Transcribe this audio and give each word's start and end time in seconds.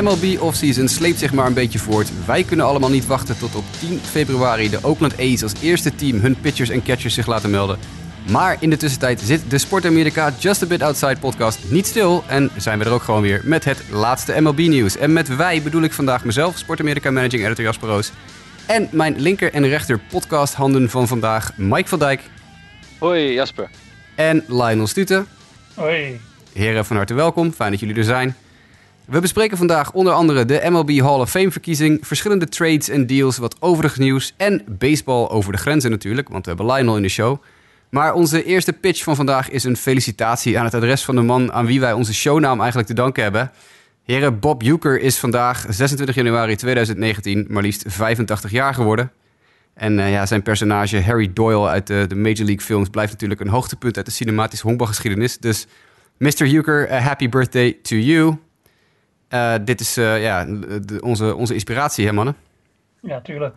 MLB 0.00 0.40
offseason 0.40 0.88
sleept 0.88 1.18
zich 1.18 1.32
maar 1.32 1.46
een 1.46 1.54
beetje 1.54 1.78
voort. 1.78 2.10
Wij 2.26 2.42
kunnen 2.42 2.66
allemaal 2.66 2.90
niet 2.90 3.06
wachten 3.06 3.38
tot 3.38 3.54
op 3.54 3.64
10 3.78 4.00
februari 4.10 4.70
de 4.70 4.78
Oakland 4.82 5.20
A's 5.20 5.42
als 5.42 5.52
eerste 5.62 5.94
team 5.94 6.20
hun 6.20 6.40
pitchers 6.40 6.70
en 6.70 6.82
catchers 6.82 7.14
zich 7.14 7.26
laten 7.26 7.50
melden. 7.50 7.78
Maar 8.30 8.56
in 8.60 8.70
de 8.70 8.76
tussentijd 8.76 9.20
zit 9.20 9.50
de 9.50 9.58
Sport 9.58 9.84
America 9.84 10.32
Just 10.38 10.62
a 10.62 10.66
Bit 10.66 10.82
Outside 10.82 11.16
podcast 11.20 11.58
niet 11.70 11.86
stil. 11.86 12.24
En 12.26 12.50
zijn 12.56 12.78
we 12.78 12.84
er 12.84 12.90
ook 12.90 13.02
gewoon 13.02 13.22
weer 13.22 13.40
met 13.44 13.64
het 13.64 13.82
laatste 13.90 14.40
MLB 14.40 14.58
nieuws. 14.58 14.96
En 14.96 15.12
met 15.12 15.36
wij 15.36 15.62
bedoel 15.62 15.82
ik 15.82 15.92
vandaag 15.92 16.24
mezelf, 16.24 16.58
Sport 16.58 16.80
America 16.80 17.10
Managing 17.10 17.44
Editor 17.44 17.64
Jasper 17.64 17.88
Roos. 17.88 18.12
En 18.66 18.88
mijn 18.92 19.20
linker 19.20 19.52
en 19.52 19.68
rechter 19.68 19.98
podcast 19.98 20.54
handen 20.54 20.90
van 20.90 21.08
vandaag, 21.08 21.52
Mike 21.56 21.88
van 21.88 21.98
Dijk. 21.98 22.20
Hoi 22.98 23.32
Jasper. 23.32 23.70
En 24.14 24.44
Lionel 24.46 24.86
Stuten. 24.86 25.26
Hoi. 25.74 26.20
Heren, 26.52 26.84
van 26.84 26.96
harte 26.96 27.14
welkom. 27.14 27.52
Fijn 27.52 27.70
dat 27.70 27.80
jullie 27.80 27.96
er 27.96 28.04
zijn. 28.04 28.36
We 29.10 29.20
bespreken 29.20 29.56
vandaag 29.56 29.92
onder 29.92 30.12
andere 30.12 30.44
de 30.44 30.62
MLB 30.68 30.98
Hall 31.00 31.20
of 31.20 31.30
Fame 31.30 31.50
verkiezing, 31.50 32.06
verschillende 32.06 32.48
trades 32.48 32.88
en 32.88 33.06
deals, 33.06 33.38
wat 33.38 33.56
overig 33.60 33.98
nieuws 33.98 34.34
en 34.36 34.62
baseball 34.68 35.28
over 35.28 35.52
de 35.52 35.58
grenzen 35.58 35.90
natuurlijk, 35.90 36.28
want 36.28 36.44
we 36.44 36.54
hebben 36.54 36.74
Lionel 36.74 36.96
in 36.96 37.02
de 37.02 37.08
show. 37.08 37.42
Maar 37.88 38.14
onze 38.14 38.44
eerste 38.44 38.72
pitch 38.72 39.02
van 39.02 39.16
vandaag 39.16 39.50
is 39.50 39.64
een 39.64 39.76
felicitatie 39.76 40.58
aan 40.58 40.64
het 40.64 40.74
adres 40.74 41.04
van 41.04 41.14
de 41.14 41.22
man 41.22 41.52
aan 41.52 41.66
wie 41.66 41.80
wij 41.80 41.92
onze 41.92 42.14
shownaam 42.14 42.58
eigenlijk 42.58 42.88
te 42.88 42.94
danken 42.94 43.22
hebben. 43.22 43.50
Heren, 44.04 44.38
Bob 44.38 44.62
Uecker 44.62 45.00
is 45.00 45.18
vandaag 45.18 45.66
26 45.68 46.14
januari 46.14 46.56
2019 46.56 47.46
maar 47.48 47.62
liefst 47.62 47.84
85 47.86 48.50
jaar 48.50 48.74
geworden. 48.74 49.12
En 49.74 49.98
uh, 49.98 50.12
ja, 50.12 50.26
zijn 50.26 50.42
personage 50.42 51.02
Harry 51.02 51.30
Doyle 51.32 51.68
uit 51.68 51.86
de, 51.86 52.06
Major 52.14 52.44
League 52.44 52.60
films 52.60 52.88
blijft 52.88 53.12
natuurlijk 53.12 53.40
een 53.40 53.48
hoogtepunt 53.48 53.96
uit 53.96 54.06
de 54.06 54.12
cinematische 54.12 54.66
honkbalgeschiedenis. 54.66 55.38
Dus 55.38 55.66
Mr. 56.18 56.54
Uecker, 56.54 56.90
uh, 56.90 57.06
happy 57.06 57.28
birthday 57.28 57.78
to 57.82 57.96
you. 57.96 58.38
Uh, 59.30 59.54
dit 59.64 59.80
is 59.80 59.94
ja, 59.94 60.44
de, 60.44 60.98
onze, 61.00 61.34
onze 61.34 61.54
inspiratie, 61.54 62.06
hè 62.06 62.12
mannen? 62.12 62.36
Ja, 63.00 63.20
tuurlijk. 63.20 63.54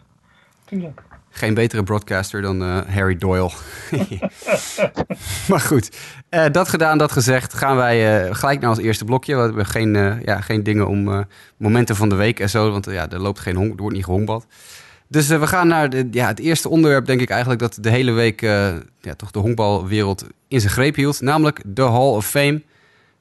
tuurlijk. 0.66 1.02
Geen 1.30 1.54
betere 1.54 1.84
broadcaster 1.84 2.42
dan 2.42 2.62
Harry 2.88 3.18
Doyle. 3.18 3.50
maar 5.50 5.60
goed, 5.60 5.98
dat 6.52 6.70
gedaan, 6.70 6.98
dat 6.98 7.12
gezegd, 7.12 7.54
gaan 7.54 7.76
wij 7.76 8.28
gelijk 8.34 8.60
naar 8.60 8.70
ons 8.70 8.80
eerste 8.80 9.06
blokje. 9.06 9.36
We 9.36 9.42
hebben 9.42 9.66
geen, 9.66 10.22
ja, 10.26 10.42
geen 10.42 10.64
dingen 10.64 10.88
om 10.88 11.26
momenten 11.58 11.96
van 11.96 12.10
de 12.10 12.16
week 12.16 12.40
en 12.40 12.50
zo, 12.50 12.72
want 12.72 12.86
ja, 12.86 13.10
er, 13.10 13.20
loopt 13.20 13.40
geen 13.40 13.56
honk, 13.56 13.74
er 13.74 13.82
wordt 13.82 13.96
niet 13.96 14.06
gehonkbald. 14.06 14.46
Dus 15.08 15.28
we 15.28 15.48
gaan 15.48 15.68
naar 15.68 15.90
de, 15.90 16.08
ja, 16.12 16.28
het 16.28 16.40
eerste 16.40 16.70
onderwerp, 16.70 17.06
denk 17.06 17.22
ik 17.22 17.30
eigenlijk, 17.30 17.62
dat 17.62 17.78
de 17.82 17.90
hele 17.90 18.12
week 18.12 18.42
ja, 18.42 19.16
toch 19.18 19.32
de 19.32 19.40
honkbalwereld 19.40 20.26
in 20.48 20.60
zijn 20.60 20.74
greep 20.74 20.96
hield. 20.96 21.22
Namelijk 21.22 21.62
de 21.66 21.82
Hall 21.82 22.14
of 22.14 22.28
Fame. 22.28 22.62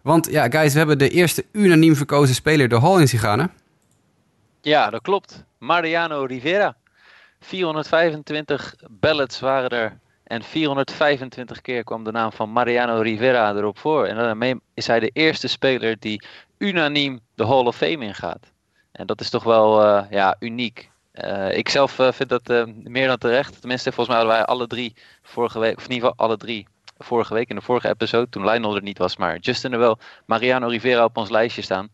Want 0.02 0.30
ja, 0.30 0.50
guys, 0.50 0.72
we 0.72 0.78
hebben 0.78 0.98
de 0.98 1.08
eerste 1.08 1.44
unaniem 1.52 1.96
verkozen 1.96 2.34
speler 2.34 2.68
de 2.68 2.80
Hall 2.80 3.00
in 3.00 3.08
zien 3.08 3.20
gaan, 3.20 3.38
hè? 3.38 3.46
Ja, 4.60 4.90
dat 4.90 5.02
klopt. 5.02 5.44
Mariano 5.58 6.24
Rivera. 6.24 6.76
425 7.40 8.74
ballots 8.90 9.40
waren 9.40 9.70
er. 9.70 10.00
En 10.24 10.42
425 10.42 11.60
keer 11.60 11.84
kwam 11.84 12.04
de 12.04 12.10
naam 12.10 12.32
van 12.32 12.52
Mariano 12.52 13.00
Rivera 13.00 13.54
erop 13.54 13.78
voor. 13.78 14.06
En 14.06 14.16
daarmee 14.16 14.60
is 14.74 14.86
hij 14.86 15.00
de 15.00 15.10
eerste 15.12 15.48
speler 15.48 15.96
die 15.98 16.24
unaniem 16.58 17.20
de 17.34 17.46
Hall 17.46 17.66
of 17.66 17.76
Fame 17.76 18.04
ingaat. 18.04 18.52
En 18.92 19.06
dat 19.06 19.20
is 19.20 19.30
toch 19.30 19.44
wel 19.44 19.84
uh, 19.84 20.04
ja, 20.10 20.36
uniek. 20.38 20.90
Uh, 21.14 21.56
ik 21.56 21.68
zelf 21.68 21.98
uh, 21.98 22.12
vind 22.12 22.28
dat 22.28 22.66
meer 22.66 23.06
dan 23.06 23.18
terecht. 23.18 23.60
Tenminste, 23.60 23.92
volgens 23.92 24.16
mij 24.16 24.16
hadden 24.16 24.36
wij 24.36 24.44
alle 24.44 24.66
drie 24.66 24.94
vorige 25.22 25.58
week, 25.58 25.76
of 25.76 25.84
in 25.84 25.92
ieder 25.92 26.08
geval 26.08 26.26
alle 26.26 26.36
drie 26.36 26.66
vorige 27.02 27.34
week 27.34 27.48
in 27.48 27.56
de 27.56 27.62
vorige 27.62 27.88
episode, 27.88 28.28
toen 28.28 28.44
Lionel 28.44 28.76
er 28.76 28.82
niet 28.82 28.98
was, 28.98 29.16
maar 29.16 29.38
Justin 29.38 29.72
er 29.72 29.78
wel, 29.78 29.98
Mariano 30.26 30.66
Rivera 30.66 31.04
op 31.04 31.16
ons 31.16 31.30
lijstje 31.30 31.62
staan. 31.62 31.88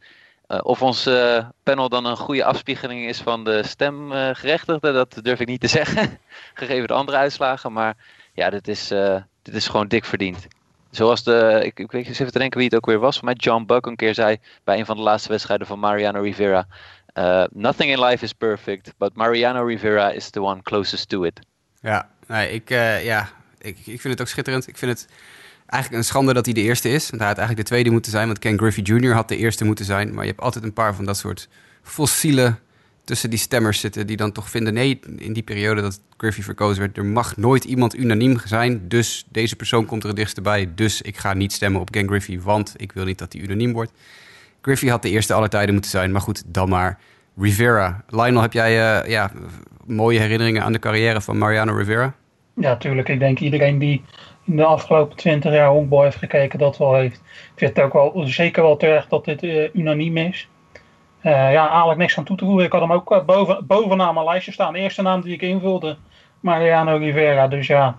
of 0.62 0.82
ons 0.82 1.08
panel 1.62 1.88
dan 1.88 2.04
een 2.04 2.16
goede 2.16 2.44
afspiegeling 2.44 3.08
is 3.08 3.20
van 3.20 3.44
de 3.44 3.62
stemgerechtigden, 3.62 4.94
dat 4.94 5.18
durf 5.22 5.40
ik 5.40 5.46
niet 5.46 5.60
te 5.60 5.66
zeggen, 5.78 6.18
gegeven 6.54 6.86
de 6.86 6.94
andere 6.94 7.18
uitslagen. 7.18 7.72
Maar 7.72 7.96
ja, 8.32 8.50
dit 8.50 8.68
is, 8.68 8.88
dit 9.42 9.54
is 9.54 9.68
gewoon 9.68 9.88
dik 9.88 10.04
verdiend. 10.04 10.46
Zoals 10.90 11.24
de, 11.24 11.60
ik, 11.64 11.78
ik 11.78 11.90
weet 11.90 12.06
eens 12.06 12.18
even 12.18 12.32
te 12.32 12.38
denken 12.38 12.58
wie 12.58 12.66
het 12.66 12.76
ook 12.76 12.86
weer 12.86 12.98
was, 12.98 13.20
maar 13.20 13.34
John 13.34 13.64
Buck 13.66 13.86
een 13.86 13.96
keer 13.96 14.14
zei 14.14 14.36
bij 14.64 14.78
een 14.78 14.86
van 14.86 14.96
de 14.96 15.02
laatste 15.02 15.28
wedstrijden 15.28 15.66
van 15.66 15.78
Mariano 15.78 16.20
Rivera. 16.20 16.66
Nothing 17.50 17.90
in 17.90 18.04
life 18.04 18.24
is 18.24 18.32
perfect, 18.32 18.92
but 18.98 19.14
Mariano 19.14 19.64
Rivera 19.64 20.10
is 20.10 20.30
the 20.30 20.42
one 20.42 20.62
closest 20.62 21.08
to 21.08 21.22
it. 21.22 21.40
Ja, 21.80 22.08
nee, 22.26 22.50
ik, 22.50 22.68
ja, 23.02 23.28
ik, 23.60 23.76
ik 23.78 24.00
vind 24.00 24.02
het 24.02 24.20
ook 24.20 24.28
schitterend. 24.28 24.68
Ik 24.68 24.76
vind 24.76 24.90
het 24.90 25.08
eigenlijk 25.66 26.02
een 26.02 26.08
schande 26.08 26.32
dat 26.32 26.44
hij 26.44 26.54
de 26.54 26.62
eerste 26.62 26.88
is. 26.88 27.10
Want 27.10 27.20
hij 27.20 27.28
had 27.28 27.38
eigenlijk 27.38 27.68
de 27.68 27.74
tweede 27.74 27.90
moeten 27.90 28.10
zijn, 28.10 28.26
want 28.26 28.38
Ken 28.38 28.58
Griffey 28.58 28.82
Jr. 28.82 29.14
had 29.14 29.28
de 29.28 29.36
eerste 29.36 29.64
moeten 29.64 29.84
zijn. 29.84 30.14
Maar 30.14 30.24
je 30.24 30.30
hebt 30.30 30.42
altijd 30.42 30.64
een 30.64 30.72
paar 30.72 30.94
van 30.94 31.04
dat 31.04 31.16
soort 31.16 31.48
fossielen 31.82 32.58
tussen 33.04 33.30
die 33.30 33.38
stemmers 33.38 33.80
zitten... 33.80 34.06
die 34.06 34.16
dan 34.16 34.32
toch 34.32 34.50
vinden, 34.50 34.74
nee, 34.74 35.00
in 35.16 35.32
die 35.32 35.42
periode 35.42 35.80
dat 35.80 36.00
Griffey 36.16 36.42
verkozen 36.42 36.80
werd... 36.80 36.96
er 36.96 37.04
mag 37.04 37.36
nooit 37.36 37.64
iemand 37.64 37.96
unaniem 37.96 38.38
zijn, 38.44 38.88
dus 38.88 39.26
deze 39.30 39.56
persoon 39.56 39.86
komt 39.86 40.02
er 40.02 40.08
het 40.08 40.16
dichtst 40.16 40.42
bij. 40.42 40.70
Dus 40.74 41.02
ik 41.02 41.16
ga 41.16 41.34
niet 41.34 41.52
stemmen 41.52 41.80
op 41.80 41.90
Ken 41.90 42.06
Griffey, 42.06 42.40
want 42.40 42.74
ik 42.76 42.92
wil 42.92 43.04
niet 43.04 43.18
dat 43.18 43.32
hij 43.32 43.42
unaniem 43.42 43.72
wordt. 43.72 43.92
Griffey 44.60 44.88
had 44.88 45.02
de 45.02 45.10
eerste 45.10 45.32
aller 45.32 45.48
tijden 45.48 45.72
moeten 45.72 45.90
zijn, 45.90 46.12
maar 46.12 46.20
goed, 46.20 46.42
dan 46.46 46.68
maar. 46.68 46.98
Rivera. 47.40 48.04
Lionel, 48.08 48.42
heb 48.42 48.52
jij 48.52 49.02
uh, 49.02 49.10
ja, 49.10 49.30
mooie 49.86 50.18
herinneringen 50.18 50.62
aan 50.62 50.72
de 50.72 50.78
carrière 50.78 51.20
van 51.20 51.38
Mariano 51.38 51.76
Rivera? 51.76 52.14
Ja, 52.60 52.76
tuurlijk. 52.76 53.08
Ik 53.08 53.18
denk 53.18 53.38
iedereen 53.38 53.78
die 53.78 54.04
in 54.44 54.56
de 54.56 54.64
afgelopen 54.64 55.16
twintig 55.16 55.52
jaar 55.52 55.68
honkbal 55.68 56.02
heeft 56.02 56.16
gekeken, 56.16 56.58
dat 56.58 56.78
wel 56.78 56.94
heeft. 56.94 57.16
Ik 57.16 57.52
vind 57.54 57.76
het 57.76 57.84
ook 57.84 57.92
wel 57.92 58.26
zeker 58.26 58.62
wel 58.62 58.76
terecht 58.76 59.10
dat 59.10 59.24
dit 59.24 59.42
uh, 59.42 59.74
unaniem 59.74 60.16
is. 60.16 60.48
Uh, 61.22 61.32
ja, 61.32 61.68
eigenlijk 61.68 61.98
niks 61.98 62.18
aan 62.18 62.24
toe 62.24 62.36
te 62.36 62.44
voegen. 62.44 62.64
Ik 62.64 62.72
had 62.72 62.80
hem 62.80 62.92
ook 62.92 63.26
boven, 63.26 63.66
bovenaan 63.66 64.14
mijn 64.14 64.26
lijstje 64.26 64.52
staan. 64.52 64.72
De 64.72 64.78
eerste 64.78 65.02
naam 65.02 65.20
die 65.20 65.34
ik 65.34 65.42
invulde, 65.42 65.96
Mariano 66.40 66.96
Rivera. 66.96 67.48
Dus 67.48 67.66
ja, 67.66 67.98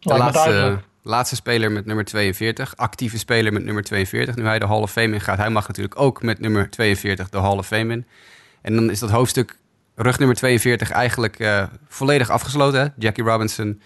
de 0.00 0.16
laatste, 0.16 0.78
laatste 1.02 1.36
speler 1.36 1.72
met 1.72 1.86
nummer 1.86 2.04
42. 2.04 2.76
Actieve 2.76 3.18
speler 3.18 3.52
met 3.52 3.64
nummer 3.64 3.82
42. 3.82 4.36
Nu 4.36 4.44
hij 4.44 4.58
de 4.58 4.66
Hall 4.66 4.80
of 4.80 4.90
Fame 4.90 5.14
in 5.14 5.20
gaat. 5.20 5.38
Hij 5.38 5.50
mag 5.50 5.68
natuurlijk 5.68 6.00
ook 6.00 6.22
met 6.22 6.40
nummer 6.40 6.70
42 6.70 7.28
de 7.28 7.38
Hall 7.38 7.56
of 7.56 7.66
Fame 7.66 7.92
in. 7.92 8.06
En 8.62 8.74
dan 8.74 8.90
is 8.90 8.98
dat 8.98 9.10
hoofdstuk 9.10 9.56
rug 10.02 10.18
nummer 10.18 10.36
42 10.36 10.90
eigenlijk 10.90 11.38
uh, 11.38 11.62
volledig 11.88 12.30
afgesloten. 12.30 12.94
Jackie 12.98 13.24
Robinson. 13.24 13.80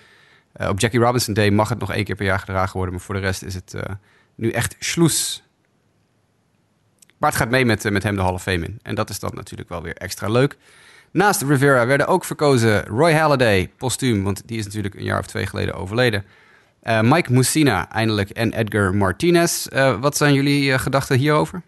Uh, 0.57 0.69
op 0.69 0.81
Jackie 0.81 1.01
Robinson 1.01 1.35
Day 1.35 1.51
mag 1.51 1.69
het 1.69 1.79
nog 1.79 1.93
één 1.93 2.05
keer 2.05 2.15
per 2.15 2.25
jaar 2.25 2.39
gedragen 2.39 2.77
worden. 2.77 2.95
Maar 2.95 3.05
voor 3.05 3.15
de 3.15 3.21
rest 3.21 3.43
is 3.43 3.55
het 3.55 3.73
uh, 3.77 3.83
nu 4.35 4.51
echt 4.51 4.77
sloes. 4.79 5.43
Bart 7.19 7.35
gaat 7.35 7.51
mee 7.51 7.65
met, 7.65 7.91
met 7.91 8.03
hem 8.03 8.15
de 8.15 8.23
Hall 8.23 8.33
of 8.33 8.43
Fame 8.43 8.65
in. 8.65 8.79
En 8.83 8.95
dat 8.95 9.11
is 9.11 9.19
dan 9.19 9.31
natuurlijk 9.35 9.69
wel 9.69 9.83
weer 9.83 9.97
extra 9.97 10.29
leuk. 10.29 10.57
Naast 11.11 11.43
Rivera 11.43 11.87
werden 11.87 12.07
ook 12.07 12.25
verkozen 12.25 12.85
Roy 12.85 13.13
Halladay, 13.13 13.71
postuum. 13.77 14.23
Want 14.23 14.43
die 14.47 14.59
is 14.59 14.65
natuurlijk 14.65 14.95
een 14.95 15.05
jaar 15.05 15.19
of 15.19 15.27
twee 15.27 15.47
geleden 15.47 15.75
overleden. 15.75 16.25
Mike 17.01 17.33
Mussina 17.33 17.91
eindelijk 17.91 18.31
en 18.31 18.53
Edgar 18.53 18.95
Martinez. 18.95 19.67
wat 20.01 20.17
zijn 20.17 20.35
jullie 20.35 20.79
gedachten 20.79 21.19
hierover? 21.19 21.63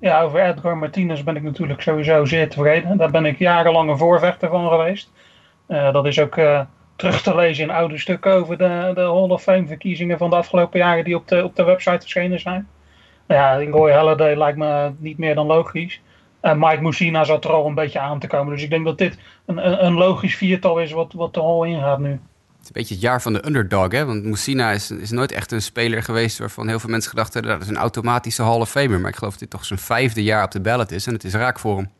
Ja, 0.00 0.22
over 0.22 0.40
Edgar 0.40 0.76
Martinez 0.76 1.22
ben 1.22 1.36
ik 1.36 1.42
natuurlijk 1.42 1.82
sowieso 1.82 2.24
zeer 2.24 2.48
tevreden. 2.48 2.96
Daar 2.96 3.10
ben 3.10 3.24
ik 3.24 3.38
jarenlang 3.38 3.90
een 3.90 3.98
voorvechter 3.98 4.48
van 4.48 4.68
geweest. 4.68 5.12
Uh, 5.68 5.92
dat 5.92 6.06
is 6.06 6.20
ook 6.20 6.36
uh, 6.36 6.60
terug 6.96 7.22
te 7.22 7.34
lezen 7.34 7.64
in 7.64 7.70
oude 7.70 7.98
stukken 7.98 8.32
over 8.32 8.58
de, 8.58 8.90
de 8.94 9.00
Hall 9.00 9.28
of 9.28 9.42
Fame 9.42 9.66
verkiezingen 9.66 10.18
van 10.18 10.30
de 10.30 10.36
afgelopen 10.36 10.78
jaren 10.78 11.04
die 11.04 11.16
op 11.16 11.28
de, 11.28 11.44
op 11.44 11.56
de 11.56 11.64
website 11.64 12.00
verschenen 12.00 12.40
zijn. 12.40 12.68
Nou 13.26 13.40
ja, 13.40 13.70
Roy 13.70 13.92
Halladay 13.92 14.36
lijkt 14.36 14.58
me 14.58 14.92
niet 14.98 15.18
meer 15.18 15.34
dan 15.34 15.46
logisch. 15.46 16.00
En 16.40 16.58
Mike 16.58 16.82
Mussina 16.82 17.24
zat 17.24 17.44
er 17.44 17.52
al 17.52 17.66
een 17.66 17.74
beetje 17.74 17.98
aan 17.98 18.18
te 18.18 18.26
komen. 18.26 18.52
Dus 18.52 18.62
ik 18.62 18.70
denk 18.70 18.84
dat 18.84 18.98
dit 18.98 19.18
een, 19.46 19.66
een, 19.66 19.84
een 19.84 19.94
logisch 19.94 20.36
viertal 20.36 20.78
is 20.78 20.92
wat, 20.92 21.12
wat 21.12 21.34
de 21.34 21.42
Hall 21.42 21.68
ingaat 21.68 21.98
nu. 21.98 22.20
Een 22.68 22.74
beetje 22.74 22.94
het 22.94 23.02
jaar 23.02 23.22
van 23.22 23.32
de 23.32 23.46
underdog, 23.46 23.92
hè? 23.92 24.04
Want 24.04 24.24
Moussina 24.24 24.70
is, 24.70 24.90
is 24.90 25.10
nooit 25.10 25.32
echt 25.32 25.52
een 25.52 25.62
speler 25.62 26.02
geweest 26.02 26.38
waarvan 26.38 26.68
heel 26.68 26.78
veel 26.78 26.90
mensen 26.90 27.10
gedacht 27.10 27.34
hebben 27.34 27.52
dat 27.52 27.62
is 27.62 27.68
een 27.68 27.76
automatische 27.76 28.42
Hall 28.42 28.60
of 28.60 28.70
Famer. 28.70 29.00
Maar 29.00 29.10
ik 29.10 29.16
geloof 29.16 29.32
dat 29.32 29.40
dit 29.40 29.50
toch 29.50 29.64
zijn 29.64 29.78
vijfde 29.78 30.22
jaar 30.22 30.44
op 30.44 30.50
de 30.50 30.60
ballot 30.60 30.90
is 30.90 31.06
en 31.06 31.12
het 31.12 31.24
is 31.24 31.34
raak 31.34 31.58
voor 31.58 31.76
hem. 31.76 31.90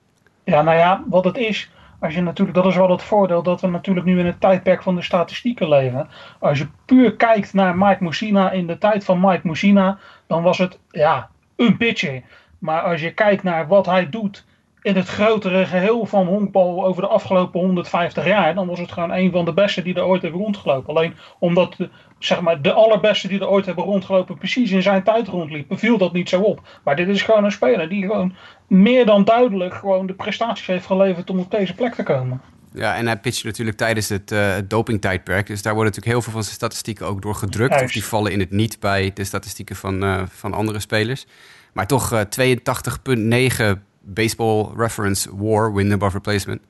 Ja, 0.44 0.62
nou 0.62 0.76
ja, 0.76 1.04
wat 1.08 1.24
het 1.24 1.36
is, 1.36 1.70
als 2.00 2.14
je 2.14 2.20
natuurlijk, 2.20 2.56
dat 2.56 2.66
is 2.66 2.76
wel 2.76 2.90
het 2.90 3.02
voordeel 3.02 3.42
dat 3.42 3.60
we 3.60 3.66
natuurlijk 3.66 4.06
nu 4.06 4.18
in 4.18 4.26
het 4.26 4.40
tijdperk 4.40 4.82
van 4.82 4.94
de 4.94 5.02
statistieken 5.02 5.68
leven. 5.68 6.08
Als 6.38 6.58
je 6.58 6.68
puur 6.84 7.16
kijkt 7.16 7.54
naar 7.54 7.76
Mike 7.76 8.02
Moussina 8.02 8.50
in 8.50 8.66
de 8.66 8.78
tijd 8.78 9.04
van 9.04 9.20
Mike 9.20 9.46
Moussina, 9.46 9.98
dan 10.26 10.42
was 10.42 10.58
het 10.58 10.78
ja, 10.90 11.28
een 11.56 11.76
pitcher. 11.76 12.22
Maar 12.58 12.80
als 12.80 13.00
je 13.00 13.14
kijkt 13.14 13.42
naar 13.42 13.66
wat 13.66 13.86
hij 13.86 14.08
doet 14.08 14.44
in 14.82 14.96
het 14.96 15.08
grotere 15.08 15.64
geheel 15.64 16.06
van 16.06 16.26
honkbal 16.26 16.84
over 16.84 17.02
de 17.02 17.08
afgelopen 17.08 17.60
150 17.60 18.26
jaar, 18.26 18.54
dan 18.54 18.66
was 18.66 18.78
het 18.78 18.92
gewoon 18.92 19.12
een 19.12 19.30
van 19.30 19.44
de 19.44 19.52
beste 19.52 19.82
die 19.82 19.94
er 19.94 20.04
ooit 20.04 20.22
hebben 20.22 20.40
rondgelopen. 20.40 20.94
Alleen 20.94 21.14
omdat 21.38 21.74
de, 21.76 21.88
zeg 22.18 22.40
maar, 22.40 22.62
de 22.62 22.72
allerbeste 22.72 23.28
die 23.28 23.40
er 23.40 23.48
ooit 23.48 23.66
hebben 23.66 23.84
rondgelopen 23.84 24.38
precies 24.38 24.70
in 24.70 24.82
zijn 24.82 25.02
tijd 25.02 25.28
rondliepen, 25.28 25.78
viel 25.78 25.98
dat 25.98 26.12
niet 26.12 26.28
zo 26.28 26.40
op. 26.40 26.80
Maar 26.84 26.96
dit 26.96 27.08
is 27.08 27.22
gewoon 27.22 27.44
een 27.44 27.52
speler 27.52 27.88
die 27.88 28.06
gewoon 28.06 28.34
meer 28.66 29.06
dan 29.06 29.24
duidelijk 29.24 29.74
gewoon 29.74 30.06
de 30.06 30.14
prestaties 30.14 30.66
heeft 30.66 30.86
geleverd 30.86 31.30
om 31.30 31.38
op 31.38 31.50
deze 31.50 31.74
plek 31.74 31.94
te 31.94 32.02
komen. 32.02 32.40
Ja, 32.72 32.96
en 32.96 33.06
hij 33.06 33.18
pitcht 33.18 33.44
natuurlijk 33.44 33.76
tijdens 33.76 34.08
het 34.08 34.30
uh, 34.30 34.54
dopingtijdperk. 34.68 35.46
Dus 35.46 35.62
daar 35.62 35.74
worden 35.74 35.92
natuurlijk 35.92 36.14
heel 36.14 36.22
veel 36.22 36.32
van 36.32 36.42
zijn 36.42 36.54
statistieken 36.54 37.06
ook 37.06 37.22
door 37.22 37.34
gedrukt. 37.34 37.82
Of 37.82 37.92
die 37.92 38.04
vallen 38.04 38.32
in 38.32 38.40
het 38.40 38.50
niet 38.50 38.80
bij 38.80 39.10
de 39.14 39.24
statistieken 39.24 39.76
van, 39.76 40.04
uh, 40.04 40.22
van 40.28 40.54
andere 40.54 40.80
spelers. 40.80 41.26
Maar 41.72 41.86
toch 41.86 42.24
82,9 42.24 43.87
baseball 44.14 44.72
reference 44.76 45.36
war, 45.36 45.74
win 45.74 45.92
above 45.92 46.16
replacement. 46.16 46.60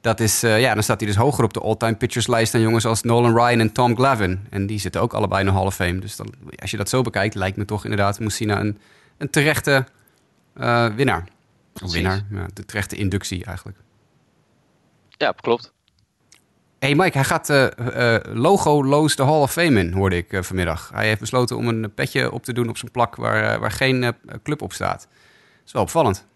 Dat 0.00 0.20
is, 0.20 0.40
ja, 0.40 0.74
dan 0.74 0.82
staat 0.82 1.00
hij 1.00 1.08
dus 1.08 1.18
hoger 1.18 1.44
op 1.44 1.52
de 1.52 1.60
all-time 1.60 1.94
pitcherslijst 1.94 2.52
dan 2.52 2.60
jongens 2.60 2.86
als 2.86 3.02
Nolan 3.02 3.34
Ryan 3.34 3.60
en 3.60 3.72
Tom 3.72 3.96
Glavin. 3.96 4.46
En 4.50 4.66
die 4.66 4.78
zitten 4.78 5.00
ook 5.00 5.12
allebei 5.12 5.40
in 5.40 5.46
de 5.46 5.52
Hall 5.52 5.66
of 5.66 5.74
Fame. 5.74 5.98
Dus 5.98 6.16
dan, 6.16 6.32
als 6.56 6.70
je 6.70 6.76
dat 6.76 6.88
zo 6.88 7.02
bekijkt, 7.02 7.34
lijkt 7.34 7.56
me 7.56 7.64
toch 7.64 7.84
inderdaad 7.84 8.20
Messina 8.20 8.60
een, 8.60 8.78
een 9.16 9.30
terechte 9.30 9.86
winnaar. 10.94 11.28
Of 11.82 11.92
winnaar, 11.92 12.24
ja, 12.30 12.46
de 12.54 12.64
terechte 12.64 12.96
inductie 12.96 13.44
eigenlijk. 13.44 13.78
Ja, 15.08 15.32
klopt. 15.32 15.72
hey 16.78 16.94
Mike, 16.94 17.18
hij 17.18 17.26
gaat 17.26 17.50
uh, 17.50 18.16
logo-loos 18.22 19.16
de 19.16 19.22
Hall 19.22 19.40
of 19.40 19.52
Fame 19.52 19.80
in, 19.80 19.92
hoorde 19.92 20.16
ik 20.16 20.44
vanmiddag. 20.44 20.90
Hij 20.94 21.06
heeft 21.06 21.20
besloten 21.20 21.56
om 21.56 21.68
een 21.68 21.94
petje 21.94 22.32
op 22.32 22.44
te 22.44 22.52
doen 22.52 22.68
op 22.68 22.76
zijn 22.76 22.90
plak 22.90 23.16
waar, 23.16 23.60
waar 23.60 23.70
geen 23.72 24.14
club 24.42 24.62
op 24.62 24.72
staat. 24.72 25.00
Dat 25.00 25.66
is 25.66 25.72
wel 25.72 25.82
opvallend. 25.82 26.26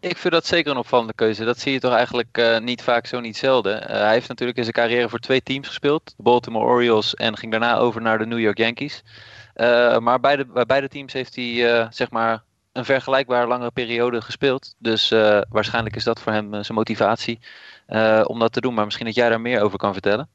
Ik 0.00 0.16
vind 0.16 0.32
dat 0.32 0.46
zeker 0.46 0.70
een 0.70 0.76
opvallende 0.76 1.12
keuze. 1.14 1.44
Dat 1.44 1.58
zie 1.58 1.72
je 1.72 1.80
toch 1.80 1.92
eigenlijk 1.92 2.58
niet 2.60 2.82
vaak 2.82 3.06
zo 3.06 3.20
niet 3.20 3.36
zelden. 3.36 3.82
hij 3.82 4.12
heeft 4.12 4.28
natuurlijk 4.28 4.58
in 4.58 4.64
zijn 4.64 4.74
carrière 4.74 5.08
voor 5.08 5.18
twee 5.18 5.42
teams 5.42 5.66
gespeeld. 5.66 6.14
De 6.16 6.22
Baltimore 6.22 6.64
Orioles 6.64 7.14
en 7.14 7.36
ging 7.36 7.50
daarna 7.50 7.76
over 7.76 8.00
naar 8.00 8.18
de 8.18 8.26
New 8.26 8.38
York 8.38 8.58
Yankees. 8.58 9.02
maar 10.00 10.20
beide, 10.20 10.46
bij 10.46 10.66
beide 10.66 10.88
teams 10.88 11.12
heeft 11.12 11.34
hij 11.34 11.88
zeg 11.90 12.10
maar 12.10 12.42
een 12.72 12.84
vergelijkbaar 12.84 13.48
langere 13.48 13.70
periode 13.70 14.20
gespeeld. 14.20 14.74
Dus 14.78 15.08
waarschijnlijk 15.48 15.96
is 15.96 16.04
dat 16.04 16.20
voor 16.20 16.32
hem 16.32 16.50
zijn 16.50 16.78
motivatie. 16.78 17.38
Eh, 17.88 18.22
om 18.26 18.38
dat 18.38 18.52
te 18.52 18.60
doen. 18.60 18.74
Maar 18.74 18.84
misschien 18.84 19.06
dat 19.06 19.14
jij 19.14 19.28
daar 19.28 19.40
meer 19.40 19.62
over 19.62 19.78
kan 19.78 19.92
vertellen. 19.92 20.28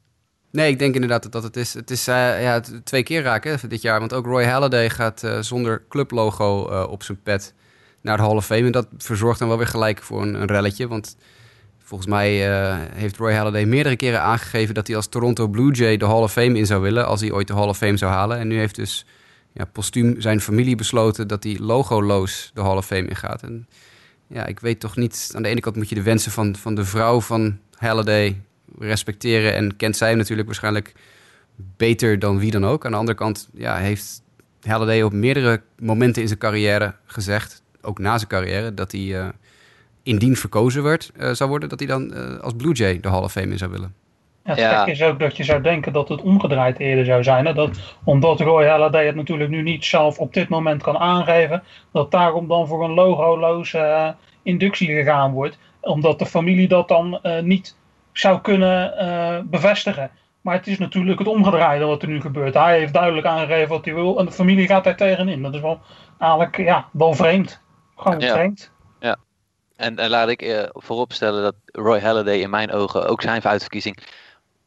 Nee, 0.50 0.70
ik 0.70 0.78
denk 0.78 0.94
inderdaad 0.94 1.32
dat 1.32 1.42
het 1.42 1.56
is. 1.56 1.74
Het 1.74 1.90
is 1.90 2.08
uh, 2.08 2.42
ja, 2.42 2.60
twee 2.84 3.02
keer 3.02 3.22
raken 3.22 3.68
dit 3.68 3.82
jaar. 3.82 3.98
Want 3.98 4.12
ook 4.12 4.26
Roy 4.26 4.44
Halladay 4.44 4.90
gaat 4.90 5.22
uh, 5.22 5.38
zonder 5.40 5.84
clublogo 5.88 6.60
op 6.84 7.02
zijn 7.02 7.22
pet 7.22 7.54
naar 8.04 8.16
de 8.16 8.22
Hall 8.22 8.36
of 8.36 8.46
Fame. 8.46 8.66
En 8.66 8.72
dat 8.72 8.86
verzorgt 8.98 9.38
dan 9.38 9.48
wel 9.48 9.56
weer 9.56 9.66
gelijk 9.66 10.02
voor 10.02 10.22
een, 10.22 10.34
een 10.34 10.46
relletje. 10.46 10.88
Want 10.88 11.16
volgens 11.78 12.10
mij 12.10 12.30
heeft 12.94 13.16
Roy 13.16 13.32
Halladay 13.32 13.64
meerdere 13.64 13.96
keren 13.96 14.20
aangegeven... 14.20 14.74
dat 14.74 14.86
hij 14.86 14.96
als 14.96 15.06
Toronto 15.06 15.48
Blue 15.48 15.72
Jay 15.72 15.96
de 15.96 16.06
Hall 16.06 16.22
of 16.22 16.32
Fame 16.32 16.58
in 16.58 16.66
zou 16.66 16.82
willen... 16.82 17.06
als 17.06 17.20
hij 17.20 17.32
ooit 17.32 17.46
de 17.46 17.54
Hall 17.54 17.68
of 17.68 17.76
Fame 17.76 17.96
zou 17.96 18.12
halen. 18.12 18.38
En 18.38 18.48
nu 18.48 18.58
heeft 18.58 18.74
dus 18.74 19.06
ja, 19.52 19.64
postuum 19.64 20.20
zijn 20.20 20.40
familie 20.40 20.76
besloten... 20.76 21.28
dat 21.28 21.42
hij 21.42 21.58
logoloos 21.60 22.50
de 22.54 22.60
Hall 22.60 22.76
of 22.76 22.86
Fame 22.86 23.08
ingaat. 23.08 23.42
En 23.42 23.68
ja, 24.26 24.46
ik 24.46 24.60
weet 24.60 24.80
toch 24.80 24.96
niet. 24.96 25.32
Aan 25.34 25.42
de 25.42 25.48
ene 25.48 25.60
kant 25.60 25.76
moet 25.76 25.88
je 25.88 25.94
de 25.94 26.02
wensen 26.02 26.32
van, 26.32 26.56
van 26.56 26.74
de 26.74 26.84
vrouw 26.84 27.20
van 27.20 27.58
Halliday 27.74 28.40
respecteren. 28.78 29.54
En 29.54 29.76
kent 29.76 29.96
zij 29.96 30.14
natuurlijk 30.14 30.46
waarschijnlijk 30.46 30.92
beter 31.56 32.18
dan 32.18 32.38
wie 32.38 32.50
dan 32.50 32.66
ook. 32.66 32.84
Aan 32.84 32.90
de 32.90 32.96
andere 32.96 33.18
kant 33.18 33.48
ja, 33.52 33.76
heeft 33.76 34.22
Halliday 34.60 35.02
op 35.02 35.12
meerdere 35.12 35.62
momenten 35.78 36.22
in 36.22 36.28
zijn 36.28 36.40
carrière 36.40 36.94
gezegd, 37.04 37.62
ook 37.84 37.98
na 37.98 38.16
zijn 38.18 38.30
carrière, 38.30 38.74
dat 38.74 38.92
hij 38.92 39.00
uh, 39.00 39.28
indien 40.02 40.36
verkozen 40.36 40.82
werd, 40.82 41.12
uh, 41.16 41.30
zou 41.30 41.50
worden, 41.50 41.68
dat 41.68 41.78
hij 41.78 41.88
dan 41.88 42.12
uh, 42.14 42.38
als 42.40 42.52
Blue 42.56 42.72
Jay 42.72 43.00
de 43.00 43.08
Hall 43.08 43.22
of 43.22 43.32
Fame 43.32 43.50
in 43.50 43.58
zou 43.58 43.70
willen. 43.70 43.94
Ja, 44.44 44.50
het 44.50 44.58
ja. 44.58 44.86
is 44.86 45.02
ook 45.02 45.18
dat 45.18 45.36
je 45.36 45.44
zou 45.44 45.62
denken 45.62 45.92
dat 45.92 46.08
het 46.08 46.22
omgedraaid 46.22 46.78
eerder 46.78 47.04
zou 47.04 47.22
zijn. 47.22 47.46
Hè? 47.46 47.54
Dat, 47.54 47.96
omdat 48.04 48.40
Roy 48.40 48.66
Halladay 48.66 49.06
het 49.06 49.14
natuurlijk 49.14 49.50
nu 49.50 49.62
niet 49.62 49.84
zelf 49.84 50.18
op 50.18 50.34
dit 50.34 50.48
moment 50.48 50.82
kan 50.82 50.98
aangeven. 50.98 51.62
Dat 51.92 52.10
daarom 52.10 52.48
dan 52.48 52.66
voor 52.66 52.84
een 52.84 52.94
logoloze 52.94 53.78
uh, 53.78 54.08
inductie 54.42 54.86
gegaan 54.86 55.32
wordt. 55.32 55.58
Omdat 55.80 56.18
de 56.18 56.26
familie 56.26 56.68
dat 56.68 56.88
dan 56.88 57.18
uh, 57.22 57.40
niet 57.40 57.76
zou 58.12 58.40
kunnen 58.40 58.94
uh, 59.00 59.36
bevestigen. 59.44 60.10
Maar 60.40 60.54
het 60.54 60.66
is 60.66 60.78
natuurlijk 60.78 61.18
het 61.18 61.28
omgedraaide 61.28 61.84
wat 61.84 62.02
er 62.02 62.08
nu 62.08 62.20
gebeurt. 62.20 62.54
Hij 62.54 62.78
heeft 62.78 62.92
duidelijk 62.92 63.26
aangegeven 63.26 63.68
wat 63.68 63.84
hij 63.84 63.94
wil. 63.94 64.18
En 64.18 64.24
de 64.24 64.32
familie 64.32 64.66
gaat 64.66 64.84
daar 64.84 64.96
tegenin. 64.96 65.42
Dat 65.42 65.54
is 65.54 65.60
wel 65.60 65.80
eigenlijk 66.18 66.56
ja, 66.56 66.88
wel 66.92 67.14
vreemd. 67.14 67.62
Gewoon 68.04 68.20
ja. 68.20 68.50
Ja. 69.00 69.16
En, 69.76 69.98
en 69.98 70.10
laat 70.10 70.28
ik 70.28 70.68
vooropstellen 70.72 71.42
dat 71.42 71.54
Roy 71.64 72.00
Halladay 72.00 72.38
in 72.38 72.50
mijn 72.50 72.72
ogen 72.72 73.08
ook 73.08 73.22
zijn 73.22 73.44
uitverkiezing 73.44 73.98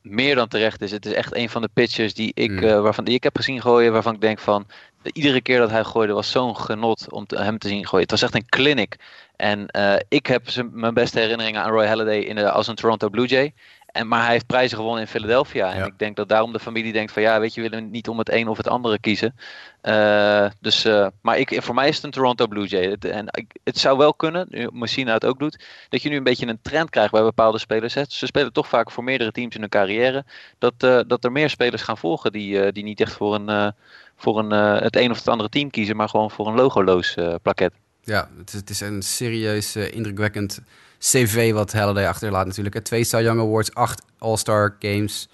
meer 0.01 0.35
dan 0.35 0.47
terecht 0.47 0.81
is. 0.81 0.91
Het 0.91 1.05
is 1.05 1.13
echt 1.13 1.35
een 1.35 1.49
van 1.49 1.61
de 1.61 1.69
pitchers 1.73 2.13
die 2.13 2.31
ik, 2.33 2.51
mm. 2.51 2.63
uh, 2.63 2.81
waarvan, 2.81 3.03
die 3.03 3.15
ik 3.15 3.23
heb 3.23 3.35
gezien 3.35 3.61
gooien, 3.61 3.91
waarvan 3.91 4.13
ik 4.13 4.21
denk 4.21 4.39
van, 4.39 4.67
iedere 5.13 5.41
keer 5.41 5.59
dat 5.59 5.69
hij 5.69 5.83
gooide 5.83 6.13
was 6.13 6.31
zo'n 6.31 6.57
genot 6.57 7.11
om 7.11 7.25
te, 7.25 7.41
hem 7.41 7.57
te 7.57 7.67
zien 7.67 7.87
gooien. 7.87 8.01
Het 8.01 8.11
was 8.11 8.21
echt 8.21 8.35
een 8.35 8.49
clinic. 8.49 8.95
En 9.35 9.65
uh, 9.77 9.95
ik 10.07 10.25
heb 10.25 10.43
mijn 10.71 10.93
beste 10.93 11.19
herinneringen 11.19 11.63
aan 11.63 11.71
Roy 11.71 11.87
Halladay 11.87 12.19
in 12.19 12.35
de, 12.35 12.51
als 12.51 12.67
een 12.67 12.75
Toronto 12.75 13.09
Blue 13.09 13.27
Jay. 13.27 13.53
En, 13.97 14.07
maar 14.07 14.23
hij 14.23 14.31
heeft 14.31 14.45
prijzen 14.45 14.77
gewonnen 14.77 15.01
in 15.01 15.07
Philadelphia. 15.07 15.73
En 15.73 15.85
ik 15.85 15.99
denk 15.99 16.15
dat 16.15 16.29
daarom 16.29 16.53
de 16.53 16.59
familie 16.59 16.93
denkt 16.93 17.11
van 17.11 17.21
ja, 17.21 17.39
weet 17.39 17.53
je, 17.53 17.61
we 17.61 17.69
willen 17.69 17.89
niet 17.89 18.07
om 18.07 18.17
het 18.17 18.31
een 18.31 18.47
of 18.47 18.57
het 18.57 18.67
andere 18.67 18.99
kiezen. 18.99 19.35
Uh, 19.83 20.49
dus, 20.59 20.85
uh, 20.85 21.07
maar 21.21 21.37
ik, 21.37 21.61
voor 21.61 21.75
mij 21.75 21.87
is 21.87 21.95
het 21.95 22.03
een 22.03 22.11
Toronto 22.11 22.47
Blue 22.47 22.67
Jay. 22.67 22.89
Het, 22.89 23.05
en 23.05 23.25
ik, 23.31 23.55
het 23.63 23.77
zou 23.77 23.97
wel 23.97 24.13
kunnen, 24.13 24.69
Messina 24.73 25.13
het 25.13 25.25
ook 25.25 25.39
doet, 25.39 25.65
dat 25.89 26.01
je 26.01 26.09
nu 26.09 26.15
een 26.15 26.23
beetje 26.23 26.47
een 26.47 26.59
trend 26.61 26.89
krijgt 26.89 27.11
bij 27.11 27.21
bepaalde 27.21 27.57
spelers. 27.57 27.93
Hè. 27.93 28.03
Ze 28.07 28.25
spelen 28.25 28.53
toch 28.53 28.67
vaak 28.67 28.91
voor 28.91 29.03
meerdere 29.03 29.31
teams 29.31 29.55
in 29.55 29.61
hun 29.61 29.69
carrière. 29.69 30.25
Dat, 30.57 30.73
uh, 30.83 30.99
dat 31.07 31.23
er 31.23 31.31
meer 31.31 31.49
spelers 31.49 31.81
gaan 31.81 31.97
volgen 31.97 32.31
die, 32.31 32.71
die 32.71 32.83
niet 32.83 33.01
echt 33.01 33.13
voor, 33.13 33.35
een, 33.35 33.73
voor 34.15 34.39
een, 34.39 34.51
het 34.83 34.95
een 34.95 35.11
of 35.11 35.17
het 35.17 35.27
andere 35.27 35.49
team 35.49 35.69
kiezen, 35.69 35.95
maar 35.95 36.09
gewoon 36.09 36.31
voor 36.31 36.47
een 36.47 36.55
logoloos 36.55 37.17
plaket. 37.41 37.73
Ja, 38.03 38.29
het 38.37 38.53
is, 38.53 38.59
het 38.59 38.69
is 38.69 38.79
een 38.79 39.01
serieus 39.01 39.75
indrukwekkend 39.75 40.61
cv 40.99 41.53
wat 41.53 41.73
Halliday 41.73 42.07
achterlaat 42.07 42.45
natuurlijk. 42.45 42.83
Twee 42.83 43.03
Cy 43.03 43.17
Young 43.17 43.39
Awards, 43.39 43.73
acht 43.73 44.05
All-Star 44.17 44.75
Games, 44.79 45.29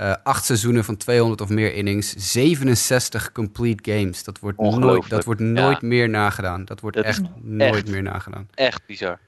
uh, 0.00 0.14
acht 0.22 0.44
seizoenen 0.44 0.84
van 0.84 0.96
200 0.96 1.40
of 1.40 1.48
meer 1.48 1.74
innings, 1.74 2.14
67 2.16 3.32
complete 3.32 3.92
games. 3.92 4.24
Dat 4.24 4.38
wordt 4.38 4.58
nooit, 4.58 5.08
dat 5.08 5.24
wordt 5.24 5.40
nooit 5.40 5.82
meer 5.82 6.08
nagedaan. 6.08 6.64
Dat 6.64 6.80
wordt 6.80 6.96
echt 6.96 7.22
nooit 7.42 7.88
meer 7.88 8.02
nagedaan. 8.02 8.48
Echt 8.54 8.86
bizar. 8.86 9.18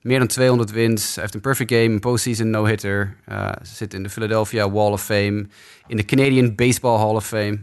Meer 0.00 0.18
dan 0.18 0.26
200 0.26 0.70
wins. 0.70 1.14
Hij 1.14 1.22
heeft 1.22 1.34
een 1.34 1.40
perfect 1.40 1.70
game, 1.70 1.84
een 1.84 2.00
postseason 2.00 2.50
no-hitter. 2.50 3.16
Uh, 3.28 3.52
zit 3.62 3.94
in 3.94 4.02
de 4.02 4.10
Philadelphia 4.10 4.70
Wall 4.70 4.92
of 4.92 5.04
Fame. 5.04 5.46
In 5.86 5.96
de 5.96 6.04
Canadian 6.04 6.54
Baseball 6.54 6.98
Hall 6.98 7.14
of 7.14 7.26
Fame. 7.26 7.58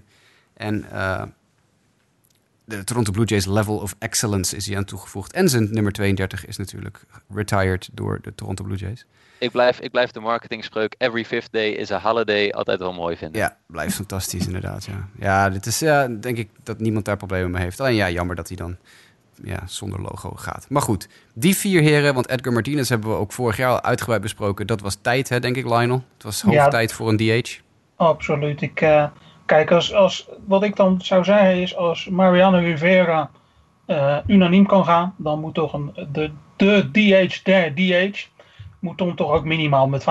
En 0.53 0.85
uh, 0.93 1.23
de 2.67 2.83
Toronto 2.83 3.11
Blue 3.11 3.25
Jays 3.25 3.45
level 3.45 3.77
of 3.77 3.95
excellence 3.99 4.55
is 4.55 4.67
hij 4.67 4.77
aan 4.77 4.85
toegevoegd. 4.85 5.33
En 5.33 5.49
zijn 5.49 5.73
nummer 5.73 5.91
32 5.91 6.45
is 6.45 6.57
natuurlijk 6.57 7.05
retired 7.29 7.89
door 7.93 8.19
de 8.21 8.35
Toronto 8.35 8.63
Blue 8.63 8.77
Jays. 8.77 9.05
Ik 9.39 9.51
blijf, 9.51 9.79
ik 9.79 9.91
blijf 9.91 10.11
de 10.11 10.19
marketingspreuk 10.19 10.95
every 10.97 11.25
fifth 11.25 11.51
day 11.51 11.69
is 11.69 11.91
a 11.91 11.99
holiday 11.99 12.51
altijd 12.51 12.79
wel 12.79 12.93
mooi 12.93 13.17
vinden. 13.17 13.41
Ja, 13.41 13.57
blijft 13.65 13.95
fantastisch 13.95 14.45
inderdaad. 14.51 14.85
Ja, 14.85 15.07
ja 15.19 15.49
dit 15.49 15.65
is 15.65 15.79
ja, 15.79 16.07
denk 16.07 16.37
ik 16.37 16.49
dat 16.63 16.79
niemand 16.79 17.05
daar 17.05 17.17
problemen 17.17 17.51
mee 17.51 17.61
heeft. 17.61 17.79
Alleen 17.79 17.95
ja, 17.95 18.09
jammer 18.09 18.35
dat 18.35 18.47
hij 18.47 18.57
dan 18.57 18.77
ja, 19.43 19.63
zonder 19.65 20.01
logo 20.01 20.31
gaat. 20.35 20.65
Maar 20.69 20.81
goed, 20.81 21.07
die 21.33 21.55
vier 21.55 21.81
heren, 21.81 22.13
want 22.13 22.29
Edgar 22.29 22.53
Martinez 22.53 22.89
hebben 22.89 23.09
we 23.09 23.15
ook 23.15 23.31
vorig 23.31 23.57
jaar 23.57 23.71
al 23.71 23.81
uitgebreid 23.81 24.21
besproken. 24.21 24.67
Dat 24.67 24.81
was 24.81 24.97
tijd, 25.01 25.29
hè, 25.29 25.39
denk 25.39 25.55
ik, 25.55 25.65
Lionel. 25.65 26.03
Het 26.13 26.23
was 26.23 26.41
hoog 26.41 26.53
ja, 26.53 26.67
tijd 26.67 26.93
voor 26.93 27.09
een 27.09 27.17
DH. 27.17 27.59
Absoluut. 27.95 28.61
Ik... 28.61 28.81
Uh 28.81 29.05
Kijk, 29.47 29.71
als, 29.71 29.93
als, 29.93 30.29
wat 30.47 30.63
ik 30.63 30.75
dan 30.75 30.99
zou 31.01 31.23
zeggen 31.23 31.61
is, 31.61 31.75
als 31.75 32.07
Mariano 32.07 32.57
Rivera 32.57 33.29
uh, 33.87 34.17
unaniem 34.27 34.65
kan 34.65 34.85
gaan, 34.85 35.13
dan 35.17 35.39
moet 35.39 35.53
toch 35.53 35.73
een, 35.73 35.93
de, 36.11 36.31
de 36.55 36.89
DH 36.91 37.43
der 37.43 37.75
DH, 37.75 38.25
moet 38.79 38.97
dan 38.97 39.15
toch 39.15 39.31
ook 39.31 39.43
minimaal 39.43 39.87
met 39.87 40.01
75% 40.01 40.05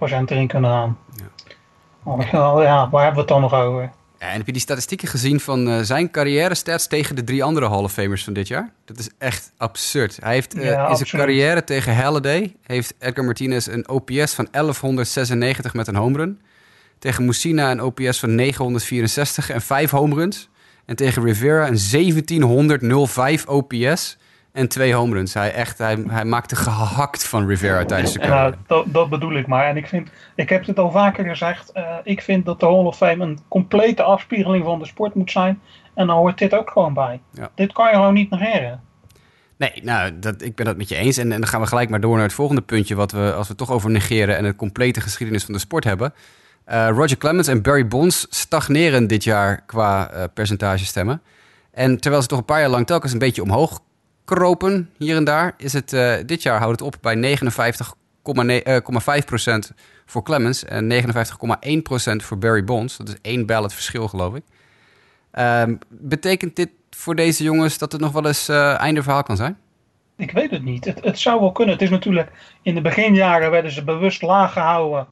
erin 0.00 0.46
kunnen 0.46 0.70
gaan. 0.70 0.98
Ja. 1.14 2.62
ja, 2.62 2.90
waar 2.90 3.04
hebben 3.04 3.12
we 3.12 3.18
het 3.20 3.28
dan 3.28 3.40
nog 3.40 3.54
over? 3.54 3.92
Ja, 4.18 4.28
en 4.28 4.36
heb 4.36 4.46
je 4.46 4.52
die 4.52 4.60
statistieken 4.60 5.08
gezien 5.08 5.40
van 5.40 5.68
uh, 5.68 5.80
zijn 5.80 6.10
carrière 6.10 6.54
stats 6.54 6.86
tegen 6.86 7.16
de 7.16 7.24
drie 7.24 7.44
andere 7.44 7.68
Hall 7.68 7.82
of 7.82 7.92
Famers 7.92 8.24
van 8.24 8.32
dit 8.32 8.48
jaar? 8.48 8.72
Dat 8.84 8.98
is 8.98 9.10
echt 9.18 9.52
absurd. 9.56 10.18
Hij 10.22 10.34
heeft 10.34 10.56
uh, 10.56 10.64
ja, 10.64 10.88
in 10.88 10.96
zijn 10.96 11.08
carrière 11.08 11.64
tegen 11.64 11.96
Halliday 11.96 12.56
heeft 12.62 12.94
Edgar 12.98 13.24
Martinez 13.24 13.66
een 13.66 13.88
OPS 13.88 14.34
van 14.34 14.48
1196 14.50 15.74
met 15.74 15.86
een 15.86 15.96
home 15.96 16.16
run. 16.16 16.40
Tegen 17.02 17.24
Messina 17.24 17.70
een 17.70 17.82
OPS 17.82 18.18
van 18.18 18.34
964 18.34 19.50
en 19.50 19.60
5 19.60 19.90
home 19.90 20.14
runs. 20.14 20.48
En 20.84 20.96
tegen 20.96 21.24
Rivera 21.24 21.66
een 21.66 21.78
1705 21.90 23.46
OPS 23.46 24.18
en 24.52 24.68
twee 24.68 24.94
home 24.94 25.14
runs. 25.14 25.34
Hij, 25.34 25.52
echt, 25.52 25.78
hij, 25.78 26.04
hij 26.08 26.24
maakte 26.24 26.56
gehakt 26.56 27.26
van 27.26 27.46
Rivera 27.46 27.84
tijdens 27.84 28.12
de 28.12 28.18
carrière. 28.18 28.54
Dat, 28.66 28.84
dat, 28.86 29.08
bedoel 29.08 29.32
ik 29.32 29.46
maar. 29.46 29.66
En 29.66 29.76
ik, 29.76 29.86
vind, 29.86 30.08
ik 30.34 30.48
heb 30.48 30.66
het 30.66 30.78
al 30.78 30.90
vaker 30.90 31.24
gezegd. 31.24 31.70
Uh, 31.74 31.96
ik 32.04 32.22
vind 32.22 32.44
dat 32.44 32.60
de 32.60 32.66
Hall 32.66 32.84
of 32.84 32.96
Fame 32.96 33.24
een 33.24 33.38
complete 33.48 34.02
afspiegeling 34.02 34.64
van 34.64 34.78
de 34.78 34.86
sport 34.86 35.14
moet 35.14 35.30
zijn. 35.30 35.60
En 35.94 36.06
dan 36.06 36.16
hoort 36.16 36.38
dit 36.38 36.54
ook 36.54 36.70
gewoon 36.70 36.94
bij. 36.94 37.20
Ja. 37.32 37.50
Dit 37.54 37.72
kan 37.72 37.88
je 37.88 37.94
gewoon 37.94 38.14
niet 38.14 38.30
negeren. 38.30 38.80
Nee, 39.56 39.80
nou, 39.82 40.18
dat, 40.18 40.42
ik 40.42 40.54
ben 40.54 40.66
dat 40.66 40.76
met 40.76 40.88
je 40.88 40.96
eens. 40.96 41.16
En, 41.16 41.32
en 41.32 41.40
dan 41.40 41.48
gaan 41.48 41.60
we 41.60 41.66
gelijk 41.66 41.90
maar 41.90 42.00
door 42.00 42.14
naar 42.14 42.24
het 42.24 42.32
volgende 42.32 42.62
puntje... 42.62 42.94
wat 42.94 43.12
we, 43.12 43.32
als 43.32 43.48
we 43.48 43.54
toch 43.54 43.70
over 43.70 43.90
negeren 43.90 44.36
en 44.36 44.44
de 44.44 44.56
complete 44.56 45.00
geschiedenis 45.00 45.44
van 45.44 45.54
de 45.54 45.60
sport 45.60 45.84
hebben... 45.84 46.14
Uh, 46.68 46.88
Roger 46.88 47.16
Clemens 47.16 47.48
en 47.48 47.62
Barry 47.62 47.86
Bonds 47.86 48.26
stagneren 48.30 49.06
dit 49.06 49.24
jaar 49.24 49.62
qua 49.66 50.14
uh, 50.14 50.24
percentage 50.34 50.84
stemmen. 50.84 51.22
En 51.70 52.00
terwijl 52.00 52.22
ze 52.22 52.28
toch 52.28 52.38
een 52.38 52.44
paar 52.44 52.60
jaar 52.60 52.68
lang 52.68 52.86
telkens 52.86 53.12
een 53.12 53.18
beetje 53.18 53.42
omhoog 53.42 53.80
kropen 54.24 54.90
hier 54.98 55.16
en 55.16 55.24
daar, 55.24 55.54
is 55.56 55.72
het 55.72 55.92
uh, 55.92 56.14
dit 56.26 56.42
jaar 56.42 56.58
houdt 56.58 56.80
het 56.80 56.94
op 56.94 56.96
bij 57.00 57.38
59,5% 57.38 57.44
voor 60.06 60.22
Clemens 60.22 60.64
en 60.64 60.92
59,1% 60.92 60.98
voor 62.16 62.38
Barry 62.38 62.64
Bonds. 62.64 62.96
Dat 62.96 63.08
is 63.08 63.16
één 63.22 63.46
ballot 63.46 63.72
verschil, 63.72 64.08
geloof 64.08 64.34
ik. 64.34 64.42
Ehm, 65.30 65.74
betekent 65.88 66.56
dit 66.56 66.70
voor 66.90 67.14
deze 67.14 67.42
jongens 67.42 67.78
dat 67.78 67.92
het 67.92 68.00
nog 68.00 68.12
wel 68.12 68.26
eens 68.26 68.48
einde 68.48 69.02
verhaal 69.02 69.22
kan 69.22 69.36
zijn? 69.36 69.58
Ik 70.16 70.30
weet 70.30 70.50
het 70.50 70.64
niet. 70.64 70.84
Het, 70.84 71.04
het 71.04 71.18
zou 71.18 71.40
wel 71.40 71.52
kunnen. 71.52 71.74
Het 71.74 71.82
is 71.82 71.90
natuurlijk, 71.90 72.30
in 72.62 72.74
de 72.74 72.80
beginjaren 72.80 73.50
werden 73.50 73.70
ze 73.70 73.84
bewust 73.84 74.22
laag 74.22 74.52
gehouden 74.52 75.06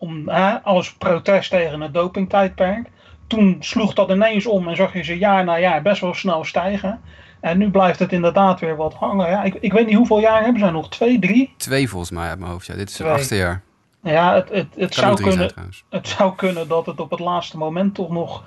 om, 0.00 0.28
hè, 0.28 0.62
als 0.62 0.94
protest 0.94 1.50
tegen 1.50 1.80
het 1.80 1.94
dopingtijdperk. 1.94 2.90
Toen 3.26 3.56
sloeg 3.60 3.94
dat 3.94 4.10
ineens 4.10 4.46
om 4.46 4.68
en 4.68 4.76
zag 4.76 4.92
je 4.92 5.02
ze 5.02 5.18
jaar 5.18 5.44
na 5.44 5.58
jaar 5.58 5.82
best 5.82 6.00
wel 6.00 6.14
snel 6.14 6.44
stijgen. 6.44 7.00
En 7.40 7.58
nu 7.58 7.70
blijft 7.70 7.98
het 7.98 8.12
inderdaad 8.12 8.60
weer 8.60 8.76
wat 8.76 8.94
hangen. 8.94 9.30
Ja, 9.30 9.42
ik, 9.42 9.54
ik 9.54 9.72
weet 9.72 9.86
niet 9.86 9.96
hoeveel 9.96 10.20
jaar 10.20 10.42
hebben 10.42 10.60
ze 10.60 10.70
nog? 10.70 10.88
Twee, 10.88 11.18
drie? 11.18 11.54
Twee 11.56 11.88
volgens 11.88 12.10
mij 12.10 12.28
uit 12.28 12.38
mijn 12.38 12.50
hoofd. 12.50 12.66
Ja, 12.66 12.74
dit 12.74 12.88
is 12.88 12.98
het 12.98 13.06
achtste 13.06 13.36
jaar. 13.36 13.62
Ja, 14.02 14.34
het, 14.34 14.48
het, 14.48 14.66
het, 14.76 14.94
zou 14.94 15.22
kunnen, 15.22 15.52
het 15.90 16.08
zou 16.08 16.34
kunnen 16.34 16.68
dat 16.68 16.86
het 16.86 17.00
op 17.00 17.10
het 17.10 17.20
laatste 17.20 17.58
moment 17.58 17.94
toch 17.94 18.10
nog... 18.10 18.44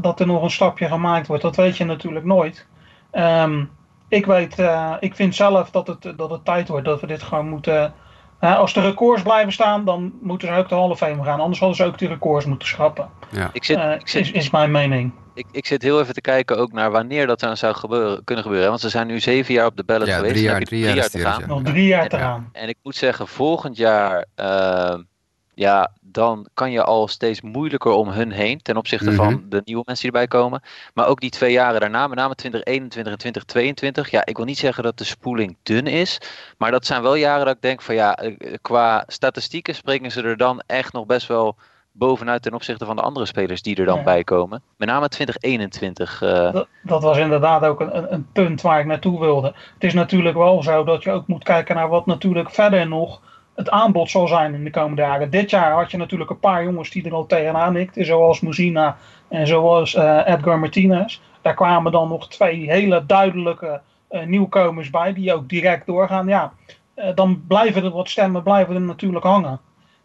dat 0.00 0.20
er 0.20 0.26
nog 0.26 0.42
een 0.42 0.50
stapje 0.50 0.88
gemaakt 0.88 1.26
wordt. 1.26 1.42
Dat 1.42 1.56
weet 1.56 1.76
je 1.76 1.84
natuurlijk 1.84 2.24
nooit. 2.24 2.66
Ehm, 3.10 3.64
ik 4.08 4.26
weet, 4.26 4.58
uh, 4.58 4.94
ik 5.00 5.14
vind 5.14 5.34
zelf 5.34 5.70
dat 5.70 5.86
het, 5.86 6.12
dat 6.16 6.30
het 6.30 6.44
tijd 6.44 6.68
wordt 6.68 6.84
dat 6.84 7.00
we 7.00 7.06
dit 7.06 7.22
gewoon 7.22 7.48
moeten... 7.48 7.94
als 8.40 8.74
de 8.74 8.80
records 8.80 9.22
blijven 9.22 9.52
staan, 9.52 9.84
dan 9.84 10.12
moeten 10.20 10.48
ze 10.48 10.54
ook 10.54 10.68
de 10.68 10.74
Hall 10.74 10.90
of 10.90 10.98
Fame 10.98 11.24
gaan. 11.24 11.40
Anders 11.40 11.58
hadden 11.58 11.76
ze 11.76 11.84
ook 11.84 11.98
die 11.98 12.08
records 12.08 12.46
moeten 12.46 12.68
schrappen. 12.68 13.08
Ja. 13.30 13.50
Ik 13.52 13.64
zit, 13.64 13.76
uh, 13.76 13.92
ik 13.92 14.08
zit, 14.08 14.22
is, 14.22 14.30
is 14.30 14.50
mijn 14.50 14.70
mening 14.70 15.12
ik, 15.36 15.46
ik 15.50 15.66
zit 15.66 15.82
heel 15.82 16.00
even 16.00 16.14
te 16.14 16.20
kijken 16.20 16.58
ook 16.58 16.72
naar 16.72 16.90
wanneer 16.90 17.26
dat 17.26 17.40
dan 17.40 17.56
zou 17.56 17.74
gebeuren, 17.74 18.24
kunnen 18.24 18.44
gebeuren. 18.44 18.68
Want 18.68 18.80
ze 18.80 18.88
zijn 18.88 19.06
nu 19.06 19.20
zeven 19.20 19.54
jaar 19.54 19.66
op 19.66 19.76
de 19.76 19.84
ballot 19.84 20.06
ja, 20.06 20.16
geweest. 20.16 20.34
Drie 20.34 20.44
jaar, 20.44 20.60
drie, 20.60 20.80
jaar, 20.80 21.08
te 21.08 21.18
gaan. 21.18 21.42
Nog 21.46 21.62
drie 21.62 21.86
jaar 21.86 22.08
te 22.08 22.18
gaan. 22.18 22.48
En, 22.52 22.68
ik 22.68 22.76
moet 22.82 22.96
zeggen, 22.96 23.28
volgend 23.28 23.76
jaar, 23.76 24.26
uh, 24.40 24.94
ja, 25.54 25.92
dan 26.16 26.46
kan 26.54 26.70
je 26.70 26.82
al 26.82 27.08
steeds 27.08 27.40
moeilijker 27.40 27.92
om 27.92 28.08
hun 28.08 28.30
heen. 28.30 28.62
Ten 28.62 28.76
opzichte 28.76 29.12
van 29.12 29.32
mhm. 29.32 29.48
de 29.48 29.62
nieuwe 29.64 29.82
mensen 29.86 30.10
die 30.10 30.20
erbij 30.20 30.40
komen. 30.40 30.62
Maar 30.94 31.06
ook 31.06 31.20
die 31.20 31.30
twee 31.30 31.52
jaren 31.52 31.80
daarna, 31.80 32.06
met 32.06 32.18
name 32.18 32.34
2021 32.34 33.12
en 33.12 33.18
2022. 33.18 34.10
Ja, 34.10 34.26
ik 34.26 34.36
wil 34.36 34.46
niet 34.46 34.58
zeggen 34.58 34.82
dat 34.82 34.98
de 34.98 35.04
spoeling 35.04 35.56
dun 35.62 35.86
is. 35.86 36.20
Maar 36.58 36.70
dat 36.70 36.86
zijn 36.86 37.02
wel 37.02 37.14
jaren 37.14 37.44
dat 37.44 37.54
ik 37.54 37.62
denk 37.62 37.82
van 37.82 37.94
ja, 37.94 38.16
eh, 38.16 38.54
qua 38.62 39.04
statistieken 39.06 39.74
springen 39.74 40.10
ze 40.10 40.22
er 40.22 40.36
dan 40.36 40.62
echt 40.66 40.92
nog 40.92 41.06
best 41.06 41.26
wel 41.26 41.56
bovenuit 41.92 42.42
ten 42.42 42.54
opzichte 42.54 42.84
van 42.84 42.96
de 42.96 43.02
andere 43.02 43.26
spelers 43.26 43.62
die 43.62 43.76
er 43.76 43.86
dan 43.86 44.04
bij 44.04 44.24
komen. 44.24 44.62
Met 44.76 44.88
name 44.88 45.08
2021. 45.08 46.22
Uh... 46.22 46.46
Eh. 46.46 46.52
Dat, 46.52 46.68
dat, 46.82 47.02
was 47.02 47.18
inderdaad 47.18 47.64
ook 47.64 47.80
een, 47.80 48.12
een, 48.12 48.26
punt 48.32 48.60
waar 48.60 48.80
ik 48.80 48.86
naartoe 48.86 49.20
wilde. 49.20 49.46
Het 49.74 49.84
is 49.84 49.94
natuurlijk 49.94 50.36
wel 50.36 50.62
zo 50.62 50.84
dat 50.84 51.02
je 51.02 51.10
ook 51.10 51.26
moet 51.26 51.44
kijken 51.44 51.74
naar 51.74 51.88
wat 51.88 52.06
natuurlijk 52.06 52.50
verder 52.50 52.88
nog 52.88 53.20
het 53.56 53.70
aanbod 53.70 54.10
zal 54.10 54.28
zijn 54.28 54.54
in 54.54 54.64
de 54.64 54.70
komende 54.70 55.02
jaren. 55.02 55.30
Dit 55.30 55.50
jaar 55.50 55.72
had 55.72 55.90
je 55.90 55.96
natuurlijk 55.96 56.30
een 56.30 56.38
paar 56.38 56.64
jongens 56.64 56.90
die 56.90 57.04
er 57.04 57.14
al 57.14 57.26
tegenaan 57.26 57.72
nikten, 57.72 58.04
zoals 58.04 58.40
Muzina 58.40 58.96
en 59.28 59.46
zoals 59.46 59.94
uh, 59.94 60.20
Edgar 60.26 60.58
Martinez. 60.58 61.20
Daar 61.42 61.54
kwamen 61.54 61.92
dan 61.92 62.08
nog 62.08 62.28
twee 62.28 62.70
hele 62.70 63.06
duidelijke 63.06 63.80
uh, 64.10 64.24
nieuwkomers 64.24 64.90
bij, 64.90 65.12
die 65.12 65.34
ook 65.34 65.48
direct 65.48 65.86
doorgaan. 65.86 66.26
Ja, 66.26 66.52
dan 67.14 67.44
blijven 67.46 67.84
er 67.84 67.90
wat 67.90 68.08
stemmen 68.08 68.42
blijven 68.42 68.74
er 68.74 68.80
natuurlijk 68.80 69.24
hangen. 69.24 69.60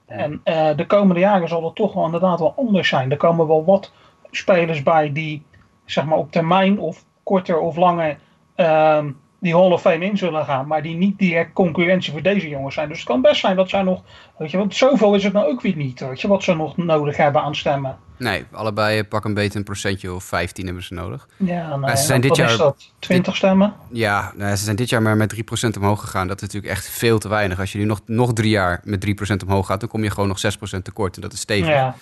En 0.06 0.42
de 0.76 0.86
komende 0.88 1.20
jaren 1.20 1.48
zal 1.48 1.66
het 1.66 1.76
toch 1.76 1.94
wel 1.94 2.06
inderdaad 2.06 2.40
wel 2.40 2.54
anders 2.58 2.88
zijn. 2.88 3.12
Er 3.12 3.18
komen 3.18 3.48
wel 3.48 3.66
wat 3.66 3.92
spelers 4.32 4.84
bij 4.84 5.12
die 5.12 5.44
zeg 5.86 6.06
maar 6.06 6.18
op 6.18 6.32
termijn 6.32 6.80
of 6.80 7.04
korter 7.24 7.60
of 7.60 7.76
langer 7.76 8.18
uh, 8.56 9.06
die 9.42 9.56
Hall 9.56 9.72
of 9.72 9.82
Fame 9.82 10.06
in 10.06 10.18
zullen 10.18 10.46
gaan. 10.46 10.68
Maar 10.68 10.82
die 10.82 10.96
niet 10.96 11.18
direct 11.18 11.54
concurrentie 11.54 12.12
voor 12.12 12.22
deze 12.22 12.50
jongens 12.50 12.76
zijn. 12.76 12.88
Dus 12.88 12.98
het 12.98 13.08
kan 13.08 13.22
best 13.22 13.40
zijn 13.40 13.56
dat 13.56 13.70
zij 13.70 13.82
nog, 13.82 14.02
weet 14.38 14.52
je, 14.52 14.58
want 14.58 14.76
zoveel 14.76 15.16
is 15.16 15.24
het 15.24 15.34
nou 15.34 15.48
ook 15.48 15.62
weer 15.62 15.76
niet, 15.76 16.00
weet 16.00 16.22
je, 16.22 16.28
wat 16.28 16.44
ze 16.44 16.56
nog 16.56 16.78
nodig 16.78 17.18
hebben 17.18 17.42
aan 17.42 17.56
stemmen. 17.56 17.98
Nee, 18.18 18.46
allebei 18.52 19.04
pak 19.04 19.26
een 19.26 19.34
beetje 19.34 19.58
een 19.60 19.66
procentje 19.66 20.14
of 20.14 20.24
15 20.24 20.66
hebben 20.66 20.84
ze 20.84 20.94
nodig. 20.94 21.28
Ja, 21.38 21.76
nou, 21.76 21.96
ze 21.96 22.06
zijn 22.06 22.22
dit 22.22 22.36
jaar, 22.36 22.50
is 22.50 22.58
dat? 22.58 22.94
20 23.00 23.36
stemmen? 23.36 23.74
Ja, 23.92 24.32
nou, 24.36 24.56
ze 24.56 24.64
zijn 24.64 24.76
dit 24.76 24.90
jaar 24.90 25.02
maar 25.02 25.18
met 25.18 25.36
3% 25.36 25.78
omhoog 25.78 26.00
gegaan. 26.02 26.28
Dat 26.28 26.36
is 26.36 26.42
natuurlijk 26.42 26.74
echt 26.74 26.90
veel 26.90 27.20
te 27.20 27.30
weinig. 27.30 27.60
Als 27.60 27.72
je 27.72 27.78
nu 27.78 27.86
nog, 27.86 28.02
nog 28.06 28.34
drie 28.34 28.50
jaar 28.50 28.82
met 28.84 29.06
3% 29.06 29.48
omhoog 29.48 29.66
gaat, 29.66 29.80
dan 29.80 29.90
kom 29.90 30.04
je 30.04 30.10
gewoon 30.10 30.28
nog 30.28 30.40
6% 30.78 30.82
tekort. 30.82 31.16
En 31.16 31.22
dat 31.22 31.34
is 31.34 31.40
stevig. 31.40 31.68
Ja. 31.68 31.96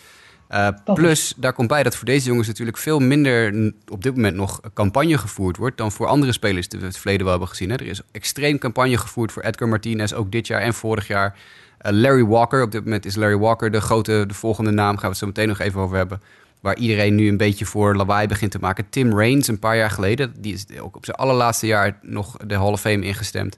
Uh, 0.52 0.68
plus, 0.84 1.34
daar 1.38 1.54
komt 1.54 1.68
bij 1.68 1.84
dat 1.84 1.96
voor 1.96 2.06
deze 2.06 2.28
jongens 2.28 2.48
natuurlijk 2.48 2.78
veel 2.78 3.00
minder 3.00 3.72
op 3.88 4.04
dit 4.04 4.16
moment 4.16 4.36
nog 4.36 4.62
campagne 4.74 5.18
gevoerd 5.18 5.58
wordt 5.58 5.78
dan 5.78 5.92
voor 5.92 6.08
andere 6.08 6.32
spelers 6.32 6.70
die 6.70 6.80
we 6.80 6.86
het 6.86 6.98
verleden 6.98 7.22
wel 7.22 7.32
hebben 7.32 7.50
gezien. 7.50 7.70
Hè. 7.70 7.76
Er 7.76 7.88
is 7.88 8.02
extreem 8.12 8.58
campagne 8.58 8.98
gevoerd 8.98 9.32
voor 9.32 9.44
Edgar 9.44 9.68
Martinez, 9.68 10.14
ook 10.14 10.32
dit 10.32 10.48
jaar 10.48 10.62
en 10.62 10.74
vorig 10.74 11.08
jaar. 11.08 11.36
Uh, 11.82 11.92
Larry 11.92 12.26
Walker, 12.26 12.64
op 12.64 12.72
dit 12.72 12.84
moment 12.84 13.06
is 13.06 13.16
Larry 13.16 13.38
Walker 13.38 13.72
de 13.72 13.82
grote, 13.82 14.24
de 14.28 14.34
volgende 14.34 14.72
naam, 14.72 14.94
gaan 14.94 15.02
we 15.02 15.08
het 15.08 15.18
zo 15.18 15.26
meteen 15.26 15.48
nog 15.48 15.60
even 15.60 15.82
over 15.82 15.98
hebben. 15.98 16.22
Waar 16.60 16.78
iedereen 16.78 17.16
nu 17.16 17.28
een 17.28 17.38
beetje 17.38 17.66
voor 17.66 17.96
lawaai 17.96 18.28
begint 18.28 18.52
te 18.52 18.60
maken. 18.60 18.90
Tim 18.90 19.18
Raines, 19.18 19.48
een 19.48 19.60
paar 19.60 19.78
jaar 19.78 19.92
geleden, 19.92 20.34
die 20.38 20.54
is 20.54 20.80
ook 20.80 20.96
op 20.96 21.06
zijn 21.06 21.18
allerlaatste 21.18 21.68
jaar 21.68 21.98
nog 22.02 22.38
de 22.38 22.56
Hall 22.56 22.72
of 22.72 22.82
Fame 22.82 23.06
ingestemd. 23.06 23.58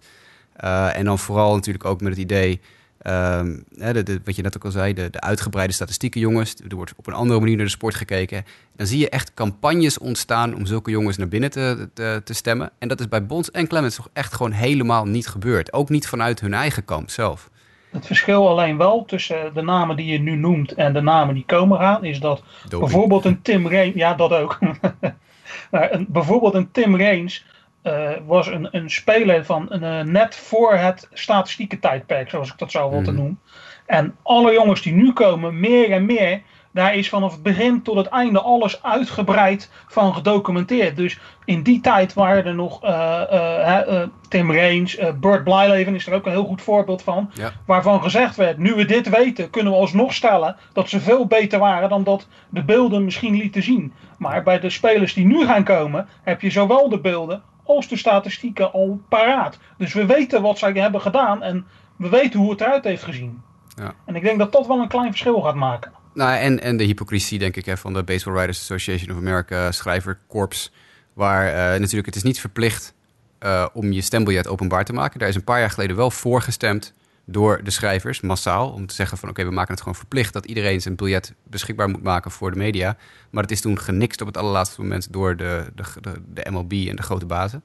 Uh, 0.64 0.98
en 0.98 1.06
dan 1.06 1.20
vooral 1.20 1.56
natuurlijk 1.56 1.86
ook 1.86 2.02
met 2.02 2.12
het 2.12 2.22
idee 2.22 2.62
Um, 3.08 3.64
de, 3.68 4.22
wat 4.24 4.36
je 4.36 4.42
net 4.42 4.56
ook 4.56 4.66
al 4.66 4.72
zei, 4.72 4.94
de, 4.94 5.10
de, 5.10 5.22
uitgebreide 5.22 5.74
statistieken, 5.74 6.22
jongens. 6.22 6.56
Er 6.70 6.76
wordt 6.76 6.94
op 6.96 7.08
een 7.08 7.14
andere 7.14 7.40
manier 7.40 7.56
naar 7.56 7.66
de 7.66 7.72
sport 7.72 7.96
gekeken. 7.96 8.46
Dan 8.76 8.88
zie 8.88 9.00
je 9.00 9.10
echt 9.10 9.34
campagnes 9.34 9.98
ontstaan 9.98 10.56
om 10.56 10.66
zulke 10.66 10.92
jongens 10.92 11.18
naar 11.18 11.28
binnen 11.28 11.52
te, 11.52 11.90
te, 11.94 12.22
te 12.24 12.34
stemmen. 12.34 12.72
En 12.80 12.88
dat 12.88 13.00
is 13.00 13.08
bij 13.08 13.26
Bonds 13.26 13.52
en 13.52 13.68
Clemens 13.68 13.96
toch 13.96 14.10
echt 14.14 14.34
gewoon 14.34 14.52
helemaal 14.52 15.06
niet 15.06 15.28
gebeurd. 15.28 15.74
Ook 15.74 15.90
niet 15.90 16.08
vanuit 16.08 16.40
hun 16.40 16.54
eigen 16.54 16.86
kamp 16.86 17.10
zelf. 17.10 17.50
Het 17.92 18.06
verschil 18.06 18.50
alleen 18.50 18.78
wel 18.78 19.06
tussen 19.06 19.54
de 19.54 19.62
namen 19.62 19.96
die 19.96 20.12
je 20.12 20.20
nu 20.20 20.36
noemt 20.36 20.74
en 20.74 20.94
de 20.94 21.02
namen 21.02 21.34
die 21.34 21.46
komen 21.46 21.80
gaan, 21.80 22.04
is 22.04 22.20
dat 22.20 22.44
bijvoorbeeld 22.70 23.26
een 23.26 23.42
Tim 23.42 23.68
Reens, 23.68 23.96
ja 23.96 24.14
dat 24.14 24.32
ook, 24.32 24.60
nou, 25.72 26.06
bijvoorbeeld 26.08 26.54
een 26.54 26.72
Tim 26.72 26.96
Reens 26.96 27.46
uh, 27.84 28.10
was 28.26 28.48
een, 28.48 28.68
een 28.72 28.90
speler 28.90 29.46
van 29.46 29.70
uh, 29.72 30.02
net 30.02 30.36
voor 30.36 30.74
het 30.74 31.08
statistieke 31.14 31.80
tijdperk, 31.80 32.30
zoals 32.30 32.52
ik 32.52 32.58
dat 32.58 32.72
zou 32.72 32.90
willen 32.92 33.10
mm. 33.10 33.16
noemen. 33.16 33.40
En 33.86 34.16
alle 34.24 34.54
jongens 34.54 34.82
die 34.82 34.94
nu 34.94 35.14
komen, 35.14 35.60
meer 35.60 35.92
en 35.92 36.06
meer, 36.06 36.42
daar 36.74 36.96
is 36.96 37.10
vanaf 37.10 37.32
het 37.32 37.44
begin 37.44 37.82
tot 37.82 37.96
het 37.96 38.08
einde 38.08 38.42
alles 38.42 38.84
uitgebreid 38.84 39.72
van 39.88 40.14
gedocumenteerd. 40.14 40.96
Dus 40.96 41.20
in 41.46 41.64
die 41.64 41.82
tijd 41.82 42.14
waren 42.14 42.46
er 42.46 42.56
nog 42.56 42.84
uh, 42.84 44.04
Tim 44.30 44.52
Raines, 44.52 44.98
Burt 45.20 45.44
Blyleven 45.44 45.96
is 45.96 46.08
er 46.08 46.14
ook 46.14 46.26
een 46.26 46.32
heel 46.32 46.46
goed 46.46 46.62
voorbeeld 46.62 47.04
van. 47.04 47.32
Waarvan 47.66 48.02
gezegd 48.02 48.36
werd, 48.36 48.58
nu 48.58 48.74
we 48.74 48.86
dit 48.86 49.10
weten, 49.10 49.50
kunnen 49.50 49.74
we 49.74 49.80
alsnog 49.80 50.14
stellen 50.14 50.56
dat 50.74 50.90
ze 50.90 51.00
veel 51.00 51.26
beter 51.26 51.60
waren 51.60 51.90
dan 51.90 52.04
dat 52.04 52.28
de 52.50 52.64
beelden 52.64 53.04
misschien 53.04 53.38
lieten 53.38 53.64
zien. 53.64 53.94
Maar 54.18 54.44
bij 54.44 54.60
de 54.60 54.70
spelers 54.70 55.14
die 55.14 55.26
nu 55.26 55.46
gaan 55.46 55.64
komen, 55.64 56.08
heb 56.24 56.42
je 56.42 56.50
zowel 56.50 56.90
de 56.90 57.00
beelden 57.00 57.42
als 57.76 57.88
de 57.88 57.98
statistieken 57.98 58.72
al 58.72 59.02
paraat. 59.10 59.58
Dus 59.78 59.94
we 59.94 60.06
weten 60.06 60.42
wat 60.42 60.58
zij 60.58 60.72
hebben 60.72 61.02
gedaan 61.02 61.44
en 61.44 61.66
we 61.98 62.10
weten 62.10 62.40
hoe 62.40 62.52
het 62.52 62.62
eruit 62.62 62.84
heeft 62.84 63.04
gezien. 63.04 63.42
Ja. 63.76 63.94
En 64.06 64.16
ik 64.16 64.24
denk 64.24 64.40
dat 64.40 64.52
dat 64.52 64.68
wel 64.68 64.80
een 64.80 64.88
klein 64.88 65.10
verschil 65.10 65.42
gaat 65.42 65.56
maken. 65.56 65.92
Nou, 66.14 66.38
en, 66.38 66.62
en 66.62 66.78
de 66.78 66.84
hypocrisie, 66.84 67.40
denk 67.40 67.56
ik, 67.56 67.66
hè, 67.66 67.78
van 67.78 67.94
de 67.94 68.04
Baseball 68.04 68.34
Writers 68.34 68.60
Association 68.60 69.12
of 69.12 69.18
America 69.18 69.72
schrijverkorps. 69.72 70.72
Waar 71.14 71.48
uh, 71.48 71.80
natuurlijk, 71.80 72.06
het 72.06 72.16
is 72.16 72.24
niet 72.24 72.40
verplicht 72.40 72.94
uh, 73.40 73.66
om 73.74 73.92
je 73.92 74.02
stembiljet 74.02 74.48
openbaar 74.48 74.86
te 74.86 74.94
maken. 74.94 75.20
Daar 75.20 75.30
is 75.30 75.36
een 75.36 75.44
paar 75.44 75.60
jaar 75.60 75.70
geleden 75.70 75.96
wel 75.96 76.12
voor 76.12 76.42
gestemd 76.42 76.94
door 77.26 77.64
de 77.64 77.72
schrijvers, 77.72 78.22
massaal. 78.22 78.70
Om 78.70 78.86
te 78.86 78.94
zeggen 78.94 79.18
van 79.18 79.30
oké, 79.30 79.44
we 79.44 79.52
maken 79.52 79.72
het 79.72 79.80
gewoon 79.80 79.96
verplicht 79.96 80.34
dat 80.34 80.46
iedereen 80.46 80.82
zijn 80.82 80.96
biljet 80.96 81.34
beschikbaar 81.44 81.90
moet 81.90 82.04
maken 82.04 82.32
voor 82.32 82.52
de 82.52 82.58
media. 82.58 82.98
Maar 83.30 83.44
het 83.44 83.52
is 83.52 83.62
toen 83.62 83.80
genixt 83.80 84.22
op 84.22 84.28
het 84.28 84.38
allerlaatste 84.38 84.82
moment 84.82 85.14
door 85.14 85.36
de, 85.36 85.66
de, 85.76 85.84
de, 86.02 86.12
de 86.34 86.52
MLB 86.52 86.72
en 86.72 86.96
de 86.96 87.02
grote 87.02 87.26
bazen. 87.26 87.64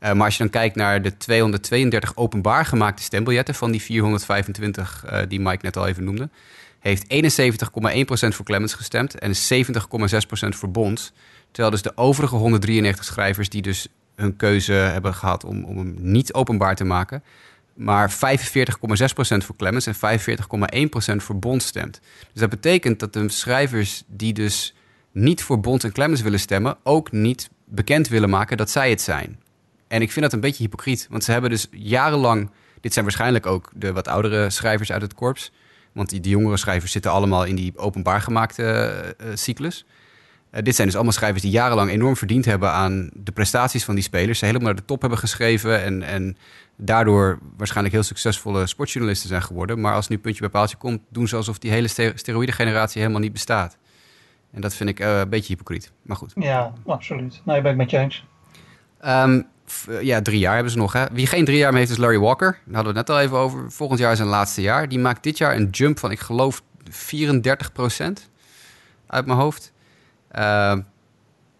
Uh, 0.00 0.12
maar 0.12 0.24
als 0.24 0.36
je 0.36 0.42
dan 0.42 0.52
kijkt 0.52 0.76
naar 0.76 1.02
de 1.02 1.16
232 1.16 2.16
openbaar 2.16 2.66
gemaakte 2.66 3.02
stembiljetten 3.02 3.54
van 3.54 3.70
die 3.70 3.82
425 3.82 5.04
uh, 5.06 5.18
die 5.28 5.40
Mike 5.40 5.64
net 5.64 5.76
al 5.76 5.86
even 5.86 6.04
noemde, 6.04 6.28
heeft 6.80 7.30
71,1% 8.24 8.28
voor 8.28 8.44
Clemens 8.44 8.74
gestemd 8.74 9.18
en 9.18 9.32
70,6% 9.34 10.48
voor 10.48 10.70
Bonds. 10.70 11.12
Terwijl 11.50 11.70
dus 11.70 11.82
de 11.82 11.96
overige 11.96 12.36
193 12.36 13.04
schrijvers 13.04 13.48
die 13.48 13.62
dus 13.62 13.88
hun 14.14 14.36
keuze 14.36 14.72
hebben 14.72 15.14
gehad 15.14 15.44
om, 15.44 15.64
om 15.64 15.76
hem 15.76 15.94
niet 15.98 16.32
openbaar 16.32 16.74
te 16.74 16.84
maken, 16.84 17.22
maar 17.74 18.12
45,6% 18.12 18.16
voor 19.16 19.56
Clemens 19.56 19.86
en 19.86 19.94
45,1% 19.94 21.16
voor 21.16 21.38
Bond 21.38 21.62
stemt. 21.62 22.00
Dus 22.32 22.40
dat 22.40 22.50
betekent 22.50 23.00
dat 23.00 23.12
de 23.12 23.28
schrijvers 23.28 24.02
die 24.06 24.32
dus 24.32 24.74
niet 25.12 25.42
voor 25.42 25.60
Bond 25.60 25.84
en 25.84 25.92
Clemens 25.92 26.22
willen 26.22 26.40
stemmen, 26.40 26.76
ook 26.82 27.12
niet 27.12 27.50
bekend 27.64 28.08
willen 28.08 28.30
maken 28.30 28.56
dat 28.56 28.70
zij 28.70 28.90
het 28.90 29.00
zijn. 29.00 29.40
En 29.88 30.02
ik 30.02 30.12
vind 30.12 30.24
dat 30.24 30.34
een 30.34 30.40
beetje 30.40 30.62
hypocriet, 30.62 31.06
want 31.10 31.24
ze 31.24 31.32
hebben 31.32 31.50
dus 31.50 31.66
jarenlang, 31.70 32.50
dit 32.80 32.92
zijn 32.92 33.04
waarschijnlijk 33.04 33.46
ook 33.46 33.70
de 33.74 33.92
wat 33.92 34.08
oudere 34.08 34.50
schrijvers 34.50 34.92
uit 34.92 35.02
het 35.02 35.14
korps, 35.14 35.52
want 35.92 36.10
die, 36.10 36.20
jongere 36.20 36.56
schrijvers 36.56 36.92
zitten 36.92 37.10
allemaal 37.10 37.44
in 37.44 37.54
die 37.54 37.72
openbaar 37.76 38.20
gemaakte 38.20 39.16
uh, 39.20 39.26
cyclus. 39.34 39.84
Uh, 40.52 40.62
dit 40.62 40.74
zijn 40.74 40.86
dus 40.86 40.96
allemaal 40.96 41.14
schrijvers 41.14 41.42
die 41.42 41.50
jarenlang 41.50 41.90
enorm 41.90 42.16
verdiend 42.16 42.44
hebben 42.44 42.70
aan 42.70 43.10
de 43.12 43.32
prestaties 43.32 43.84
van 43.84 43.94
die 43.94 44.04
spelers. 44.04 44.38
Ze 44.38 44.44
helemaal 44.44 44.66
naar 44.66 44.76
de 44.76 44.84
top 44.84 45.00
hebben 45.00 45.18
geschreven 45.18 45.82
en, 45.82 46.02
en 46.02 46.36
daardoor 46.76 47.38
waarschijnlijk 47.56 47.94
heel 47.94 48.04
succesvolle 48.04 48.66
sportjournalisten 48.66 49.28
zijn 49.28 49.42
geworden. 49.42 49.80
Maar 49.80 49.94
als 49.94 50.08
nu 50.08 50.18
puntje 50.18 50.40
bij 50.40 50.50
paaltje 50.50 50.76
komt, 50.76 51.00
doen 51.08 51.28
ze 51.28 51.36
alsof 51.36 51.58
die 51.58 51.70
hele 51.70 51.88
steroïde 52.14 52.52
generatie 52.52 53.00
helemaal 53.00 53.22
niet 53.22 53.32
bestaat. 53.32 53.76
En 54.52 54.60
dat 54.60 54.74
vind 54.74 54.88
ik 54.88 54.98
een 54.98 55.28
beetje 55.28 55.52
hypocriet. 55.52 55.92
Maar 56.02 56.16
goed. 56.16 56.32
Ja, 56.34 56.72
absoluut. 56.86 57.40
Nee, 57.44 57.60
ben 57.60 57.70
ik 57.70 57.76
met 57.76 57.90
je 57.90 57.98
eens. 57.98 58.24
Ehm, 59.00 59.42
ja, 60.00 60.22
drie 60.22 60.38
jaar 60.38 60.54
hebben 60.54 60.72
ze 60.72 60.78
nog. 60.78 60.92
Hè? 60.92 61.04
Wie 61.12 61.26
geen 61.26 61.44
drie 61.44 61.58
jaar 61.58 61.70
meer 61.70 61.78
heeft 61.78 61.90
is 61.90 61.96
Larry 61.96 62.18
Walker. 62.18 62.52
Daar 62.64 62.74
hadden 62.74 62.92
we 62.92 62.98
het 62.98 63.08
net 63.08 63.16
al 63.16 63.22
even 63.22 63.36
over. 63.36 63.72
Volgend 63.72 64.00
jaar 64.00 64.10
is 64.10 64.16
zijn 64.16 64.28
laatste 64.28 64.62
jaar. 64.62 64.88
Die 64.88 64.98
maakt 64.98 65.22
dit 65.22 65.38
jaar 65.38 65.56
een 65.56 65.68
jump 65.70 65.98
van, 65.98 66.10
ik 66.10 66.20
geloof, 66.20 66.62
34% 66.90 68.30
uit 69.06 69.26
mijn 69.26 69.38
hoofd. 69.38 69.72
Ehm, 70.30 70.80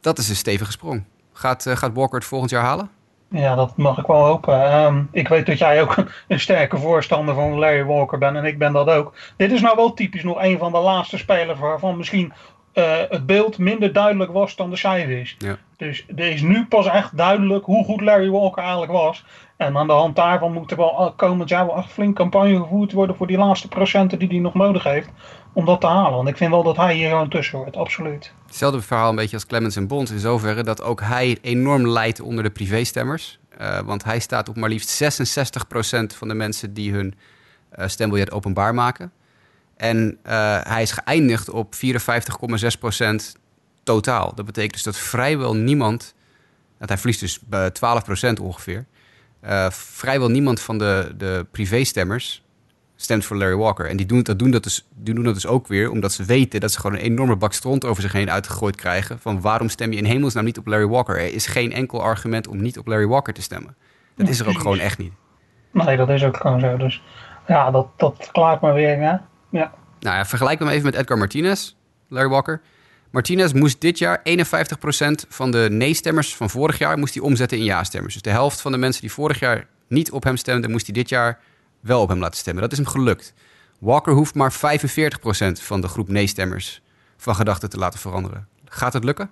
dat 0.00 0.18
is 0.18 0.28
een 0.28 0.36
stevige 0.36 0.72
sprong. 0.72 1.04
Gaat, 1.32 1.66
gaat 1.68 1.94
Walker 1.94 2.18
het 2.18 2.28
volgend 2.28 2.50
jaar 2.50 2.62
halen? 2.62 2.90
Ja, 3.34 3.54
dat 3.54 3.76
mag 3.76 3.98
ik 3.98 4.06
wel 4.06 4.24
hopen. 4.24 4.64
Ehm, 4.64 5.02
ik 5.10 5.28
weet 5.28 5.46
dat 5.46 5.58
jij 5.58 5.82
ook 5.82 5.96
een 6.28 6.40
sterke 6.40 6.78
voorstander 6.78 7.34
van 7.34 7.58
Larry 7.58 7.84
Walker 7.84 8.18
bent 8.18 8.36
en 8.36 8.44
ik 8.44 8.58
ben 8.58 8.72
dat 8.72 8.88
ook. 8.88 9.14
Dit 9.36 9.52
is 9.52 9.60
nou 9.60 9.76
wel 9.76 9.94
typisch 9.94 10.22
nog 10.22 10.42
een 10.42 10.58
van 10.58 10.72
de 10.72 10.78
laatste 10.78 11.18
spelers 11.18 11.58
waarvan 11.58 11.96
misschien 11.96 12.32
uh, 12.74 12.84
het 13.08 13.26
beeld 13.26 13.58
minder 13.58 13.92
duidelijk 13.92 14.32
was 14.32 14.56
dan 14.56 14.70
de 14.70 14.76
cijfers. 14.76 15.36
Ja. 15.38 15.56
Dus 15.76 16.04
er 16.16 16.32
is 16.32 16.42
nu 16.42 16.66
pas 16.66 16.86
echt 16.86 17.16
duidelijk 17.16 17.64
hoe 17.64 17.84
goed 17.84 18.00
Larry 18.00 18.30
Walker 18.30 18.62
eigenlijk 18.62 18.92
was. 18.92 19.24
En 19.56 19.76
aan 19.76 19.86
de 19.86 19.92
hand 19.92 20.16
daarvan 20.16 20.52
moet 20.52 20.70
er 20.70 20.76
wel 20.76 21.12
komend 21.16 21.48
jaar 21.48 21.66
wel 21.66 21.76
echt 21.76 21.92
flink 21.92 22.16
campagne 22.16 22.58
gevoerd 22.58 22.92
worden 22.92 23.16
voor 23.16 23.26
die 23.26 23.38
laatste 23.38 23.68
procenten 23.68 24.18
die 24.18 24.28
hij 24.28 24.38
nog 24.38 24.54
nodig 24.54 24.84
heeft 24.84 25.10
om 25.54 25.64
dat 25.64 25.80
te 25.80 25.86
halen. 25.86 26.12
Want 26.12 26.28
ik 26.28 26.36
vind 26.36 26.50
wel 26.50 26.62
dat 26.62 26.76
hij 26.76 26.94
hier 26.94 27.08
gewoon 27.08 27.28
tussen 27.28 27.58
hoort, 27.58 27.76
absoluut. 27.76 28.32
Hetzelfde 28.46 28.82
verhaal 28.82 29.08
een 29.08 29.16
beetje 29.16 29.36
als 29.36 29.46
Clemens 29.46 29.76
en 29.76 29.86
Bond 29.86 30.10
in 30.10 30.18
zoverre 30.18 30.62
dat 30.62 30.82
ook 30.82 31.00
hij 31.00 31.38
enorm 31.42 31.88
leidt 31.88 32.20
onder 32.20 32.44
de 32.44 32.50
privésstemmers. 32.50 33.38
Uh, 33.60 33.80
want 33.80 34.04
hij 34.04 34.18
staat 34.18 34.48
op 34.48 34.56
maar 34.56 34.68
liefst 34.68 35.02
66% 35.02 35.06
van 36.16 36.28
de 36.28 36.34
mensen 36.34 36.74
die 36.74 36.92
hun 36.92 37.14
uh, 37.78 37.86
stembiljet 37.86 38.32
openbaar 38.32 38.74
maken. 38.74 39.12
En 39.76 40.18
uh, 40.26 40.58
hij 40.62 40.82
is 40.82 40.90
geëindigd 40.90 41.50
op 41.50 41.74
54,6% 41.74 41.80
totaal. 43.82 44.34
Dat 44.34 44.44
betekent 44.44 44.72
dus 44.72 44.82
dat 44.82 44.98
vrijwel 44.98 45.54
niemand, 45.54 46.14
dat 46.78 46.88
hij 46.88 46.98
verliest 46.98 47.20
dus 47.20 47.40
12% 48.38 48.42
ongeveer, 48.42 48.84
vrijwel 49.70 50.28
niemand 50.28 50.60
van 50.60 50.78
de, 50.78 51.12
de 51.16 51.46
privéstemmers 51.50 52.43
stemt 53.04 53.24
voor 53.24 53.36
Larry 53.36 53.56
Walker. 53.56 53.86
En 53.86 53.96
die 53.96 54.06
doen, 54.06 54.22
dat, 54.22 54.38
doen, 54.38 54.50
dat 54.50 54.62
dus, 54.62 54.86
die 54.94 55.14
doen 55.14 55.24
dat 55.24 55.34
dus 55.34 55.46
ook 55.46 55.66
weer 55.66 55.90
omdat 55.90 56.12
ze 56.12 56.24
weten 56.24 56.60
dat 56.60 56.72
ze 56.72 56.80
gewoon 56.80 56.96
een 56.96 57.02
enorme 57.02 57.36
bak 57.36 57.52
stront 57.52 57.84
over 57.84 58.02
zich 58.02 58.12
heen 58.12 58.30
uitgegooid 58.30 58.76
krijgen. 58.76 59.18
Van 59.18 59.40
waarom 59.40 59.68
stem 59.68 59.92
je 59.92 59.98
in 59.98 60.04
hemelsnaam 60.04 60.44
niet 60.44 60.58
op 60.58 60.66
Larry 60.66 60.86
Walker? 60.86 61.16
Er 61.16 61.34
is 61.34 61.46
geen 61.46 61.72
enkel 61.72 62.02
argument 62.02 62.46
om 62.48 62.62
niet 62.62 62.78
op 62.78 62.86
Larry 62.86 63.06
Walker 63.06 63.34
te 63.34 63.42
stemmen. 63.42 63.76
Dat 64.16 64.28
is 64.28 64.40
er 64.40 64.48
ook 64.48 64.58
gewoon 64.58 64.78
echt 64.78 64.98
niet. 64.98 65.12
Nee, 65.70 65.96
dat 65.96 66.08
is 66.08 66.24
ook 66.24 66.36
gewoon 66.36 66.60
zo. 66.60 66.76
Dus 66.76 67.02
ja, 67.46 67.70
dat, 67.70 67.86
dat 67.96 68.28
klaart 68.32 68.60
maar 68.60 68.74
weer. 68.74 68.98
Hè? 68.98 69.16
Ja. 69.50 69.72
Nou 70.00 70.16
ja, 70.16 70.26
vergelijk 70.26 70.58
hem 70.58 70.68
even 70.68 70.84
met 70.84 70.94
Edgar 70.94 71.18
Martinez, 71.18 71.74
Larry 72.08 72.28
Walker. 72.28 72.60
Martinez 73.10 73.52
moest 73.52 73.80
dit 73.80 73.98
jaar 73.98 74.18
51% 74.18 74.22
van 75.28 75.50
de 75.50 75.66
nee-stemmers 75.70 76.36
van 76.36 76.50
vorig 76.50 76.78
jaar 76.78 76.98
moest 76.98 77.14
hij 77.14 77.22
omzetten 77.22 77.58
in 77.58 77.64
ja-stemmers. 77.64 78.12
Dus 78.12 78.22
de 78.22 78.30
helft 78.30 78.60
van 78.60 78.72
de 78.72 78.78
mensen 78.78 79.00
die 79.00 79.12
vorig 79.12 79.38
jaar 79.38 79.66
niet 79.88 80.10
op 80.12 80.24
hem 80.24 80.36
stemden, 80.36 80.70
moest 80.70 80.86
hij 80.86 80.94
dit 80.94 81.08
jaar 81.08 81.38
wel 81.84 82.00
op 82.00 82.08
hem 82.08 82.18
laten 82.18 82.38
stemmen. 82.38 82.62
Dat 82.62 82.72
is 82.72 82.78
hem 82.78 82.86
gelukt. 82.86 83.34
Walker 83.78 84.12
hoeft 84.12 84.34
maar 84.34 84.52
45% 84.52 84.56
van 85.52 85.80
de 85.80 85.88
groep 85.88 86.08
nee-stemmers 86.08 86.80
van 87.16 87.34
gedachten 87.34 87.70
te 87.70 87.78
laten 87.78 87.98
veranderen. 87.98 88.48
Gaat 88.64 88.92
het 88.92 89.04
lukken? 89.04 89.30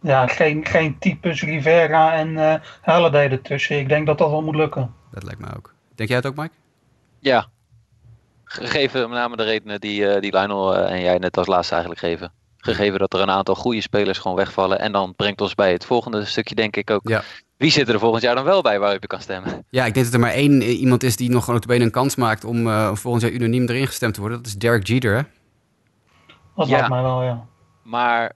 Ja, 0.00 0.26
geen, 0.26 0.66
geen 0.66 0.98
types 0.98 1.42
Rivera 1.42 2.12
en 2.14 2.28
uh, 2.28 2.54
Halliday 2.80 3.28
ertussen. 3.30 3.78
Ik 3.78 3.88
denk 3.88 4.06
dat 4.06 4.18
dat 4.18 4.30
wel 4.30 4.42
moet 4.42 4.54
lukken. 4.54 4.94
Dat 5.10 5.22
lijkt 5.22 5.40
mij 5.40 5.50
ook. 5.56 5.74
Denk 5.94 6.08
jij 6.08 6.18
het 6.18 6.26
ook, 6.26 6.36
Mike? 6.36 6.54
Ja. 7.18 7.46
Gegeven 8.44 9.00
met 9.00 9.18
name 9.18 9.36
de 9.36 9.44
redenen 9.44 9.80
die, 9.80 10.00
uh, 10.00 10.20
die 10.20 10.36
Lionel 10.36 10.76
uh, 10.76 10.90
en 10.90 11.00
jij 11.00 11.18
net 11.18 11.36
als 11.36 11.46
laatste 11.46 11.72
eigenlijk 11.72 12.04
geven. 12.04 12.32
Gegeven 12.56 12.98
dat 12.98 13.14
er 13.14 13.20
een 13.20 13.30
aantal 13.30 13.54
goede 13.54 13.80
spelers 13.80 14.18
gewoon 14.18 14.36
wegvallen. 14.36 14.78
En 14.78 14.92
dan 14.92 15.14
brengt 15.14 15.40
ons 15.40 15.54
bij 15.54 15.72
het 15.72 15.84
volgende 15.84 16.24
stukje 16.24 16.54
denk 16.54 16.76
ik 16.76 16.90
ook. 16.90 17.08
Ja. 17.08 17.22
Wie 17.58 17.70
zit 17.70 17.88
er 17.88 17.98
volgend 17.98 18.22
jaar 18.22 18.34
dan 18.34 18.44
wel 18.44 18.62
bij 18.62 18.78
waar 18.78 18.92
je 18.92 19.06
kan 19.06 19.20
stemmen? 19.20 19.64
Ja, 19.70 19.84
ik 19.84 19.94
denk 19.94 20.06
dat 20.06 20.14
er 20.14 20.20
maar 20.20 20.32
één 20.32 20.62
iemand 20.62 21.02
is 21.02 21.16
die 21.16 21.30
nog 21.30 21.44
gewoon 21.44 21.62
bene 21.66 21.84
een 21.84 21.90
kans 21.90 22.16
maakt 22.16 22.44
om 22.44 22.66
uh, 22.66 22.94
volgend 22.94 23.22
jaar 23.22 23.32
unaniem 23.32 23.68
erin 23.68 23.86
gestemd 23.86 24.14
te 24.14 24.20
worden. 24.20 24.38
Dat 24.38 24.46
is 24.46 24.56
Derek 24.56 24.86
Jeter, 24.86 25.16
hè? 25.16 25.22
Dat 26.54 26.68
ja, 26.68 26.76
lijkt 26.76 26.88
mij 26.88 27.02
wel, 27.02 27.22
ja. 27.22 27.46
Maar 27.82 28.32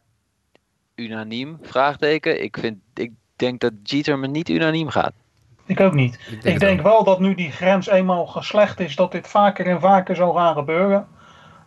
unaniem, 0.94 1.58
vraagteken. 1.62 2.42
Ik, 2.42 2.56
vind, 2.60 2.78
ik 2.94 3.12
denk 3.36 3.60
dat 3.60 3.72
Jeter 3.82 4.18
me 4.18 4.26
niet 4.26 4.48
unaniem 4.48 4.88
gaat. 4.88 5.12
Ik 5.66 5.80
ook 5.80 5.94
niet. 5.94 6.14
Ik 6.14 6.42
denk, 6.42 6.54
ik 6.54 6.60
denk 6.60 6.80
wel 6.80 7.04
dat 7.04 7.20
nu 7.20 7.34
die 7.34 7.50
grens 7.50 7.86
eenmaal 7.86 8.26
geslecht 8.26 8.80
is, 8.80 8.96
dat 8.96 9.12
dit 9.12 9.28
vaker 9.28 9.66
en 9.66 9.80
vaker 9.80 10.16
zal 10.16 10.32
gaan 10.32 10.54
gebeuren. 10.54 11.08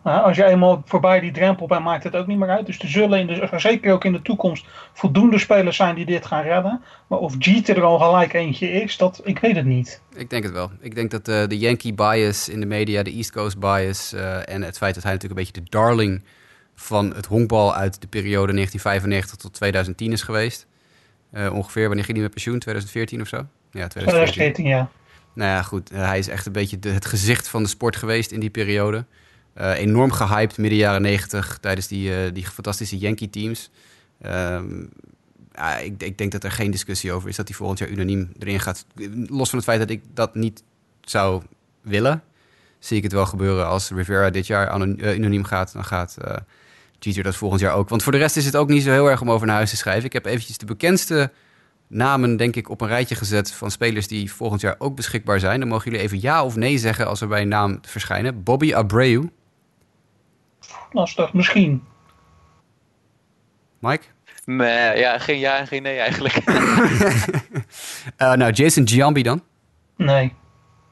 Nou, 0.06 0.24
als 0.24 0.36
je 0.36 0.44
eenmaal 0.44 0.82
voorbij 0.84 1.20
die 1.20 1.32
drempel 1.32 1.66
bent, 1.66 1.84
maakt 1.84 2.04
het 2.04 2.16
ook 2.16 2.26
niet 2.26 2.38
meer 2.38 2.48
uit. 2.48 2.66
Dus 2.66 2.78
er 2.78 2.88
zullen 2.88 3.18
in 3.18 3.26
de, 3.26 3.48
zeker 3.56 3.92
ook 3.92 4.04
in 4.04 4.12
de 4.12 4.22
toekomst 4.22 4.66
voldoende 4.92 5.38
spelers 5.38 5.76
zijn 5.76 5.94
die 5.94 6.06
dit 6.06 6.26
gaan 6.26 6.42
redden. 6.42 6.82
Maar 7.06 7.18
of 7.18 7.34
Jeter 7.38 7.76
er 7.76 7.82
al 7.82 7.98
gelijk 7.98 8.32
eentje 8.32 8.72
is, 8.72 8.96
dat, 8.96 9.20
ik 9.24 9.38
weet 9.38 9.56
het 9.56 9.64
niet. 9.64 10.00
Ik 10.16 10.30
denk 10.30 10.42
het 10.42 10.52
wel. 10.52 10.70
Ik 10.80 10.94
denk 10.94 11.10
dat 11.10 11.28
uh, 11.28 11.46
de 11.46 11.58
Yankee 11.58 11.94
bias 11.94 12.48
in 12.48 12.60
de 12.60 12.66
media, 12.66 13.02
de 13.02 13.12
East 13.12 13.32
Coast 13.32 13.58
bias 13.58 14.12
uh, 14.14 14.48
en 14.48 14.62
het 14.62 14.76
feit 14.76 14.94
dat 14.94 15.02
hij 15.02 15.12
natuurlijk 15.12 15.40
een 15.40 15.46
beetje 15.46 15.62
de 15.62 15.70
darling 15.70 16.24
van 16.74 17.14
het 17.14 17.26
honkbal 17.26 17.74
uit 17.74 18.00
de 18.00 18.06
periode 18.06 18.52
1995 18.52 19.36
tot 19.36 19.52
2010 19.52 20.12
is 20.12 20.22
geweest. 20.22 20.66
Uh, 21.32 21.54
ongeveer, 21.54 21.86
wanneer 21.86 22.04
ging 22.04 22.16
hij 22.16 22.26
met 22.26 22.34
pensioen? 22.34 22.58
2014 22.58 23.20
of 23.20 23.28
zo? 23.28 23.36
Ja, 23.70 23.86
2014, 23.86 24.04
2014 24.12 24.66
ja. 24.66 24.88
Nou 25.32 25.50
ja, 25.50 25.62
goed. 25.62 25.90
hij 25.90 26.18
is 26.18 26.28
echt 26.28 26.46
een 26.46 26.52
beetje 26.52 26.78
de, 26.78 26.90
het 26.90 27.06
gezicht 27.06 27.48
van 27.48 27.62
de 27.62 27.68
sport 27.68 27.96
geweest 27.96 28.30
in 28.30 28.40
die 28.40 28.50
periode. 28.50 29.04
Uh, 29.58 29.78
enorm 29.78 30.12
gehyped 30.12 30.58
midden 30.58 30.78
jaren 30.78 31.02
90 31.02 31.58
tijdens 31.60 31.86
die, 31.86 32.10
uh, 32.10 32.32
die 32.32 32.46
fantastische 32.46 32.98
Yankee 32.98 33.30
teams. 33.30 33.70
Uh, 34.26 34.60
ik, 35.82 36.02
ik, 36.02 36.18
denk 36.18 36.32
dat 36.32 36.44
er 36.44 36.50
geen 36.50 36.70
discussie 36.70 37.12
over 37.12 37.28
is 37.28 37.36
dat 37.36 37.48
hij 37.48 37.56
volgend 37.56 37.78
jaar 37.78 37.88
unaniem 37.88 38.32
erin 38.38 38.60
gaat. 38.60 38.86
Los 39.26 39.48
van 39.48 39.58
het 39.58 39.68
feit 39.68 39.78
dat 39.78 39.90
ik 39.90 40.02
dat 40.14 40.34
niet 40.34 40.62
zou 41.00 41.42
willen, 41.80 42.22
zie 42.78 42.96
ik 42.96 43.02
het 43.02 43.12
wel 43.12 43.26
gebeuren 43.26 43.66
als 43.66 43.90
Rivera 43.90 44.30
dit 44.30 44.46
jaar 44.46 44.80
unaniem 45.16 45.44
gaat. 45.44 45.72
Dan 45.72 45.84
gaat 45.84 46.16
Jeter 47.06 47.22
dat 47.22 47.36
volgend 47.36 47.60
jaar 47.60 47.74
ook. 47.74 47.88
Want 47.88 48.02
voor 48.02 48.12
de 48.12 48.18
rest 48.18 48.36
is 48.36 48.44
het 48.44 48.56
ook 48.56 48.68
niet 48.68 48.82
zo 48.82 48.90
heel 48.90 49.10
erg 49.10 49.20
om 49.20 49.30
over 49.30 49.46
naar 49.46 49.56
huis 49.56 49.70
te 49.70 49.76
schrijven. 49.76 50.04
Ik 50.04 50.12
heb 50.12 50.26
eventjes 50.26 50.58
de 50.58 50.66
bekendste 50.66 51.32
namen, 51.86 52.36
denk 52.36 52.56
ik, 52.56 52.68
op 52.68 52.80
een 52.80 52.88
rijtje 52.88 53.14
gezet 53.14 53.52
van 53.52 53.70
spelers 53.70 54.08
die 54.08 54.32
volgend 54.32 54.60
jaar 54.60 54.74
ook 54.78 54.96
beschikbaar 54.96 55.40
zijn. 55.40 55.60
Dan 55.60 55.68
mogen 55.68 55.90
jullie 55.90 56.04
even 56.04 56.20
ja 56.20 56.44
of 56.44 56.56
nee 56.56 56.78
zeggen 56.78 57.06
als 57.06 57.20
er 57.20 57.28
bij 57.28 57.42
een 57.42 57.48
naam 57.48 57.78
verschijnen. 57.82 58.42
Bobby 58.42 58.74
Abreu, 58.74 59.22
lastig, 60.92 61.32
misschien. 61.32 61.84
Mike? 63.78 64.04
Nee, 64.44 64.98
ja, 64.98 65.18
geen 65.18 65.38
ja 65.38 65.58
en 65.58 65.66
geen 65.66 65.82
nee 65.82 65.98
eigenlijk. 65.98 66.34
uh, 66.46 68.32
nou, 68.40 68.52
Jason 68.52 68.88
Giambi 68.88 69.22
dan? 69.22 69.42
Nee. 69.96 70.34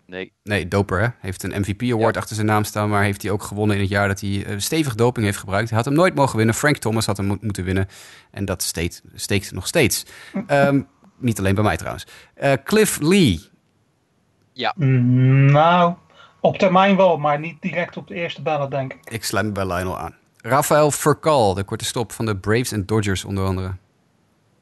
Nee. 0.07 0.33
Nee, 0.43 0.69
doper 0.69 1.01
hè. 1.01 1.09
Heeft 1.21 1.43
een 1.43 1.61
MVP-award 1.61 2.17
achter 2.17 2.35
zijn 2.35 2.47
naam 2.47 2.65
staan, 2.65 2.89
maar 2.89 3.03
heeft 3.03 3.23
hij 3.23 3.31
ook 3.31 3.43
gewonnen 3.43 3.77
in 3.77 3.83
het 3.83 3.91
jaar 3.91 4.09
dat 4.09 4.21
hij 4.21 4.31
uh, 4.31 4.59
stevig 4.59 4.95
doping 4.95 5.27
heeft 5.27 5.39
gebruikt. 5.39 5.69
Hij 5.69 5.77
had 5.77 5.87
hem 5.87 5.95
nooit 5.95 6.15
mogen 6.15 6.37
winnen. 6.37 6.55
Frank 6.55 6.77
Thomas 6.77 7.07
had 7.07 7.17
hem 7.17 7.27
mo 7.27 7.37
moeten 7.41 7.65
winnen. 7.65 7.89
En 8.31 8.45
dat 8.45 8.63
steekt, 8.63 9.03
steekt 9.15 9.53
nog 9.53 9.67
steeds. 9.67 10.07
um, 10.49 10.87
niet 11.19 11.39
alleen 11.39 11.55
bij 11.55 11.65
mij 11.65 11.77
trouwens. 11.77 12.07
Uh, 12.43 12.53
Cliff 12.65 12.99
Lee. 13.01 13.41
Ja. 14.53 14.75
Mm, 14.77 15.53
nou, 15.53 15.95
op 16.45 16.59
termijn 16.59 16.97
wel, 16.97 17.17
maar 17.17 17.39
niet 17.39 17.63
direct 17.63 17.97
op 17.97 18.09
de 18.09 18.15
eerste 18.15 18.43
bellen, 18.43 18.71
denk 18.71 18.93
ik. 18.93 19.11
Ik 19.11 19.25
sluit 19.25 19.47
me 19.47 19.53
bij 19.53 19.67
Lionel 19.67 19.99
aan. 19.99 20.15
Rafael 20.37 20.91
Furcal, 20.91 21.55
de 21.55 21.65
korte 21.65 21.85
stop 21.85 22.13
van 22.13 22.27
de 22.27 22.37
Braves 22.37 22.73
en 22.73 22.87
Dodgers 22.87 23.25
onder 23.25 23.45
andere. 23.45 23.75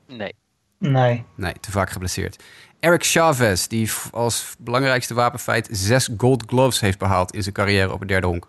Nee. 0.07 0.35
Nee. 0.79 1.25
Nee, 1.35 1.53
te 1.61 1.71
vaak 1.71 1.91
geblesseerd. 1.91 2.43
Eric 2.81 3.05
Chavez, 3.05 3.67
die 3.67 3.91
als 4.11 4.55
belangrijkste 4.59 5.15
wapenfeit 5.15 5.69
zes 5.71 6.09
gold 6.17 6.45
gloves 6.47 6.81
heeft 6.81 6.99
behaald 6.99 7.35
in 7.35 7.43
zijn 7.43 7.55
carrière 7.55 7.93
op 7.93 7.99
het 7.99 8.09
derde 8.09 8.27
honk. 8.27 8.47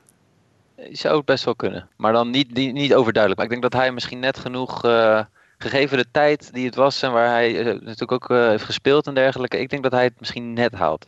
Zou 0.92 1.18
het 1.18 1.26
best 1.26 1.44
wel 1.44 1.56
kunnen. 1.56 1.90
Maar 1.98 2.14
dan 2.14 2.30
niet, 2.30 2.54
niet, 2.54 2.74
niet 2.74 2.94
overduidelijk. 2.94 3.42
Maar 3.42 3.52
ik 3.52 3.62
denk 3.62 3.72
dat 3.72 3.82
hij 3.82 3.92
misschien 3.92 4.20
net 4.20 4.38
genoeg, 4.38 4.86
uh, 4.86 5.22
gegeven 5.58 5.98
de 5.98 6.12
tijd 6.12 6.54
die 6.54 6.66
het 6.66 6.76
was 6.76 7.02
en 7.02 7.12
waar 7.12 7.30
hij 7.30 7.52
uh, 7.52 7.66
natuurlijk 7.66 8.12
ook 8.12 8.30
uh, 8.30 8.48
heeft 8.48 8.64
gespeeld 8.64 9.08
en 9.08 9.14
dergelijke. 9.14 9.60
Ik 9.60 9.70
denk 9.70 9.84
dat 9.84 9.92
hij 9.92 10.04
het 10.04 10.20
misschien 10.20 10.54
net 10.54 10.74
haalt. 10.74 11.08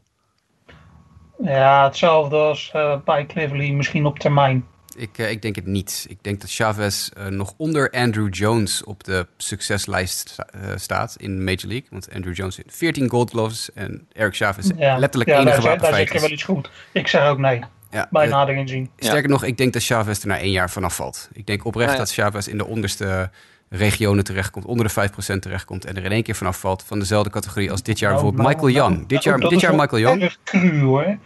Ja, 1.43 1.84
hetzelfde 1.84 2.36
als 2.36 2.71
uh, 2.76 2.95
bij 3.06 3.26
Cleverly, 3.26 3.71
misschien 3.71 4.06
op 4.06 4.19
termijn. 4.19 4.65
Ik, 4.98 5.17
uh, 5.17 5.30
ik 5.30 5.41
denk 5.41 5.56
het 5.56 5.65
niet. 5.65 6.06
Ik 6.10 6.17
denk 6.21 6.41
dat 6.41 6.52
Chavez 6.52 7.10
uh, 7.17 7.26
nog 7.26 7.54
onder 7.58 7.89
Andrew 7.91 8.34
Jones 8.34 8.84
op 8.84 9.04
de 9.04 9.28
succeslijst 9.38 10.36
staat 10.76 11.15
in 11.19 11.43
Major 11.43 11.67
League. 11.67 11.88
Want 11.89 12.13
Andrew 12.13 12.36
Jones 12.36 12.58
heeft 12.58 12.76
14 12.76 13.10
gold 13.10 13.30
gloves 13.30 13.74
en 13.74 14.08
Eric 14.13 14.36
Chavez 14.36 14.69
ja. 14.78 14.98
letterlijk 14.98 15.32
ja, 15.32 15.39
enige 15.39 15.62
wapenfeit. 15.62 15.82
Daar 15.91 16.00
zeg 16.00 16.13
je 16.13 16.19
wel 16.19 16.32
iets 16.32 16.43
goed. 16.43 16.69
Ik 16.91 17.08
zeg 17.08 17.28
ook 17.28 17.38
nee. 17.38 17.62
Ja, 17.95 18.08
bij 18.12 18.28
nader 18.28 18.56
inzien. 18.56 18.89
Sterker 18.98 19.30
nog, 19.30 19.43
ik 19.43 19.58
denk 19.58 19.74
dat 19.74 19.84
Chavez 19.84 20.21
er 20.21 20.28
na 20.28 20.39
één 20.39 20.52
jaar 20.52 20.69
vanaf 20.69 20.95
valt. 20.95 21.30
Ik 21.34 21.45
denk 21.45 21.65
oprecht 21.65 21.98
dat 21.98 22.12
Chavez 22.12 22.48
in 22.48 22.58
de 22.58 22.65
onderste 22.65 23.30
regionen 23.69 24.23
terechtkomt, 24.23 24.65
onder 24.65 24.88
de 24.88 25.10
5% 25.36 25.39
terechtkomt 25.39 25.86
en 25.86 25.95
er 25.95 26.04
in 26.04 26.12
één 26.12 26.23
keer 26.23 26.36
vanaf 26.36 26.60
valt 26.60 26.84
van 26.84 26.99
dezelfde 26.99 27.30
categorie 27.30 27.71
als 27.71 27.84
dit 27.84 27.99
jaar 27.99 28.12
nou, 28.12 28.23
bijvoorbeeld 28.23 28.58
nou, 28.58 28.65
Michael 28.65 28.88
nou, 28.88 28.95
Young. 28.95 29.08
dit 29.08 29.23
jaar, 29.23 29.39
dit 29.39 29.60
jaar 29.60 29.75
Michael 29.75 30.01
Young. 30.01 30.21
Erg 30.21 30.38
cru 30.43 30.82
hoor. 30.82 31.17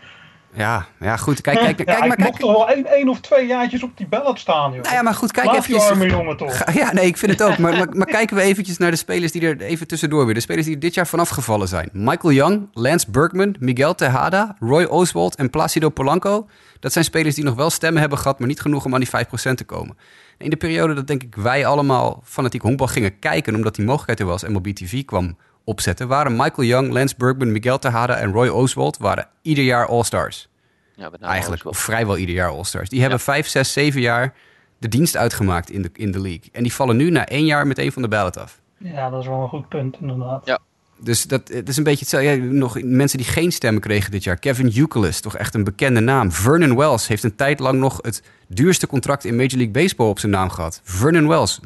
Ja, 0.54 0.86
ja 1.00 1.18
goed. 1.18 1.42
Kijk, 1.42 1.60
kijk, 1.60 1.76
kijk, 1.76 1.90
ja, 1.90 2.06
maar, 2.06 2.16
kijk. 2.16 2.36
toch 2.36 2.52
wel 2.52 2.70
één, 2.70 2.86
één 2.86 3.10
of 3.10 3.20
twee 3.20 3.48
jaartjes 3.48 3.84
op 3.84 3.98
die 3.98 4.08
ballot 4.08 4.40
staan, 4.40 4.74
joh. 4.74 4.82
Nou 4.82 4.96
ja, 4.96 5.02
maar 5.02 5.14
goed, 5.14 5.32
kijk 5.32 5.54
even. 5.54 5.82
arme 5.82 6.10
jongen 6.10 6.38
toch. 6.38 6.74
Ja, 6.74 6.94
nee, 6.94 7.06
ik 7.06 7.18
vind 7.18 7.32
het 7.32 7.44
ook. 7.44 7.58
Maar, 7.58 7.78
maar, 7.78 7.88
maar, 7.92 8.08
kijken 8.08 8.36
we 8.36 8.42
eventjes 8.42 8.78
naar 8.78 8.92
de 8.92 8.98
spelers 8.98 9.32
die 9.32 9.42
er 9.42 9.62
even 9.62 9.88
tussendoor 9.88 10.26
weer. 10.26 10.34
De 10.34 10.40
spelers 10.40 10.66
die 10.66 10.76
er 10.76 10.82
dit 10.82 10.94
jaar 10.94 11.08
vanaf 11.08 11.30
gevallen 11.30 11.68
zijn. 11.68 11.90
Michael 11.94 12.34
Young, 12.34 12.68
Lance 12.74 13.12
Berkman, 13.12 13.56
Miguel 13.60 13.96
Tejada, 13.96 14.56
Roy 14.60 14.84
Oswald 14.84 15.36
en 15.36 15.50
Placido 15.50 15.90
Polanco. 15.90 16.48
Dat 16.80 16.94
zijn 16.94 17.06
spelers 17.06 17.36
die 17.36 17.44
nog 17.44 17.56
wel 17.56 17.70
stemmen 17.70 18.00
hebben 18.00 18.20
gehad, 18.20 18.40
maar 18.40 18.48
niet 18.48 18.62
genoeg 18.62 18.86
om 18.86 18.94
aan 18.94 19.00
die 19.00 19.10
5% 19.10 19.54
te 19.56 19.64
komen. 19.66 19.98
In 20.40 20.50
de 20.50 20.56
periode 20.56 20.94
dat 20.94 21.08
denk 21.08 21.24
ik 21.24 21.36
wij 21.36 21.66
allemaal 21.66 22.22
fanatiek 22.24 22.62
honkbal 22.62 22.88
gingen 22.88 23.20
kijken, 23.20 23.56
omdat 23.56 23.76
die 23.76 23.86
mogelijkheid 23.86 24.20
er 24.20 24.26
was 24.26 24.44
en 24.44 24.52
mobiel 24.52 24.74
TV 24.74 25.06
kwam 25.06 25.38
opzetten, 25.64 26.08
waren 26.08 26.32
Michael 26.36 26.68
Young, 26.68 26.92
Lance 26.94 27.16
Berkman, 27.18 27.52
Miguel 27.52 27.80
Tejada 27.80 28.16
en 28.16 28.32
Roy 28.32 28.48
Oswald 28.48 28.98
waren 28.98 29.28
ieder 29.42 29.64
jaar 29.64 29.88
All-Stars. 29.88 30.50
Ja, 30.96 31.10
met 31.10 31.20
name 31.20 31.32
Eigenlijk, 31.32 31.66
Oswald. 31.66 31.76
of 31.76 31.82
vrijwel 31.84 32.18
ieder 32.18 32.36
jaar 32.36 32.50
All-Stars. 32.50 32.90
Die 32.90 33.02
hebben 33.02 33.20
vijf, 33.20 33.48
zes, 33.48 33.74
zeven 33.74 34.02
jaar 34.02 34.34
de 34.78 34.88
dienst 34.88 35.18
uitgemaakt 35.18 35.70
in 35.70 35.82
de, 35.82 35.90
in 35.94 36.12
de 36.12 36.22
league. 36.22 36.50
En 36.52 36.64
die 36.64 36.74
vallen 36.74 36.98
nu 36.98 37.10
na 37.10 37.28
één 37.28 37.46
jaar 37.46 37.68
meteen 37.68 37.92
van 37.92 38.02
de 38.02 38.08
ballot 38.08 38.38
af. 38.38 38.62
Ja, 38.78 39.10
dat 39.10 39.22
is 39.22 39.28
wel 39.28 39.42
een 39.42 39.50
goed 39.50 39.70
punt, 39.70 39.98
inderdaad. 40.02 40.46
Ja. 40.46 40.60
Dus 41.02 41.24
dat 41.24 41.48
het 41.48 41.70
is 41.70 41.78
een 41.78 41.84
beetje 41.84 42.00
hetzelfde. 42.00 42.30
Ja, 42.30 42.36
nog 42.36 42.82
mensen 42.82 43.18
die 43.18 43.28
geen 43.28 43.52
stemmen 43.52 43.82
kregen 43.82 44.12
dit 44.12 44.24
jaar. 44.24 44.38
Kevin 44.38 44.68
Youkilis, 44.68 45.20
toch 45.20 45.38
echt 45.38 45.54
een 45.54 45.64
bekende 45.64 46.00
naam. 46.00 46.32
Vernon 46.32 46.76
Wells 46.76 47.08
heeft 47.08 47.24
een 47.24 47.36
tijd 47.36 47.60
lang 47.60 47.80
nog 47.80 48.00
het 48.02 48.22
duurste 48.48 48.88
contract 48.88 49.26
in 49.26 49.36
Major 49.36 49.58
League 49.58 49.72
Baseball 49.72 50.08
op 50.08 50.20
zijn 50.20 50.32
naam 50.32 50.50
gehad. 50.50 50.82
Vernon 50.84 51.28
Wells, 51.28 51.60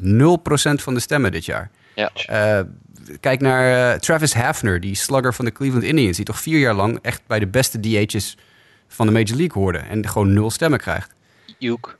van 0.74 0.94
de 0.94 1.00
stemmen 1.00 1.32
dit 1.32 1.44
jaar. 1.44 1.70
Ja. 1.94 2.10
Eh, 2.14 2.60
kijk 3.20 3.40
naar 3.40 3.92
eh, 3.92 3.98
Travis 3.98 4.34
Hafner, 4.34 4.80
die 4.80 4.94
slugger 4.94 5.34
van 5.34 5.44
de 5.44 5.52
Cleveland 5.52 5.84
Indians, 5.84 6.16
die 6.16 6.24
toch 6.24 6.40
vier 6.40 6.58
jaar 6.58 6.74
lang 6.74 6.98
echt 7.02 7.22
bij 7.26 7.38
de 7.38 7.46
beste 7.46 7.80
DH's 7.80 8.36
van 8.88 9.06
de 9.06 9.12
Major 9.12 9.36
League 9.36 9.62
hoorde 9.62 9.78
en 9.78 10.08
gewoon 10.08 10.32
nul 10.32 10.50
stemmen 10.50 10.78
krijgt. 10.78 11.14
Joek. 11.58 11.98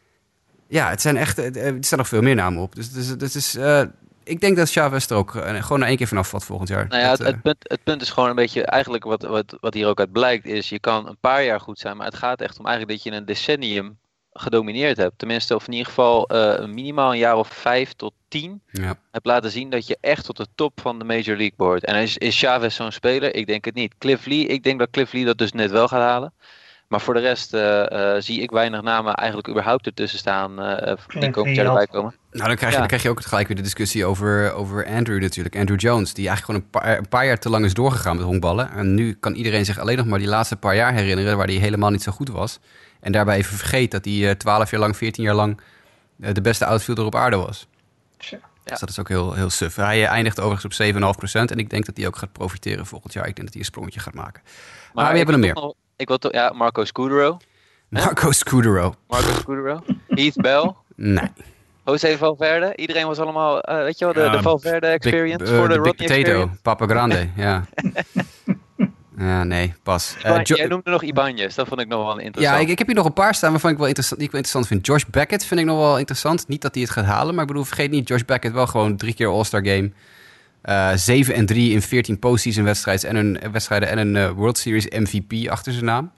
Ja, 0.68 0.90
het 0.90 1.00
zijn 1.00 1.16
echt, 1.16 1.38
eh, 1.38 1.66
er 1.66 1.76
staan 1.80 1.98
nog 1.98 2.08
veel 2.08 2.22
meer 2.22 2.34
namen 2.34 2.62
op. 2.62 2.74
Dus, 2.74 2.92
dus, 2.92 3.16
dus, 3.16 3.36
is, 3.36 3.56
eh, 3.56 3.82
ik 4.24 4.40
denk 4.40 4.56
dat 4.56 4.70
Chavez 4.70 5.10
er 5.10 5.16
ook 5.16 5.34
eh, 5.34 5.62
gewoon 5.62 5.78
na 5.78 5.86
één 5.86 5.96
keer 5.96 6.06
vanaf 6.06 6.28
valt 6.28 6.44
volgend 6.44 6.68
jaar. 6.68 6.86
Nou 6.88 7.02
ja, 7.02 7.08
Dat, 7.08 7.18
het, 7.18 7.26
eh, 7.26 7.32
het, 7.32 7.42
punt, 7.42 7.56
het 7.60 7.82
punt 7.84 8.02
is 8.02 8.10
gewoon 8.10 8.28
een 8.28 8.34
beetje, 8.34 8.64
eigenlijk 8.64 9.04
wat, 9.04 9.22
wat, 9.22 9.56
wat 9.60 9.74
hier 9.74 9.86
ook 9.86 9.98
uit 9.98 10.12
blijkt, 10.12 10.46
is 10.46 10.68
je 10.68 10.78
kan 10.78 11.08
een 11.08 11.18
paar 11.20 11.44
jaar 11.44 11.60
goed 11.60 11.78
zijn, 11.78 11.96
maar 11.96 12.06
het 12.06 12.16
gaat 12.16 12.40
echt 12.40 12.58
om 12.58 12.66
eigenlijk 12.66 12.96
dat 12.96 13.12
je 13.12 13.18
een 13.18 13.26
decennium 13.26 13.98
gedomineerd 14.34 14.96
hebt. 14.96 15.18
Tenminste, 15.18 15.54
of 15.54 15.66
in 15.66 15.72
ieder 15.72 15.86
geval 15.86 16.26
eh, 16.26 16.66
minimaal 16.66 17.12
een 17.12 17.18
jaar 17.18 17.36
of 17.36 17.48
vijf 17.48 17.92
tot 17.92 18.12
tien 18.28 18.62
ja. 18.70 18.98
hebt 19.10 19.26
laten 19.26 19.50
zien 19.50 19.70
dat 19.70 19.86
je 19.86 19.98
echt 20.00 20.24
tot 20.24 20.36
de 20.36 20.46
top 20.54 20.80
van 20.80 20.98
de 20.98 21.04
Major 21.04 21.36
League 21.36 21.54
behoort. 21.56 21.84
En 21.84 21.96
is, 21.96 22.18
is 22.18 22.38
Chavez 22.38 22.76
zo'n 22.76 22.92
speler? 22.92 23.34
Ik 23.34 23.46
denk 23.46 23.64
het 23.64 23.74
niet. 23.74 23.94
Cliff 23.98 24.26
Lee, 24.26 24.46
ik 24.46 24.62
denk 24.62 24.78
dat 24.78 24.90
Cliff 24.90 25.12
Lee 25.12 25.24
dat 25.24 25.38
dus 25.38 25.52
net 25.52 25.70
wel 25.70 25.88
gaat 25.88 26.00
halen. 26.00 26.32
Maar 26.88 27.00
voor 27.00 27.14
de 27.14 27.20
rest 27.20 27.54
eh, 27.54 28.14
eh, 28.16 28.22
zie 28.22 28.40
ik 28.40 28.50
weinig 28.50 28.82
namen 28.82 29.14
eigenlijk 29.14 29.48
überhaupt 29.48 29.86
ertussen 29.86 30.18
staan 30.18 30.62
eh, 30.62 30.96
die 31.20 31.30
komend 31.30 31.56
jaar 31.56 31.66
erbij 31.66 31.86
komen. 31.86 32.14
Nou, 32.32 32.46
dan 32.48 32.56
krijg, 32.56 32.60
je, 32.60 32.66
Ja. 32.70 32.78
dan 32.78 32.86
krijg 32.86 33.02
je 33.02 33.08
ook 33.08 33.20
gelijk 33.22 33.46
weer 33.48 33.56
de 33.56 33.62
discussie 33.62 34.04
over, 34.04 34.52
over 34.52 34.86
Andrew 34.86 35.20
natuurlijk. 35.20 35.56
Andrew 35.56 35.80
Jones, 35.80 36.14
die 36.14 36.28
eigenlijk 36.28 36.44
gewoon 36.44 36.82
een 36.82 36.88
paar, 36.88 36.98
een 36.98 37.08
paar 37.08 37.26
jaar 37.26 37.38
te 37.38 37.50
lang 37.50 37.64
is 37.64 37.74
doorgegaan 37.74 38.16
met 38.16 38.24
honkballen. 38.24 38.70
En 38.70 38.94
nu 38.94 39.12
kan 39.14 39.34
iedereen 39.34 39.64
zich 39.64 39.78
alleen 39.78 39.96
nog 39.96 40.06
maar 40.06 40.18
die 40.18 40.28
laatste 40.28 40.56
paar 40.56 40.76
jaar 40.76 40.92
herinneren... 40.92 41.36
waar 41.36 41.46
hij 41.46 41.54
helemaal 41.56 41.90
niet 41.90 42.02
zo 42.02 42.12
goed 42.12 42.28
was. 42.28 42.58
En 43.00 43.12
daarbij 43.12 43.36
even 43.36 43.56
vergeet 43.56 43.90
dat 43.90 44.04
hij 44.04 44.28
eh, 44.28 44.34
12 44.36 44.70
jaar 44.70 44.80
lang, 44.80 44.96
14 44.96 45.24
jaar 45.24 45.34
lang... 45.34 45.60
de 46.16 46.40
beste 46.40 46.66
outfielder 46.66 47.04
op 47.04 47.14
aarde 47.14 47.36
was. 47.36 47.66
Tja. 48.16 48.38
Dus 48.64 48.80
dat 48.80 48.88
is 48.88 48.98
ook 49.00 49.08
heel, 49.08 49.32
heel 49.34 49.50
suf. 49.50 49.76
Hij 49.76 50.06
eindigt 50.06 50.40
overigens 50.40 50.78
op 50.78 50.86
7,5%. 50.94 51.50
En 51.50 51.58
ik 51.58 51.70
denk 51.70 51.86
dat 51.86 51.96
hij 51.96 52.06
ook 52.06 52.16
gaat 52.16 52.32
profiteren 52.32 52.86
volgend 52.86 53.12
jaar. 53.12 53.26
Ik 53.26 53.34
denk 53.34 53.46
dat 53.46 53.52
hij 53.52 53.58
een 53.60 53.68
sprongetje 53.68 54.00
gaat 54.00 54.14
maken. 54.14 54.42
Maar, 54.94 55.10
we 55.12 55.16
hebben 55.16 55.34
er 55.34 55.40
wil 55.40 55.52
meer. 55.52 55.62
nog- 55.62 55.74
Ik 55.96 56.08
wil 56.08 56.18
toch, 56.18 56.32
ja, 56.32 56.52
Marco 56.54 56.84
Scudero. 56.84 57.36
Marco 57.88 58.32
Scudero. 58.32 58.94
Marco 59.08 59.32
Scudero. 59.32 59.80
Heath 60.08 60.36
Bell. 60.36 60.72
Nee. 60.96 61.28
Jose 61.84 62.18
Valverde. 62.18 62.72
Iedereen 62.76 63.06
was 63.06 63.18
allemaal, 63.18 63.60
eh, 63.60 63.82
weet 63.82 63.98
je 63.98 64.04
wel, 64.04 64.14
de, 64.14 64.20
Ja, 64.20 64.28
de 64.30 64.42
Valverde 64.42 64.86
experience 64.86 65.44
eh, 65.44 65.58
voor 65.58 65.68
de, 65.68 65.74
de 65.74 65.80
Rodney 65.80 65.92
Potato. 66.06 66.14
experience. 66.14 66.58
Papa 66.62 66.86
Grande, 66.86 67.28
ja. 67.36 67.64
ja, 69.18 69.44
nee, 69.44 69.74
pas. 69.82 70.16
Eh, 70.22 70.40
Jij 70.42 70.66
noemde 70.66 70.90
nog 70.90 71.02
Ibanez, 71.02 71.54
dat 71.54 71.68
vond 71.68 71.80
ik 71.80 71.88
nog 71.88 72.04
wel 72.04 72.18
Ja, 72.18 72.24
interessant. 72.24 72.62
ik, 72.62 72.68
ik 72.68 72.78
heb 72.78 72.86
hier 72.86 72.96
nog 72.96 73.06
een 73.06 73.12
paar 73.12 73.34
staan 73.34 73.50
waarvan 73.50 73.70
ik 73.70 73.76
wel 73.76 73.86
interessant, 73.86 74.18
die 74.20 74.28
ik 74.28 74.34
wel 74.34 74.42
interessant 74.44 74.72
vind. 74.74 74.86
Josh 74.86 75.10
Beckett 75.10 75.44
vind 75.44 75.60
ik 75.60 75.66
nog 75.66 75.78
wel 75.78 75.98
interessant. 75.98 76.48
Niet 76.48 76.62
dat 76.62 76.74
hij 76.74 76.82
het 76.82 76.92
gaat 76.92 77.04
halen, 77.04 77.32
maar 77.34 77.42
ik 77.42 77.48
bedoel, 77.48 77.64
vergeet 77.64 77.90
niet, 77.90 78.08
Josh 78.08 78.22
Beckett 78.22 78.54
wel 78.54 78.66
gewoon 78.66 78.96
drie 78.96 79.14
keer 79.14 79.28
All-Star 79.28 79.66
Game. 79.66 79.92
Eh 80.64 80.92
7 80.94 81.34
en 81.34 81.46
3 81.46 81.72
in 81.72 81.82
14 81.82 82.18
postseason 82.18 82.64
wedstrijden 82.64 83.08
en 83.08 83.16
een, 83.16 83.52
wedstrijden 83.52 83.88
en 83.88 83.98
een 83.98 84.16
eh, 84.16 84.30
World 84.30 84.58
Series 84.58 84.86
MVP 84.88 85.48
achter 85.48 85.72
zijn 85.72 85.84
naam. 85.84 86.10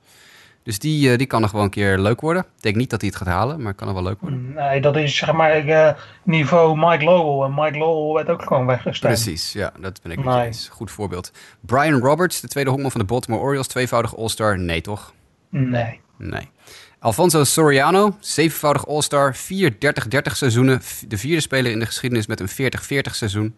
Dus 0.63 0.79
die, 0.79 1.11
eh, 1.11 1.19
die 1.19 1.27
kan 1.27 1.41
nog 1.41 1.51
wel 1.53 1.63
een 1.63 1.71
keer 1.71 1.99
leuk 1.99 2.21
worden. 2.21 2.43
Ik 2.43 2.63
denk 2.63 2.77
niet 2.77 2.91
dat 2.91 3.01
hij 3.01 3.09
het 3.11 3.19
gaat 3.19 3.29
halen, 3.29 3.57
maar 3.59 3.67
het 3.67 3.77
kan 3.77 3.87
nog 3.87 3.97
wel 3.97 4.05
leuk 4.05 4.21
worden. 4.21 4.53
Nee, 4.55 4.81
dat 4.81 4.97
is 4.97 5.17
zeg 5.17 5.33
maar 5.33 5.51
eh, 5.67 5.95
niveau 6.23 6.77
Mike 6.79 7.05
Lowell. 7.05 7.47
En 7.49 7.55
Mike 7.55 7.79
Lowell 7.79 8.15
werd 8.15 8.29
ook 8.29 8.47
gewoon 8.47 8.67
weggestemd. 8.67 9.15
Precies, 9.15 9.53
ja, 9.53 9.73
dat 9.81 10.03
ben 10.03 10.13
ik 10.13 10.19
met 10.19 10.27
je 10.27 10.33
Nee. 10.39 10.47
eens. 10.47 10.69
Goed 10.73 10.91
voorbeeld. 10.91 11.33
Brian 11.61 11.99
Roberts, 12.01 12.41
de 12.41 12.49
tweede 12.49 12.71
honkman 12.71 12.91
van 12.91 13.01
de 13.01 13.07
Baltimore 13.07 13.43
Orioles, 13.43 13.67
tweevoudig 13.67 14.17
All-Star. 14.17 14.59
Nee, 14.59 14.81
toch? 14.81 15.13
Nee. 15.51 16.01
Nee. 16.19 16.51
Alfonso 16.99 17.45
Soriano, 17.45 18.17
zevenvoudig 18.21 18.87
All-Star, 18.89 19.35
vier 19.37 19.77
30-30 19.79 20.37
seizoenen. 20.37 20.81
De 21.09 21.19
vierde 21.19 21.41
speler 21.41 21.73
in 21.73 21.79
de 21.79 21.87
geschiedenis 21.87 22.27
met 22.27 22.41
een 22.41 22.49
40-40 22.49 23.15
seizoen. 23.15 23.55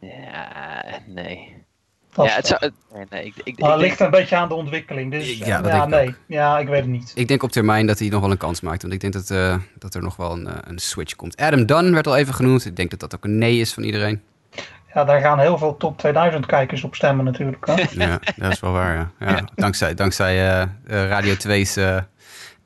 Ja, 0.00 0.84
nee. 1.06 1.64
Ja, 2.14 2.24
het 2.24 2.46
zou, 2.46 2.70
nee, 2.94 3.04
nee, 3.10 3.24
ik, 3.24 3.34
ik, 3.44 3.58
Maar 3.58 3.70
het 3.70 3.80
ligt 3.80 4.00
een 4.00 4.10
beetje 4.10 4.36
aan 4.36 4.48
de 4.48 4.54
ontwikkeling. 4.54 5.10
Dus 5.10 5.38
Ja, 5.38 5.46
ja, 5.46 5.60
dat 5.60 5.70
denk 5.70 5.82
ik 5.82 5.88
nee. 5.88 6.08
ook. 6.08 6.14
Ja, 6.26 6.58
ik 6.58 6.68
weet 6.68 6.80
het 6.80 6.90
niet. 6.90 7.12
Ik 7.14 7.28
denk 7.28 7.42
op 7.42 7.50
termijn 7.50 7.86
dat 7.86 7.98
hij 7.98 8.08
nog 8.08 8.20
wel 8.20 8.30
een 8.30 8.36
kans 8.36 8.60
maakt. 8.60 8.82
Want 8.82 8.94
ik 8.94 9.00
denk 9.00 9.12
dat, 9.12 9.30
eh, 9.30 9.56
dat 9.78 9.94
er 9.94 10.02
nog 10.02 10.16
wel 10.16 10.32
een, 10.32 10.46
eh, 10.46 10.54
een 10.64 10.78
switch 10.78 11.16
komt. 11.16 11.36
Adam 11.36 11.66
Dunn 11.66 11.92
werd 11.92 12.06
al 12.06 12.16
even 12.16 12.34
genoemd. 12.34 12.64
Ik 12.66 12.76
denk 12.76 12.90
dat 12.90 13.00
dat 13.00 13.14
ook 13.14 13.24
een 13.24 13.38
nee 13.38 13.60
is 13.60 13.74
van 13.74 13.82
iedereen. 13.82 14.22
Ja, 14.96 15.04
daar 15.04 15.20
gaan 15.20 15.38
heel 15.38 15.58
veel 15.58 15.76
top 15.76 15.98
2000 15.98 16.46
kijkers 16.46 16.84
op 16.84 16.94
stemmen 16.94 17.24
natuurlijk. 17.24 17.66
Hè? 17.66 17.84
Ja, 17.90 18.18
dat 18.36 18.52
is 18.52 18.60
wel 18.60 18.72
waar. 18.72 18.94
Ja. 18.94 19.28
Ja, 19.28 19.44
Dankzij, 19.54 19.94
dankzij 19.94 20.36
eh, 20.36 20.62
eh, 20.62 20.68
Radio 21.08 21.34
2's 21.34 21.76
eh, 21.76 21.96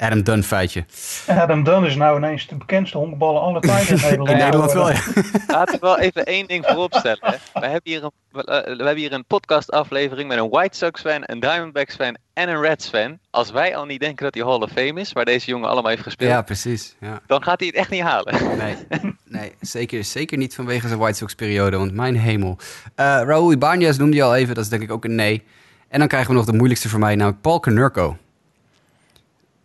Adam 0.00 0.22
Dunn 0.22 0.42
feitje. 0.42 0.84
Adam 1.26 1.64
Dunn 1.64 1.84
is 1.84 1.94
nou 1.94 2.16
ineens 2.16 2.46
de 2.46 2.54
bekendste 2.54 2.98
honkballer 2.98 3.40
aller 3.40 3.60
tijden 3.60 3.96
in 3.96 4.00
Nederland. 4.02 4.30
In 4.30 4.36
Nederland 4.36 4.72
wel, 4.72 4.90
ja. 4.90 5.00
Laten 5.46 5.74
we 5.74 5.80
wel 5.80 5.98
even 5.98 6.24
één 6.24 6.46
ding 6.46 6.66
vooropstellen. 6.66 7.18
Hè. 7.20 7.60
We, 7.60 7.66
hebben 7.66 7.80
hier 7.92 8.04
een, 8.04 8.10
we, 8.30 8.44
eh, 8.44 8.76
we 8.76 8.84
hebben 8.84 8.96
hier 8.96 9.12
een 9.12 9.24
podcastaflevering 9.26 10.28
met 10.28 10.38
een 10.38 10.48
White 10.48 10.76
Sox 10.76 11.00
fan, 11.00 11.22
een 11.24 11.40
Diamondbacks 11.40 11.94
fan 11.94 12.16
en 12.32 12.48
een 12.48 12.60
Reds 12.60 12.88
fan. 12.88 13.18
Als 13.30 13.50
wij 13.50 13.76
al 13.76 13.84
niet 13.84 14.00
denken 14.00 14.24
dat 14.24 14.34
hij 14.34 14.44
Hall 14.44 14.60
of 14.60 14.70
Fame 14.70 15.00
is, 15.00 15.12
waar 15.12 15.24
deze 15.24 15.50
jongen 15.50 15.68
allemaal 15.68 15.90
heeft 15.90 16.02
gespeeld, 16.02 16.30
Ja, 16.30 16.42
precies. 16.42 16.96
Ja. 17.00 17.20
dan 17.26 17.42
gaat 17.42 17.58
hij 17.58 17.68
het 17.68 17.76
echt 17.76 17.90
niet 17.90 18.02
halen. 18.02 18.58
Nee, 18.58 18.76
nee 19.24 19.52
zeker, 19.60 20.04
zeker 20.04 20.38
niet 20.38 20.54
vanwege 20.54 20.86
zijn 20.86 21.00
White 21.00 21.16
Sox 21.18 21.34
periode, 21.34 21.76
want 21.76 21.92
mijn 21.94 22.16
hemel. 22.16 22.58
Eh 22.94 23.04
Raúl 23.04 23.52
Ibanez 23.52 23.96
noemde 23.96 24.16
je 24.16 24.22
al 24.22 24.34
even, 24.34 24.54
dat 24.54 24.64
is 24.64 24.70
denk 24.70 24.82
ik 24.82 24.92
ook 24.92 25.04
een 25.04 25.14
nee. 25.14 25.42
En 25.88 25.98
dan 25.98 26.08
krijgen 26.08 26.30
we 26.30 26.36
nog 26.36 26.46
de 26.46 26.52
moeilijkste 26.52 26.88
voor 26.88 26.98
mij, 26.98 27.14
namelijk 27.14 27.42
Paul 27.42 27.60
Konerko. 27.60 28.16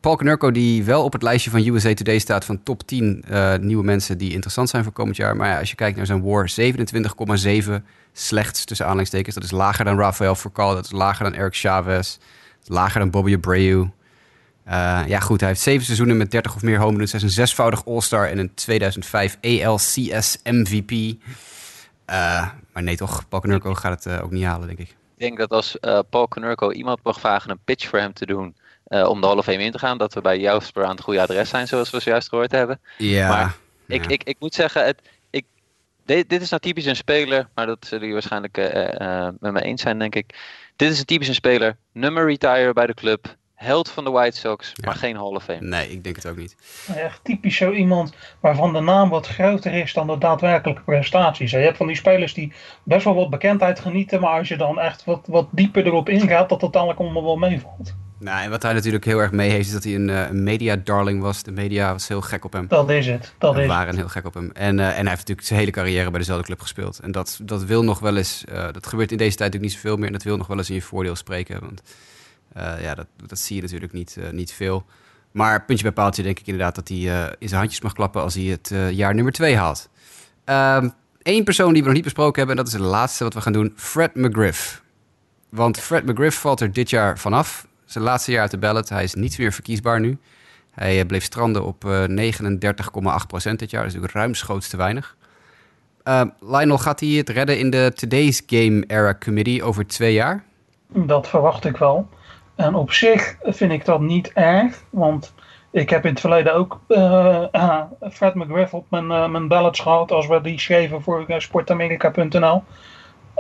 Paul 0.06 0.18
Konerko 0.18 0.52
die 0.52 0.84
wel 0.84 1.04
op 1.04 1.14
het 1.14 1.22
lijstje 1.22 1.50
van 1.50 1.68
USA 1.68 1.94
Today 1.94 2.20
staat 2.20 2.46
van 2.46 2.64
top 2.64 2.88
10 2.88 3.24
eh, 3.28 3.56
nieuwe 3.56 3.84
mensen 3.84 4.18
die 4.18 4.32
interessant 4.32 4.70
zijn 4.70 4.84
voor 4.84 4.94
komend 4.94 5.16
jaar. 5.16 5.36
Maar 5.36 5.48
ja, 5.48 5.60
als 5.60 5.70
je 5.70 5.76
kijkt 5.76 5.98
naar 5.98 6.06
zijn 6.06 6.22
WAR, 6.22 6.50
27,7 6.50 7.72
slechts 8.14 8.66
tussen 8.66 8.86
aanhalingstekens. 8.86 9.36
Dat 9.36 9.44
is 9.44 9.52
lager 9.52 9.86
dan 9.86 10.00
Rafael 10.00 10.36
Furcal, 10.36 10.74
dat 10.76 10.86
is 10.86 10.92
lager 10.92 11.24
dan 11.24 11.34
Eric 11.34 11.56
Chavez, 11.56 12.18
lager 12.66 13.00
dan 13.00 13.10
Bobby 13.10 13.34
Abreu. 13.34 13.88
Eh, 14.64 15.04
ja, 15.08 15.20
goed, 15.20 15.40
hij 15.40 15.50
heeft 15.50 15.62
zeven 15.62 15.86
seizoenen 15.86 16.18
met 16.18 16.32
30 16.32 16.56
of 16.56 16.62
meer 16.62 16.80
home 16.80 16.98
runs. 16.98 17.12
Hij 17.12 17.20
is 17.20 17.26
een 17.26 17.34
zesvoudig 17.34 17.86
All-Star 17.86 18.30
en 18.30 18.38
een 18.38 18.54
2005 18.54 19.38
ALCS 19.42 20.38
MVP. 20.44 21.16
Maar 22.74 22.84
nee, 22.84 22.96
toch, 22.98 23.28
Paul 23.30 23.42
Konerko 23.42 23.74
gaat 23.74 24.04
het 24.04 24.14
eh, 24.14 24.24
ook 24.24 24.32
niet 24.32 24.44
halen, 24.44 24.68
denk 24.68 24.80
ik. 24.80 24.90
Ik 24.90 25.22
denk 25.22 25.38
dat 25.38 25.50
als 25.50 25.78
Paul 26.10 26.28
Konerko 26.28 26.72
iemand 26.72 27.00
mag 27.04 27.20
vragen 27.20 27.50
een 27.50 27.60
pitch 27.66 27.90
voor 27.90 28.00
hem 28.00 28.14
te 28.14 28.26
doen 28.26 28.56
eh, 28.86 29.10
om 29.10 29.22
de 29.22 29.28
Hall 29.28 29.38
of 29.38 29.46
Fame 29.46 29.64
in 29.64 29.72
te 29.72 29.80
gaan, 29.80 29.98
dat 29.98 30.14
we 30.14 30.22
bij 30.22 30.40
Jasper 30.40 30.84
aan 30.84 30.96
het 30.96 31.02
goede 31.02 31.22
adres 31.22 31.50
zijn, 31.50 31.68
zoals 31.68 31.90
we 31.90 32.00
zojuist 32.00 32.30
gehoord 32.30 32.52
hebben. 32.52 32.80
Ja, 32.98 33.28
Maar 33.28 33.56
Ik, 33.88 34.04
ja. 34.04 34.10
ik, 34.10 34.24
ik 34.24 34.36
moet 34.40 34.54
zeggen, 34.54 34.86
het, 34.86 35.02
ik, 35.30 35.46
dit, 36.06 36.30
dit 36.30 36.42
is 36.42 36.50
nou 36.50 36.62
typisch 36.62 36.86
een 36.86 36.96
speler, 36.96 37.48
maar 37.54 37.66
dat 37.66 37.78
zullen 37.80 38.00
jullie 38.00 38.14
waarschijnlijk 38.14 38.58
eh, 38.58 39.26
eh, 39.26 39.34
met 39.40 39.52
me 39.52 39.62
eens 39.62 39.82
zijn, 39.82 40.00
denk 40.00 40.16
ik. 40.16 40.36
Dit 40.76 40.92
is 40.92 41.00
een 41.00 41.06
typisch 41.06 41.28
een 41.28 41.34
speler, 41.34 41.78
nummer 41.92 42.26
retire 42.26 42.74
bij 42.74 42.86
de 42.86 42.94
club, 42.94 43.36
held 43.56 43.90
van 43.90 44.04
de 44.04 44.10
White 44.10 44.38
Sox, 44.38 44.74
maar 44.86 44.96
geen 44.96 45.16
Hall 45.16 45.36
of 45.36 45.44
Fame. 45.44 45.62
nee, 45.62 45.92
ik 45.92 46.04
denk 46.04 46.16
het 46.16 46.28
ook 46.28 46.38
niet. 46.38 46.56
Echt 46.96 47.24
typisch 47.24 47.58
zo 47.58 47.72
iemand 47.72 48.14
waarvan 48.40 48.74
de 48.74 48.80
naam 48.80 49.10
wat 49.10 49.28
groter 49.28 49.74
is 49.74 49.94
dan 49.94 50.08
de 50.08 50.18
daadwerkelijke 50.18 50.82
prestaties. 50.82 51.52
Je 51.52 51.58
hebt 51.58 51.78
van 51.78 51.88
die 51.88 51.96
spelers 51.96 52.34
die 52.34 52.54
best 52.84 53.04
wel 53.04 53.16
wat 53.16 53.30
bekendheid 53.30 53.80
genieten, 53.80 54.20
maar 54.20 54.38
als 54.38 54.48
je 54.48 54.58
dan 54.58 54.80
echt 54.80 55.04
wat, 55.04 55.28
wat 55.28 55.48
dieper 55.52 55.86
erop 55.86 56.10
ingaat, 56.10 56.50
dat 56.50 56.62
het 56.62 56.76
eigenlijk 56.76 57.04
allemaal 57.04 57.24
wel 57.24 57.50
meevalt. 57.50 57.96
Nou, 58.18 58.44
en 58.44 58.50
wat 58.50 58.62
hij 58.62 58.74
natuurlijk 58.74 59.06
heel 59.06 59.20
erg 59.20 59.32
mee 59.32 59.50
heeft, 59.50 59.66
is 59.68 59.74
dat 59.74 59.84
hij 59.84 59.96
een, 59.96 60.08
een 60.08 60.44
media-darling 60.44 61.22
was. 61.22 61.44
De 61.44 61.52
media 61.52 61.92
was 61.92 62.08
heel 62.08 62.22
gek 62.22 62.46
op 62.46 62.54
hem. 62.54 62.68
Dat 62.68 62.90
is 62.90 63.08
het. 63.08 63.34
Dat 63.38 63.54
is 63.54 63.60
het. 63.60 63.68
waren 63.68 63.96
heel 63.96 64.08
gek 64.08 64.26
op 64.26 64.34
hem. 64.34 64.52
En, 64.54 64.80
eh, 64.80 64.86
en 64.86 64.94
hij 64.94 64.96
heeft 64.96 65.18
natuurlijk 65.18 65.48
zijn 65.48 65.60
hele 65.60 65.72
carrière 65.72 66.10
bij 66.10 66.20
dezelfde 66.20 66.46
club 66.46 66.62
gespeeld. 66.62 67.00
En 67.00 67.12
dat, 67.12 67.40
dat 67.42 67.64
wil 67.64 67.84
nog 67.84 68.00
wel 68.00 68.18
eens, 68.18 68.44
eh, 68.46 68.68
dat 68.72 68.88
gebeurt 68.88 69.12
in 69.12 69.18
deze 69.18 69.36
tijd 69.36 69.54
natuurlijk 69.54 69.74
niet 69.74 69.82
zoveel 69.82 69.98
meer. 69.98 70.08
En 70.08 70.14
dat 70.14 70.24
wil 70.24 70.38
nog 70.38 70.48
wel 70.48 70.58
eens 70.58 70.70
in 70.70 70.76
je 70.76 70.82
voordeel 70.82 71.16
spreken. 71.16 71.60
Want 71.60 71.82
ja, 72.82 72.96
dat, 72.96 73.08
dat 73.28 73.40
zie 73.40 73.56
je 73.56 73.62
natuurlijk 73.62 73.94
niet, 73.94 74.18
niet 74.32 74.54
veel. 74.54 74.86
Maar 75.32 75.66
puntje 75.66 75.84
bij 75.84 75.94
paaltje 75.94 76.24
denk 76.24 76.40
ik 76.40 76.48
inderdaad 76.48 76.76
dat 76.76 76.88
hij 76.88 76.98
in 77.40 77.48
zijn 77.48 77.60
handjes 77.60 77.82
mag 77.82 77.94
klappen 77.94 78.22
als 78.22 78.34
hij 78.34 78.44
het 78.44 78.72
jaar 78.96 79.16
nummer 79.16 79.34
2 79.34 79.56
haalt. 79.56 79.90
Eén 80.46 80.94
ehm, 81.24 81.44
persoon 81.44 81.74
die 81.74 81.82
we 81.82 81.88
nog 81.88 81.96
niet 81.96 82.04
besproken 82.04 82.38
hebben, 82.38 82.58
en 82.58 82.64
dat 82.64 82.74
is 82.74 82.80
het 82.80 82.90
laatste 82.90 83.24
wat 83.24 83.34
we 83.34 83.42
gaan 83.42 83.54
doen, 83.54 83.74
Fred 83.76 84.16
McGriff. 84.16 84.84
Want 85.50 85.80
Fred 85.80 86.06
McGriff 86.06 86.40
valt 86.40 86.62
er 86.62 86.72
dit 86.72 86.90
jaar 86.90 87.20
vanaf. 87.20 87.68
Zijn 87.86 88.04
laatste 88.04 88.32
jaar 88.32 88.42
uit 88.42 88.52
de 88.52 88.58
ballot. 88.58 88.90
Hij 88.90 89.04
is 89.04 89.14
niet 89.14 89.38
meer 89.38 89.54
verkiesbaar 89.54 90.00
nu. 90.00 90.18
Hij 90.72 91.00
eh, 91.00 91.06
bleef 91.06 91.24
stranden 91.24 91.64
op 91.66 91.84
39,8% 91.84 91.88
eh, 91.88 92.10
dit 92.12 92.52
jaar. 93.44 93.58
Dat 93.58 93.62
is 93.62 93.70
natuurlijk 93.72 94.14
ruimschoots 94.14 94.70
te 94.70 94.78
weinig. 94.78 95.16
Uh, 96.04 96.22
Lionel, 96.40 96.78
gaat 96.78 97.00
hij 97.00 97.10
het 97.10 97.30
redden 97.30 97.60
in 97.60 97.70
de 97.70 97.92
Today's 97.96 98.44
Game 98.48 98.84
Era 98.88 99.16
Committee 99.24 99.64
over 99.64 99.88
twee 99.88 100.14
jaar? 100.14 100.44
Dat 100.88 101.28
verwacht 101.28 101.66
ik 101.66 101.78
wel. 101.78 102.10
En 102.56 102.76
op 102.76 102.92
zich 102.92 103.36
vind 103.44 103.72
ik 103.72 103.86
dat 103.86 104.02
niet 104.02 104.32
erg, 104.34 104.84
want 104.90 105.34
ik 105.72 105.90
heb 105.90 106.06
in 106.06 106.12
het 106.12 106.20
verleden 106.20 106.54
ook 106.54 106.80
uh, 106.88 107.82
Fred 108.12 108.36
McGriff 108.36 108.74
op 108.74 108.86
mijn, 108.90 109.08
mijn 109.08 109.48
ballots 109.48 109.80
gehad 109.80 110.12
als 110.12 110.28
we 110.28 110.42
die 110.42 110.60
schreven 110.60 111.02
voor 111.02 111.26
sportamerika.nl. 111.38 112.64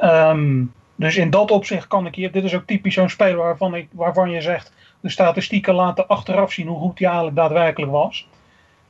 Um, 0.03 0.73
dus 0.95 1.15
in 1.17 1.29
dat 1.29 1.51
opzicht 1.51 1.87
kan 1.87 2.05
ik 2.05 2.15
hier, 2.15 2.31
dit 2.31 2.43
is 2.43 2.55
ook 2.55 2.65
typisch 2.65 2.93
zo'n 2.93 3.09
speler 3.09 3.37
waarvan, 3.37 3.75
ik, 3.75 3.87
waarvan 3.91 4.29
je 4.29 4.41
zegt, 4.41 4.73
de 4.99 5.09
statistieken 5.09 5.73
laten 5.73 6.07
achteraf 6.07 6.51
zien 6.51 6.67
hoe 6.67 6.79
goed 6.79 6.99
hij 6.99 7.07
eigenlijk 7.07 7.37
daadwerkelijk 7.37 7.91
was. 7.91 8.27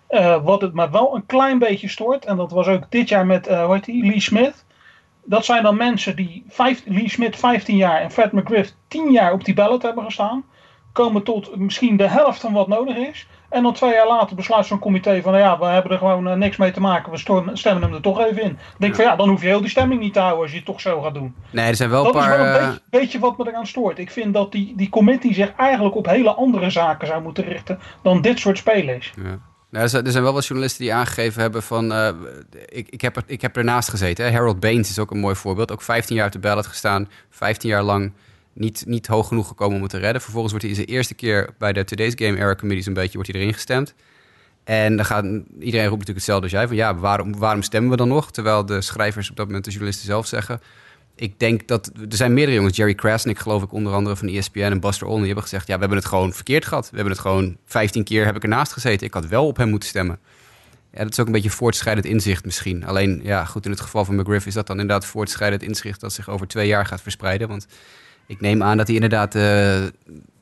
Uh, 0.10 0.44
wat 0.44 0.62
het 0.62 0.74
me 0.74 0.90
wel 0.90 1.16
een 1.16 1.26
klein 1.26 1.60
beetje 1.60 1.90
stoort, 1.90 2.26
en 2.26 2.38
dat 2.38 2.52
was 2.52 2.68
ook 2.68 2.84
dit 2.90 3.10
jaar 3.10 3.26
met, 3.26 3.48
uh, 3.48 3.66
hoe 3.66 3.74
heet 3.74 3.88
Lee 3.88 4.20
Smith. 4.20 4.66
Dat 5.24 5.46
zijn 5.46 5.64
dan 5.64 5.78
mensen 5.78 6.16
die, 6.16 6.44
vijf, 6.48 6.84
Lee 6.86 7.10
Smith 7.10 7.36
15 7.36 7.78
jaar 7.78 8.02
en 8.02 8.12
Fred 8.12 8.32
McGriff 8.32 8.74
10 8.88 9.12
jaar 9.12 9.34
op 9.34 9.46
die 9.46 9.54
ballot 9.54 9.82
hebben 9.82 10.04
gestaan. 10.04 10.44
Komen 10.92 11.24
tot 11.24 11.56
misschien 11.56 11.98
de 11.98 12.08
helft 12.08 12.40
van 12.40 12.54
wat 12.54 12.68
nodig 12.68 12.96
is. 12.96 13.28
En 13.50 13.64
dan 13.64 13.74
twee 13.74 13.94
jaar 13.94 14.08
later 14.08 14.36
besluit 14.36 14.66
zo'n 14.66 14.80
comité 14.80 15.22
van 15.22 15.38
ja, 15.38 15.60
we 15.60 15.66
hebben 15.66 15.92
er 15.92 15.98
gewoon 15.98 16.28
uh, 16.28 16.34
niks 16.34 16.58
mee 16.58 16.72
te 16.72 16.82
maken. 16.82 17.12
We 17.12 17.18
stemmen 17.54 17.84
hem 17.84 17.94
er 17.94 18.02
toch 18.02 18.26
even 18.26 18.42
in. 18.42 18.48
Dan 18.48 18.76
denk 18.78 18.92
ik 18.92 19.00
van 19.00 19.06
ja, 19.06 19.16
dan 19.16 19.30
hoef 19.30 19.42
je 19.42 19.48
heel 19.48 19.62
die 19.62 19.70
stemming 19.70 20.02
niet 20.02 20.14
te 20.14 20.20
houden 20.20 20.42
als 20.42 20.52
je 20.52 20.58
het 20.58 20.66
toch 20.66 20.82
zo 20.82 21.02
gaat 21.02 21.14
doen. 21.14 21.36
Nee, 21.52 21.68
er 21.68 21.76
zijn 21.76 21.90
wel 21.90 22.04
dat 22.04 22.16
een 22.16 22.20
paar... 22.22 22.38
Dat 22.38 22.48
is 22.48 22.52
wel 22.52 22.62
een 22.62 22.70
beetje, 22.70 22.82
beetje, 22.90 23.20
wat 23.20 23.38
me 23.38 23.48
eraan 23.48 23.68
stoort. 23.68 24.00
Ik 24.00 24.12
vind 24.12 24.34
dat 24.34 24.52
die, 24.52 24.74
die 24.76 24.90
committee 24.90 25.34
zich 25.34 25.54
eigenlijk 25.58 25.96
op 25.96 26.06
hele 26.06 26.34
andere 26.34 26.70
zaken 26.70 27.08
zou 27.08 27.22
moeten 27.22 27.44
richten 27.44 27.80
dan 28.02 28.22
dit 28.22 28.40
soort 28.40 28.58
spelers. 28.58 29.14
Ja. 29.24 29.40
Nou, 29.70 30.04
er 30.06 30.12
zijn 30.12 30.24
wel 30.24 30.34
wat 30.34 30.46
journalisten 30.46 30.84
die 30.84 30.94
aangegeven 30.94 31.42
hebben 31.42 31.64
van... 31.64 31.92
Uh, 31.92 32.10
ik, 32.70 32.90
ik, 32.90 33.02
heb 33.02 33.16
er, 33.16 33.24
ik 33.26 33.42
heb 33.42 33.58
ernaast 33.58 33.90
gezeten. 33.90 34.26
Hè. 34.26 34.32
Harold 34.32 34.60
Baines 34.60 34.90
is 34.90 35.00
ook 35.00 35.12
een 35.12 35.20
mooi 35.20 35.36
voorbeeld. 35.36 35.72
Ook 35.72 35.82
15 35.82 36.16
jaar 36.16 36.24
uit 36.24 36.34
de 36.34 36.40
ballot 36.40 36.68
gestaan. 36.68 37.10
15 37.30 37.70
jaar 37.70 37.84
lang 37.84 38.12
niet, 38.56 38.84
niet 38.88 39.08
hoog 39.08 39.28
genoeg 39.28 39.48
gekomen 39.48 39.76
om 39.76 39.82
het 39.82 39.92
te 39.92 39.98
redden. 39.98 40.22
Vervolgens 40.22 40.54
wordt 40.54 40.68
hij 40.68 40.76
zijn 40.76 40.88
eerste 40.88 41.14
keer 41.14 41.50
bij 41.58 41.74
de 41.74 41.84
Today's 41.84 42.14
Game 42.16 42.38
Era 42.38 42.56
Committee... 42.56 42.88
een 42.88 42.94
beetje 42.94 43.14
wordt 43.14 43.32
hij 43.32 43.42
erin 43.42 43.54
gestemd. 43.54 43.94
En 44.64 44.96
dan 44.96 45.06
gaat 45.06 45.24
iedereen 45.60 45.88
roept 45.88 46.08
natuurlijk 46.08 46.08
hetzelfde 46.08 46.44
als 46.44 46.52
jij. 46.52 46.68
Van 46.68 46.76
ja, 46.76 46.96
waarom, 46.96 47.38
waarom 47.38 47.62
stemmen 47.62 47.92
we 47.92 47.98
dan 47.98 48.08
nog? 48.08 48.32
Terwijl 48.32 48.66
de 48.66 48.82
schrijvers 48.82 49.30
op 49.30 49.36
dat 49.36 49.46
moment, 49.46 49.64
de 49.66 49.72
journalisten 49.72 50.06
zelf 50.06 50.28
zeggen... 50.28 50.62
Ik 51.16 51.40
denk 51.40 51.68
dat... 51.68 51.92
Er 52.10 52.16
zijn 52.16 52.34
meerdere 52.34 52.58
jongens. 52.58 52.78
Jerry 52.78 52.96
Krasnick 52.96 53.40
geloof 53.40 53.64
ik 53.64 53.72
onder 53.72 53.94
andere 53.94 54.16
van 54.16 54.28
ESPN 54.28 54.60
en 54.60 54.80
Buster 54.80 55.08
Olney... 55.08 55.26
hebben 55.26 55.44
gezegd, 55.44 55.68
ja, 55.68 55.74
we 55.74 55.80
hebben 55.80 55.98
het 55.98 56.08
gewoon 56.08 56.34
verkeerd 56.34 56.66
gehad. 56.66 56.90
We 56.90 56.96
hebben 56.96 57.14
het 57.14 57.22
gewoon 57.22 57.58
15 57.66 58.04
keer 58.04 58.26
heb 58.26 58.36
ik 58.36 58.44
ernaast 58.44 58.74
gezeten. 58.74 59.08
Ik 59.08 59.14
had 59.14 59.28
wel 59.28 59.48
op 59.48 59.58
hem 59.58 59.70
moeten 59.70 59.90
stemmen. 59.90 60.20
Ja, 60.92 61.04
dat 61.04 61.12
is 61.12 61.20
ook 61.20 61.26
een 61.26 61.32
beetje 61.32 61.50
voortschrijdend 61.50 62.06
inzicht 62.06 62.46
misschien. 62.46 62.86
Alleen, 62.86 63.20
ja, 63.24 63.46
goed, 63.46 63.66
in 63.66 63.72
het 63.72 63.82
geval 63.82 64.06
van 64.06 64.16
McGriff 64.16 64.46
is 64.46 64.54
dat 64.54 64.68
dan 64.68 64.80
inderdaad 64.80 65.06
voortschrijdend 65.06 65.64
inzicht... 65.64 66.00
dat 66.00 66.14
zich 66.14 66.30
over 66.30 66.48
twee 66.48 66.68
jaar 66.68 66.86
gaat 66.86 67.02
verspreiden. 67.02 67.48
Want 67.48 67.68
ik 68.26 68.42
neem 68.42 68.64
aan 68.64 68.78
dat 68.78 68.88
hij 68.88 68.96
inderdaad... 68.96 69.36
Uh, 69.36 69.42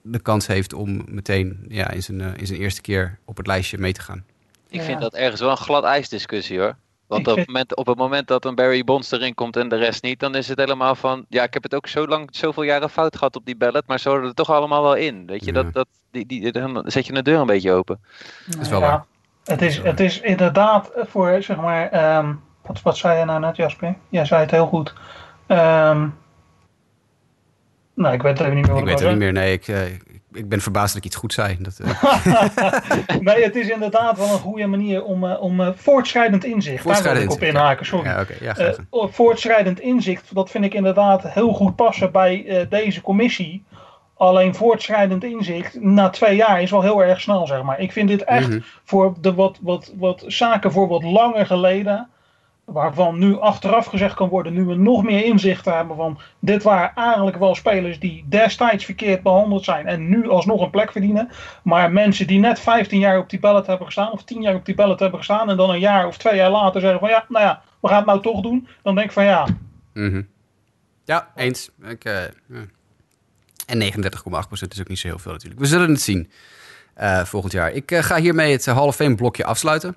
de 0.04 0.20
kans 0.22 0.48
heeft 0.48 0.74
om 0.74 1.04
meteen 1.08 1.66
ja, 1.68 1.90
in, 1.90 2.04
zijn, 2.04 2.20
uh, 2.20 2.28
in 2.36 2.48
zijn 2.48 2.60
eerste 2.60 2.82
keer 2.82 3.20
op 3.26 3.38
het 3.38 3.48
lijstje 3.48 3.78
mee 3.78 3.94
te 3.94 4.02
gaan. 4.02 4.24
Ik 4.70 4.82
vind 4.82 5.02
dat 5.02 5.14
ergens 5.14 5.42
wel 5.42 5.50
een 5.50 5.58
glad 5.58 5.84
ijsdiscussie 5.84 6.60
hoor. 6.60 6.76
Want 7.08 7.28
op 7.28 7.36
het, 7.38 7.48
moment, 7.48 7.76
op 7.76 7.86
het 7.86 7.98
moment 7.98 8.28
dat 8.28 8.46
een 8.46 8.56
Barry 8.56 8.84
Bonds 8.84 9.12
erin 9.12 9.34
komt 9.34 9.58
en 9.58 9.70
de 9.70 9.76
rest 9.76 10.04
niet, 10.04 10.20
dan 10.20 10.36
is 10.36 10.48
het 10.48 10.60
helemaal 10.60 10.96
van. 10.96 11.26
Ja, 11.30 11.44
ik 11.44 11.54
heb 11.54 11.64
het 11.64 11.76
ook 11.76 11.88
zo 11.88 12.08
lang, 12.08 12.30
zoveel 12.32 12.64
jaren 12.64 12.90
fout 12.90 13.18
gehad 13.18 13.36
op 13.36 13.46
die 13.46 13.56
ballot, 13.56 13.88
maar 13.88 14.00
ze 14.00 14.10
horen 14.10 14.28
er 14.28 14.34
toch 14.34 14.50
allemaal 14.50 14.84
wel 14.84 14.96
in. 14.96 15.26
Weet 15.26 15.46
je, 15.46 15.54
dat, 15.54 15.74
dat, 15.74 15.88
die, 16.12 16.26
die, 16.26 16.52
dan 16.52 16.84
zet 16.86 17.06
je 17.06 17.14
de 17.14 17.22
deur 17.22 17.40
een 17.40 17.46
beetje 17.46 17.72
open. 17.72 18.00
Dat 18.46 18.62
is 18.62 18.70
wel 18.70 18.80
waar. 18.80 19.06
Het 19.44 19.62
is, 19.62 19.78
het 19.78 20.00
is 20.00 20.20
inderdaad 20.20 20.92
voor, 20.96 21.44
zeg 21.44 21.58
maar, 21.58 22.18
um, 22.18 22.42
wat, 22.62 22.82
wat 22.82 22.98
zei 22.98 23.20
je 23.20 23.26
nou 23.26 23.40
net, 23.40 23.56
Jasper? 23.56 23.96
Jij 24.10 24.26
zei 24.26 24.42
het 24.42 24.52
heel 24.52 24.68
goed. 24.68 24.94
Um, 25.48 26.16
nou, 27.96 28.14
ik 28.14 28.22
weet 28.22 28.38
het 28.38 28.48
even 28.48 28.56
niet 28.56 28.68
meer. 28.68 28.78
ik 28.78 28.86
weet 28.86 29.00
het 29.00 29.10
niet 29.10 29.18
meer. 29.18 29.32
Nee, 29.32 29.54
ik, 29.54 29.68
uh, 29.68 29.86
ik 30.32 30.50
ben 30.50 30.62
verbaasd 30.62 30.88
dat 30.88 30.98
ik 30.98 31.08
iets 31.08 31.16
goed 31.16 31.34
zei. 31.34 31.58
Dat, 31.60 31.80
uh... 31.82 32.04
nee, 33.20 33.44
het 33.44 33.56
is 33.56 33.70
inderdaad 33.70 34.18
wel 34.18 34.32
een 34.32 34.40
goede 34.40 34.68
manier 34.68 35.04
om, 35.04 35.24
uh, 35.24 35.42
om 35.42 35.74
voortschrijdend 35.76 36.44
inzicht. 36.44 36.84
Voortschrijdend 36.84 37.30
Daar 37.30 37.40
wil 37.40 37.48
ik 37.48 37.54
op 37.54 37.62
inhaken, 37.62 37.86
sorry. 37.86 38.10
Ja, 38.10 38.22
okay. 38.22 38.38
ja, 38.42 38.76
voortschrijdend 39.12 39.80
inzicht, 39.80 40.36
dat 40.36 40.50
vind 40.50 40.66
ik 40.66 40.74
inderdaad 40.74 41.24
heel 41.24 41.54
goed 41.54 41.76
passen 41.76 42.12
bij 42.12 42.66
deze 42.70 43.02
commissie. 43.02 43.64
Alleen 44.18 44.56
voortschrijdend 44.56 45.24
inzicht 45.24 45.82
na 45.82 46.10
twee 46.10 46.36
jaar 46.36 46.62
is 46.62 46.72
wel 46.72 46.82
heel 46.82 47.04
erg 47.04 47.22
snel, 47.22 47.48
zeg 47.48 47.64
maar. 47.64 47.80
Ik 47.80 47.92
vind 47.92 48.08
dit 48.08 48.24
echt 48.24 48.48
mm 48.48 48.52
-hmm. 48.52 48.64
voor 48.84 49.16
de 49.22 49.34
wat, 49.34 49.60
wat, 49.62 49.92
wat 49.98 50.24
zaken 50.28 50.72
voor 50.72 50.88
wat 50.88 51.04
langer 51.04 51.46
geleden 51.46 52.08
waarvan 52.66 53.20
nu 53.20 53.40
achteraf 53.40 53.86
gezegd 53.86 54.16
kan 54.16 54.30
worden, 54.30 54.54
nu 54.54 54.64
we 54.64 54.76
nog 54.76 55.04
meer 55.04 55.26
inzicht 55.26 55.66
hebben 55.66 55.96
van 55.96 56.20
dit 56.40 56.64
waren 56.64 56.92
eigenlijk 56.96 57.38
wel 57.38 57.56
spelers 57.56 58.00
die 58.00 58.26
destijds 58.28 58.86
verkeerd 58.86 59.24
behandeld 59.24 59.64
zijn 59.64 59.88
en 59.88 60.10
nu 60.10 60.30
alsnog 60.30 60.62
een 60.62 60.70
plek 60.70 60.92
verdienen. 60.92 61.30
Maar 61.64 61.92
mensen 61.92 62.28
die 62.28 62.40
net 62.40 62.60
15 62.60 63.00
jaar 63.00 63.18
op 63.18 63.30
die 63.30 63.40
ballot 63.40 63.68
hebben 63.68 63.86
gestaan 63.86 64.12
of 64.12 64.24
10 64.24 64.42
jaar 64.42 64.56
op 64.56 64.66
die 64.66 64.76
ballot 64.76 65.00
hebben 65.00 65.20
gestaan 65.20 65.50
en 65.50 65.58
dan 65.58 65.70
een 65.70 65.80
jaar 65.80 66.08
of 66.08 66.18
twee 66.18 66.36
jaar 66.36 66.52
later 66.52 66.82
zeggen 66.82 67.00
van 67.00 67.10
ja, 67.10 67.26
nou 67.30 67.46
ja, 67.46 67.62
we 67.80 67.88
gaan 67.88 67.98
het 67.98 68.06
nou 68.06 68.22
toch 68.22 68.42
doen. 68.42 68.68
Dan 68.82 68.96
denk 68.96 69.08
ik 69.08 69.14
van 69.14 69.24
ja. 69.24 69.48
-hmm. 69.94 70.28
Ja, 71.06 71.32
eens. 71.36 71.70
Uh, 71.82 72.24
en 73.66 73.82
39,8% 73.82 74.68
is 74.70 74.80
ook 74.80 74.88
niet 74.88 75.00
zo 75.00 75.08
heel 75.08 75.20
veel 75.20 75.32
natuurlijk. 75.32 75.62
We 75.62 75.68
zullen 75.68 75.90
het 75.90 76.02
zien 76.02 76.32
uh, 77.02 77.24
volgend 77.24 77.54
jaar. 77.54 77.72
Ik 77.72 77.92
uh, 77.92 78.04
ga 78.04 78.20
hiermee 78.20 78.52
het 78.52 78.66
Hall 78.66 78.88
of 78.88 79.16
blokje 79.16 79.46
afsluiten. 79.46 79.96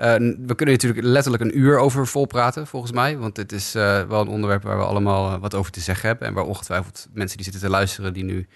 Uh, 0.00 0.14
we 0.46 0.54
kunnen 0.54 0.74
natuurlijk 0.74 1.06
letterlijk 1.06 1.42
een 1.42 1.58
uur 1.58 1.78
over 1.78 2.06
volpraten, 2.06 2.66
volgens 2.66 2.92
mij. 2.92 3.18
Want 3.18 3.34
dit 3.34 3.52
is 3.52 3.76
uh, 3.76 4.02
wel 4.02 4.20
een 4.20 4.28
onderwerp 4.28 4.62
waar 4.62 4.78
we 4.78 4.84
allemaal 4.84 5.32
uh, 5.32 5.40
wat 5.40 5.54
over 5.54 5.72
te 5.72 5.80
zeggen 5.80 6.08
hebben. 6.08 6.28
En 6.28 6.34
waar 6.34 6.44
ongetwijfeld 6.44 7.08
mensen 7.12 7.36
die 7.36 7.44
zitten 7.44 7.62
te 7.62 7.70
luisteren, 7.70 8.12
die 8.12 8.24
nu 8.24 8.46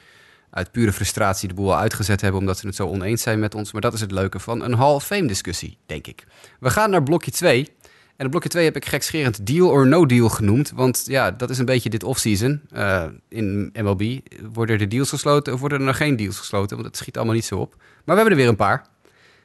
uit 0.51 0.73
pure 0.73 0.93
frustratie 0.93 1.49
de 1.49 1.55
boel 1.55 1.77
uitgezet 1.77 2.21
hebben, 2.21 2.41
omdat 2.41 2.59
ze 2.59 2.67
het 2.67 2.77
zo 2.77 2.87
oneens 2.87 3.23
zijn 3.23 3.39
met 3.39 3.55
ons. 3.55 3.73
Maar 3.73 3.81
dat 3.81 3.93
is 3.93 4.01
het 4.01 4.11
leuke 4.11 4.39
van 4.39 4.63
een 4.63 4.75
Hall 4.75 4.95
of 4.95 5.05
Fame 5.05 5.27
discussie, 5.27 5.79
denk 5.87 6.07
ik. 6.07 6.25
We 6.61 6.71
gaan 6.71 6.91
naar 6.91 7.03
blokje 7.03 7.31
2. 7.31 7.69
En 8.17 8.25
op 8.25 8.31
blokje 8.31 8.49
2 8.49 8.65
heb 8.65 8.77
ik 8.77 8.85
gekscherend 8.85 9.47
deal 9.47 9.69
or 9.69 9.87
no 9.87 10.07
deal 10.07 10.29
genoemd. 10.29 10.73
Want 10.75 11.03
ja, 11.07 11.31
dat 11.31 11.51
is 11.51 11.59
een 11.59 11.65
beetje 11.65 11.91
dit 11.91 12.05
offseason 12.05 12.61
in 13.29 13.71
MLB. 13.73 14.19
Worden 14.53 14.81
er 14.81 14.89
deals 14.89 15.09
gesloten 15.09 15.53
of 15.53 15.61
worden 15.61 15.79
er 15.79 15.85
nog 15.85 15.97
geen 15.97 16.17
deals 16.17 16.39
gesloten? 16.39 16.77
Want 16.77 16.89
het 16.89 16.97
schiet 16.97 17.17
allemaal 17.17 17.35
niet 17.35 17.45
zo 17.45 17.59
op. 17.59 17.75
Maar 17.77 18.17
we 18.17 18.21
hebben 18.21 18.33
er 18.33 18.37
weer 18.37 18.49
een 18.49 18.57
paar. 18.57 18.93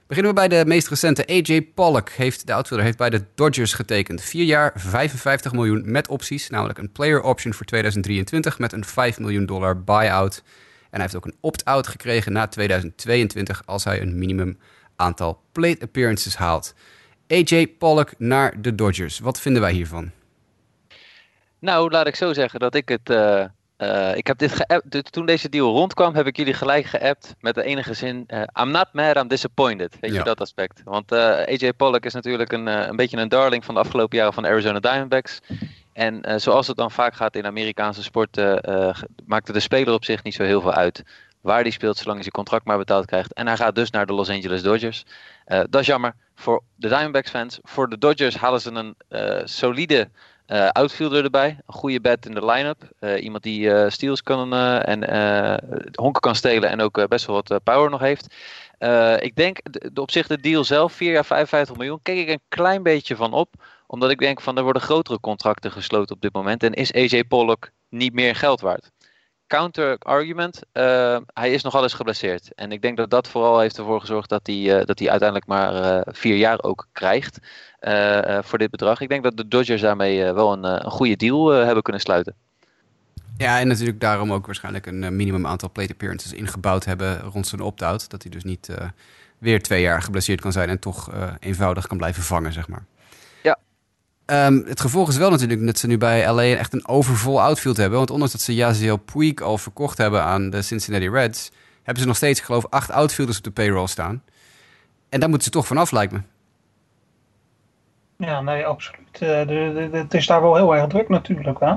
Beginnen 0.09 0.33
we 0.33 0.39
bij 0.39 0.57
de 0.57 0.65
meest 0.65 0.87
recente. 0.87 1.27
AJ 1.27 1.61
Pollock, 1.61 2.09
heeft, 2.09 2.47
de 2.47 2.53
outfielder, 2.53 2.85
heeft 2.85 2.97
bij 2.97 3.09
de 3.09 3.23
Dodgers 3.35 3.73
getekend. 3.73 4.21
Vier 4.21 4.43
jaar, 4.43 4.71
55 4.75 5.51
miljoen 5.51 5.91
met 5.91 6.07
opties. 6.07 6.49
Namelijk 6.49 6.79
een 6.79 6.91
player 6.91 7.21
option 7.21 7.53
voor 7.53 7.65
2023 7.65 8.59
met 8.59 8.73
een 8.73 8.85
5 8.85 9.19
miljoen 9.19 9.45
dollar 9.45 9.83
buyout. 9.83 10.43
En 10.45 10.87
hij 10.89 11.01
heeft 11.01 11.15
ook 11.15 11.25
een 11.25 11.37
opt-out 11.39 11.87
gekregen 11.87 12.31
na 12.31 12.47
2022 12.47 13.61
als 13.65 13.83
hij 13.83 14.01
een 14.01 14.17
minimum 14.17 14.59
aantal 14.95 15.41
plate 15.51 15.81
appearances 15.81 16.35
haalt. 16.35 16.73
AJ 17.27 17.67
Pollock 17.67 18.11
naar 18.17 18.61
de 18.61 18.75
Dodgers. 18.75 19.19
Wat 19.19 19.39
vinden 19.39 19.61
wij 19.61 19.71
hiervan? 19.71 20.11
Nou, 21.59 21.89
laat 21.91 22.07
ik 22.07 22.15
zo 22.15 22.33
zeggen 22.33 22.59
dat 22.59 22.75
ik 22.75 22.89
het... 22.89 23.09
Uh 23.09 23.43
uh, 23.79 24.15
ik 24.15 24.27
heb 24.27 24.37
dit 24.37 24.51
geappt. 24.51 25.11
Toen 25.11 25.25
deze 25.25 25.49
deal 25.49 25.71
rondkwam, 25.71 26.15
heb 26.15 26.27
ik 26.27 26.37
jullie 26.37 26.53
gelijk 26.53 26.85
geappt 26.85 27.35
met 27.39 27.55
de 27.55 27.63
enige 27.63 27.93
zin: 27.93 28.23
uh, 28.27 28.41
I'm 28.61 28.71
not 28.71 28.87
mad, 28.91 29.15
I'm 29.15 29.27
disappointed. 29.27 29.97
Weet 29.99 30.13
je 30.13 30.23
dat 30.23 30.41
aspect? 30.41 30.81
Want 30.83 31.11
uh, 31.11 31.19
AJ 31.19 31.73
Pollock 31.73 32.05
is 32.05 32.13
natuurlijk 32.13 32.51
een, 32.51 32.67
een 32.67 32.95
beetje 32.95 33.17
een 33.17 33.29
darling 33.29 33.65
van 33.65 33.73
de 33.73 33.79
afgelopen 33.79 34.17
jaren 34.17 34.33
van 34.33 34.43
de 34.43 34.49
Arizona 34.49 34.79
Diamondbacks. 34.79 35.39
En 35.93 36.41
zoals 36.41 36.67
het 36.67 36.77
dan 36.77 36.91
vaak 36.91 37.13
gaat 37.13 37.35
in 37.35 37.45
Amerikaanse 37.45 38.03
sporten, 38.03 38.61
maakte 39.25 39.51
de 39.51 39.59
speler 39.59 39.93
op 39.93 40.05
zich 40.05 40.23
niet 40.23 40.33
zo 40.33 40.43
heel 40.43 40.61
veel 40.61 40.73
uit. 40.73 41.03
Waar 41.41 41.63
die 41.63 41.71
speelt, 41.71 41.97
zolang 41.97 42.13
hij 42.13 42.21
zijn 42.21 42.35
contract 42.35 42.65
maar 42.65 42.77
betaald 42.77 43.05
krijgt. 43.05 43.33
En 43.33 43.47
hij 43.47 43.57
gaat 43.57 43.75
dus 43.75 43.91
naar 43.91 44.05
de 44.05 44.13
Los 44.13 44.29
Angeles 44.29 44.61
Dodgers. 44.61 45.05
dat 45.45 45.81
is 45.81 45.85
jammer 45.85 46.13
voor 46.35 46.63
de 46.75 46.87
Diamondbacks 46.87 47.29
fans. 47.29 47.59
Voor 47.63 47.89
de 47.89 47.97
Dodgers 47.97 48.37
halen 48.37 48.61
ze 48.61 48.71
een 48.71 48.95
solide 49.47 50.09
uh, 50.51 50.69
outfielder 50.69 51.23
erbij, 51.23 51.49
een 51.49 51.73
goede 51.73 51.99
bat 51.99 52.25
in 52.25 52.33
de 52.33 52.45
line-up. 52.45 52.89
Uh, 52.99 53.23
iemand 53.23 53.43
die 53.43 53.61
uh, 53.61 53.89
steals 53.89 54.21
kan 54.21 54.53
en 54.53 54.99
honken 55.95 56.21
kan 56.21 56.35
stelen 56.35 56.69
en 56.69 56.81
ook 56.81 57.07
best 57.07 57.25
wel 57.25 57.43
wat 57.43 57.63
power 57.63 57.89
nog 57.89 57.99
heeft. 57.99 58.35
ik 59.23 59.35
denk 59.35 59.59
de, 59.71 59.89
de, 59.93 60.01
op 60.01 60.11
zich 60.11 60.27
de 60.27 60.39
deal 60.39 60.63
zelf, 60.63 60.93
4 60.93 61.11
jaar 61.11 61.25
55 61.25 61.77
miljoen, 61.77 61.99
kijk 62.01 62.17
ik 62.17 62.29
een 62.29 62.41
klein 62.47 62.83
beetje 62.83 63.15
van 63.15 63.33
op. 63.33 63.53
Omdat 63.87 64.11
ik 64.11 64.19
denk 64.19 64.41
van 64.41 64.57
er 64.57 64.63
worden 64.63 64.81
grotere 64.81 65.19
contracten 65.19 65.71
gesloten 65.71 66.15
op 66.15 66.21
dit 66.21 66.33
moment. 66.33 66.63
En 66.63 66.73
is 66.73 66.93
AJ 66.93 67.23
Pollock 67.23 67.69
niet 67.89 68.13
meer 68.13 68.35
geld 68.35 68.61
waard? 68.61 68.91
Counter-argument. 69.49 70.61
hij 71.33 71.51
is 71.51 71.63
nogal 71.63 71.83
eens 71.83 71.93
geblesseerd. 71.93 72.53
En 72.55 72.71
ik 72.71 72.81
denk 72.81 72.97
dat 72.97 73.09
dat 73.09 73.27
vooral 73.27 73.59
heeft 73.59 73.77
ervoor 73.77 73.99
gezorgd 73.99 74.29
dat 74.29 74.47
hij, 74.47 74.85
dat 74.85 74.99
hij 74.99 75.09
uiteindelijk 75.09 75.47
maar 75.47 76.03
vier 76.07 76.35
jaar 76.35 76.63
ook 76.63 76.87
krijgt 76.91 77.39
voor 78.41 78.57
dit 78.57 78.69
bedrag. 78.69 79.01
Ik 79.01 79.09
denk 79.09 79.23
dat 79.23 79.37
de 79.37 79.47
Dodgers 79.47 79.81
daarmee 79.81 80.33
wel 80.33 80.53
een, 80.53 80.63
een 80.63 80.91
goede 80.91 81.15
deal 81.15 81.47
hebben 81.47 81.83
kunnen 81.83 82.01
sluiten. 82.01 82.35
Ja, 83.37 83.59
en 83.59 83.67
natuurlijk 83.67 83.99
daarom 83.99 84.33
ook 84.33 84.45
waarschijnlijk 84.45 84.85
een 84.85 85.15
minimum 85.15 85.47
aantal 85.47 85.71
plate 85.71 85.91
appearances 85.91 86.33
ingebouwd 86.33 86.85
hebben 86.85 87.21
rond 87.21 87.47
zijn 87.47 87.61
opt-out. 87.61 88.09
Dat 88.09 88.21
hij 88.21 88.31
dus 88.31 88.43
niet 88.43 88.69
weer 89.37 89.61
twee 89.61 89.81
jaar 89.81 90.01
geblesseerd 90.01 90.41
kan 90.41 90.51
zijn 90.51 90.69
en 90.69 90.79
toch 90.79 91.11
eenvoudig 91.39 91.87
kan 91.87 91.97
blijven 91.97 92.23
vangen, 92.23 92.53
zeg 92.53 92.67
maar. 92.67 92.85
Um, 94.31 94.63
het 94.67 94.81
gevolg 94.81 95.09
is 95.09 95.17
wel 95.17 95.29
natuurlijk 95.29 95.65
dat 95.65 95.77
ze 95.77 95.87
nu 95.87 95.97
bij 95.97 96.31
LA 96.31 96.43
echt 96.43 96.73
een 96.73 96.87
overvol 96.87 97.41
outfield 97.41 97.77
hebben. 97.77 97.97
Want 97.97 98.11
ondanks 98.11 98.31
dat 98.33 98.41
ze 98.41 98.55
Yaziel 98.55 98.97
Puig 98.97 99.41
al 99.41 99.57
verkocht 99.57 99.97
hebben 99.97 100.23
aan 100.23 100.49
de 100.49 100.61
Cincinnati 100.61 101.09
Reds... 101.09 101.51
hebben 101.83 102.01
ze 102.01 102.07
nog 102.07 102.17
steeds, 102.17 102.39
geloof 102.39 102.63
ik, 102.63 102.73
acht 102.73 102.91
outfielders 102.91 103.37
op 103.37 103.43
de 103.43 103.51
payroll 103.51 103.87
staan. 103.87 104.23
En 105.09 105.19
daar 105.19 105.29
moeten 105.29 105.47
ze 105.47 105.53
toch 105.53 105.67
vanaf, 105.67 105.91
lijkt 105.91 106.11
me. 106.11 106.21
Ja, 108.17 108.41
nee, 108.41 108.65
absoluut. 108.65 109.21
Uh, 109.21 109.91
het 109.91 110.13
is 110.13 110.27
daar 110.27 110.41
wel 110.41 110.55
heel 110.55 110.75
erg 110.75 110.87
druk 110.87 111.09
natuurlijk. 111.09 111.59
Hè? 111.59 111.73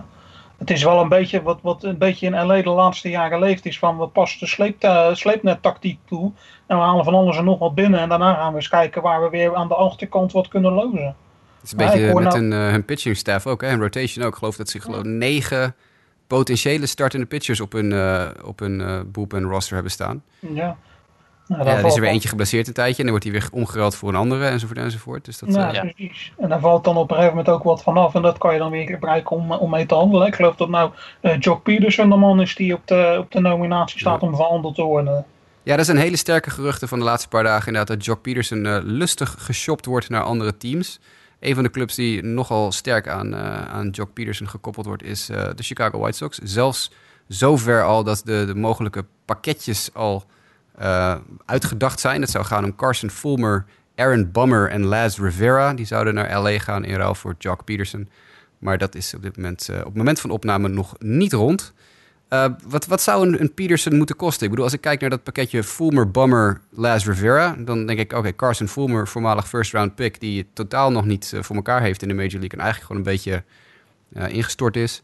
Het 0.59 0.71
is 0.71 0.83
wel 0.83 1.01
een 1.01 1.09
beetje 1.09 1.43
wat, 1.43 1.59
wat 1.62 1.85
een 1.85 1.99
beetje 1.99 2.27
in 2.27 2.47
LA 2.47 2.62
de 2.62 2.71
laatste 2.71 3.11
jaren 3.11 3.38
leeft. 3.38 3.67
Is 3.67 3.79
van 3.79 3.99
we 3.99 4.07
passen 4.07 4.41
de 4.41 4.47
sleep, 4.47 4.85
uh, 4.85 5.15
sleepnet-tactiek 5.15 5.99
toe. 6.05 6.33
En 6.67 6.77
we 6.77 6.83
halen 6.83 7.05
van 7.05 7.15
alles 7.15 7.37
en 7.37 7.45
nog 7.45 7.59
wat 7.59 7.75
binnen. 7.75 8.01
En 8.01 8.09
daarna 8.09 8.35
gaan 8.35 8.51
we 8.51 8.57
eens 8.57 8.69
kijken 8.69 9.03
waar 9.03 9.23
we 9.23 9.29
weer 9.29 9.55
aan 9.55 9.69
de 9.69 9.75
achterkant 9.75 10.33
wat 10.33 10.49
kunnen 10.49 10.73
lozen. 10.73 11.17
Het 11.62 11.72
is 11.72 11.79
een 11.79 11.90
beetje 11.90 12.14
met 12.14 12.25
nou... 12.25 12.37
hun, 12.37 12.53
uh, 12.53 12.70
hun 12.70 12.85
pitching 12.85 13.16
staff 13.16 13.46
ook, 13.46 13.61
hè? 13.61 13.66
En 13.66 13.81
rotation 13.81 14.25
ook. 14.25 14.33
Ik 14.33 14.38
geloof 14.38 14.57
dat 14.57 14.68
ze 14.68 14.81
geloof, 14.81 15.03
negen 15.03 15.75
potentiële 16.27 16.87
startende 16.87 17.27
pitchers 17.27 17.61
op 17.61 17.72
hun, 17.72 17.90
uh, 17.90 18.29
op 18.44 18.59
hun 18.59 18.81
uh, 18.81 19.01
bullpen 19.07 19.42
roster 19.42 19.75
hebben 19.75 19.92
staan. 19.92 20.22
Ja. 20.40 20.77
Nou, 21.46 21.64
ja, 21.64 21.77
er 21.77 21.87
is 21.87 21.94
er 21.94 22.01
weer 22.01 22.11
eentje 22.11 22.29
geblesseerd 22.29 22.66
een 22.66 22.72
tijdje 22.72 22.96
en 22.96 23.03
dan 23.03 23.11
wordt 23.11 23.25
hij 23.25 23.33
weer 23.33 23.48
omgeruild 23.53 23.94
voor 23.94 24.09
een 24.09 24.14
andere 24.14 24.46
enzovoort 24.46 24.79
enzovoort. 24.79 25.25
Dus 25.25 25.38
dat, 25.38 25.55
ja, 25.55 25.81
precies. 25.81 26.33
En 26.38 26.48
daar 26.48 26.61
valt 26.61 26.85
dan 26.85 26.96
op 26.96 27.11
een 27.11 27.16
gegeven 27.16 27.37
moment 27.37 27.55
ook 27.55 27.62
wat 27.62 27.83
vanaf 27.83 28.14
en 28.14 28.22
dat 28.22 28.38
kan 28.38 28.53
je 28.53 28.59
dan 28.59 28.70
weer 28.70 28.87
gebruiken 28.87 29.37
om, 29.37 29.53
om 29.53 29.70
mee 29.70 29.87
te 29.87 29.94
handelen. 29.94 30.27
Ik 30.27 30.35
geloof 30.35 30.57
dat 30.57 30.68
nou 30.68 30.90
uh, 31.22 31.38
Jock 31.38 31.62
Peterson 31.62 32.11
de 32.11 32.16
man 32.16 32.40
is 32.40 32.55
die 32.55 32.75
op 32.75 32.87
de, 32.87 33.16
op 33.18 33.31
de 33.31 33.40
nominatie 33.40 33.98
staat 33.98 34.22
om 34.22 34.37
verhandeld 34.37 34.75
te 34.75 34.83
worden. 34.83 35.25
Ja, 35.62 35.77
dat 35.77 35.87
zijn 35.87 35.98
hele 35.98 36.16
sterke 36.16 36.51
geruchten 36.51 36.88
van 36.88 36.98
de 36.98 37.05
laatste 37.05 37.29
paar 37.29 37.44
dagen 37.44 37.66
inderdaad 37.66 37.96
dat 37.96 38.05
Jock 38.05 38.22
Peterson 38.22 38.83
lustig 38.85 39.37
geshopt 39.38 39.87
wordt 39.87 40.09
naar 40.09 40.22
andere 40.22 40.57
teams. 40.57 41.01
Een 41.42 41.55
van 41.55 41.62
de 41.62 41.70
clubs 41.70 41.94
die 41.94 42.22
nogal 42.22 42.72
sterk 42.72 43.09
aan, 43.09 43.35
uh, 43.35 43.64
aan 43.64 43.88
Jock 43.88 44.12
Peterson 44.12 44.48
gekoppeld 44.48 44.87
wordt, 44.87 45.02
is 45.02 45.31
uh, 45.31 45.37
de 45.55 45.62
Chicago 45.62 45.98
White 45.98 46.16
Sox. 46.16 46.38
Zelfs 46.38 46.90
zover 47.28 47.85
al 47.85 48.05
dat 48.05 48.22
de, 48.24 48.44
de 48.46 48.55
mogelijke 48.55 49.05
pakketjes 49.24 49.90
al 49.94 50.24
uh, 50.81 51.16
uitgedacht 51.44 52.00
zijn. 52.00 52.20
Het 52.20 52.31
zou 52.31 52.44
gaan 52.44 52.64
om 52.64 52.76
Carson 52.76 53.11
Fulmer, 53.11 53.64
Aaron 53.94 54.31
Bummer 54.33 54.70
en 54.70 54.85
Laz 54.85 55.18
Rivera. 55.18 55.74
Die 55.74 55.87
zouden 55.87 56.14
naar 56.14 56.42
LA 56.42 56.59
gaan 56.59 56.85
in 56.85 56.96
ruil 56.96 57.14
voor 57.14 57.35
Jock 57.38 57.64
Peterson. 57.64 58.09
Maar 58.59 58.78
dat 58.78 58.94
is 58.94 59.14
op 59.14 59.22
dit 59.22 59.37
moment, 59.37 59.68
op 59.70 59.85
het 59.85 59.94
moment 59.94 60.20
van 60.20 60.31
opname 60.31 60.68
nog 60.68 60.94
niet 60.98 61.33
rond. 61.33 61.72
Uh, 62.33 62.47
wat, 62.66 62.87
wat 62.87 63.03
zou 63.03 63.27
een, 63.27 63.40
een, 63.40 63.55
Peterson 63.55 63.97
moeten 63.97 64.16
kosten? 64.16 64.42
Ik 64.45 64.51
bedoel, 64.51 64.64
als 64.64 64.75
ik 64.75 64.81
kijk 64.81 65.01
naar 65.01 65.11
dat 65.11 65.23
pakketje 65.23 65.62
Fulmer, 65.62 66.11
Bummer, 66.11 66.61
Laz 66.71 67.07
Rivera... 67.07 67.57
dan 67.59 67.87
denk 67.87 67.99
ik, 67.99 68.12
oké, 68.12 68.35
Carson 68.35 68.68
Fulmer, 68.68 69.09
voormalig 69.09 69.49
first-round 69.49 69.95
pick... 69.95 70.21
die 70.21 70.38
het 70.38 70.47
totaal 70.53 70.92
nog 70.92 71.05
niet 71.05 71.33
uh, 71.35 71.42
voor 71.42 71.57
elkaar 71.57 71.81
heeft 71.81 72.03
in 72.03 72.09
de 72.09 72.14
Major 72.14 72.40
League... 72.40 72.51
en 72.51 72.59
eigenlijk 72.59 72.87
gewoon 72.87 72.97
een 73.03 73.12
beetje 73.12 73.45
uh, 74.12 74.37
ingestort 74.37 74.77
is. 74.77 75.03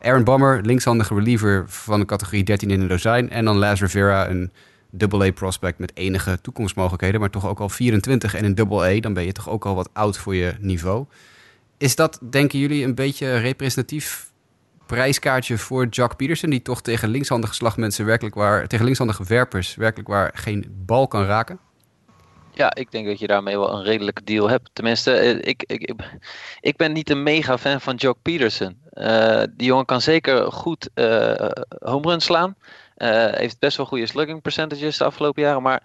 Aaron 0.00 0.24
Bummer, 0.24 0.60
linkshandige 0.62 1.14
reliever 1.14 1.64
van 1.66 2.00
de 2.00 2.06
categorie 2.06 2.44
13 2.44 2.70
in 2.70 2.80
de 2.80 2.86
dozijn... 2.86 3.30
en 3.30 3.44
dan 3.44 3.56
Laz 3.56 3.80
Rivera, 3.80 4.28
een 4.28 4.52
double-A-prospect 4.90 5.78
met 5.78 5.96
enige 5.96 6.38
toekomstmogelijkheden... 6.40 7.20
maar 7.20 7.30
toch 7.30 7.46
ook 7.46 7.60
al 7.60 7.68
24 7.68 8.34
en 8.34 8.44
een 8.44 8.54
double-A... 8.54 9.00
dan 9.00 9.12
ben 9.12 9.24
je 9.24 9.32
toch 9.32 9.48
ook 9.48 9.66
al 9.66 9.74
wat 9.74 9.88
oud 9.92 10.18
voor 10.18 10.34
je 10.34 10.54
niveau. 10.60 11.04
Is 11.78 11.96
dat, 11.96 12.18
denken 12.30 12.58
jullie, 12.58 12.84
een 12.84 12.94
beetje 12.94 13.36
representatief 13.36 14.32
prijskaartje 14.86 15.58
voor 15.58 15.86
Jack 15.86 16.16
Peterson, 16.16 16.50
die 16.50 16.62
toch 16.62 16.82
tegen 16.82 17.08
linkshandige 17.08 17.54
slagmensen 17.54 18.04
werkelijk 18.04 18.34
waar, 18.34 18.66
tegen 18.66 18.84
linkshandige 18.84 19.24
werpers 19.24 19.74
werkelijk 19.74 20.08
waar 20.08 20.30
geen 20.34 20.64
bal 20.86 21.08
kan 21.08 21.24
raken? 21.24 21.58
Ja, 22.54 22.74
ik 22.74 22.90
denk 22.90 23.06
dat 23.06 23.18
je 23.18 23.26
daarmee 23.26 23.58
wel 23.58 23.72
een 23.72 23.82
redelijke 23.82 24.24
deal 24.24 24.48
hebt. 24.48 24.70
Tenminste, 24.72 25.12
eh, 25.12 25.38
ik, 25.40 25.62
ik, 25.66 25.94
ik 26.60 26.76
ben 26.76 26.92
niet 26.92 27.10
een 27.10 27.22
mega 27.22 27.58
fan 27.58 27.80
van 27.80 27.94
Jock 27.94 28.18
Peterson. 28.22 28.78
Uh, 28.92 29.42
die 29.50 29.66
jongen 29.66 29.84
kan 29.84 30.00
zeker 30.00 30.52
goed 30.52 30.88
uh, 30.94 31.34
home 31.78 32.10
run 32.10 32.20
slaan. 32.20 32.56
Heeft 32.96 33.58
best 33.58 33.76
wel 33.76 33.86
goede 33.86 34.06
slugging 34.06 34.42
percentages 34.42 34.96
de 34.98 35.04
afgelopen 35.04 35.42
jaren. 35.42 35.62
Maar 35.62 35.82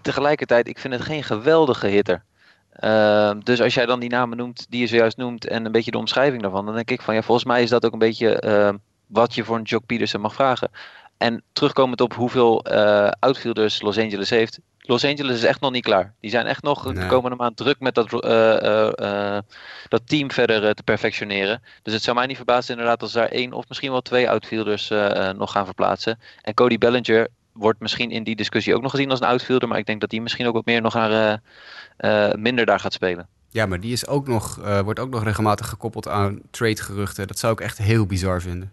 tegelijkertijd, 0.00 0.68
ik 0.68 0.78
vind 0.78 0.94
het 0.94 1.02
geen 1.02 1.22
geweldige 1.22 1.86
hitter. 1.86 2.24
Ehm, 2.72 3.40
dus 3.40 3.60
als 3.60 3.74
jij 3.74 3.86
dan 3.86 4.00
die 4.00 4.08
namen 4.08 4.36
noemt 4.36 4.66
die 4.68 4.80
je 4.80 4.86
zojuist 4.86 5.16
noemt 5.16 5.46
en 5.46 5.64
een 5.64 5.72
beetje 5.72 5.90
de 5.90 5.98
omschrijving 5.98 6.42
daarvan, 6.42 6.66
dan 6.66 6.74
denk 6.74 6.90
ik 6.90 7.02
van 7.02 7.14
ja, 7.14 7.22
volgens 7.22 7.46
mij 7.46 7.62
is 7.62 7.70
dat 7.70 7.84
ook 7.84 7.92
een 7.92 7.98
beetje 7.98 8.40
ehm, 8.40 8.76
wat 9.06 9.34
je 9.34 9.44
voor 9.44 9.56
een 9.56 9.62
Jock 9.62 9.86
Peterson 9.86 10.20
mag 10.20 10.34
vragen. 10.34 10.70
En 11.16 11.42
terugkomend 11.52 12.00
op 12.00 12.14
hoeveel 12.14 12.72
uh, 12.72 13.10
outfielders 13.18 13.82
Los 13.82 13.98
Angeles 13.98 14.30
heeft. 14.30 14.58
Los 14.78 15.04
Angeles 15.04 15.36
is 15.36 15.44
echt 15.44 15.60
nog 15.60 15.70
niet 15.70 15.84
klaar. 15.84 16.14
Die 16.20 16.30
zijn 16.30 16.46
echt 16.46 16.62
nog 16.62 16.92
de 16.92 17.06
komende 17.06 17.36
maand 17.36 17.56
druk 17.56 17.80
met 17.80 17.94
dat, 17.94 18.24
uh, 18.24 18.90
uh, 19.00 19.38
dat 19.88 20.08
team 20.08 20.30
verder 20.30 20.74
te 20.74 20.82
perfectioneren. 20.82 21.62
Dus 21.82 21.92
het 21.92 22.02
zou 22.02 22.16
mij 22.16 22.26
niet 22.26 22.36
verbazen 22.36 22.72
inderdaad 22.72 23.02
als 23.02 23.12
daar 23.12 23.28
één 23.28 23.52
of 23.52 23.68
misschien 23.68 23.90
wel 23.90 24.00
twee 24.00 24.30
outfielders 24.30 24.88
nog 25.36 25.52
gaan 25.52 25.64
verplaatsen. 25.64 26.18
En 26.42 26.54
Cody 26.54 26.78
Bellinger 26.78 27.28
wordt 27.52 27.80
misschien 27.80 28.10
in 28.10 28.24
die 28.24 28.36
discussie 28.36 28.74
ook 28.74 28.82
nog 28.82 28.90
gezien 28.90 29.10
als 29.10 29.20
een 29.20 29.26
outfielder. 29.26 29.68
Maar 29.68 29.78
ik 29.78 29.86
denk 29.86 30.00
dat 30.00 30.10
die 30.10 30.22
misschien 30.22 30.46
ook 30.46 30.54
wat 30.54 30.64
meer 30.64 30.80
nog 30.80 30.94
naar, 30.94 31.40
uh, 31.98 32.32
minder 32.32 32.66
daar 32.66 32.80
gaat 32.80 32.92
spelen. 32.92 33.28
Ja, 33.48 33.66
maar 33.66 33.80
die 33.80 33.92
is 33.92 34.06
ook 34.06 34.26
nog, 34.26 34.58
uh, 34.58 34.80
wordt 34.80 35.00
ook 35.00 35.10
nog 35.10 35.24
regelmatig 35.24 35.68
gekoppeld 35.68 36.08
aan 36.08 36.40
trade-geruchten. 36.50 37.26
Dat 37.26 37.38
zou 37.38 37.52
ik 37.52 37.60
echt 37.60 37.78
heel 37.78 38.06
bizar 38.06 38.40
vinden. 38.40 38.72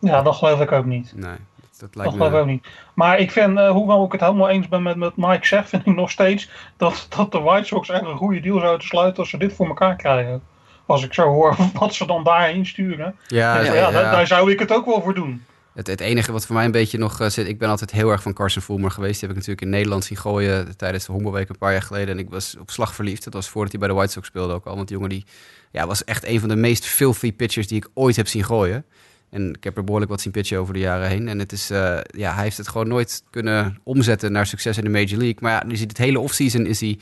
Ja, 0.00 0.22
dat 0.22 0.34
geloof 0.34 0.60
ik 0.60 0.72
ook 0.72 0.84
niet. 0.84 1.12
Nee, 1.14 1.36
dat, 1.78 1.94
lijkt 1.94 2.10
dat 2.10 2.12
geloof 2.12 2.32
ik 2.32 2.38
ook 2.38 2.46
niet. 2.46 2.66
Maar 2.94 3.18
ik 3.18 3.30
vind, 3.30 3.58
uh, 3.58 3.70
hoewel 3.70 4.04
ik 4.04 4.12
het 4.12 4.20
helemaal 4.20 4.48
eens 4.48 4.68
ben 4.68 4.82
met, 4.82 4.96
met 4.96 5.16
Mike 5.16 5.46
zegt, 5.46 5.68
vind 5.68 5.86
ik 5.86 5.94
nog 5.94 6.10
steeds 6.10 6.50
dat, 6.76 7.06
dat 7.16 7.32
de 7.32 7.40
White 7.40 7.66
Sox 7.66 7.88
echt 7.88 8.04
een 8.04 8.16
goede 8.16 8.40
deal 8.40 8.60
zouden 8.60 8.86
sluiten 8.86 9.18
als 9.18 9.30
ze 9.30 9.38
dit 9.38 9.52
voor 9.52 9.66
elkaar 9.66 9.96
krijgen. 9.96 10.42
Als 10.86 11.04
ik 11.04 11.14
zo 11.14 11.28
hoor 11.28 11.56
wat 11.80 11.94
ze 11.94 12.06
dan 12.06 12.24
daarheen 12.24 12.66
sturen. 12.66 13.16
Ja, 13.26 13.60
ja, 13.60 13.72
ja, 13.72 13.90
Daar, 13.90 14.10
daar 14.10 14.26
zou 14.26 14.52
ik 14.52 14.58
het 14.58 14.72
ook 14.72 14.86
wel 14.86 15.02
voor 15.02 15.14
doen. 15.14 15.44
Het, 15.74 15.86
het, 15.86 16.00
enige 16.00 16.32
wat 16.32 16.46
voor 16.46 16.54
mij 16.54 16.64
een 16.64 16.70
beetje 16.70 16.98
nog 16.98 17.20
uh, 17.20 17.28
zit... 17.28 17.48
Ik 17.48 17.58
ben 17.58 17.68
altijd 17.68 17.90
heel 17.90 18.10
erg 18.10 18.22
van 18.22 18.32
Carson 18.32 18.62
Fulmer 18.62 18.90
geweest. 18.90 19.20
Die 19.20 19.28
heb 19.28 19.30
ik 19.30 19.36
natuurlijk 19.36 19.62
in 19.62 19.70
Nederland 19.70 20.04
zien 20.04 20.16
gooien 20.16 20.76
tijdens 20.76 21.06
de 21.06 21.12
Honkbalweek 21.12 21.48
een 21.48 21.58
paar 21.58 21.72
jaar 21.72 21.82
geleden. 21.82 22.08
En 22.08 22.18
ik 22.18 22.30
was 22.30 22.56
op 22.60 22.70
slag 22.70 22.94
verliefd. 22.94 23.24
Dat 23.24 23.32
was 23.32 23.48
voordat 23.48 23.70
hij 23.70 23.80
bij 23.80 23.88
de 23.88 23.94
White 23.94 24.12
Sox 24.12 24.26
speelde 24.26 24.52
ook 24.52 24.66
al. 24.66 24.76
Want 24.76 24.88
die 24.88 24.96
jongen 24.96 25.12
die, 25.12 25.24
ja, 25.70 25.86
was 25.86 26.04
echt 26.04 26.24
een 26.26 26.40
van 26.40 26.48
de 26.48 26.56
meest 26.56 26.84
filthy 26.84 27.32
pitchers 27.32 27.66
die 27.66 27.76
ik 27.76 27.88
ooit 27.94 28.16
heb 28.16 28.28
zien 28.28 28.44
gooien. 28.44 28.84
En 29.30 29.54
ik 29.54 29.64
heb 29.64 29.76
er 29.76 29.84
behoorlijk 29.84 30.10
wat 30.10 30.20
zien 30.20 30.32
pitchen 30.32 30.58
over 30.58 30.74
de 30.74 30.80
jaren 30.80 31.08
heen. 31.08 31.28
En 31.28 31.38
het 31.38 31.52
is, 31.52 31.70
uh, 31.70 31.98
ja, 32.06 32.34
hij 32.34 32.42
heeft 32.42 32.56
het 32.56 32.68
gewoon 32.68 32.88
nooit 32.88 33.22
kunnen 33.30 33.80
omzetten 33.82 34.32
naar 34.32 34.46
succes 34.46 34.78
in 34.78 34.84
de 34.84 34.90
Major 34.90 35.18
League. 35.18 35.38
Maar 35.40 35.52
ja, 35.52 35.64
nu 35.66 35.76
ziet 35.76 35.88
het 35.88 35.98
hele 35.98 36.20
offseason 36.20 36.66
is 36.66 36.80
hij 36.80 36.98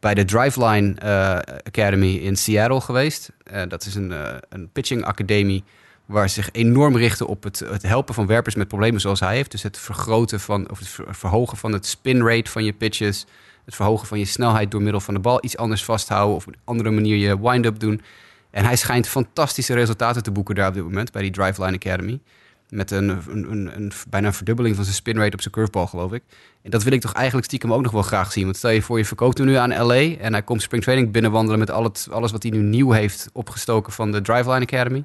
bij 0.00 0.14
de 0.14 0.24
Driveline 0.24 0.96
uh, 1.04 1.38
Academy 1.62 2.14
in 2.14 2.36
Seattle 2.36 2.80
geweest. 2.80 3.30
dat 3.68 3.86
is 3.86 3.94
een, 3.94 4.12
een 4.48 4.70
pitching 4.72 5.04
academie 5.04 5.64
waar 6.10 6.28
ze 6.28 6.34
zich 6.34 6.48
enorm 6.52 6.96
richten 6.96 7.26
op 7.26 7.42
het, 7.42 7.58
het, 7.58 7.82
helpen 7.82 8.14
van 8.14 8.26
werpers 8.26 8.54
met 8.54 8.68
problemen 8.68 9.00
zoals 9.00 9.20
hij 9.20 9.34
heeft. 9.34 9.50
Dus 9.50 9.62
het 9.62 9.78
vergroten 9.78 10.40
van, 10.40 10.70
of 10.70 10.78
het 10.78 10.88
verhogen 11.10 11.56
van 11.56 11.72
het 11.72 11.86
spin 11.86 12.26
rate 12.26 12.50
van 12.50 12.64
je 12.64 12.72
pitches. 12.72 13.26
Het 13.64 13.74
verhogen 13.74 14.06
van 14.06 14.18
je 14.18 14.24
snelheid 14.24 14.70
door 14.70 14.82
middel 14.82 15.00
van 15.00 15.14
de 15.14 15.20
bal 15.20 15.44
iets 15.44 15.56
anders 15.56 15.84
vasthouden. 15.84 16.36
Of 16.36 16.46
op 16.46 16.52
een 16.52 16.60
andere 16.64 16.90
manier 16.90 17.16
je 17.16 17.40
wind-up 17.40 17.80
doen. 17.80 18.02
En 18.50 18.64
hij 18.64 18.76
schijnt 18.76 19.08
fantastische 19.08 19.74
resultaten 19.74 20.22
te 20.22 20.30
boeken 20.30 20.54
daar 20.54 20.68
op 20.68 20.74
dit 20.74 20.82
moment 20.82 21.12
bij 21.12 21.22
die 21.22 21.30
Driveline 21.30 21.76
Academy. 21.76 22.20
Met 22.68 22.90
een, 22.90 23.08
een, 23.08 23.76
een, 23.76 23.92
bijna 24.08 24.26
een 24.26 24.34
verdubbeling 24.34 24.74
van 24.74 24.84
zijn 24.84 24.96
spin 24.96 25.16
rate 25.16 25.32
op 25.32 25.40
zijn 25.40 25.54
curveball, 25.54 25.86
geloof 25.86 26.12
ik. 26.12 26.22
En 26.62 26.70
dat 26.70 26.82
wil 26.82 26.92
ik 26.92 27.00
toch 27.00 27.12
eigenlijk 27.12 27.46
stiekem 27.46 27.72
ook 27.72 27.82
nog 27.82 27.92
wel 27.92 28.02
graag 28.02 28.32
zien. 28.32 28.44
Want 28.44 28.56
stel 28.56 28.70
je 28.70 28.82
voor, 28.82 28.98
je 28.98 29.04
verkoopt 29.04 29.38
hem 29.38 29.46
nu 29.46 29.54
aan 29.54 29.86
LA 29.86 30.16
en 30.16 30.32
hij 30.32 30.42
komt 30.42 30.62
springtraining 30.62 31.12
binnenwandelen 31.12 31.58
met 31.58 31.70
al 31.70 31.84
het, 31.84 32.08
alles 32.10 32.32
wat 32.32 32.42
hij 32.42 32.52
nu 32.52 32.58
nieuw 32.58 32.90
heeft 32.90 33.28
opgestoken 33.32 33.92
van 33.92 34.12
de 34.12 34.20
Driveline 34.20 34.64
Academy. 34.64 35.04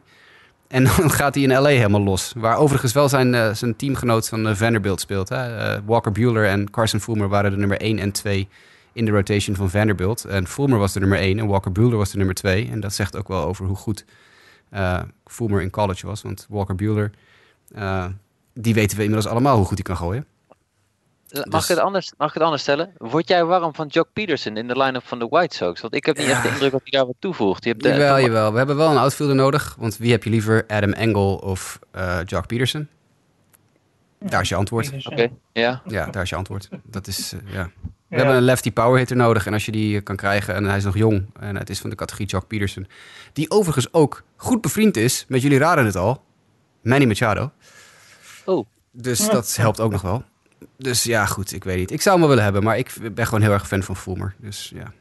En 0.67 0.83
dan 0.97 1.11
gaat 1.11 1.35
hij 1.35 1.43
in 1.43 1.51
LA 1.51 1.67
helemaal 1.67 2.03
los. 2.03 2.33
Waar 2.37 2.57
overigens 2.57 2.93
wel 2.93 3.09
zijn, 3.09 3.33
uh, 3.33 3.53
zijn 3.53 3.75
teamgenoot 3.75 4.29
van 4.29 4.47
uh, 4.47 4.55
Vanderbilt 4.55 4.99
speelt. 5.01 5.29
Hè? 5.29 5.75
Uh, 5.75 5.81
Walker 5.85 6.11
Bueller 6.11 6.47
en 6.47 6.69
Carson 6.69 6.99
Fulmer 6.99 7.29
waren 7.29 7.51
de 7.51 7.57
nummer 7.57 7.79
1 7.79 7.99
en 7.99 8.11
2 8.11 8.47
in 8.93 9.05
de 9.05 9.11
rotation 9.11 9.55
van 9.55 9.69
Vanderbilt. 9.69 10.25
En 10.25 10.47
Fulmer 10.47 10.79
was 10.79 10.93
de 10.93 10.99
nummer 10.99 11.17
1 11.17 11.39
en 11.39 11.47
Walker 11.47 11.71
Bueller 11.71 11.97
was 11.97 12.11
de 12.11 12.17
nummer 12.17 12.35
2. 12.35 12.69
En 12.71 12.79
dat 12.79 12.93
zegt 12.93 13.15
ook 13.15 13.27
wel 13.27 13.43
over 13.43 13.65
hoe 13.65 13.75
goed 13.75 14.05
Fulmer 15.25 15.61
in 15.61 15.69
college 15.69 16.05
was. 16.05 16.21
Want 16.21 16.45
Walker 16.49 16.75
Bueller, 16.75 17.11
die 18.53 18.73
weten 18.73 18.97
we 18.97 19.03
inmiddels 19.03 19.31
allemaal 19.31 19.57
hoe 19.57 19.65
goed 19.65 19.77
hij 19.77 19.83
kan 19.83 19.97
gooien. 19.97 20.25
Mag, 21.29 21.43
dus... 21.43 21.63
ik 21.63 21.67
het 21.67 21.79
anders, 21.79 22.13
mag 22.17 22.27
ik 22.27 22.33
het 22.33 22.43
anders 22.43 22.61
stellen? 22.61 22.93
Word 22.97 23.27
jij 23.27 23.45
warm 23.45 23.75
van 23.75 23.87
Jock 23.87 24.07
Peterson 24.13 24.57
in 24.57 24.67
de 24.67 24.77
line-up 24.77 25.07
van 25.07 25.19
de 25.19 25.27
White 25.27 25.55
Sox? 25.55 25.81
Want 25.81 25.95
ik 25.95 26.05
heb 26.05 26.17
niet 26.17 26.27
echt 26.27 26.43
de 26.43 26.49
indruk 26.49 26.71
dat 26.71 26.81
hij 26.83 26.91
daar 26.91 27.05
wat 27.05 27.15
toevoegt. 27.19 27.63
Je 27.63 27.69
hebt 27.69 27.83
jawel, 27.83 28.19
jawel. 28.19 28.51
We 28.51 28.57
hebben 28.57 28.75
wel 28.75 28.91
een 28.91 28.97
outfielder 28.97 29.35
nodig. 29.35 29.75
Want 29.79 29.97
wie 29.97 30.11
heb 30.11 30.23
je 30.23 30.29
liever, 30.29 30.63
Adam 30.67 30.91
Engel 30.91 31.35
of 31.35 31.79
uh, 31.95 32.19
Jock 32.25 32.47
Peterson? 32.47 32.87
Daar 34.19 34.41
is 34.41 34.49
je 34.49 34.55
antwoord. 34.55 35.05
Oké, 35.05 35.27
ja. 35.53 35.81
Ja, 35.85 36.05
daar 36.05 36.23
is 36.23 36.29
je 36.29 36.35
antwoord. 36.35 36.69
Dat 36.83 37.07
is, 37.07 37.33
uh, 37.33 37.53
ja. 37.53 37.69
We 38.07 38.15
hebben 38.15 38.35
een 38.35 38.43
lefty 38.43 38.71
power 38.71 38.97
hitter 38.97 39.15
nodig. 39.15 39.45
En 39.45 39.53
als 39.53 39.65
je 39.65 39.71
die 39.71 40.01
kan 40.01 40.15
krijgen, 40.15 40.55
en 40.55 40.63
hij 40.63 40.77
is 40.77 40.83
nog 40.83 40.97
jong, 40.97 41.25
en 41.39 41.55
het 41.55 41.69
is 41.69 41.79
van 41.79 41.89
de 41.89 41.95
categorie 41.95 42.27
Jock 42.27 42.47
Peterson. 42.47 42.87
Die 43.33 43.51
overigens 43.51 43.93
ook 43.93 44.23
goed 44.35 44.61
bevriend 44.61 44.97
is, 44.97 45.25
met 45.27 45.41
jullie 45.41 45.57
raden 45.57 45.85
het 45.85 45.95
al, 45.95 46.23
Manny 46.81 47.05
Machado. 47.05 47.51
Oh. 48.45 48.65
Dus 48.91 49.29
dat 49.29 49.55
helpt 49.55 49.79
ook 49.79 49.91
nog 49.91 50.01
wel. 50.01 50.23
Dus 50.77 51.03
ja, 51.03 51.25
goed, 51.25 51.53
ik 51.53 51.63
weet 51.63 51.77
niet. 51.77 51.91
Ik 51.91 52.01
zou 52.01 52.09
hem 52.09 52.19
wel 52.19 52.29
willen 52.29 52.43
hebben, 52.43 52.63
maar 52.63 52.77
ik 52.77 52.93
ben 53.13 53.25
gewoon 53.25 53.41
heel 53.41 53.51
erg 53.51 53.67
fan 53.67 53.83
van 53.83 53.95
Fulmer. 53.95 54.35
Dus 54.37 54.71
ja, 54.75 54.91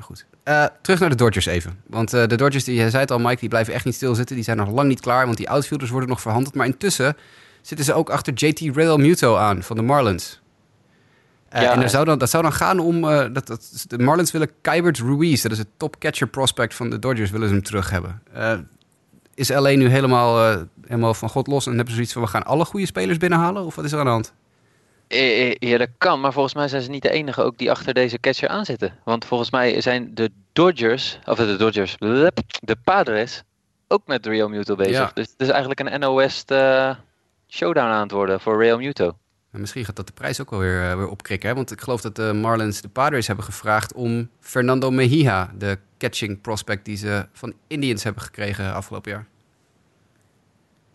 goed. 0.00 0.26
Uh, 0.44 0.64
terug 0.82 1.00
naar 1.00 1.08
de 1.08 1.14
Dodgers 1.14 1.46
even. 1.46 1.78
Want 1.86 2.14
uh, 2.14 2.26
de 2.26 2.36
Dodgers, 2.36 2.64
die, 2.64 2.74
je 2.74 2.90
zei 2.90 3.02
het 3.02 3.10
al 3.10 3.18
Mike, 3.18 3.40
die 3.40 3.48
blijven 3.48 3.74
echt 3.74 3.84
niet 3.84 3.94
stilzitten. 3.94 4.34
Die 4.34 4.44
zijn 4.44 4.56
nog 4.56 4.70
lang 4.70 4.88
niet 4.88 5.00
klaar, 5.00 5.24
want 5.24 5.36
die 5.36 5.50
outfielders 5.50 5.90
worden 5.90 6.08
nog 6.08 6.20
verhandeld. 6.20 6.54
Maar 6.54 6.66
intussen 6.66 7.16
zitten 7.60 7.86
ze 7.86 7.92
ook 7.94 8.10
achter 8.10 8.32
JT 8.32 8.76
Real 8.76 8.96
Muto 8.96 9.36
aan 9.36 9.62
van 9.62 9.76
de 9.76 9.82
Marlins. 9.82 10.40
Uh, 11.54 11.62
ja, 11.62 11.72
en 11.72 11.82
er 11.82 11.88
zou 11.90 12.04
dan, 12.04 12.18
dat 12.18 12.30
zou 12.30 12.42
dan 12.42 12.52
gaan 12.52 12.78
om... 12.78 13.00
dat, 13.00 13.46
dat, 13.46 13.84
de 13.88 13.98
Marlins 13.98 14.30
willen 14.30 14.50
Kybert 14.60 14.98
Ruiz, 14.98 15.42
dat 15.42 15.52
is 15.52 15.58
het 15.58 15.68
top 15.76 15.98
catcher 15.98 16.26
prospect 16.26 16.74
van 16.74 16.90
de 16.90 16.98
Dodgers, 16.98 17.30
willen 17.30 17.48
ze 17.48 17.54
hem 17.54 17.62
terug 17.62 17.90
hebben. 17.90 18.22
is 19.34 19.48
LA 19.48 19.70
nu 19.70 19.88
helemaal, 19.88 20.64
helemaal 20.86 21.14
van 21.14 21.28
God 21.28 21.46
los 21.46 21.66
en 21.66 21.72
hebben 21.72 21.88
ze 21.88 21.94
zoiets 21.94 22.12
van... 22.12 22.22
we 22.22 22.28
gaan 22.28 22.44
alle 22.44 22.64
goede 22.64 22.86
spelers 22.86 23.18
binnenhalen? 23.18 23.64
Of 23.64 23.74
wat 23.74 23.84
is 23.84 23.92
er 23.92 23.98
aan 23.98 24.04
de 24.04 24.10
hand? 24.10 24.32
Ja, 25.58 25.78
dat 25.78 25.88
kan, 25.98 26.20
maar 26.20 26.32
volgens 26.32 26.54
mij 26.54 26.68
zijn 26.68 26.82
ze 26.82 26.90
niet 26.90 27.02
de 27.02 27.10
enige 27.10 27.42
ook 27.42 27.58
die 27.58 27.70
achter 27.70 27.94
deze 27.94 28.20
catcher 28.20 28.48
aan 28.48 28.64
zitten. 28.64 28.98
Want 29.04 29.24
volgens 29.24 29.50
mij 29.50 29.80
zijn 29.80 30.14
de 30.14 30.30
Dodgers, 30.52 31.18
of 31.24 31.36
de 31.36 31.56
Dodgers, 31.56 31.96
de 32.60 32.76
Padres, 32.84 33.42
ook 33.88 34.06
met 34.06 34.26
Real 34.26 34.48
Muto 34.48 34.74
bezig. 34.74 35.12
Dus 35.12 35.26
het 35.30 35.40
is 35.40 35.48
eigenlijk 35.48 35.80
een 35.80 36.00
NOS 36.00 36.44
uh, 36.52 36.94
showdown 37.48 37.86
aan 37.86 38.02
het 38.02 38.10
worden 38.10 38.40
voor 38.40 38.62
Real 38.62 38.78
Muto. 38.78 39.16
En 39.50 39.60
misschien 39.60 39.84
gaat 39.84 39.96
dat 39.96 40.06
de 40.06 40.12
prijs 40.12 40.40
ook 40.40 40.50
wel 40.50 40.58
weer, 40.58 40.90
uh, 40.90 40.96
weer 40.96 41.08
opkrikken. 41.08 41.48
Hè? 41.48 41.54
Want 41.54 41.70
ik 41.70 41.80
geloof 41.80 42.00
dat 42.00 42.16
de 42.16 42.32
Marlins 42.32 42.80
de 42.80 42.88
Padres 42.88 43.26
hebben 43.26 43.44
gevraagd 43.44 43.92
om 43.92 44.30
Fernando 44.40 44.90
Mejia, 44.90 45.50
de 45.58 45.78
catching 45.98 46.40
prospect 46.40 46.84
die 46.84 46.96
ze 46.96 47.26
van 47.32 47.54
Indians 47.66 48.02
hebben 48.02 48.22
gekregen 48.22 48.74
afgelopen 48.74 49.10
jaar. 49.10 49.26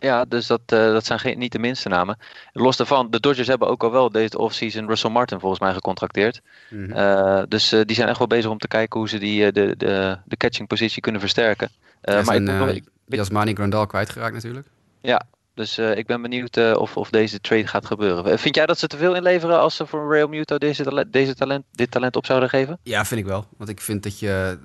Ja, 0.00 0.24
dus 0.24 0.46
dat, 0.46 0.60
uh, 0.72 0.78
dat 0.92 1.06
zijn 1.06 1.18
geen, 1.18 1.38
niet 1.38 1.52
de 1.52 1.58
minste 1.58 1.88
namen. 1.88 2.18
Los 2.52 2.76
daarvan, 2.76 3.10
de 3.10 3.20
Dodgers 3.20 3.48
hebben 3.48 3.68
ook 3.68 3.82
al 3.82 3.90
wel 3.90 4.10
deze 4.10 4.38
offseason 4.38 4.86
Russell 4.86 5.10
Martin 5.10 5.40
volgens 5.40 5.60
mij 5.60 5.72
gecontracteerd. 5.72 6.40
Mm 6.70 6.84
-hmm. 6.84 6.96
uh, 6.98 7.42
dus 7.48 7.72
uh, 7.72 7.80
die 7.84 7.96
zijn 7.96 8.08
echt 8.08 8.18
wel 8.18 8.26
bezig 8.26 8.50
om 8.50 8.58
te 8.58 8.68
kijken 8.68 8.98
hoe 8.98 9.08
ze 9.08 9.18
die, 9.18 9.52
de, 9.52 9.74
de, 9.76 10.18
de 10.24 10.36
catching 10.36 10.68
positie 10.68 11.02
kunnen 11.02 11.20
versterken. 11.20 11.68
Ja, 12.02 12.22
maar 12.22 12.68
ik, 12.68 12.76
ik, 12.76 12.84
Jasmani 13.06 13.54
Grandal 13.54 13.86
kwijtgeraakt 13.86 14.34
natuurlijk. 14.34 14.66
Ja, 15.00 15.22
dus 15.54 15.78
ik 15.78 16.06
ben 16.06 16.22
benieuwd 16.22 16.56
of, 16.76 16.96
of 16.96 17.10
deze 17.10 17.40
trade 17.40 17.66
gaat 17.66 17.86
gebeuren. 17.86 18.38
Vind 18.38 18.54
jij 18.54 18.66
dat 18.66 18.78
ze 18.78 18.86
te 18.86 18.96
veel 18.96 19.14
inleveren 19.14 19.60
als 19.60 19.76
ze 19.76 19.86
voor 19.86 20.12
Real 20.12 20.28
Muto 20.28 20.58
deze, 20.58 20.82
talent, 20.82 21.12
deze 21.12 21.34
talent, 21.34 21.64
dit 21.72 21.90
talent 21.90 22.16
op 22.16 22.26
zouden 22.26 22.48
geven? 22.48 22.78
Ja, 22.82 23.04
vind 23.04 23.20
ik 23.20 23.26
wel. 23.26 23.46
Want 23.56 23.70
ik 23.70 23.80
vind 23.80 24.02
dat 24.02 24.18
je... 24.18 24.58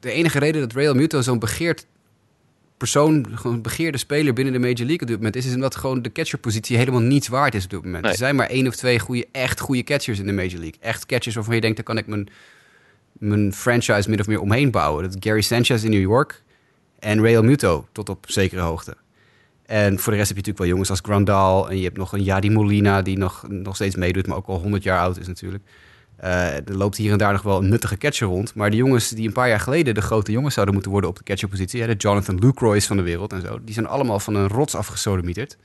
De 0.00 0.10
enige 0.10 0.38
reden 0.38 0.60
dat 0.60 0.72
Real 0.72 0.94
Muto 0.94 1.20
zo'n 1.20 1.38
begeerd 1.38 1.86
persoon, 2.78 3.26
gewoon 3.34 3.62
begeerde 3.62 3.98
speler 3.98 4.32
binnen 4.32 4.52
de 4.52 4.58
Major 4.58 4.86
League 4.86 5.00
op 5.00 5.06
dit 5.06 5.16
moment 5.16 5.36
is, 5.36 5.46
is 5.46 5.54
omdat 5.54 5.76
gewoon 5.76 6.02
de 6.02 6.12
catcherpositie 6.12 6.76
helemaal 6.76 7.00
niets 7.00 7.28
waard 7.28 7.54
is 7.54 7.64
op 7.64 7.70
dit 7.70 7.84
moment. 7.84 8.04
Er 8.04 8.16
zijn 8.16 8.36
maar 8.36 8.48
één 8.48 8.66
of 8.66 8.76
twee 8.76 8.98
goede, 8.98 9.26
echt 9.32 9.60
goede 9.60 9.82
catchers 9.82 10.18
in 10.18 10.26
de 10.26 10.32
Major 10.32 10.58
League. 10.58 10.76
Echt 10.80 11.06
catchers 11.06 11.34
waarvan 11.34 11.54
je 11.54 11.60
denkt, 11.60 11.76
daar 11.76 11.84
kan 11.84 11.98
ik 11.98 12.06
mijn, 12.06 12.28
mijn 13.12 13.52
franchise 13.52 14.10
min 14.10 14.20
of 14.20 14.26
meer 14.26 14.40
omheen 14.40 14.70
bouwen. 14.70 15.02
Dat 15.02 15.14
is 15.14 15.28
Gary 15.28 15.40
Sanchez 15.40 15.84
in 15.84 15.90
New 15.90 16.00
York 16.00 16.42
en 16.98 17.20
Real 17.22 17.42
Muto 17.42 17.86
tot 17.92 18.08
op 18.08 18.24
zekere 18.28 18.60
hoogte. 18.60 18.96
En 19.66 19.98
voor 19.98 20.12
de 20.12 20.18
rest 20.18 20.28
heb 20.28 20.38
je 20.38 20.44
natuurlijk 20.46 20.58
wel 20.58 20.66
jongens 20.66 20.90
als 20.90 21.00
Grandal 21.02 21.70
en 21.70 21.76
je 21.78 21.84
hebt 21.84 21.96
nog 21.96 22.12
een 22.12 22.22
Yadi 22.22 22.50
Molina 22.50 23.02
die 23.02 23.18
nog, 23.18 23.44
nog 23.48 23.74
steeds 23.74 23.96
meedoet, 23.96 24.26
maar 24.26 24.36
ook 24.36 24.46
al 24.46 24.60
100 24.60 24.82
jaar 24.82 25.00
oud 25.00 25.18
is 25.18 25.26
natuurlijk. 25.26 25.64
Uh, 26.24 26.56
er 26.56 26.76
loopt 26.76 26.96
hier 26.96 27.12
en 27.12 27.18
daar 27.18 27.32
nog 27.32 27.42
wel 27.42 27.58
een 27.58 27.68
nuttige 27.68 27.96
catcher 27.96 28.28
rond. 28.28 28.54
Maar 28.54 28.70
de 28.70 28.76
jongens 28.76 29.08
die 29.08 29.26
een 29.26 29.32
paar 29.32 29.48
jaar 29.48 29.60
geleden 29.60 29.94
de 29.94 30.00
grote 30.00 30.32
jongens 30.32 30.54
zouden 30.54 30.74
moeten 30.74 30.92
worden 30.92 31.10
op 31.10 31.16
de 31.16 31.22
catcherpositie, 31.22 31.86
de 31.86 31.94
Jonathan 31.94 32.38
Lucroy's 32.38 32.86
van 32.86 32.96
de 32.96 33.02
wereld 33.02 33.32
en 33.32 33.40
zo, 33.40 33.58
die 33.64 33.74
zijn 33.74 33.86
allemaal 33.86 34.20
van 34.20 34.34
een 34.34 34.48
rots 34.48 34.74
afgesodemieterd. 34.74 35.56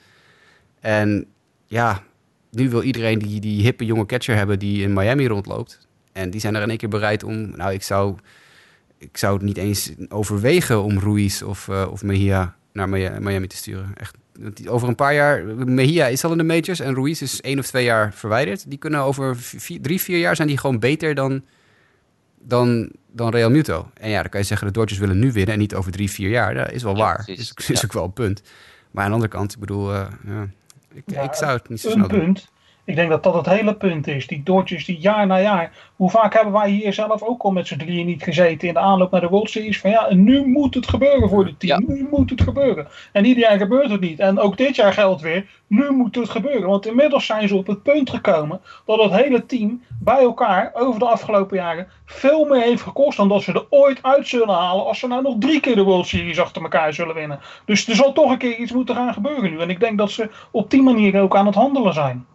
En 0.79 1.25
ja, 1.65 2.03
nu 2.51 2.69
wil 2.69 2.83
iedereen 2.83 3.19
die, 3.19 3.39
die 3.39 3.61
hippe 3.61 3.85
jonge 3.85 4.05
catcher 4.05 4.35
hebben 4.35 4.59
die 4.59 4.81
in 4.81 4.93
Miami 4.93 5.27
rondloopt. 5.27 5.87
En 6.11 6.29
die 6.29 6.39
zijn 6.39 6.55
er 6.55 6.61
in 6.61 6.69
één 6.69 6.77
keer 6.77 6.89
bereid 6.89 7.23
om, 7.23 7.55
nou, 7.55 7.73
ik 7.73 7.83
zou, 7.83 8.15
ik 8.97 9.17
zou 9.17 9.33
het 9.33 9.43
niet 9.43 9.57
eens 9.57 9.91
overwegen 10.09 10.83
om 10.83 10.99
Ruiz 10.99 11.41
of, 11.41 11.67
uh, 11.67 11.87
of 11.91 12.03
Mejia 12.03 12.55
naar 12.73 12.89
Miami 12.89 13.47
te 13.47 13.55
sturen. 13.55 13.91
Echt 13.95 14.15
over 14.67 14.87
een 14.87 14.95
paar 14.95 15.13
jaar, 15.13 15.45
Mejia 15.55 16.05
is 16.05 16.23
al 16.23 16.31
in 16.31 16.37
de 16.37 16.43
majors 16.43 16.79
en 16.79 16.95
Ruiz 16.95 17.21
is 17.21 17.41
één 17.41 17.59
of 17.59 17.65
twee 17.65 17.83
jaar 17.83 18.13
verwijderd. 18.13 18.69
Die 18.69 18.77
kunnen 18.77 18.99
over 18.99 19.35
vier, 19.37 19.81
drie, 19.81 20.01
vier 20.01 20.17
jaar 20.17 20.35
zijn 20.35 20.47
die 20.47 20.57
gewoon 20.57 20.79
beter 20.79 21.15
dan, 21.15 21.43
dan, 22.39 22.91
dan 23.11 23.29
Real 23.29 23.49
Muto. 23.49 23.89
En 23.93 24.09
ja, 24.09 24.21
dan 24.21 24.29
kan 24.29 24.39
je 24.39 24.45
zeggen, 24.45 24.67
de 24.67 24.73
Dodgers 24.73 24.99
willen 24.99 25.19
nu 25.19 25.31
winnen 25.31 25.53
en 25.53 25.59
niet 25.59 25.75
over 25.75 25.91
drie, 25.91 26.11
vier 26.11 26.29
jaar. 26.29 26.53
Dat 26.53 26.71
is 26.71 26.83
wel 26.83 26.95
waar. 26.95 27.17
Dat 27.27 27.37
is, 27.37 27.53
is, 27.67 27.83
ook 27.83 27.93
wel 27.93 28.03
een 28.03 28.13
punt. 28.13 28.41
Maar 28.91 29.03
aan 29.03 29.09
de 29.09 29.15
andere 29.15 29.33
kant, 29.33 29.53
ik 29.53 29.59
bedoel, 29.59 29.93
uh, 29.93 30.07
ja, 30.25 30.47
ik, 30.93 31.03
ik, 31.05 31.33
zou 31.33 31.51
het 31.51 31.69
niet 31.69 31.79
zo 31.79 31.89
snel 31.89 32.07
punt. 32.07 32.51
Ik 32.85 32.95
denk 32.95 33.09
dat 33.09 33.23
dat 33.23 33.33
het 33.33 33.45
hele 33.45 33.75
punt 33.75 34.07
is. 34.07 34.27
Die 34.27 34.43
Dodgers 34.43 34.85
die 34.85 34.97
jaar 34.97 35.27
na 35.27 35.39
jaar. 35.41 35.71
Hoe 35.95 36.09
vaak 36.09 36.33
hebben 36.33 36.53
wij 36.53 36.69
hier 36.69 36.93
zelf 36.93 37.21
ook 37.21 37.41
al 37.41 37.51
met 37.51 37.67
z'n 37.67 37.77
drieën 37.77 38.05
niet 38.05 38.23
gezeten 38.23 38.67
in 38.67 38.73
de 38.73 38.79
aanloop 38.79 39.11
naar 39.11 39.21
de 39.21 39.27
World 39.27 39.49
Series. 39.49 39.79
Van 39.79 39.89
ja, 39.89 40.13
nu 40.13 40.45
moet 40.45 40.73
het 40.73 40.87
gebeuren 40.87 41.29
voor 41.29 41.45
dit 41.45 41.59
team. 41.59 41.83
Nu 41.87 42.07
moet 42.11 42.29
het 42.29 42.41
gebeuren. 42.41 42.87
En 43.11 43.25
ieder 43.25 43.43
jaar 43.43 43.57
gebeurt 43.57 43.89
het 43.89 44.01
niet. 44.01 44.19
En 44.19 44.39
ook 44.39 44.57
dit 44.57 44.75
jaar 44.75 44.93
geldt 44.93 45.21
weer. 45.21 45.45
Nu 45.67 45.91
moet 45.91 46.15
het 46.15 46.29
gebeuren. 46.29 46.69
Want 46.69 46.85
inmiddels 46.85 47.25
zijn 47.25 47.47
ze 47.47 47.55
op 47.55 47.67
het 47.67 47.83
punt 47.83 48.09
gekomen 48.09 48.61
dat 48.85 49.03
het 49.03 49.11
hele 49.11 49.45
team 49.45 49.81
bij 49.99 50.19
elkaar 50.19 50.71
over 50.73 50.99
de 50.99 51.07
afgelopen 51.07 51.57
jaren 51.57 51.87
veel 52.05 52.45
meer 52.45 52.61
heeft 52.61 52.81
gekost 52.81 53.17
dan 53.17 53.29
dat 53.29 53.43
ze 53.43 53.53
er 53.53 53.65
ooit 53.69 53.99
uit 54.01 54.27
zullen 54.27 54.55
halen 54.55 54.85
als 54.85 54.99
ze 54.99 55.07
nou 55.07 55.21
nog 55.21 55.35
drie 55.39 55.59
keer 55.59 55.75
de 55.75 55.83
World 55.83 56.07
Series 56.07 56.39
achter 56.39 56.61
elkaar 56.61 56.93
zullen 56.93 57.15
winnen. 57.15 57.39
Dus 57.65 57.87
er 57.87 57.95
zal 57.95 58.13
toch 58.13 58.31
een 58.31 58.37
keer 58.37 58.57
iets 58.57 58.71
moeten 58.71 58.95
gaan 58.95 59.13
gebeuren 59.13 59.51
nu. 59.51 59.59
En 59.59 59.69
ik 59.69 59.79
denk 59.79 59.97
dat 59.97 60.11
ze 60.11 60.29
op 60.51 60.69
die 60.69 60.81
manier 60.81 61.21
ook 61.21 61.35
aan 61.35 61.45
het 61.45 61.55
handelen 61.55 61.93
zijn. 61.93 62.25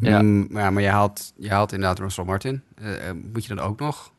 Ja. 0.00 0.22
Mm, 0.22 0.48
ja, 0.50 0.70
maar 0.70 0.82
je 0.82 0.88
haalt, 0.88 1.32
je 1.36 1.50
haalt 1.50 1.72
inderdaad 1.72 1.98
Russell 1.98 2.24
Martin. 2.24 2.62
Uh, 2.82 2.90
moet 3.32 3.44
je 3.44 3.54
dan 3.54 3.64
ook 3.64 3.80
nog 3.80 4.12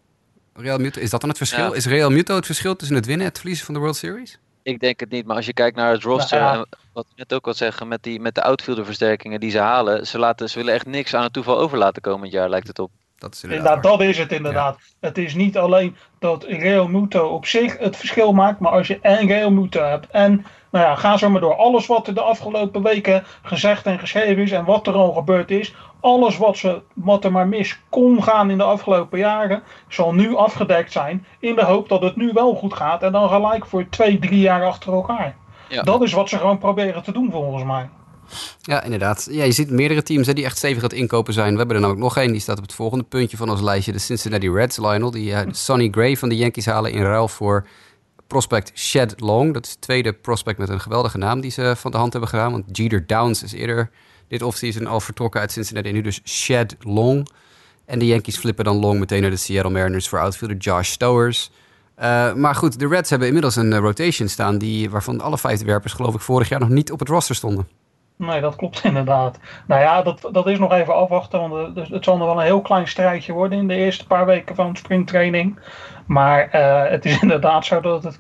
Real 0.54 0.78
Muto? 0.78 1.02
Is 1.02 1.10
dat 1.10 1.20
dan 1.20 1.30
het 1.30 1.38
verschil? 1.38 1.74
Is 1.74 1.86
Real 1.86 2.10
Muto 2.10 2.36
het 2.36 2.46
verschil 2.46 2.76
tussen 2.76 2.96
het 2.96 3.06
winnen 3.06 3.26
en 3.26 3.32
het 3.32 3.40
verliezen 3.40 3.66
van 3.66 3.74
de 3.74 3.80
World 3.80 3.96
Series? 3.96 4.40
Ik 4.64 4.80
denk 4.80 5.00
het 5.00 5.10
niet, 5.10 5.26
maar 5.26 5.36
als 5.36 5.46
je 5.46 5.54
kijkt 5.54 5.76
naar 5.76 5.92
het 5.92 6.04
roster, 6.04 6.40
nou, 6.40 6.58
en 6.58 6.78
wat 6.94 7.06
we 7.08 7.14
net 7.16 7.34
ook 7.34 7.48
al 7.48 7.54
zeggen, 7.54 7.88
met, 7.88 8.04
die, 8.04 8.20
met 8.20 8.36
de 8.36 8.44
outfielder 8.44 8.86
versterkingen 8.86 9.40
die 9.40 9.52
ze 9.52 9.60
halen, 9.60 10.08
ze, 10.08 10.20
laten, 10.20 10.50
ze 10.50 10.58
willen 10.58 10.74
echt 10.74 10.86
niks 10.86 11.14
aan 11.14 11.24
het 11.24 11.34
toeval 11.34 11.60
over 11.60 11.78
laten 11.78 12.02
komend 12.02 12.32
jaar, 12.32 12.50
lijkt 12.50 12.68
het 12.68 12.80
op. 12.80 12.92
Dat 13.18 13.34
is 13.34 13.44
inderdaad, 13.44 13.84
dat 13.84 14.02
is 14.02 14.18
het 14.18 14.32
inderdaad. 14.32 14.80
Het 15.00 15.18
is 15.18 15.34
niet 15.34 15.58
alleen 15.58 15.96
dat 16.20 16.44
Real 16.44 16.88
Muto 16.88 17.28
op 17.28 17.46
zich 17.46 17.78
het 17.78 17.96
verschil 17.96 18.34
maakt, 18.34 18.60
maar 18.60 18.72
als 18.72 18.88
je 18.88 19.00
en 19.02 19.28
Real 19.28 19.52
Muto 19.52 19.84
hebt 19.84 20.08
en 20.10 20.46
nou 20.78 20.90
ja, 20.90 20.96
ga 20.96 21.18
zo 21.18 21.30
maar 21.30 21.42
door. 21.42 21.56
Alles 21.56 21.88
wat 21.88 22.08
er 22.08 22.14
de 22.14 22.22
afgelopen 22.22 22.84
weken 22.84 23.24
gezegd 23.42 23.86
en 23.86 24.00
geschreven 24.00 24.44
is 24.44 24.52
en 24.52 24.66
wat 24.66 24.88
er 24.88 24.94
al 24.94 25.14
gebeurd 25.14 25.52
is, 25.52 25.76
alles 26.00 26.38
wat, 26.38 26.58
ze, 26.58 26.82
wat 26.94 27.24
er 27.24 27.32
maar 27.32 27.48
mis 27.48 27.80
kon 27.90 28.24
gaan 28.24 28.50
in 28.50 28.58
de 28.58 28.64
afgelopen 28.64 29.20
jaren, 29.20 29.64
zal 29.88 30.14
nu 30.14 30.36
afgedekt 30.36 30.92
zijn. 30.92 31.26
In 31.40 31.56
de 31.56 31.64
hoop 31.64 31.90
dat 31.90 32.02
het 32.02 32.16
nu 32.16 32.32
wel 32.34 32.56
goed 32.56 32.74
gaat 32.74 33.04
en 33.04 33.12
dan 33.12 33.30
gelijk 33.30 33.66
voor 33.66 33.90
twee, 33.90 34.20
drie 34.20 34.40
jaar 34.40 34.66
achter 34.66 34.94
elkaar. 34.94 35.36
Ja. 35.70 35.84
Dat 35.84 36.02
is 36.02 36.14
wat 36.14 36.30
ze 36.30 36.38
gewoon 36.38 36.58
proberen 36.58 37.04
te 37.04 37.12
doen 37.12 37.32
volgens 37.32 37.64
mij. 37.64 37.90
Ja, 38.62 38.84
inderdaad. 38.84 39.28
Ja, 39.32 39.44
je 39.44 39.52
ziet 39.52 39.70
meerdere 39.70 40.04
teams 40.04 40.28
hè, 40.28 40.34
die 40.34 40.46
echt 40.46 40.58
stevig 40.58 40.78
aan 40.78 40.90
het 40.90 40.94
inkopen 40.94 41.34
zijn. 41.34 41.52
We 41.52 41.58
hebben 41.58 41.76
er 41.76 41.82
namelijk 41.82 42.06
nog 42.06 42.18
één, 42.18 42.32
die 42.32 42.42
staat 42.42 42.58
op 42.58 42.64
het 42.64 42.74
volgende 42.74 43.04
puntje 43.04 43.38
van 43.38 43.50
ons 43.50 43.62
lijstje. 43.62 43.92
De 43.92 44.00
Cincinnati 44.00 44.52
Reds, 44.52 44.78
Lionel. 44.78 45.12
Die 45.12 45.32
uh, 45.32 45.40
Sonny 45.52 45.88
Gray 45.92 46.18
van 46.18 46.30
de 46.30 46.36
Yankees 46.36 46.66
halen 46.66 46.92
in 46.92 47.02
ruil 47.02 47.28
voor 47.28 47.68
prospect 48.28 48.72
Shed 48.76 49.20
Long. 49.20 49.54
Dat 49.54 49.66
is 49.66 49.74
de 49.74 49.80
tweede 49.80 50.14
prospect 50.14 50.58
met 50.58 50.70
een 50.70 50.80
geweldige 50.80 51.18
naam 51.18 51.42
die 51.42 51.52
ze 51.52 51.74
van 51.78 51.92
de 51.92 51.98
hand 51.98 52.12
hebben 52.12 52.30
gedaan. 52.30 52.52
Want 52.52 52.78
Jeter 52.78 53.08
Downs 53.08 53.44
is 53.44 53.52
eerder 53.52 53.90
dit 54.28 54.42
offseason 54.42 54.88
al 54.88 55.00
vertrokken 55.00 55.40
uit 55.40 55.52
Cincinnati. 55.52 55.92
Nu 55.92 56.02
dus 56.02 56.22
Shed 56.24 56.76
Long. 56.80 57.30
En 57.86 58.00
de 58.00 58.06
Yankees 58.06 58.38
flippen 58.38 58.66
dan 58.66 58.76
Long 58.78 59.00
meteen 59.00 59.22
naar 59.22 59.32
de 59.32 59.38
Seattle 59.38 59.72
Mariners 59.72 60.10
voor 60.10 60.20
outfielder 60.20 60.58
Josh 60.58 60.90
Stowers. 60.90 61.52
Uh, 62.00 62.34
maar 62.34 62.56
goed, 62.56 62.80
de 62.80 62.88
Reds 62.88 63.10
hebben 63.10 63.28
inmiddels 63.28 63.56
een 63.56 63.72
uh, 63.72 63.78
rotation 63.78 64.28
staan... 64.28 64.58
Die, 64.58 64.90
waarvan 64.90 65.22
alle 65.22 65.38
vijfde 65.38 65.66
werpers 65.66 65.94
geloof 65.94 66.16
ik 66.16 66.22
vorig 66.22 66.50
jaar 66.50 66.60
nog 66.60 66.70
niet 66.70 66.92
op 66.92 67.00
het 67.00 67.10
roster 67.10 67.36
stonden. 67.36 67.68
Nee, 68.18 68.42
dat 68.42 68.56
klopt 68.56 68.84
inderdaad. 68.92 69.40
Nou 69.68 69.82
ja, 69.82 70.02
dat, 70.02 70.30
dat 70.32 70.48
is 70.48 70.60
nog 70.60 70.72
even 70.72 70.96
afwachten. 70.96 71.50
Want 71.50 71.90
het 71.90 72.04
zal 72.04 72.18
nog 72.18 72.28
wel 72.28 72.38
een 72.38 72.46
heel 72.46 72.62
klein 72.62 72.88
strijdje 72.88 73.34
worden 73.34 73.58
in 73.58 73.68
de 73.68 73.76
eerste 73.76 74.08
paar 74.08 74.26
weken 74.26 74.56
van 74.56 74.76
springtraining. 74.76 75.60
Maar 76.06 76.56
uh, 76.56 76.90
het 76.90 77.06
is 77.06 77.22
inderdaad 77.22 77.66
zo 77.66 77.82
dat 77.82 78.04
het 78.04 78.20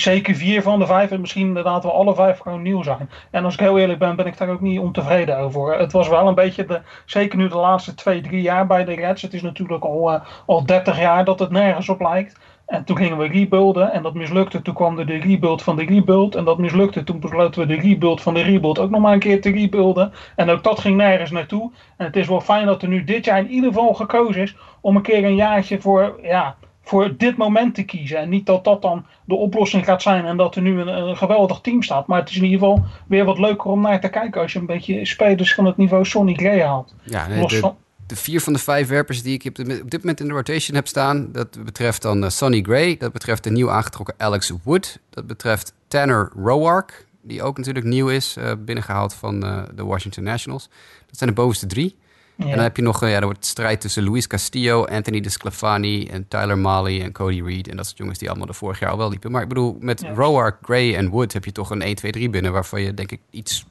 zeker 0.00 0.34
vier 0.34 0.62
van 0.62 0.78
de 0.78 0.86
vijf 0.86 1.10
en 1.10 1.20
misschien 1.20 1.46
inderdaad 1.46 1.82
wel 1.82 1.94
alle 1.94 2.14
vijf 2.14 2.38
gewoon 2.38 2.62
nieuw 2.62 2.82
zijn. 2.82 3.10
En 3.30 3.44
als 3.44 3.54
ik 3.54 3.60
heel 3.60 3.78
eerlijk 3.78 3.98
ben, 3.98 4.16
ben 4.16 4.26
ik 4.26 4.38
daar 4.38 4.48
ook 4.48 4.60
niet 4.60 4.78
ontevreden 4.80 5.38
over. 5.38 5.78
Het 5.78 5.92
was 5.92 6.08
wel 6.08 6.28
een 6.28 6.34
beetje, 6.34 6.64
de, 6.64 6.80
zeker 7.04 7.38
nu 7.38 7.48
de 7.48 7.56
laatste 7.56 7.94
twee, 7.94 8.20
drie 8.20 8.42
jaar 8.42 8.66
bij 8.66 8.84
de 8.84 8.94
Reds. 8.94 9.22
Het 9.22 9.34
is 9.34 9.42
natuurlijk 9.42 9.84
al, 9.84 10.12
uh, 10.12 10.20
al 10.46 10.66
30 10.66 11.00
jaar 11.00 11.24
dat 11.24 11.38
het 11.38 11.50
nergens 11.50 11.88
op 11.88 12.00
lijkt. 12.00 12.38
En 12.66 12.84
toen 12.84 12.96
gingen 12.96 13.18
we 13.18 13.26
rebuilden 13.26 13.92
en 13.92 14.02
dat 14.02 14.14
mislukte. 14.14 14.62
Toen 14.62 14.74
kwam 14.74 14.98
er 14.98 15.06
de 15.06 15.16
rebuild 15.16 15.62
van 15.62 15.76
de 15.76 15.84
rebuild 15.84 16.34
en 16.34 16.44
dat 16.44 16.58
mislukte. 16.58 17.04
Toen 17.04 17.20
besloten 17.20 17.60
we 17.60 17.66
de 17.66 17.80
rebuild 17.80 18.22
van 18.22 18.34
de 18.34 18.42
rebuild 18.42 18.78
ook 18.78 18.90
nog 18.90 19.00
maar 19.00 19.12
een 19.12 19.18
keer 19.18 19.40
te 19.40 19.50
rebuilden. 19.50 20.12
En 20.36 20.50
ook 20.50 20.62
dat 20.62 20.80
ging 20.80 20.96
nergens 20.96 21.30
naartoe. 21.30 21.70
En 21.96 22.06
het 22.06 22.16
is 22.16 22.28
wel 22.28 22.40
fijn 22.40 22.66
dat 22.66 22.82
er 22.82 22.88
nu 22.88 23.04
dit 23.04 23.24
jaar 23.24 23.38
in 23.38 23.50
ieder 23.50 23.72
geval 23.72 23.94
gekozen 23.94 24.42
is 24.42 24.56
om 24.80 24.96
een 24.96 25.02
keer 25.02 25.24
een 25.24 25.34
jaartje 25.34 25.80
voor, 25.80 26.18
ja, 26.22 26.56
voor 26.82 27.16
dit 27.16 27.36
moment 27.36 27.74
te 27.74 27.84
kiezen. 27.84 28.18
En 28.18 28.28
niet 28.28 28.46
dat 28.46 28.64
dat 28.64 28.82
dan 28.82 29.06
de 29.24 29.34
oplossing 29.34 29.84
gaat 29.84 30.02
zijn 30.02 30.24
en 30.24 30.36
dat 30.36 30.56
er 30.56 30.62
nu 30.62 30.80
een, 30.80 30.88
een, 30.88 31.16
geweldig 31.16 31.60
team 31.60 31.82
staat. 31.82 32.06
Maar 32.06 32.20
het 32.20 32.30
is 32.30 32.36
in 32.36 32.44
ieder 32.44 32.58
geval 32.58 32.84
weer 33.06 33.24
wat 33.24 33.38
leuker 33.38 33.70
om 33.70 33.80
naar 33.80 34.00
te 34.00 34.08
kijken 34.08 34.40
als 34.40 34.52
je 34.52 34.58
een 34.58 34.66
beetje 34.66 35.04
spelers 35.04 35.54
van 35.54 35.64
het 35.64 35.76
niveau 35.76 36.04
Sonny 36.04 36.34
Gray 36.34 36.62
haalt. 36.62 36.94
Ja, 37.02 37.26
nee, 37.26 37.46
de, 37.46 37.72
de, 38.06 38.16
vier 38.16 38.40
van 38.40 38.52
de 38.52 38.58
vijf 38.58 38.88
werpers 38.88 39.22
die 39.22 39.34
ik 39.34 39.44
op, 39.44 39.54
dit 39.64 40.00
moment 40.00 40.20
in 40.20 40.26
de 40.26 40.32
rotation 40.32 40.76
heb 40.76 40.86
staan, 40.86 41.32
dat 41.32 41.64
betreft 41.64 42.02
dan 42.02 42.24
uh, 42.24 42.30
Sonny 42.30 42.62
Gray, 42.62 42.96
dat 42.96 43.12
betreft 43.12 43.44
de 43.44 43.50
nieuw 43.50 43.70
aangetrokken 43.70 44.14
Alex 44.18 44.52
Wood, 44.62 44.98
dat 45.10 45.26
betreft 45.26 45.72
Tanner 45.88 46.30
Roark, 46.36 47.06
die 47.22 47.42
ook 47.42 47.56
natuurlijk 47.58 47.86
nieuw 47.86 48.08
is, 48.08 48.36
uh, 48.38 48.52
binnengehaald 48.58 49.14
van 49.14 49.44
uh, 49.44 49.62
de 49.74 49.84
Washington 49.84 50.24
Nationals. 50.24 50.68
Dat 51.06 51.18
zijn 51.18 51.30
de 51.30 51.36
bovenste 51.36 51.66
drie. 51.66 51.96
En 52.36 52.50
dan 52.50 52.58
heb 52.58 52.76
je 52.76 52.82
nog, 52.82 53.00
ja, 53.00 53.08
er 53.08 53.24
wordt 53.24 53.46
strijd 53.46 53.80
tussen 53.80 54.04
Luis 54.04 54.26
Castillo, 54.26 54.84
Anthony 54.84 55.20
Desclafani 55.20 56.06
en 56.06 56.28
Tyler 56.28 56.58
Malley 56.58 57.02
en 57.02 57.12
Cody 57.12 57.42
Reed. 57.42 57.68
En 57.68 57.76
dat 57.76 57.86
soort 57.86 57.98
jongens 57.98 58.18
die 58.18 58.28
allemaal 58.28 58.46
de 58.46 58.52
vorig 58.52 58.78
jaar 58.78 58.90
al 58.90 58.96
wel 58.96 59.10
liepen. 59.10 59.30
Maar 59.30 59.42
ik 59.42 59.48
bedoel, 59.48 59.76
met 59.80 60.00
ja. 60.00 60.12
Roark, 60.12 60.56
Gray 60.62 60.94
en 60.94 61.08
Wood 61.08 61.32
heb 61.32 61.44
je 61.44 61.52
toch 61.52 61.70
een 61.70 61.82
1, 61.82 61.94
2, 61.94 62.12
3 62.12 62.30
binnen. 62.30 62.52
Waarvan 62.52 62.82
je 62.82 62.94
denk 62.94 63.12
ik 63.12 63.20
iets 63.30 63.64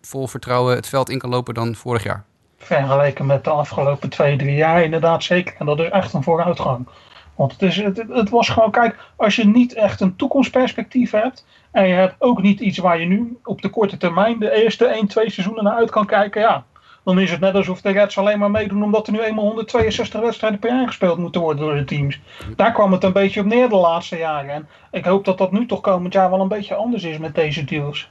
vol 0.00 0.26
vertrouwen 0.28 0.74
het 0.76 0.86
veld 0.86 1.10
in 1.10 1.18
kan 1.18 1.30
lopen 1.30 1.54
dan 1.54 1.74
vorig 1.74 2.02
jaar. 2.02 2.24
Vergeleken 2.58 3.26
met 3.26 3.44
de 3.44 3.50
afgelopen 3.50 4.08
2, 4.08 4.36
3 4.36 4.54
jaar 4.54 4.82
inderdaad 4.82 5.24
zeker. 5.24 5.54
En 5.58 5.66
dat 5.66 5.80
is 5.80 5.88
echt 5.88 6.12
een 6.12 6.22
vooruitgang. 6.22 6.86
Want 7.34 7.52
het, 7.52 7.62
is, 7.62 7.76
het, 7.76 8.04
het 8.08 8.30
was 8.30 8.48
gewoon, 8.48 8.70
kijk, 8.70 8.96
als 9.16 9.36
je 9.36 9.46
niet 9.46 9.74
echt 9.74 10.00
een 10.00 10.16
toekomstperspectief 10.16 11.10
hebt. 11.10 11.46
En 11.70 11.88
je 11.88 11.94
hebt 11.94 12.14
ook 12.18 12.42
niet 12.42 12.60
iets 12.60 12.78
waar 12.78 13.00
je 13.00 13.06
nu 13.06 13.38
op 13.44 13.62
de 13.62 13.68
korte 13.68 13.96
termijn 13.96 14.38
de 14.38 14.62
eerste 14.62 14.86
1, 14.86 15.06
2 15.06 15.30
seizoenen 15.30 15.64
naar 15.64 15.74
uit 15.74 15.90
kan 15.90 16.06
kijken. 16.06 16.40
Ja, 16.40 16.64
dan 17.04 17.18
is 17.18 17.30
het 17.30 17.40
net 17.40 17.54
alsof 17.54 17.80
de 17.80 17.90
Reds 17.90 18.18
alleen 18.18 18.38
maar 18.38 18.50
meedoen 18.50 18.82
omdat 18.82 19.06
er 19.06 19.12
nu 19.12 19.20
eenmaal 19.20 19.44
162 19.44 20.20
wedstrijden 20.20 20.58
per 20.58 20.70
jaar 20.70 20.86
gespeeld 20.86 21.18
moeten 21.18 21.40
worden 21.40 21.64
door 21.64 21.74
de 21.74 21.84
teams. 21.84 22.20
Daar 22.56 22.72
kwam 22.72 22.92
het 22.92 23.04
een 23.04 23.12
beetje 23.12 23.40
op 23.40 23.46
neer 23.46 23.68
de 23.68 23.76
laatste 23.76 24.16
jaren. 24.16 24.50
En 24.50 24.68
ik 24.90 25.04
hoop 25.04 25.24
dat 25.24 25.38
dat 25.38 25.52
nu 25.52 25.66
toch 25.66 25.80
komend 25.80 26.12
jaar 26.12 26.30
wel 26.30 26.40
een 26.40 26.48
beetje 26.48 26.74
anders 26.74 27.02
is 27.02 27.18
met 27.18 27.34
deze 27.34 27.64
deals. 27.64 28.08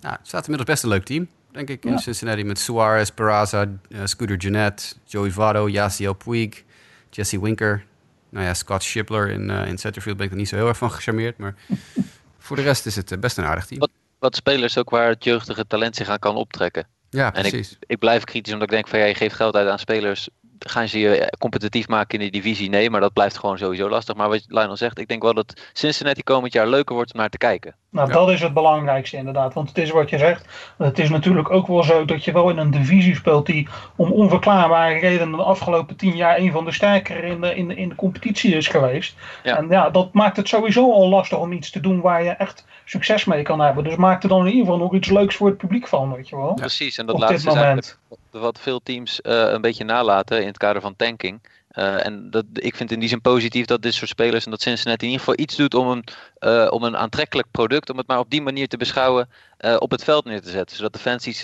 Nou, 0.00 0.14
het 0.18 0.26
staat 0.26 0.46
inmiddels 0.46 0.70
best 0.70 0.82
een 0.82 0.88
leuk 0.88 1.04
team, 1.04 1.28
denk 1.56 1.68
ik, 1.68 1.84
in 1.84 1.90
ja. 1.90 1.98
Cincinnati 1.98 2.44
met 2.44 2.58
Suarez, 2.58 3.10
Peraza, 3.10 3.66
uh, 3.88 4.00
Scooter 4.04 4.36
Jeanette, 4.36 4.94
Joey 5.04 5.30
Votto, 5.30 5.68
Yasiel 5.68 6.12
Puig, 6.12 6.62
Jesse 7.10 7.40
Winker. 7.40 7.84
Nou 8.28 8.46
ja, 8.46 8.54
Scott 8.54 8.82
Shipler 8.82 9.30
in, 9.30 9.50
uh, 9.50 9.66
in 9.66 9.78
Centerfield 9.78 10.16
ben 10.16 10.26
ik 10.26 10.32
er 10.32 10.38
niet 10.38 10.48
zo 10.48 10.56
heel 10.56 10.68
erg 10.68 10.76
van 10.76 10.90
gecharmeerd, 10.90 11.38
maar 11.38 11.54
voor 12.38 12.56
de 12.56 12.62
rest 12.62 12.86
is 12.86 12.96
het 12.96 13.12
uh, 13.12 13.18
best 13.18 13.38
een 13.38 13.44
aardig 13.44 13.66
team. 13.66 13.80
Wat, 13.80 13.90
wat 14.18 14.36
spelers 14.36 14.78
ook 14.78 14.90
waar 14.90 15.08
het 15.08 15.24
jeugdige 15.24 15.66
talent 15.66 15.96
zich 15.96 16.08
aan 16.08 16.18
kan 16.18 16.36
optrekken. 16.36 16.86
Ja, 17.10 17.34
en 17.34 17.40
precies. 17.40 17.72
ik, 17.72 17.78
ik 17.86 17.98
blijf 17.98 18.24
kritisch 18.24 18.52
omdat 18.52 18.68
ik 18.68 18.74
denk 18.74 18.88
van 18.88 18.98
ja, 18.98 19.04
je 19.04 19.14
geeft 19.14 19.34
geld 19.34 19.56
uit 19.56 19.68
aan 19.68 19.78
spelers. 19.78 20.28
Gaan 20.58 20.88
ze 20.88 20.98
je 20.98 21.32
competitief 21.38 21.88
maken 21.88 22.18
in 22.18 22.24
de 22.24 22.30
divisie? 22.30 22.68
Nee, 22.68 22.90
maar 22.90 23.00
dat 23.00 23.12
blijft 23.12 23.38
gewoon 23.38 23.58
sowieso 23.58 23.88
lastig. 23.88 24.14
Maar 24.14 24.28
wat 24.28 24.44
Lionel 24.46 24.76
zegt, 24.76 24.98
ik 24.98 25.08
denk 25.08 25.22
wel 25.22 25.34
dat 25.34 25.60
Cincinnati 25.72 26.22
komend 26.22 26.52
jaar 26.52 26.68
leuker 26.68 26.94
wordt 26.94 27.12
om 27.12 27.20
naar 27.20 27.28
te 27.28 27.38
kijken. 27.38 27.74
Nou, 27.96 28.08
ja. 28.08 28.14
dat 28.14 28.30
is 28.30 28.40
het 28.40 28.54
belangrijkste 28.54 29.16
inderdaad. 29.16 29.54
Want 29.54 29.68
het 29.68 29.78
is 29.78 29.90
wat 29.90 30.10
je 30.10 30.18
zegt. 30.18 30.74
Het 30.78 30.98
is 30.98 31.08
natuurlijk 31.08 31.50
ook 31.50 31.66
wel 31.66 31.82
zo 31.82 32.04
dat 32.04 32.24
je 32.24 32.32
wel 32.32 32.50
in 32.50 32.58
een 32.58 32.70
divisie 32.70 33.14
speelt 33.14 33.46
die 33.46 33.68
om 33.96 34.12
onverklaarbare 34.12 34.98
redenen 34.98 35.36
de 35.36 35.42
afgelopen 35.42 35.96
tien 35.96 36.16
jaar 36.16 36.38
een 36.38 36.52
van 36.52 36.64
de 36.64 36.72
sterkere 36.72 37.26
in 37.26 37.40
de, 37.40 37.54
in 37.54 37.68
de, 37.68 37.74
in 37.74 37.88
de 37.88 37.94
competitie 37.94 38.54
is 38.54 38.68
geweest. 38.68 39.16
Ja. 39.42 39.56
En 39.56 39.66
ja, 39.68 39.90
dat 39.90 40.12
maakt 40.12 40.36
het 40.36 40.48
sowieso 40.48 40.92
al 40.92 41.08
lastig 41.08 41.38
om 41.38 41.52
iets 41.52 41.70
te 41.70 41.80
doen 41.80 42.00
waar 42.00 42.22
je 42.22 42.30
echt 42.30 42.64
succes 42.84 43.24
mee 43.24 43.42
kan 43.42 43.60
hebben. 43.60 43.84
Dus 43.84 43.96
maak 43.96 44.22
er 44.22 44.28
dan 44.28 44.40
in 44.40 44.46
ieder 44.46 44.64
geval 44.64 44.78
nog 44.78 44.94
iets 44.94 45.10
leuks 45.10 45.36
voor 45.36 45.48
het 45.48 45.56
publiek 45.56 45.88
van, 45.88 46.14
weet 46.14 46.28
je 46.28 46.36
wel. 46.36 46.54
Precies, 46.54 46.98
en 46.98 47.06
dat 47.06 47.18
laatste 47.18 47.76
is 47.76 47.96
wat 48.30 48.60
veel 48.60 48.80
teams 48.82 49.20
uh, 49.22 49.32
een 49.32 49.60
beetje 49.60 49.84
nalaten 49.84 50.40
in 50.40 50.46
het 50.46 50.58
kader 50.58 50.82
van 50.82 50.96
tanking. 50.96 51.40
Uh, 51.78 52.06
en 52.06 52.30
dat, 52.30 52.44
ik 52.52 52.76
vind 52.76 52.92
in 52.92 53.00
die 53.00 53.08
zin 53.08 53.20
positief 53.20 53.66
dat 53.66 53.82
dit 53.82 53.94
soort 53.94 54.10
spelers 54.10 54.44
en 54.44 54.50
dat 54.50 54.62
Cincinnati 54.62 55.04
in 55.04 55.10
ieder 55.10 55.26
geval 55.26 55.44
iets 55.44 55.56
doet 55.56 55.74
om 55.74 55.88
een, 55.88 56.04
uh, 56.40 56.66
om 56.70 56.82
een 56.82 56.96
aantrekkelijk 56.96 57.48
product, 57.50 57.90
om 57.90 57.98
het 57.98 58.06
maar 58.06 58.18
op 58.18 58.30
die 58.30 58.42
manier 58.42 58.68
te 58.68 58.76
beschouwen, 58.76 59.28
uh, 59.60 59.76
op 59.78 59.90
het 59.90 60.04
veld 60.04 60.24
neer 60.24 60.42
te 60.42 60.50
zetten. 60.50 60.76
Zodat 60.76 60.92
de 60.92 60.98
fans 60.98 61.26
iets 61.26 61.40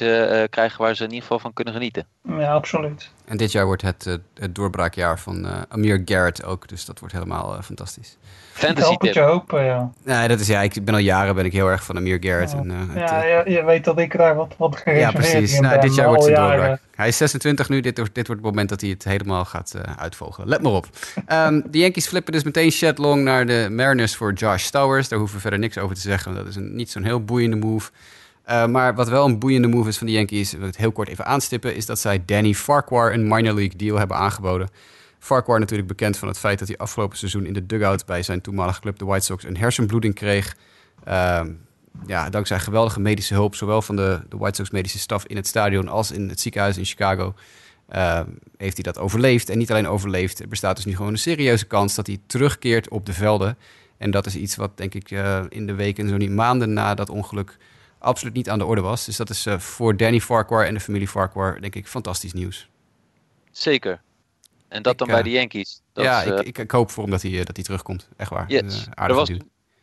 krijgen 0.50 0.82
waar 0.82 0.94
ze 0.96 1.02
in 1.02 1.08
ieder 1.08 1.22
geval 1.22 1.38
van 1.38 1.52
kunnen 1.52 1.74
genieten. 1.74 2.06
Ja, 2.22 2.52
absoluut. 2.52 3.10
En 3.24 3.36
dit 3.36 3.52
jaar 3.52 3.66
wordt 3.66 3.82
het, 3.82 4.18
het 4.34 4.54
doorbraakjaar 4.54 5.18
van 5.18 5.66
Amir 5.68 6.02
Garrett 6.04 6.44
ook, 6.44 6.68
dus 6.68 6.84
dat 6.84 6.98
wordt 6.98 7.14
helemaal 7.14 7.62
fantastisch. 7.62 8.16
Fantasy 8.52 8.96
tip. 8.96 9.14
je 9.14 9.20
hopen, 9.20 9.64
ja. 9.64 9.90
Nee, 10.04 10.28
dat 10.28 10.40
is 10.40 10.46
ja. 10.46 10.60
Ik 10.60 10.84
ben 10.84 10.94
al 10.94 11.00
jaren 11.00 11.34
ben 11.34 11.44
ik 11.44 11.52
heel 11.52 11.68
erg 11.68 11.84
van 11.84 11.96
Amir 11.96 12.18
Garrett. 12.20 12.52
Ja, 12.52 12.58
en, 12.58 12.70
uh, 12.70 12.96
ja 12.96 13.24
je, 13.24 13.50
je, 13.50 13.64
weet 13.64 13.84
dat 13.84 13.98
ik 13.98 14.16
daar 14.16 14.34
wat, 14.34 14.54
wat 14.58 14.82
Ja, 14.84 15.10
precies. 15.10 15.60
Nou, 15.60 15.80
dit 15.80 15.94
jaar 15.94 16.08
wordt 16.08 16.24
het 16.24 16.36
doorbraak. 16.36 16.80
Hij 16.94 17.08
is 17.08 17.16
26 17.16 17.68
nu. 17.68 17.80
Dit, 17.80 17.96
dit 17.96 18.14
wordt 18.14 18.28
het 18.28 18.42
moment 18.42 18.68
dat 18.68 18.80
hij 18.80 18.90
het 18.90 19.04
helemaal 19.04 19.44
gaat 19.44 19.72
uh, 19.76 19.82
uitvogelen. 19.96 20.48
Let 20.48 20.62
maar 20.62 20.72
op. 20.72 20.86
um, 21.32 21.62
de 21.70 21.78
Yankees 21.78 22.06
flippen 22.06 22.32
dus 22.32 22.42
meteen 22.42 22.70
Shed 22.70 22.98
Long 22.98 23.22
naar 23.22 23.46
de 23.46 23.68
Mariners 23.70 24.16
voor 24.16 24.32
Josh 24.32 24.62
Stowers. 24.62 25.08
Daar 25.08 25.18
hoeven 25.18 25.36
we 25.36 25.42
verder 25.42 25.58
niks 25.58 25.78
over 25.78 25.94
te 25.94 26.00
zeggen. 26.00 26.34
Dat 26.34 26.46
is 26.46 26.56
een, 26.56 26.74
niet 26.74 26.90
zo'n 26.90 27.04
heel 27.04 27.24
boeiende 27.24 27.56
move. 27.56 27.90
Uh, 28.51 28.66
maar 28.66 28.95
wat 28.95 29.09
wel 29.09 29.24
een 29.24 29.38
boeiende 29.38 29.68
move 29.68 29.88
is 29.88 29.99
van 29.99 30.07
de 30.07 30.12
Yankees, 30.12 30.53
wil 30.53 30.61
ik 30.61 30.66
het 30.66 30.76
heel 30.76 30.93
kort 30.93 31.09
even 31.09 31.26
aanstippen, 31.26 31.74
is 31.74 31.86
dat 31.86 31.99
zij 31.99 32.22
Danny 32.26 32.55
Farquhar 32.55 33.12
een 33.12 33.28
minor 33.28 33.55
league 33.55 33.76
deal 33.76 33.99
hebben 33.99 34.16
aangeboden. 34.16 34.68
Farquhar 35.18 35.59
natuurlijk 35.59 35.88
bekend 35.88 36.18
van 36.18 36.28
het 36.28 36.38
feit 36.38 36.59
dat 36.59 36.68
hij 36.68 36.76
afgelopen 36.76 37.18
seizoen 37.18 37.47
in 37.47 37.53
de 37.53 37.66
dugout 37.66 38.07
bij 38.07 38.22
zijn 38.22 38.40
toenmalige 38.40 38.80
club, 38.80 38.99
de 38.99 39.05
White 39.05 39.24
Sox, 39.24 39.45
een 39.45 39.57
hersenbloeding 39.57 40.14
kreeg. 40.14 40.57
Uh, 41.09 41.40
ja, 42.07 42.30
dankzij 42.30 42.61
geweldige 42.61 43.01
medische 43.01 43.34
hulp, 43.34 43.55
zowel 43.55 43.82
van 43.82 43.97
de, 43.97 44.20
de 44.28 44.36
White 44.36 44.57
Sox 44.57 44.70
medische 44.70 44.99
staf 44.99 45.26
in 45.26 45.36
het 45.36 45.47
stadion 45.47 45.88
als 45.88 46.11
in 46.11 46.28
het 46.28 46.40
ziekenhuis 46.40 46.78
in 46.78 46.84
Chicago, 46.84 47.34
uh, 47.95 48.20
heeft 48.57 48.74
hij 48.74 48.93
dat 48.93 48.99
overleefd. 48.99 49.51
En 49.51 49.59
niet 49.59 49.70
alleen 49.70 49.88
overleefd, 49.88 50.40
er 50.40 50.49
bestaat 50.49 50.76
dus 50.76 50.84
nu 50.84 50.97
gewoon 50.97 51.12
een 51.12 51.18
serieuze 51.18 51.66
kans 51.66 51.95
dat 51.95 52.07
hij 52.07 52.18
terugkeert 52.26 52.88
op 52.88 53.07
de 53.07 53.12
velden. 53.12 53.59
En 53.99 54.11
dat 54.11 54.26
is 54.26 54.36
iets 54.36 54.57
wat, 54.57 54.76
denk 54.76 54.95
ik, 54.95 55.11
uh, 55.11 55.40
in 55.49 55.66
de 55.66 55.74
weken, 55.74 56.09
zo 56.09 56.16
niet 56.16 56.30
maanden 56.30 56.72
na 56.72 56.95
dat 56.95 57.11
ongeluk, 57.11 57.57
absoluut 58.03 58.34
niet 58.34 58.50
aan 58.50 58.59
de 58.59 58.64
orde 58.64 58.80
was. 58.80 59.05
Dus 59.05 59.16
dat 59.16 59.30
is 59.30 59.46
uh, 59.46 59.59
voor 59.59 59.96
Danny 59.96 60.20
Farquhar 60.20 60.66
en 60.66 60.74
de 60.74 60.80
familie 60.80 61.09
Farquhar, 61.09 61.61
denk 61.61 61.74
ik, 61.74 61.86
fantastisch 61.86 62.32
nieuws. 62.32 62.68
Zeker. 63.50 64.00
En 64.68 64.82
dat 64.82 64.92
ik, 64.92 64.98
dan 64.98 65.09
bij 65.09 65.22
de 65.22 65.30
Yankees. 65.30 65.82
Dat 65.92 66.05
ja, 66.05 66.22
is, 66.22 66.30
ik, 66.30 66.46
ik, 66.46 66.59
ik, 66.59 66.70
hoop 66.70 66.90
voor 66.90 67.03
hem 67.03 67.12
dat 67.12 67.22
hij, 67.22 67.44
dat 67.44 67.57
hij 67.57 67.64
terugkomt. 67.64 68.09
Echt 68.16 68.30
waar. 68.30 68.44
Yes. 68.48 68.86
er, 68.94 69.14
was, 69.14 69.30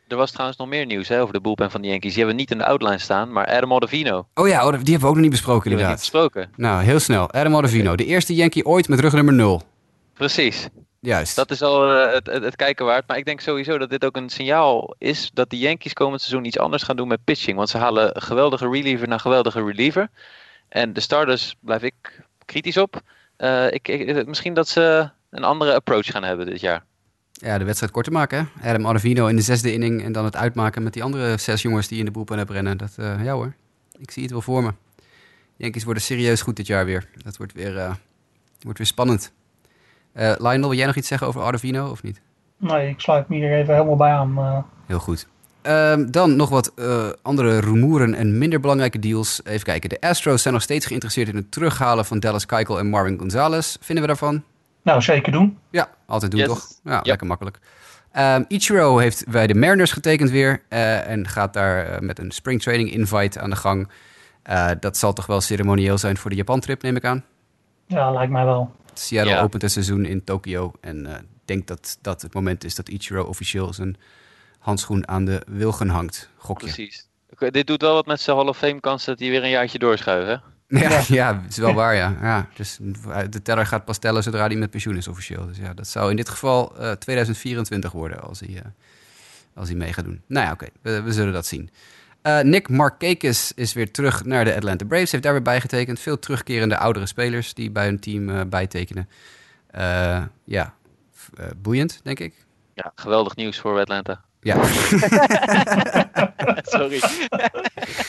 er 0.07 0.17
was 0.17 0.31
trouwens 0.31 0.59
nog 0.59 0.67
meer 0.67 0.85
nieuws 0.85 1.07
hè, 1.07 1.21
over 1.21 1.33
de 1.33 1.41
bullpen 1.41 1.71
van 1.71 1.81
de 1.81 1.87
Yankees. 1.87 2.13
Die 2.13 2.23
hebben 2.23 2.35
we 2.35 2.41
niet 2.41 2.51
in 2.51 2.57
de 2.57 2.65
outline 2.65 2.97
staan, 2.97 3.31
maar 3.31 3.45
Adam 3.45 3.71
Ottavino. 3.71 4.27
Oh 4.33 4.47
ja, 4.47 4.59
die 4.59 4.77
hebben 4.77 4.99
we 4.99 5.05
ook 5.05 5.13
nog 5.13 5.21
niet 5.21 5.31
besproken 5.31 5.71
inderdaad. 5.71 5.95
Niet 5.95 5.99
besproken. 5.99 6.51
Nou, 6.55 6.83
heel 6.83 6.99
snel. 6.99 7.31
Adam 7.31 7.55
Ottavino, 7.55 7.95
de 7.95 8.05
eerste 8.05 8.35
Yankee 8.35 8.65
ooit 8.65 8.87
met 8.87 8.99
rug 8.99 9.13
nummer 9.13 9.33
0. 9.33 9.61
Precies. 10.13 10.67
Juist. 11.01 11.35
Dat 11.35 11.51
is 11.51 11.61
al 11.61 11.95
uh, 11.95 12.13
het, 12.13 12.27
het, 12.27 12.43
het, 12.43 12.55
kijken 12.55 12.85
waard. 12.85 13.07
Maar 13.07 13.17
ik 13.17 13.25
denk 13.25 13.41
sowieso 13.41 13.77
dat 13.77 13.89
dit 13.89 14.05
ook 14.05 14.15
een 14.15 14.29
signaal 14.29 14.95
is 14.97 15.31
dat 15.33 15.49
de 15.49 15.57
Yankees 15.57 15.93
komend 15.93 16.21
seizoen 16.21 16.45
iets 16.45 16.59
anders 16.59 16.83
gaan 16.83 16.95
doen 16.95 17.07
met 17.07 17.23
pitching. 17.23 17.57
Want 17.57 17.69
ze 17.69 17.77
halen 17.77 18.21
geweldige 18.21 18.69
reliever 18.69 19.07
na 19.07 19.17
geweldige 19.17 19.63
reliever. 19.63 20.09
En 20.69 20.93
de 20.93 20.99
starters 20.99 21.55
blijf 21.59 21.81
ik 21.81 22.23
kritisch 22.45 22.77
op. 22.77 23.01
Uh, 23.37 23.71
ik, 23.71 23.87
ik, 23.87 24.27
misschien 24.27 24.53
dat 24.53 24.67
ze 24.67 25.09
een 25.29 25.43
andere 25.43 25.73
approach 25.73 26.05
gaan 26.05 26.23
hebben 26.23 26.45
dit 26.45 26.61
jaar. 26.61 26.83
Ja, 27.31 27.57
de 27.57 27.63
wedstrijd 27.63 27.91
kort 27.91 28.05
te 28.05 28.11
maken. 28.11 28.49
Hè? 28.59 28.69
Adam 28.69 28.85
Ottavino 28.85 29.27
in 29.27 29.35
de 29.35 29.41
zesde 29.41 29.73
inning 29.73 30.03
en 30.03 30.11
dan 30.11 30.25
het 30.25 30.35
uitmaken 30.35 30.83
met 30.83 30.93
die 30.93 31.03
andere 31.03 31.37
zes 31.37 31.61
jongens 31.61 31.87
die 31.87 31.99
in 31.99 32.05
de 32.05 32.11
boelpen 32.11 32.37
hebben 32.37 32.55
rennen. 32.55 32.77
Dat, 32.77 32.95
uh, 32.99 33.23
ja 33.23 33.33
hoor, 33.33 33.53
ik 33.99 34.11
zie 34.11 34.23
het 34.23 34.31
wel 34.31 34.41
voor 34.41 34.63
me. 34.63 34.73
Yankees 35.55 35.83
worden 35.83 36.03
serieus 36.03 36.41
goed 36.41 36.55
dit 36.55 36.67
jaar 36.67 36.85
weer. 36.85 37.09
Dat 37.23 37.37
wordt 37.37 37.53
weer, 37.53 37.97
wordt 38.61 38.77
weer 38.77 38.87
spannend. 38.87 39.31
Uh, 40.15 40.31
Lionel, 40.37 40.69
wil 40.69 40.77
jij 40.77 40.85
nog 40.85 40.95
iets 40.95 41.07
zeggen 41.07 41.27
over 41.27 41.45
Ottavino 41.45 41.89
of 41.89 42.03
niet? 42.03 42.21
Nee, 42.57 42.89
ik 42.89 42.99
sluit 42.99 43.29
me 43.29 43.35
hier 43.35 43.53
even 43.53 43.73
helemaal 43.73 43.95
bij 43.95 44.11
aan. 44.11 44.65
Heel 44.85 44.99
goed. 44.99 45.27
Um, 45.63 46.11
dan 46.11 46.35
nog 46.35 46.49
wat 46.49 46.71
uh, 46.75 47.09
andere 47.21 47.59
rumoeren 47.59 48.13
en 48.13 48.37
minder 48.37 48.59
belangrijke 48.59 48.99
deals. 48.99 49.41
Even 49.43 49.63
kijken. 49.63 49.89
De 49.89 50.01
Astros 50.01 50.41
zijn 50.41 50.53
nog 50.53 50.63
steeds 50.63 50.85
geïnteresseerd 50.85 51.27
in 51.27 51.35
het 51.35 51.51
terughalen 51.51 52.05
van 52.05 52.19
Dallas 52.19 52.45
Keuchel 52.45 52.79
en 52.79 52.87
Marvin 52.87 53.19
Gonzalez. 53.19 53.77
Vinden 53.79 54.03
we 54.03 54.09
daarvan? 54.09 54.43
Nou, 54.81 55.01
zeker 55.01 55.31
doen. 55.31 55.57
Ja, 55.69 55.89
altijd 56.05 56.31
doen 56.31 56.39
yes. 56.39 56.49
toch? 56.49 56.67
Ja, 56.83 56.95
yep. 56.95 57.05
lekker 57.05 57.27
makkelijk. 57.27 57.59
Um, 58.17 58.45
Ichiro 58.47 58.97
heeft 58.97 59.27
bij 59.27 59.47
de 59.47 59.55
Mariners 59.55 59.91
getekend 59.91 60.29
weer 60.29 60.61
uh, 60.69 61.09
en 61.09 61.27
gaat 61.27 61.53
daar 61.53 61.91
uh, 61.91 61.99
met 61.99 62.19
een 62.19 62.31
spring 62.31 62.61
training 62.61 62.91
invite 62.91 63.39
aan 63.39 63.49
de 63.49 63.55
gang. 63.55 63.89
Uh, 64.49 64.69
dat 64.79 64.97
zal 64.97 65.13
toch 65.13 65.25
wel 65.25 65.41
ceremonieel 65.41 65.97
zijn 65.97 66.17
voor 66.17 66.29
de 66.29 66.35
Japan-trip, 66.35 66.81
neem 66.81 66.95
ik 66.95 67.05
aan? 67.05 67.23
Ja, 67.85 68.11
lijkt 68.11 68.31
mij 68.31 68.45
wel. 68.45 68.75
Seattle 68.93 69.33
ja. 69.33 69.41
opent 69.41 69.61
het 69.61 69.71
seizoen 69.71 70.05
in 70.05 70.23
Tokio 70.23 70.71
en 70.81 71.05
ik 71.05 71.45
denk 71.45 71.67
dat 71.67 71.97
dat 72.01 72.21
het 72.21 72.33
moment 72.33 72.63
is 72.63 72.75
dat 72.75 72.89
Ichiro 72.89 73.23
officieel 73.23 73.73
zijn 73.73 73.97
handschoen 74.59 75.07
aan 75.07 75.25
de 75.25 75.41
wilgen 75.47 75.89
hangt. 75.89 76.29
Gokje. 76.37 76.65
Precies. 76.65 77.07
Dit 77.51 77.67
doet 77.67 77.81
wel 77.81 77.93
wat 77.93 78.05
met 78.05 78.21
zijn 78.21 78.37
Hall 78.37 78.47
of 78.47 78.57
Fame 78.57 78.79
kans 78.79 79.05
dat 79.05 79.19
hij 79.19 79.29
weer 79.29 79.43
een 79.43 79.49
jaartje 79.49 79.79
doorschuift, 79.79 80.27
hè? 80.27 80.35
Ja, 80.69 81.03
ja. 81.07 81.43
is 81.49 81.57
wel 81.57 81.73
waar, 81.73 81.95
ja. 81.95 82.17
ja. 82.21 82.47
Dus 82.55 82.77
de 83.29 83.41
teller 83.41 83.65
gaat 83.65 83.85
pas 83.85 83.97
tellen 83.97 84.23
zodra 84.23 84.47
hij 84.47 84.55
met 84.55 84.69
pensioen 84.69 84.97
is 84.97 85.07
officieel. 85.07 85.45
Dus 85.47 85.57
ja, 85.57 85.73
dat 85.73 85.87
zou 85.87 86.09
in 86.09 86.15
dit 86.15 86.29
geval 86.29 86.73
2024 86.99 87.91
worden 87.91 88.21
als 88.21 88.39
hij, 88.39 88.61
als 89.53 89.67
hij 89.69 89.77
mee 89.77 89.93
gaat 89.93 90.05
doen. 90.05 90.21
Nou 90.27 90.45
ja, 90.45 90.51
oké, 90.51 90.67
we, 90.81 91.01
we, 91.01 91.13
zullen 91.13 91.33
dat 91.33 91.45
zien. 91.45 91.69
Uh, 92.23 92.39
Nick 92.39 92.69
Markakis 92.69 93.51
is 93.55 93.73
weer 93.73 93.91
terug 93.91 94.25
naar 94.25 94.45
de 94.45 94.55
Atlanta 94.55 94.85
Braves. 94.85 95.11
Heeft 95.11 95.23
daar 95.23 95.33
weer 95.33 95.41
bijgetekend. 95.41 95.99
Veel 95.99 96.19
terugkerende 96.19 96.77
oudere 96.77 97.05
spelers 97.05 97.53
die 97.53 97.71
bij 97.71 97.85
hun 97.85 97.99
team 97.99 98.29
uh, 98.29 98.41
bijtekenen. 98.49 99.09
Uh, 99.75 100.23
ja, 100.43 100.73
boeiend, 101.57 101.99
denk 102.03 102.19
ik. 102.19 102.33
Ja, 102.73 102.91
geweldig 102.95 103.35
nieuws 103.35 103.59
voor 103.59 103.79
Atlanta. 103.79 104.21
Ja. 104.41 104.63
Sorry. 106.63 107.01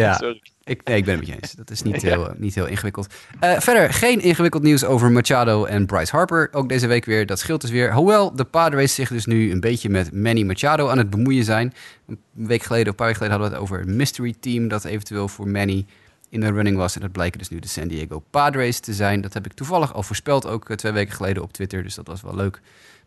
ja. 0.00 0.14
Sorry. 0.22 0.42
Ik, 0.64 0.84
nee, 0.84 0.96
ik 0.96 1.04
ben 1.04 1.18
het 1.18 1.26
met 1.26 1.34
je 1.34 1.42
eens. 1.42 1.52
Dat 1.52 1.70
is 1.70 1.82
niet, 1.82 2.02
heel, 2.12 2.32
niet 2.36 2.54
heel 2.54 2.66
ingewikkeld. 2.66 3.14
Uh, 3.44 3.60
verder, 3.60 3.92
geen 3.92 4.20
ingewikkeld 4.20 4.62
nieuws 4.62 4.84
over 4.84 5.12
Machado 5.12 5.64
en 5.64 5.86
Bryce 5.86 6.16
Harper. 6.16 6.48
Ook 6.52 6.68
deze 6.68 6.86
week 6.86 7.04
weer. 7.04 7.26
Dat 7.26 7.38
scheelt 7.38 7.60
dus 7.60 7.70
weer. 7.70 7.92
Hoewel 7.94 8.34
de 8.34 8.44
Padres 8.44 8.94
zich 8.94 9.08
dus 9.08 9.26
nu 9.26 9.50
een 9.50 9.60
beetje 9.60 9.88
met 9.88 10.12
Manny 10.12 10.42
Machado 10.42 10.88
aan 10.88 10.98
het 10.98 11.10
bemoeien 11.10 11.44
zijn. 11.44 11.74
Een 12.06 12.18
week 12.32 12.62
geleden, 12.62 12.86
of 12.86 12.90
een 12.90 12.96
paar 12.96 13.06
weken 13.06 13.22
geleden, 13.22 13.40
hadden 13.40 13.58
we 13.60 13.66
het 13.66 13.76
over 13.76 13.88
een 13.88 13.96
mystery 13.96 14.34
team... 14.40 14.68
dat 14.68 14.84
eventueel 14.84 15.28
voor 15.28 15.48
Manny 15.48 15.86
in 16.30 16.40
de 16.40 16.52
running 16.52 16.76
was. 16.76 16.94
En 16.94 17.00
dat 17.00 17.12
blijken 17.12 17.38
dus 17.38 17.48
nu 17.48 17.58
de 17.58 17.68
San 17.68 17.88
Diego 17.88 18.22
Padres 18.30 18.80
te 18.80 18.92
zijn. 18.92 19.20
Dat 19.20 19.34
heb 19.34 19.46
ik 19.46 19.52
toevallig 19.52 19.94
al 19.94 20.02
voorspeld, 20.02 20.46
ook 20.46 20.70
eh, 20.70 20.76
twee 20.76 20.92
weken 20.92 21.14
geleden 21.14 21.42
op 21.42 21.52
Twitter. 21.52 21.82
Dus 21.82 21.94
dat 21.94 22.06
was 22.06 22.22
wel 22.22 22.34
leuk 22.34 22.60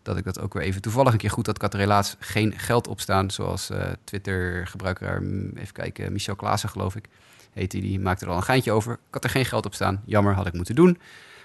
dat 0.04 0.18
ik 0.18 0.24
dat 0.24 0.40
ook 0.40 0.54
weer 0.54 0.64
even 0.64 0.82
toevallig 0.82 1.12
een 1.12 1.18
keer 1.18 1.30
goed 1.30 1.46
had. 1.46 1.56
Ik 1.56 1.62
had 1.62 1.74
er 1.74 1.80
helaas 1.80 2.16
geen 2.20 2.54
geld 2.58 2.88
op 2.88 3.00
staan, 3.00 3.32
zoals 3.32 3.72
uh, 3.72 3.84
Twitter-gebruiker, 4.04 5.22
mm, 5.22 5.52
even 5.58 5.74
kijken, 5.74 6.12
Michel 6.12 6.36
Klaassen 6.36 6.70
geloof 6.70 6.96
ik, 6.96 7.08
heet 7.54 7.72
hij, 7.72 7.82
die 7.82 8.00
maakte 8.00 8.26
er 8.26 8.32
al 8.32 8.38
een 8.38 8.44
geintje 8.44 8.72
over. 8.72 8.94
Ik 8.94 9.00
had 9.12 9.24
er 9.24 9.30
geen 9.30 9.46
geld 9.46 9.66
op 9.66 9.74
staan, 9.74 10.02
jammer, 10.06 10.34
had 10.34 10.48
ik 10.48 10.54
moeten 10.54 10.76
doen. 10.76 10.98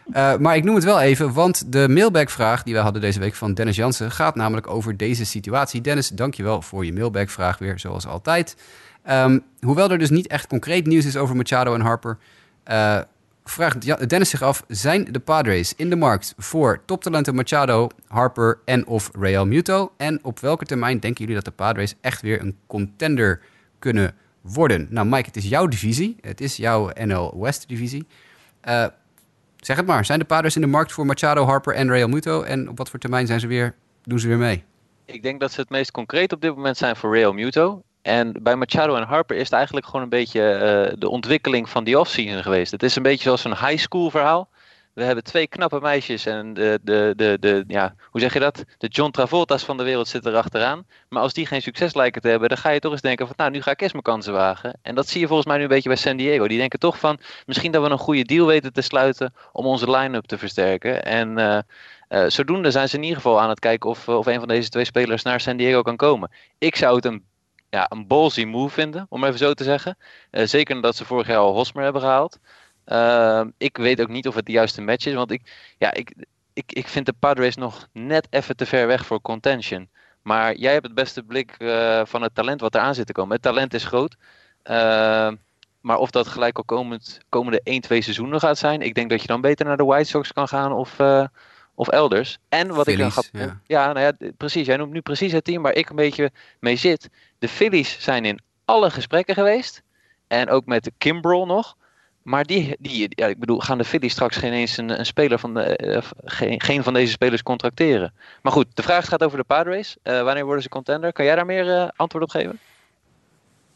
Uh, 0.08 0.36
maar 0.36 0.56
ik 0.56 0.64
noem 0.64 0.74
het 0.74 0.84
wel 0.84 1.00
even, 1.00 1.32
want 1.32 1.72
de 1.72 1.88
mailbackvraag 1.88 2.62
die 2.62 2.74
wij 2.74 2.82
hadden 2.82 3.00
deze 3.02 3.20
week 3.20 3.34
van 3.34 3.54
Dennis 3.54 3.76
Jansen 3.76 4.10
gaat 4.10 4.34
namelijk 4.34 4.66
over 4.66 4.96
deze 4.96 5.24
situatie. 5.24 5.80
Dennis, 5.80 6.08
dankjewel 6.08 6.62
voor 6.62 6.84
je 6.84 6.92
mailbackvraag 6.92 7.58
weer, 7.58 7.78
zoals 7.78 8.06
altijd. 8.06 8.56
Um, 9.10 9.42
hoewel 9.60 9.90
er 9.90 9.98
dus 9.98 10.10
niet 10.10 10.26
echt 10.26 10.46
concreet 10.46 10.86
nieuws 10.86 11.04
is 11.04 11.16
over 11.16 11.36
Machado 11.36 11.74
en 11.74 11.80
Harper, 11.80 12.18
uh, 12.70 13.00
vraagt 13.50 14.08
Dennis 14.08 14.30
zich 14.30 14.42
af: 14.42 14.64
zijn 14.68 15.04
de 15.04 15.20
Padres 15.20 15.74
in 15.74 15.90
de 15.90 15.96
markt 15.96 16.34
voor 16.36 16.82
toptalenten 16.84 17.34
Machado, 17.34 17.88
Harper 18.06 18.58
en 18.64 18.86
of 18.86 19.10
Real 19.18 19.46
Muto? 19.46 19.92
En 19.96 20.24
op 20.24 20.40
welke 20.40 20.64
termijn 20.64 21.00
denken 21.00 21.20
jullie 21.20 21.34
dat 21.34 21.44
de 21.44 21.62
Padres 21.62 21.94
echt 22.00 22.22
weer 22.22 22.40
een 22.40 22.58
contender 22.66 23.40
kunnen 23.78 24.14
worden? 24.40 24.86
Nou, 24.90 25.06
Mike, 25.06 25.26
het 25.26 25.36
is 25.36 25.48
jouw 25.48 25.66
divisie. 25.66 26.16
Het 26.20 26.40
is 26.40 26.56
jouw 26.56 26.90
NL 26.94 27.40
West 27.40 27.68
divisie. 27.68 28.06
Uh, 28.68 28.86
zeg 29.56 29.76
het 29.76 29.86
maar. 29.86 30.04
Zijn 30.04 30.18
de 30.18 30.24
Padres 30.24 30.54
in 30.54 30.60
de 30.60 30.66
markt 30.66 30.92
voor 30.92 31.06
Machado, 31.06 31.44
Harper 31.44 31.74
en 31.74 31.90
Real 31.90 32.08
Muto? 32.08 32.42
En 32.42 32.68
op 32.68 32.78
wat 32.78 32.90
voor 32.90 32.98
termijn 32.98 33.26
zijn 33.26 33.40
ze 33.40 33.46
weer, 33.46 33.74
doen 34.02 34.18
ze 34.18 34.28
weer 34.28 34.38
mee? 34.38 34.64
Ik 35.04 35.22
denk 35.22 35.40
dat 35.40 35.52
ze 35.52 35.60
het 35.60 35.70
meest 35.70 35.90
concreet 35.90 36.32
op 36.32 36.40
dit 36.40 36.54
moment 36.54 36.76
zijn 36.76 36.96
voor 36.96 37.14
Real 37.14 37.32
Muto. 37.32 37.82
En 38.06 38.32
bij 38.42 38.56
Machado 38.56 38.96
en 38.96 39.02
Harper 39.02 39.36
is 39.36 39.42
het 39.42 39.52
eigenlijk 39.52 39.86
gewoon 39.86 40.02
een 40.02 40.08
beetje 40.08 40.40
uh, 40.40 40.94
de 40.98 41.08
ontwikkeling 41.08 41.68
van 41.68 41.84
die 41.84 41.98
offseason 41.98 42.42
geweest. 42.42 42.70
Het 42.70 42.82
is 42.82 42.96
een 42.96 43.02
beetje 43.02 43.22
zoals 43.22 43.44
een 43.44 43.56
high 43.56 43.76
school 43.76 44.10
verhaal. 44.10 44.48
We 44.92 45.02
hebben 45.02 45.24
twee 45.24 45.46
knappe 45.46 45.80
meisjes 45.80 46.26
en 46.26 46.54
de, 46.54 46.80
de, 46.82 47.12
de, 47.16 47.36
de, 47.40 47.64
ja, 47.66 47.94
hoe 48.10 48.20
zeg 48.20 48.32
je 48.32 48.40
dat? 48.40 48.64
De 48.78 48.86
John 48.86 49.10
Travolta's 49.10 49.64
van 49.64 49.76
de 49.76 49.82
wereld 49.82 50.08
zitten 50.08 50.32
erachteraan. 50.32 50.86
Maar 51.08 51.22
als 51.22 51.32
die 51.32 51.46
geen 51.46 51.62
succes 51.62 51.94
lijken 51.94 52.22
te 52.22 52.28
hebben, 52.28 52.48
dan 52.48 52.58
ga 52.58 52.70
je 52.70 52.78
toch 52.78 52.92
eens 52.92 53.00
denken 53.00 53.26
van 53.26 53.34
nou, 53.38 53.50
nu 53.50 53.62
ga 53.62 53.70
ik 53.70 53.80
eens 53.80 53.92
mijn 53.92 54.04
kansen 54.04 54.32
wagen. 54.32 54.78
En 54.82 54.94
dat 54.94 55.08
zie 55.08 55.20
je 55.20 55.26
volgens 55.26 55.48
mij 55.48 55.56
nu 55.56 55.62
een 55.62 55.68
beetje 55.68 55.88
bij 55.88 55.98
San 55.98 56.16
Diego. 56.16 56.48
Die 56.48 56.58
denken 56.58 56.78
toch 56.78 56.98
van 56.98 57.18
misschien 57.46 57.72
dat 57.72 57.82
we 57.82 57.90
een 57.90 57.98
goede 57.98 58.24
deal 58.24 58.46
weten 58.46 58.72
te 58.72 58.80
sluiten 58.80 59.34
om 59.52 59.66
onze 59.66 59.90
line-up 59.90 60.24
te 60.24 60.38
versterken. 60.38 61.04
En 61.04 61.38
uh, 61.38 61.58
uh, 62.08 62.28
zodoende 62.28 62.70
zijn 62.70 62.88
ze 62.88 62.96
in 62.96 63.02
ieder 63.02 63.16
geval 63.16 63.40
aan 63.40 63.48
het 63.48 63.58
kijken 63.58 63.90
of, 63.90 64.08
of 64.08 64.26
een 64.26 64.38
van 64.38 64.48
deze 64.48 64.68
twee 64.68 64.84
spelers 64.84 65.22
naar 65.22 65.40
San 65.40 65.56
Diego 65.56 65.82
kan 65.82 65.96
komen. 65.96 66.30
Ik 66.58 66.76
zou 66.76 66.96
het 66.96 67.04
een 67.04 67.24
ja, 67.76 67.86
een 67.88 68.06
ballsy 68.06 68.44
move 68.44 68.74
vinden, 68.74 69.06
om 69.08 69.24
even 69.24 69.38
zo 69.38 69.54
te 69.54 69.64
zeggen. 69.64 69.96
Uh, 70.30 70.46
zeker 70.46 70.74
nadat 70.74 70.96
ze 70.96 71.04
vorig 71.04 71.26
jaar 71.26 71.38
al 71.38 71.54
Hosmer 71.54 71.84
hebben 71.84 72.02
gehaald. 72.02 72.38
Uh, 72.86 73.44
ik 73.58 73.76
weet 73.76 74.00
ook 74.00 74.08
niet 74.08 74.28
of 74.28 74.34
het 74.34 74.46
de 74.46 74.52
juiste 74.52 74.82
match 74.82 75.06
is, 75.06 75.14
want 75.14 75.30
ik, 75.30 75.74
ja, 75.78 75.92
ik, 75.94 76.14
ik, 76.52 76.72
ik 76.72 76.88
vind 76.88 77.06
de 77.06 77.12
Padres 77.12 77.56
nog 77.56 77.88
net 77.92 78.26
even 78.30 78.56
te 78.56 78.66
ver 78.66 78.86
weg 78.86 79.06
voor 79.06 79.20
contention. 79.20 79.88
Maar 80.22 80.56
jij 80.56 80.72
hebt 80.72 80.86
het 80.86 80.94
beste 80.94 81.22
blik 81.22 81.54
uh, 81.58 82.00
van 82.04 82.22
het 82.22 82.34
talent 82.34 82.60
wat 82.60 82.74
eraan 82.74 82.94
zit 82.94 83.06
te 83.06 83.12
komen. 83.12 83.32
Het 83.32 83.42
talent 83.42 83.74
is 83.74 83.84
groot. 83.84 84.16
Ehm, 84.62 85.36
maar 85.80 85.98
of 85.98 86.10
dat 86.10 86.26
gelijk 86.26 86.56
al 86.56 86.64
komend, 86.64 87.18
komende 87.28 87.60
1, 87.62 87.80
2 87.80 88.02
seizoenen 88.02 88.40
gaat 88.40 88.58
zijn, 88.58 88.82
ik 88.82 88.94
denk 88.94 89.10
dat 89.10 89.20
je 89.20 89.26
dan 89.26 89.40
beter 89.40 89.66
naar 89.66 89.76
de 89.76 89.84
White 89.84 90.08
Sox 90.08 90.32
kan 90.32 90.48
gaan 90.48 90.72
of, 90.72 90.98
uh, 90.98 91.26
of 91.76 91.88
elders. 91.88 92.38
En 92.48 92.74
wat 92.74 92.86
ik 92.86 92.98
dan 92.98 93.12
ga. 93.12 93.22
Ja. 93.32 93.60
ja, 93.66 93.92
nou 93.92 94.00
ja, 94.18 94.30
precies. 94.36 94.66
Jij 94.66 94.76
noemt 94.76 94.92
nu 94.92 95.00
precies 95.00 95.32
het 95.32 95.44
team 95.44 95.62
waar 95.62 95.74
ik 95.74 95.88
een 95.88 95.96
beetje 95.96 96.30
mee 96.60 96.76
zit. 96.76 97.10
De 97.38 97.48
Phillies 97.48 97.96
zijn 98.00 98.24
in 98.24 98.40
alle 98.64 98.90
gesprekken 98.90 99.34
geweest. 99.34 99.82
En 100.26 100.50
ook 100.50 100.66
met 100.66 100.84
de 100.84 100.92
Kimbrel 100.98 101.46
nog. 101.46 101.76
Maar 102.22 102.44
die, 102.44 102.76
die 102.78 103.06
ja, 103.10 103.26
ik 103.26 103.38
bedoel, 103.38 103.60
gaan 103.60 103.78
de 103.78 103.84
Phillies 103.84 104.12
straks 104.12 104.36
geen 104.36 104.52
eens 104.52 104.76
een, 104.76 104.98
een 104.98 105.06
speler 105.06 105.38
van 105.38 105.54
de, 105.54 105.80
uh, 105.84 106.10
geen, 106.24 106.60
geen 106.60 106.82
van 106.82 106.94
deze 106.94 107.12
spelers 107.12 107.42
contracteren? 107.42 108.14
Maar 108.42 108.52
goed, 108.52 108.66
de 108.74 108.82
vraag 108.82 109.08
gaat 109.08 109.24
over 109.24 109.38
de 109.38 109.44
Padres. 109.44 109.96
Uh, 110.02 110.22
wanneer 110.22 110.44
worden 110.44 110.62
ze 110.62 110.68
contender? 110.68 111.12
Kan 111.12 111.24
jij 111.24 111.34
daar 111.34 111.46
meer 111.46 111.66
uh, 111.66 111.88
antwoord 111.96 112.24
op 112.24 112.30
geven? 112.30 112.58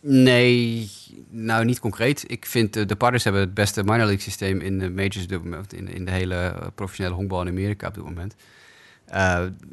Nee, 0.00 0.90
nou 1.28 1.64
niet 1.64 1.80
concreet. 1.80 2.24
Ik 2.26 2.46
vind 2.46 2.88
de 2.88 2.96
Padres 2.96 3.24
hebben 3.24 3.42
het 3.42 3.54
beste 3.54 3.82
minor 3.82 3.98
league 3.98 4.20
systeem 4.20 4.60
in 4.60 4.78
de 4.78 4.90
majors, 4.90 5.26
in, 5.68 5.88
in 5.88 6.04
de 6.04 6.10
hele 6.10 6.54
professionele 6.74 7.14
honkbal 7.14 7.40
in 7.40 7.48
Amerika 7.48 7.86
op 7.86 7.94
dit 7.94 8.04
moment. 8.04 8.34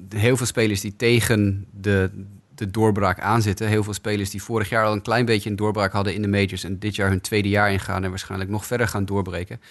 heel 0.10 0.38
veel 0.38 0.46
spelers 0.46 0.82
die 0.82 0.96
tegen 0.96 1.68
de, 1.72 2.10
de 2.56 2.72
doorbraak 2.72 3.20
aanzitten. 3.20 3.68
Heel 3.68 3.84
veel 3.84 3.94
spelers 3.94 4.30
die 4.30 4.44
vorig 4.44 4.70
jaar 4.70 4.86
al 4.86 4.94
een 4.94 5.02
klein 5.02 5.26
beetje 5.26 5.50
een 5.50 5.56
doorbraak 5.56 5.92
hadden 5.92 6.14
in 6.14 6.22
de 6.22 6.28
majors 6.28 6.64
en 6.64 6.80
dit 6.80 6.96
jaar 6.96 7.10
hun 7.10 7.22
tweede 7.22 7.50
jaar 7.50 7.72
ingaan 7.72 8.04
en 8.04 8.10
waarschijnlijk 8.10 8.50
nog 8.50 8.66
verder 8.66 8.88
gaan 8.88 9.06
doorbreken. 9.06 9.62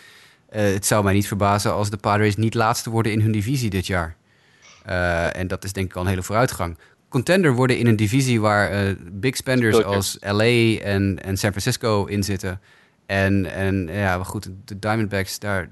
Het 0.48 0.86
zou 0.86 1.04
mij 1.04 1.14
niet 1.14 1.26
verbazen 1.26 1.72
als 1.72 1.90
de 1.90 1.96
Padres 1.96 2.36
niet 2.36 2.54
laatste 2.54 2.90
worden 2.90 3.12
in 3.12 3.20
hun 3.20 3.32
divisie 3.32 3.70
dit 3.70 3.86
jaar. 3.86 4.16
En 5.32 5.46
dat 5.46 5.64
is 5.64 5.72
denk 5.72 5.90
ik 5.90 5.96
al 5.96 6.02
een 6.02 6.08
hele 6.08 6.22
vooruitgang. 6.22 6.76
Contender 7.08 7.54
worden 7.54 7.78
in 7.78 7.86
een 7.86 7.96
divisie 7.96 8.40
waar 8.40 8.86
uh, 8.86 8.94
big 9.12 9.36
spenders 9.36 9.84
als 9.84 10.16
LA 10.20 10.78
en, 10.78 11.22
en 11.22 11.36
San 11.36 11.50
Francisco 11.50 12.04
in 12.04 12.22
zitten. 12.22 12.60
En, 13.06 13.52
en 13.52 13.88
ja, 13.92 14.22
goed, 14.22 14.50
de 14.64 14.78
Diamondbacks 14.78 15.38
daar. 15.38 15.70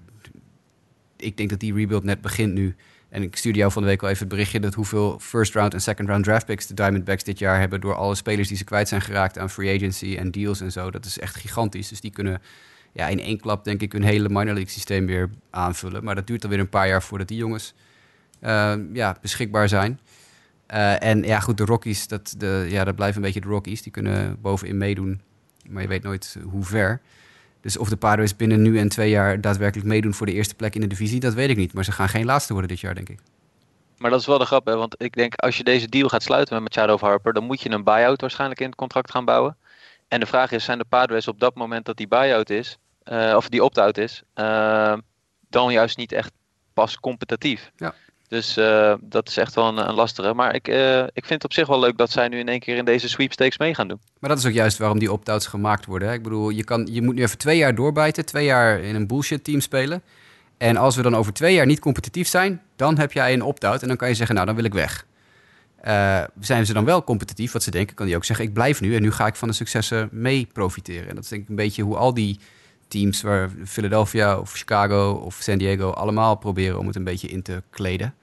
Ik 1.17 1.37
denk 1.37 1.51
dat 1.51 1.61
die 1.61 1.75
rebuild 1.75 2.05
net 2.05 2.21
begint 2.21 2.55
nu. 2.55 2.75
En 3.09 3.23
ik 3.23 3.37
stuurde 3.37 3.59
jou 3.59 3.73
van 3.73 3.83
de 3.83 3.89
week 3.89 4.03
al 4.03 4.09
even 4.09 4.21
het 4.21 4.29
berichtje 4.29 4.61
dat 4.61 4.75
hoeveel 4.75 5.19
first 5.19 5.55
round 5.55 5.75
en 5.75 5.81
second 5.81 6.09
round 6.09 6.25
draft 6.25 6.47
picks 6.47 6.67
de 6.67 6.75
Diamondbacks 6.75 7.25
dit 7.25 7.39
jaar 7.39 7.59
hebben 7.59 7.81
door 7.81 7.95
alle 7.95 8.15
spelers 8.15 8.49
die 8.49 8.57
ze 8.57 8.65
kwijt 8.65 8.89
zijn 8.89 9.01
geraakt 9.01 9.39
aan 9.39 9.51
free 9.51 9.77
agency 9.77 10.17
en 10.17 10.31
deals 10.31 10.61
en 10.61 10.73
zo. 10.73 10.91
Dat 10.91 11.05
is 11.05 11.19
echt 11.19 11.35
gigantisch. 11.35 11.89
Dus 11.89 12.01
die 12.01 12.11
kunnen 12.11 12.43
ja, 12.93 13.09
in 13.09 13.21
één 13.21 13.41
klap 13.41 13.65
denk 13.65 13.81
ik 13.81 13.93
hun 13.93 14.03
hele 14.03 14.29
minor 14.29 14.45
league 14.45 14.69
systeem 14.69 15.07
weer 15.07 15.31
aanvullen. 15.51 16.05
Maar 16.05 16.15
dat 16.15 16.27
duurt 16.27 16.45
alweer 16.45 16.59
een 16.59 16.69
paar 16.69 16.89
jaar 16.89 17.03
voordat 17.03 17.29
die 17.29 17.37
jongens 17.37 17.75
uh, 18.43 18.75
ja, 18.93 19.17
beschikbaar 19.21 19.69
zijn. 19.69 20.01
Uh, 20.75 21.03
en 21.03 21.23
ja, 21.23 21.41
goed, 21.41 21.57
de 21.57 21.65
Rockies, 21.65 22.09
dat, 22.09 22.35
de, 22.39 22.67
ja, 22.69 22.85
dat 22.85 22.95
blijven 22.95 23.17
een 23.17 23.23
beetje 23.23 23.41
de 23.41 23.49
Rockies. 23.49 23.83
Die 23.83 23.93
kunnen 23.93 24.41
bovenin 24.41 24.79
meedoen, 24.79 25.21
maar 25.69 25.83
je 25.83 25.89
weet 25.89 26.03
nooit 26.03 26.37
hoe 26.51 26.65
ver. 26.65 27.01
Dus 27.61 27.77
of 27.77 27.89
de 27.89 27.97
Padres 27.97 28.37
binnen 28.37 28.63
nu 28.63 28.79
en 28.79 28.89
twee 28.89 29.11
jaar 29.11 29.41
daadwerkelijk 29.41 29.89
meedoen 29.89 30.15
voor 30.15 30.27
de 30.27 30.33
eerste 30.33 30.55
plek 30.55 30.75
in 30.75 30.81
de 30.81 30.87
divisie, 30.87 31.21
dat 31.21 31.35
weet 31.35 31.51
ik 31.51 31.57
niet. 31.57 31.73
Maar 31.73 31.85
ze 31.85 31.93
gaan 31.93 32.09
geen 32.09 32.25
laatste 32.25 32.53
worden 32.53 32.71
dit 32.71 32.81
jaar, 32.81 32.95
denk 32.95 33.09
ik. 33.09 33.19
Maar 33.99 34.11
dat 34.11 34.21
is 34.21 34.27
wel 34.27 34.39
de 34.39 34.45
grap, 34.45 34.67
hè? 34.67 34.77
want 34.77 35.03
ik 35.03 35.15
denk 35.15 35.35
als 35.35 35.57
je 35.57 35.65
deze 35.65 35.89
deal 35.89 36.09
gaat 36.09 36.23
sluiten 36.23 36.55
met 36.55 36.75
Machado 36.75 36.95
of 36.95 37.01
Harper, 37.01 37.33
dan 37.33 37.45
moet 37.45 37.61
je 37.61 37.71
een 37.71 37.85
buyout 37.85 38.21
waarschijnlijk 38.21 38.61
in 38.61 38.67
het 38.67 38.75
contract 38.75 39.11
gaan 39.11 39.25
bouwen. 39.25 39.57
En 40.09 40.21
de 40.21 40.27
vraag 40.27 40.53
is, 40.53 40.65
zijn 40.65 40.79
de 40.79 40.85
Padres 40.85 41.29
op 41.29 41.41
dat 41.41 41.55
moment 41.55 41.87
dat 41.87 41.97
die 41.97 42.09
buyout 42.09 42.51
is, 42.51 42.79
uh, 43.05 43.35
of 43.37 43.49
die 43.49 43.65
opt-out 43.65 43.99
is, 43.99 44.23
uh, 44.35 44.97
dan 45.49 45.73
juist 45.73 45.97
niet 45.97 46.13
echt 46.13 46.33
pas 46.73 47.01
competitief? 47.01 47.71
Ja. 47.77 47.95
Dus 48.29 48.57
uh, 48.59 48.95
dat 49.01 49.29
is 49.29 49.37
echt 49.37 49.55
wel 49.55 49.69
een, 49.69 49.89
een 49.89 49.95
lastige. 49.95 50.35
Maar 50.35 50.55
ik, 50.55 50.69
uh, 50.69 51.03
ik 51.03 51.25
vind 51.25 51.29
het 51.29 51.45
op 51.45 51.53
zich 51.53 51.67
wel 51.67 51.81
leuk 51.81 51.97
dat 51.97 52.11
zij 52.11 52.29
nu 52.29 52.39
in 52.39 52.49
één 52.49 52.61
keer 52.61 52.77
in 52.77 52.85
deze 52.85 53.09
sweepstakes 53.09 53.59
mee 53.59 53.75
gaan 53.75 53.89
doen. 53.89 54.01
Maar 54.19 54.31
dat 54.31 54.39
is 54.39 54.47
ook 54.47 54.53
juist 54.53 54.79
waarom 54.79 54.99
die 54.99 55.13
opt-outs 55.13 55.47
gemaakt 55.47 55.87
worden. 55.87 56.09
Hè? 56.09 56.15
Ik 56.15 56.23
bedoel, 56.23 56.51
je, 56.51 56.65
kan, 56.65 56.89
je 56.91 57.03
moet 57.03 57.15
nu 57.15 57.23
even 57.23 57.39
twee 57.39 57.57
jaar 57.57 57.75
doorbijten, 57.75 58.25
twee 58.25 58.45
jaar 58.45 58.81
in 58.81 58.95
een 58.95 59.07
bullshit 59.07 59.45
team 59.45 59.61
spelen. 59.61 60.03
En 60.59 60.77
als 60.77 60.97
we 60.97 61.03
dan 61.03 61.17
over 61.17 61.33
twee 61.33 61.55
jaar 61.55 61.67
niet 61.67 61.81
competitief 61.81 62.29
zijn, 62.29 62.63
dan 62.77 62.99
heb 62.99 63.13
jij 63.13 63.33
een 63.33 63.43
opt-out 63.43 63.83
en 63.83 63.89
dan 63.89 63.97
kan 63.97 64.09
je 64.09 64.15
zeggen, 64.15 64.35
nou 64.35 64.47
dan 64.47 64.57
wil 64.57 64.65
ik 64.65 64.75
weg. 64.75 65.07
Uh, 65.85 66.25
zijn 66.41 66.67
ze 66.67 66.73
dan 66.73 66.85
wel 66.85 67.05
competitief, 67.05 67.53
wat 67.53 67.63
ze 67.63 67.71
denken, 67.71 67.95
kan 67.95 68.07
die 68.07 68.17
ook 68.17 68.25
zeggen, 68.25 68.45
ik 68.45 68.53
blijf 68.53 68.81
nu 68.81 68.95
en 68.95 69.03
nu 69.03 69.13
ga 69.13 69.27
ik 69.27 69.35
van 69.35 69.49
de 69.49 69.55
successen 69.55 70.09
mee 70.13 70.49
profiteren. 70.53 71.09
En 71.09 71.15
dat 71.15 71.25
is 71.25 71.31
denk 71.31 71.43
ik 71.43 71.49
een 71.49 71.55
beetje 71.55 71.83
hoe 71.83 71.97
al 71.97 72.15
die 72.15 72.39
teams, 72.89 73.23
waar 73.23 73.51
Philadelphia 73.65 74.39
of 74.39 74.53
Chicago 74.53 75.13
of 75.13 75.35
San 75.35 75.59
Diego, 75.59 75.91
allemaal 75.91 76.37
proberen 76.37 76.79
om 76.79 76.87
het 76.87 76.97
een 76.97 77.05
beetje 77.05 77.29
in 77.29 77.43
te 77.43 77.63
kleden. 77.71 78.15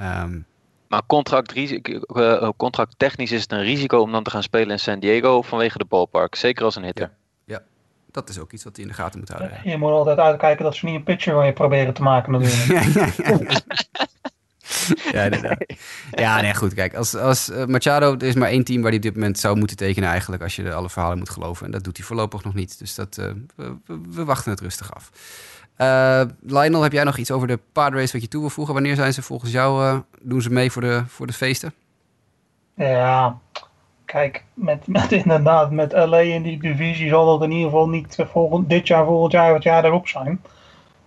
Um, 0.00 0.46
maar 0.90 1.02
contract, 1.06 1.56
uh, 1.56 2.48
contracttechnisch 2.56 3.32
is 3.32 3.42
het 3.42 3.52
een 3.52 3.62
risico 3.62 4.00
om 4.00 4.12
dan 4.12 4.22
te 4.22 4.30
gaan 4.30 4.42
spelen 4.42 4.70
in 4.70 4.78
San 4.78 4.98
Diego 4.98 5.42
vanwege 5.42 5.78
de 5.78 5.84
ballpark. 5.84 6.34
Zeker 6.34 6.64
als 6.64 6.76
een 6.76 6.84
hitter. 6.84 7.10
Ja, 7.44 7.62
dat 8.10 8.28
is 8.28 8.38
ook 8.38 8.52
iets 8.52 8.64
wat 8.64 8.76
hij 8.76 8.84
in 8.84 8.90
de 8.90 8.96
gaten 8.96 9.18
moet 9.18 9.28
houden. 9.28 9.60
Je 9.64 9.76
moet 9.76 9.90
altijd 9.90 10.18
uitkijken 10.18 10.64
dat 10.64 10.74
ze 10.74 10.84
niet 10.84 10.94
een 10.94 11.02
pitcher 11.02 11.34
van 11.34 11.46
je 11.46 11.52
proberen 11.52 11.94
te 11.94 12.02
maken 12.02 12.32
natuurlijk. 12.32 13.16
ja, 13.16 13.60
inderdaad. 15.12 15.64
Ja, 16.10 16.40
nee, 16.40 16.54
goed. 16.54 16.74
Kijk, 16.74 16.94
als, 16.94 17.16
als 17.16 17.50
uh, 17.50 17.64
Machado, 17.64 18.12
er 18.12 18.22
is 18.22 18.34
maar 18.34 18.48
één 18.48 18.64
team 18.64 18.80
waar 18.80 18.88
hij 18.88 18.96
op 18.96 19.02
dit 19.02 19.14
moment 19.14 19.38
zou 19.38 19.56
moeten 19.56 19.76
tekenen 19.76 20.08
eigenlijk, 20.08 20.42
als 20.42 20.56
je 20.56 20.74
alle 20.74 20.90
verhalen 20.90 21.18
moet 21.18 21.30
geloven. 21.30 21.66
En 21.66 21.72
dat 21.72 21.84
doet 21.84 21.96
hij 21.96 22.06
voorlopig 22.06 22.44
nog 22.44 22.54
niet. 22.54 22.78
Dus 22.78 22.94
dat, 22.94 23.16
uh, 23.20 23.26
we, 23.56 24.00
we, 24.10 24.24
wachten 24.24 24.50
het 24.50 24.60
rustig 24.60 24.94
af. 24.94 25.10
Uh, 25.78 26.22
Lionel, 26.40 26.82
heb 26.82 26.92
jij 26.92 27.04
nog 27.04 27.16
iets 27.16 27.30
over 27.30 27.48
de 27.48 27.58
Padres 27.72 28.12
wat 28.12 28.22
je 28.22 28.28
toe 28.28 28.40
wil 28.40 28.50
voegen? 28.50 28.74
Wanneer 28.74 28.96
zijn 28.96 29.12
ze 29.12 29.22
volgens 29.22 29.52
jou, 29.52 30.02
doen 30.20 30.42
ze 30.42 30.50
mee 30.50 30.70
voor 30.70 30.82
de, 30.82 31.02
voor 31.06 31.26
de 31.26 31.32
feesten? 31.32 31.74
Ja, 32.74 33.38
kijk, 34.04 34.44
met, 34.54 34.86
met 34.86 35.12
inderdaad, 35.12 35.70
met 35.70 35.92
LA 35.92 36.18
in 36.18 36.42
die 36.42 36.60
divisie 36.60 37.08
zal 37.08 37.26
dat 37.26 37.42
in 37.42 37.50
ieder 37.50 37.70
geval 37.70 37.88
niet 37.88 38.16
volgend, 38.32 38.68
dit 38.68 38.86
jaar, 38.86 39.04
volgend 39.04 39.32
jaar, 39.32 39.54
het 39.54 39.62
jaar 39.62 39.84
erop 39.84 40.08
zijn. 40.08 40.40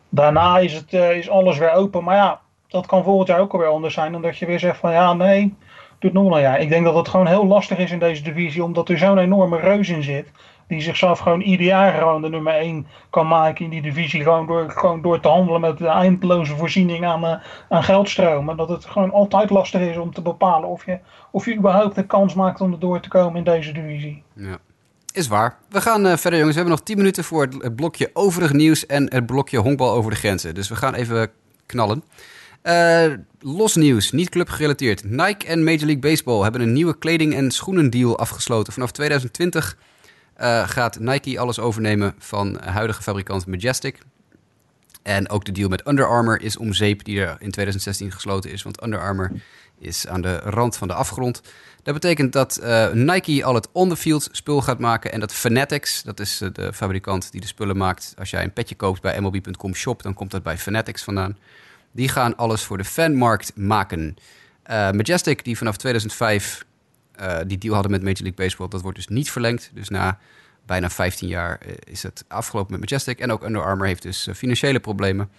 Daarna 0.09 0.57
is, 0.57 0.73
het, 0.73 0.93
is 0.93 1.29
alles 1.29 1.57
weer 1.57 1.71
open. 1.71 2.03
Maar 2.03 2.15
ja, 2.15 2.41
dat 2.73 2.85
kan 2.85 3.03
volgend 3.03 3.27
jaar 3.27 3.39
ook 3.39 3.53
alweer 3.53 3.67
anders 3.67 3.93
zijn. 3.93 4.15
omdat 4.15 4.37
je 4.37 4.45
weer 4.45 4.59
zegt 4.59 4.79
van 4.79 4.91
ja, 4.91 5.13
nee, 5.13 5.55
doet 5.99 6.13
nog 6.13 6.39
jaar. 6.39 6.59
Ik 6.59 6.69
denk 6.69 6.85
dat 6.85 6.95
het 6.95 7.07
gewoon 7.07 7.27
heel 7.27 7.45
lastig 7.45 7.77
is 7.77 7.91
in 7.91 7.99
deze 7.99 8.23
divisie. 8.23 8.63
Omdat 8.63 8.89
er 8.89 8.97
zo'n 8.97 9.17
enorme 9.17 9.59
reus 9.59 9.89
in 9.89 10.03
zit. 10.03 10.31
Die 10.67 10.81
zichzelf 10.81 11.19
gewoon 11.19 11.41
ieder 11.41 11.65
jaar 11.65 11.93
gewoon 11.93 12.21
de 12.21 12.29
nummer 12.29 12.53
1 12.53 12.87
kan 13.09 13.27
maken 13.27 13.65
in 13.65 13.71
die 13.71 13.81
divisie. 13.81 14.23
Gewoon 14.23 14.47
door, 14.47 14.71
gewoon 14.71 15.01
door 15.01 15.19
te 15.19 15.27
handelen 15.27 15.61
met 15.61 15.77
de 15.77 15.87
eindeloze 15.87 16.55
voorziening 16.55 17.05
aan, 17.05 17.23
uh, 17.23 17.35
aan 17.69 17.83
geldstromen. 17.83 18.57
Dat 18.57 18.69
het 18.69 18.85
gewoon 18.85 19.11
altijd 19.11 19.49
lastig 19.49 19.81
is 19.81 19.97
om 19.97 20.13
te 20.13 20.21
bepalen 20.21 20.69
of 20.69 20.85
je, 20.85 20.99
of 21.31 21.45
je 21.45 21.55
überhaupt 21.55 21.95
de 21.95 22.05
kans 22.05 22.33
maakt 22.33 22.61
om 22.61 22.71
er 22.71 22.79
door 22.79 22.99
te 22.99 23.09
komen 23.09 23.37
in 23.37 23.43
deze 23.43 23.71
divisie. 23.71 24.23
Ja. 24.35 24.57
Is 25.11 25.27
waar. 25.27 25.57
We 25.69 25.81
gaan 25.81 26.05
uh, 26.05 26.15
verder, 26.15 26.39
jongens. 26.39 26.55
We 26.55 26.61
hebben 26.61 26.77
nog 26.77 26.87
10 26.87 26.97
minuten 26.97 27.23
voor 27.23 27.41
het 27.41 27.75
blokje 27.75 28.09
overig 28.13 28.53
nieuws 28.53 28.85
en 28.85 29.13
het 29.13 29.25
blokje 29.25 29.57
honkbal 29.57 29.93
over 29.93 30.11
de 30.11 30.17
grenzen. 30.17 30.55
Dus 30.55 30.69
we 30.69 30.75
gaan 30.75 30.93
even 30.93 31.31
knallen. 31.65 32.03
Uh, 32.63 33.13
los 33.39 33.75
nieuws, 33.75 34.11
niet 34.11 34.29
club 34.29 34.49
gerelateerd. 34.49 35.03
Nike 35.03 35.45
en 35.45 35.63
Major 35.63 35.85
League 35.85 35.99
Baseball 35.99 36.41
hebben 36.41 36.61
een 36.61 36.73
nieuwe 36.73 36.97
kleding- 36.97 37.33
en 37.33 37.51
schoenendeal 37.51 38.17
afgesloten. 38.17 38.73
Vanaf 38.73 38.91
2020 38.91 39.77
uh, 40.41 40.67
gaat 40.67 40.99
Nike 40.99 41.39
alles 41.39 41.59
overnemen 41.59 42.15
van 42.17 42.59
huidige 42.61 43.01
fabrikant 43.01 43.47
Majestic. 43.47 43.97
En 45.01 45.29
ook 45.29 45.45
de 45.45 45.51
deal 45.51 45.69
met 45.69 45.87
Under 45.87 46.07
Armour 46.07 46.41
is 46.41 46.57
om 46.57 46.73
zeep, 46.73 47.03
die 47.03 47.19
er 47.19 47.27
in 47.29 47.51
2016 47.51 48.11
gesloten 48.11 48.51
is. 48.51 48.63
Want 48.63 48.83
Under 48.83 48.99
Armour 48.99 49.31
is 49.79 50.07
aan 50.07 50.21
de 50.21 50.37
rand 50.37 50.77
van 50.77 50.87
de 50.87 50.93
afgrond. 50.93 51.41
Dat 51.83 51.93
betekent 51.93 52.33
dat 52.33 52.59
uh, 52.63 52.91
Nike 52.91 53.45
al 53.45 53.55
het 53.55 53.67
on-the-field 53.71 54.29
spul 54.31 54.61
gaat 54.61 54.79
maken. 54.79 55.11
En 55.11 55.19
dat 55.19 55.33
Fanatics, 55.33 56.03
dat 56.03 56.19
is 56.19 56.37
de 56.53 56.73
fabrikant 56.73 57.31
die 57.31 57.41
de 57.41 57.47
spullen 57.47 57.77
maakt. 57.77 58.13
Als 58.17 58.29
jij 58.29 58.43
een 58.43 58.53
petje 58.53 58.75
koopt 58.75 59.01
bij 59.01 59.19
MLB.com 59.19 59.75
shop, 59.75 60.03
dan 60.03 60.13
komt 60.13 60.31
dat 60.31 60.43
bij 60.43 60.57
Fanatics 60.57 61.03
vandaan. 61.03 61.37
Die 61.93 62.09
gaan 62.09 62.35
alles 62.35 62.63
voor 62.63 62.77
de 62.77 62.83
fanmarkt 62.83 63.51
maken. 63.55 64.15
Uh, 64.69 64.91
Majestic, 64.91 65.43
die 65.43 65.57
vanaf 65.57 65.77
2005 65.77 66.65
uh, 67.21 67.37
die 67.47 67.57
deal 67.57 67.73
hadden 67.73 67.91
met 67.91 68.01
Major 68.01 68.21
League 68.21 68.45
Baseball, 68.45 68.67
dat 68.67 68.81
wordt 68.81 68.97
dus 68.97 69.07
niet 69.07 69.31
verlengd. 69.31 69.71
Dus 69.73 69.89
na 69.89 70.17
bijna 70.65 70.89
15 70.89 71.27
jaar 71.27 71.59
uh, 71.65 71.73
is 71.83 72.03
het 72.03 72.25
afgelopen 72.27 72.71
met 72.71 72.79
Majestic. 72.79 73.19
En 73.19 73.31
ook 73.31 73.43
Under 73.43 73.63
Armour 73.63 73.87
heeft 73.87 74.01
dus 74.01 74.29
financiële 74.33 74.79
problemen. 74.79 75.29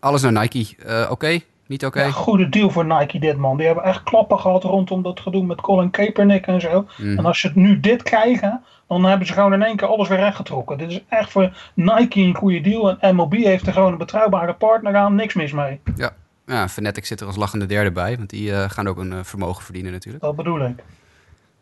alles 0.00 0.22
naar 0.22 0.32
Nike. 0.32 0.76
Oké? 0.82 1.06
Okay? 1.10 1.44
Niet 1.68 1.84
oké? 1.84 1.98
Okay? 1.98 2.08
Ja, 2.08 2.14
goede 2.14 2.48
deal 2.48 2.70
voor 2.70 2.84
Nike 2.84 3.18
dit 3.18 3.36
man. 3.36 3.56
Die 3.56 3.66
hebben 3.66 3.84
echt 3.84 4.02
klappen 4.02 4.38
gehad 4.38 4.62
rondom 4.62 5.02
dat 5.02 5.20
gedoe 5.20 5.44
met 5.44 5.60
Colin 5.60 5.90
Kaepernick 5.90 6.46
en 6.46 6.60
zo. 6.60 6.86
Mm. 6.96 7.18
En 7.18 7.26
als 7.26 7.40
ze 7.40 7.50
nu 7.54 7.80
dit 7.80 8.02
krijgen, 8.02 8.62
dan 8.88 9.04
hebben 9.04 9.26
ze 9.26 9.32
gewoon 9.32 9.52
in 9.52 9.62
één 9.62 9.76
keer 9.76 9.88
alles 9.88 10.08
weer 10.08 10.18
rechtgetrokken. 10.18 10.78
Dit 10.78 10.90
is 10.90 11.00
echt 11.08 11.30
voor 11.30 11.56
Nike 11.74 12.20
een 12.20 12.34
goede 12.34 12.60
deal. 12.60 12.98
En 12.98 13.16
MLB 13.16 13.32
heeft 13.32 13.66
er 13.66 13.72
gewoon 13.72 13.92
een 13.92 13.98
betrouwbare 13.98 14.54
partner 14.54 14.96
aan. 14.96 15.14
Niks 15.14 15.34
mis 15.34 15.52
mee. 15.52 15.80
Ja, 15.96 16.12
ja 16.46 16.68
Fnatic 16.68 17.06
zit 17.06 17.20
er 17.20 17.26
als 17.26 17.36
lachende 17.36 17.66
derde 17.66 17.92
bij. 17.92 18.16
Want 18.16 18.30
die 18.30 18.50
uh, 18.50 18.64
gaan 18.70 18.88
ook 18.88 18.98
een 18.98 19.12
uh, 19.12 19.18
vermogen 19.22 19.64
verdienen 19.64 19.92
natuurlijk. 19.92 20.24
Dat 20.24 20.36
bedoel 20.36 20.64
ik. 20.64 20.82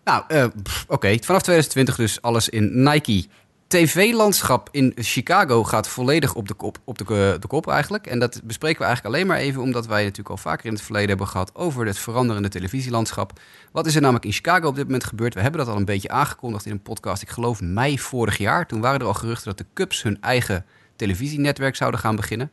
Nou, 0.04 0.24
uh, 0.28 0.44
oké. 0.44 0.52
Okay. 0.88 1.20
Vanaf 1.22 1.42
2020 1.42 1.96
dus 1.96 2.22
alles 2.22 2.48
in 2.48 2.82
Nike 2.82 3.26
tv-landschap 3.66 4.68
in 4.72 4.92
Chicago 4.96 5.64
gaat 5.64 5.88
volledig 5.88 6.34
op 6.34 6.48
de 6.48 6.54
kop, 6.54 6.78
op 6.84 6.98
de, 6.98 7.04
eh, 7.04 7.40
de, 7.40 7.46
kop 7.46 7.68
eigenlijk. 7.68 8.06
En 8.06 8.18
dat 8.18 8.40
bespreken 8.44 8.78
we 8.78 8.84
eigenlijk 8.84 9.14
alleen 9.14 9.26
maar 9.28 9.38
even 9.38 9.62
omdat 9.62 9.86
wij 9.86 10.02
natuurlijk 10.02 10.30
al 10.30 10.36
vaker 10.36 10.66
in 10.66 10.72
het 10.72 10.82
verleden 10.82 11.08
hebben 11.08 11.26
gehad 11.26 11.54
over 11.54 11.86
het 11.86 11.98
veranderende 11.98 12.48
televisielandschap. 12.48 13.40
Wat 13.72 13.86
is 13.86 13.94
er 13.94 14.00
namelijk 14.00 14.24
in 14.24 14.32
Chicago 14.32 14.68
op 14.68 14.74
dit 14.74 14.84
moment 14.84 15.04
gebeurd? 15.04 15.34
We 15.34 15.40
hebben 15.40 15.60
dat 15.60 15.68
al 15.68 15.76
een 15.76 15.84
beetje 15.84 16.08
aangekondigd 16.08 16.66
in 16.66 16.72
een 16.72 16.82
podcast, 16.82 17.22
ik 17.22 17.28
geloof 17.28 17.60
mei 17.60 17.98
vorig 17.98 18.38
jaar. 18.38 18.66
Toen 18.66 18.80
waren 18.80 19.00
er 19.00 19.06
al 19.06 19.14
geruchten 19.14 19.46
dat 19.46 19.58
de 19.58 19.66
Cubs 19.74 20.02
hun 20.02 20.20
eigen 20.20 20.64
televisienetwerk 20.96 21.76
zouden 21.76 22.00
gaan 22.00 22.16
beginnen. 22.16 22.50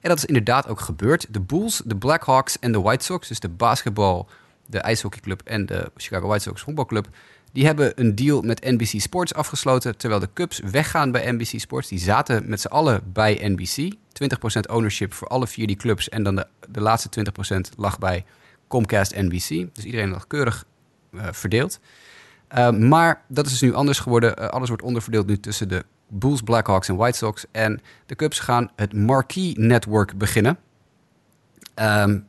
En 0.00 0.08
dat 0.08 0.18
is 0.18 0.24
inderdaad 0.24 0.68
ook 0.68 0.80
gebeurd. 0.80 1.26
De 1.30 1.40
Bulls, 1.40 1.82
de 1.84 1.96
Blackhawks 1.96 2.58
en 2.58 2.72
de 2.72 2.80
White 2.80 3.04
Sox, 3.04 3.28
dus 3.28 3.40
de 3.40 3.48
basketbal, 3.48 4.28
de 4.66 4.78
ijshockeyclub 4.78 5.40
en 5.44 5.66
de 5.66 5.90
Chicago 5.96 6.26
White 6.26 6.42
Sox 6.42 6.62
honkbalclub 6.62 7.08
die 7.56 7.66
hebben 7.66 7.92
een 7.94 8.14
deal 8.14 8.42
met 8.42 8.64
NBC 8.64 9.00
Sports 9.00 9.34
afgesloten, 9.34 9.96
terwijl 9.96 10.20
de 10.20 10.28
Cubs 10.34 10.60
weggaan 10.70 11.10
bij 11.10 11.32
NBC 11.32 11.60
Sports. 11.60 11.88
Die 11.88 11.98
zaten 11.98 12.48
met 12.48 12.60
z'n 12.60 12.66
allen 12.66 13.12
bij 13.12 13.38
NBC. 13.42 13.94
20% 13.94 14.70
ownership 14.70 15.12
voor 15.12 15.28
alle 15.28 15.46
vier 15.46 15.66
die 15.66 15.76
clubs. 15.76 16.08
En 16.08 16.22
dan 16.22 16.36
de, 16.36 16.46
de 16.68 16.80
laatste 16.80 17.26
20% 17.52 17.56
lag 17.76 17.98
bij 17.98 18.24
Comcast 18.68 19.14
NBC. 19.14 19.74
Dus 19.74 19.84
iedereen 19.84 20.10
lag 20.10 20.26
keurig 20.26 20.64
uh, 21.10 21.22
verdeeld. 21.30 21.80
Uh, 22.56 22.70
maar 22.70 23.22
dat 23.28 23.46
is 23.46 23.50
dus 23.50 23.60
nu 23.60 23.74
anders 23.74 23.98
geworden. 23.98 24.42
Uh, 24.42 24.48
alles 24.48 24.68
wordt 24.68 24.82
onderverdeeld 24.82 25.26
nu 25.26 25.40
tussen 25.40 25.68
de 25.68 25.84
Bulls, 26.08 26.42
Blackhawks 26.42 26.88
en 26.88 26.96
White 26.96 27.16
Sox. 27.18 27.44
En 27.52 27.80
de 28.06 28.16
Cubs 28.16 28.38
gaan 28.38 28.70
het 28.74 28.92
Marquee 28.92 29.58
Network 29.58 30.18
beginnen. 30.18 30.58
Um, 31.74 32.26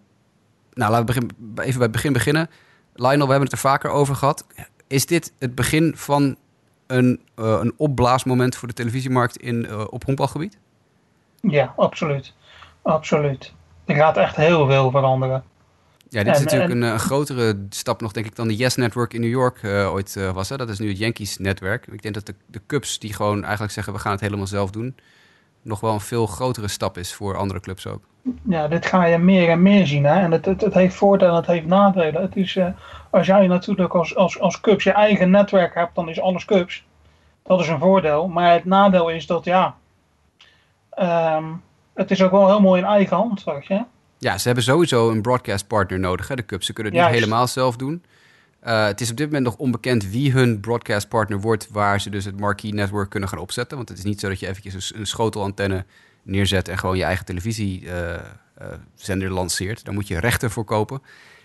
nou, 0.73 0.91
laten 0.91 0.97
we 0.97 1.03
begin, 1.03 1.29
even 1.39 1.77
bij 1.77 1.83
het 1.83 1.91
begin 1.91 2.13
beginnen. 2.13 2.49
Lionel, 2.93 3.25
we 3.25 3.31
hebben 3.31 3.49
het 3.49 3.51
er 3.51 3.69
vaker 3.69 3.89
over 3.89 4.15
gehad 4.15 4.45
is 4.87 5.05
dit 5.05 5.33
het 5.39 5.55
begin 5.55 5.93
van 5.95 6.37
een, 6.87 7.21
uh, 7.35 7.59
een 7.61 7.73
opblaasmoment 7.77 8.55
voor 8.55 8.67
de 8.67 8.73
televisiemarkt 8.73 9.37
in, 9.37 9.65
uh, 9.65 9.83
op 9.89 10.03
honkbalgebied? 10.03 10.57
Ja, 11.41 11.73
absoluut. 11.75 12.33
Absoluut. 12.81 13.53
Er 13.85 13.95
gaat 13.95 14.17
echt 14.17 14.35
heel 14.35 14.67
veel 14.67 14.91
veranderen. 14.91 15.43
Ja, 16.09 16.23
dit 16.23 16.35
is 16.35 16.41
natuurlijk 16.41 16.71
een, 16.71 16.81
een, 16.81 16.99
grotere 16.99 17.65
stap 17.69 18.01
nog, 18.01 18.11
denk 18.11 18.25
ik, 18.25 18.35
dan 18.35 18.47
de 18.47 18.55
Yes 18.55 18.75
Network 18.75 19.13
in 19.13 19.21
New 19.21 19.29
York 19.29 19.63
uh, 19.63 19.93
ooit 19.93 20.31
was. 20.33 20.49
Hè? 20.49 20.57
Dat 20.57 20.69
is 20.69 20.79
nu 20.79 20.87
het 20.87 20.97
Yankees 20.97 21.37
netwerk. 21.37 21.87
Ik 21.87 22.01
denk 22.01 22.13
dat 22.13 22.25
de, 22.25 22.35
de 22.45 22.61
Cubs, 22.67 22.99
die 22.99 23.13
gewoon 23.13 23.43
eigenlijk 23.43 23.73
zeggen, 23.73 23.93
we 23.93 23.99
gaan 23.99 24.11
het 24.11 24.21
helemaal 24.21 24.47
zelf 24.47 24.71
doen, 24.71 24.95
nog 25.61 25.79
wel 25.79 25.93
een 25.93 25.99
veel 25.99 26.27
grotere 26.27 26.67
stap 26.67 26.97
is 26.97 27.13
voor 27.13 27.37
andere 27.37 27.59
clubs 27.59 27.87
ook. 27.87 28.03
Ja, 28.43 28.67
dit 28.67 28.85
ga 28.85 29.05
je 29.05 29.17
meer 29.17 29.49
en 29.49 29.61
meer 29.61 29.87
zien. 29.87 30.05
Hè? 30.05 30.19
En 30.19 30.31
het, 30.31 30.45
het, 30.45 30.61
het 30.61 30.73
heeft 30.73 30.95
voordelen 30.95 31.33
en 31.33 31.39
het 31.39 31.47
heeft 31.47 31.65
nadelen. 31.65 32.21
Het 32.21 32.35
is, 32.35 32.55
uh, 32.55 32.67
als 33.09 33.27
jij 33.27 33.47
natuurlijk 33.47 33.93
als, 33.93 34.15
als, 34.15 34.39
als 34.39 34.61
Cubs 34.61 34.83
je 34.83 34.91
eigen 34.91 35.29
netwerk 35.29 35.75
hebt, 35.75 35.95
dan 35.95 36.09
is 36.09 36.19
alles 36.19 36.45
Cubs. 36.45 36.85
Dat 37.43 37.59
is 37.59 37.67
een 37.67 37.79
voordeel. 37.79 38.27
Maar 38.27 38.53
het 38.53 38.65
nadeel 38.65 39.09
is 39.09 39.25
dat, 39.25 39.45
ja, 39.45 39.75
um, 40.99 41.61
het 41.93 42.11
is 42.11 42.21
ook 42.21 42.31
wel 42.31 42.47
heel 42.47 42.61
mooi 42.61 42.81
in 42.81 42.87
eigen 42.87 43.17
hand, 43.17 43.41
zeg 43.41 43.67
je. 43.67 43.83
Ja, 44.17 44.37
ze 44.37 44.45
hebben 44.45 44.63
sowieso 44.63 45.09
een 45.11 45.21
broadcast 45.21 45.67
partner 45.67 45.99
nodig, 45.99 46.27
hè, 46.27 46.35
de 46.35 46.45
Cubs. 46.45 46.65
Ze 46.65 46.73
kunnen 46.73 46.93
het 46.93 47.01
niet 47.01 47.11
helemaal 47.11 47.47
zelf 47.47 47.75
doen. 47.75 48.03
Uh, 48.63 48.85
het 48.85 49.01
is 49.01 49.11
op 49.11 49.17
dit 49.17 49.25
moment 49.25 49.45
nog 49.45 49.55
onbekend 49.55 50.09
wie 50.09 50.31
hun 50.31 50.59
broadcast 50.59 51.07
partner 51.07 51.41
wordt, 51.41 51.69
waar 51.71 52.01
ze 52.01 52.09
dus 52.09 52.25
het 52.25 52.39
Marquee 52.39 52.73
Network 52.73 53.09
kunnen 53.09 53.29
gaan 53.29 53.39
opzetten. 53.39 53.77
Want 53.77 53.89
het 53.89 53.97
is 53.97 54.03
niet 54.03 54.19
zo 54.19 54.29
dat 54.29 54.39
je 54.39 54.47
eventjes 54.47 54.91
een, 54.91 54.99
een 54.99 55.05
schotelantenne 55.07 55.85
neerzet 56.27 56.67
en 56.67 56.77
gewoon 56.77 56.97
je 56.97 57.03
eigen 57.03 57.25
televisiezender 57.25 59.27
uh, 59.27 59.33
lanceert. 59.33 59.85
Daar 59.85 59.93
moet 59.93 60.07
je 60.07 60.19
rechten 60.19 60.51
voor 60.51 60.63
kopen. 60.63 61.01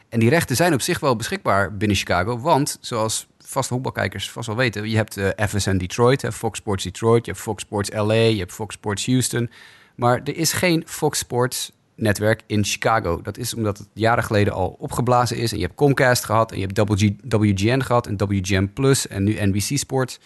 En 0.08 0.20
die 0.20 0.28
rechten 0.28 0.56
zijn 0.56 0.74
op 0.74 0.80
zich 0.80 1.00
wel 1.00 1.16
beschikbaar 1.16 1.76
binnen 1.76 1.96
Chicago. 1.96 2.38
Want, 2.38 2.78
zoals 2.80 3.26
vaste 3.38 3.72
honkbalkijkers 3.72 4.30
vast 4.30 4.46
wel 4.46 4.56
weten... 4.56 4.90
je 4.90 4.96
hebt 4.96 5.16
uh, 5.16 5.28
FSN 5.48 5.76
Detroit, 5.76 6.22
hè, 6.22 6.32
Fox 6.32 6.58
Sports 6.58 6.84
Detroit... 6.84 7.24
je 7.24 7.30
hebt 7.30 7.42
Fox 7.42 7.62
Sports 7.62 7.90
LA, 7.90 8.12
je 8.12 8.38
hebt 8.38 8.52
Fox 8.52 8.74
Sports 8.74 9.06
Houston. 9.06 9.50
Maar 9.94 10.20
er 10.24 10.36
is 10.36 10.52
geen 10.52 10.82
Fox 10.86 11.18
Sports 11.18 11.72
netwerk 11.94 12.42
in 12.46 12.64
Chicago. 12.64 13.22
Dat 13.22 13.38
is 13.38 13.54
omdat 13.54 13.78
het 13.78 13.88
jaren 13.94 14.24
geleden 14.24 14.52
al 14.52 14.76
opgeblazen 14.78 15.36
is. 15.36 15.52
En 15.52 15.58
je 15.58 15.64
hebt 15.64 15.76
Comcast 15.76 16.24
gehad 16.24 16.52
en 16.52 16.58
je 16.58 16.66
hebt 16.66 16.90
WG, 16.90 17.10
WGN 17.28 17.80
gehad... 17.80 18.06
en 18.06 18.16
WGN 18.16 18.70
Plus 18.74 19.08
en 19.08 19.24
nu 19.24 19.36
NBC 19.40 19.78
Sports. 19.78 20.20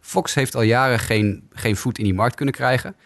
Fox 0.00 0.34
heeft 0.34 0.54
al 0.54 0.62
jaren 0.62 0.98
geen, 0.98 1.48
geen 1.52 1.76
voet 1.76 1.98
in 1.98 2.04
die 2.04 2.14
markt 2.14 2.34
kunnen 2.34 2.54
krijgen... 2.54 2.96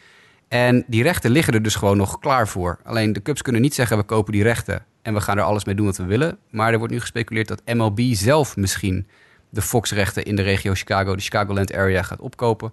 En 0.48 0.84
die 0.86 1.02
rechten 1.02 1.30
liggen 1.30 1.54
er 1.54 1.62
dus 1.62 1.74
gewoon 1.74 1.96
nog 1.96 2.18
klaar 2.18 2.48
voor. 2.48 2.78
Alleen 2.84 3.12
de 3.12 3.22
Cubs 3.22 3.42
kunnen 3.42 3.62
niet 3.62 3.74
zeggen 3.74 3.96
we 3.96 4.02
kopen 4.02 4.32
die 4.32 4.42
rechten 4.42 4.84
en 5.02 5.14
we 5.14 5.20
gaan 5.20 5.38
er 5.38 5.44
alles 5.44 5.64
mee 5.64 5.74
doen 5.74 5.86
wat 5.86 5.96
we 5.96 6.04
willen. 6.04 6.38
Maar 6.50 6.72
er 6.72 6.78
wordt 6.78 6.92
nu 6.92 7.00
gespeculeerd 7.00 7.48
dat 7.48 7.62
MLB 7.64 8.00
zelf 8.00 8.56
misschien 8.56 9.06
de 9.48 9.62
Fox-rechten 9.62 10.24
in 10.24 10.36
de 10.36 10.42
regio 10.42 10.74
Chicago, 10.74 11.16
de 11.16 11.22
Chicagoland 11.22 11.74
area, 11.74 12.02
gaat 12.02 12.20
opkopen. 12.20 12.72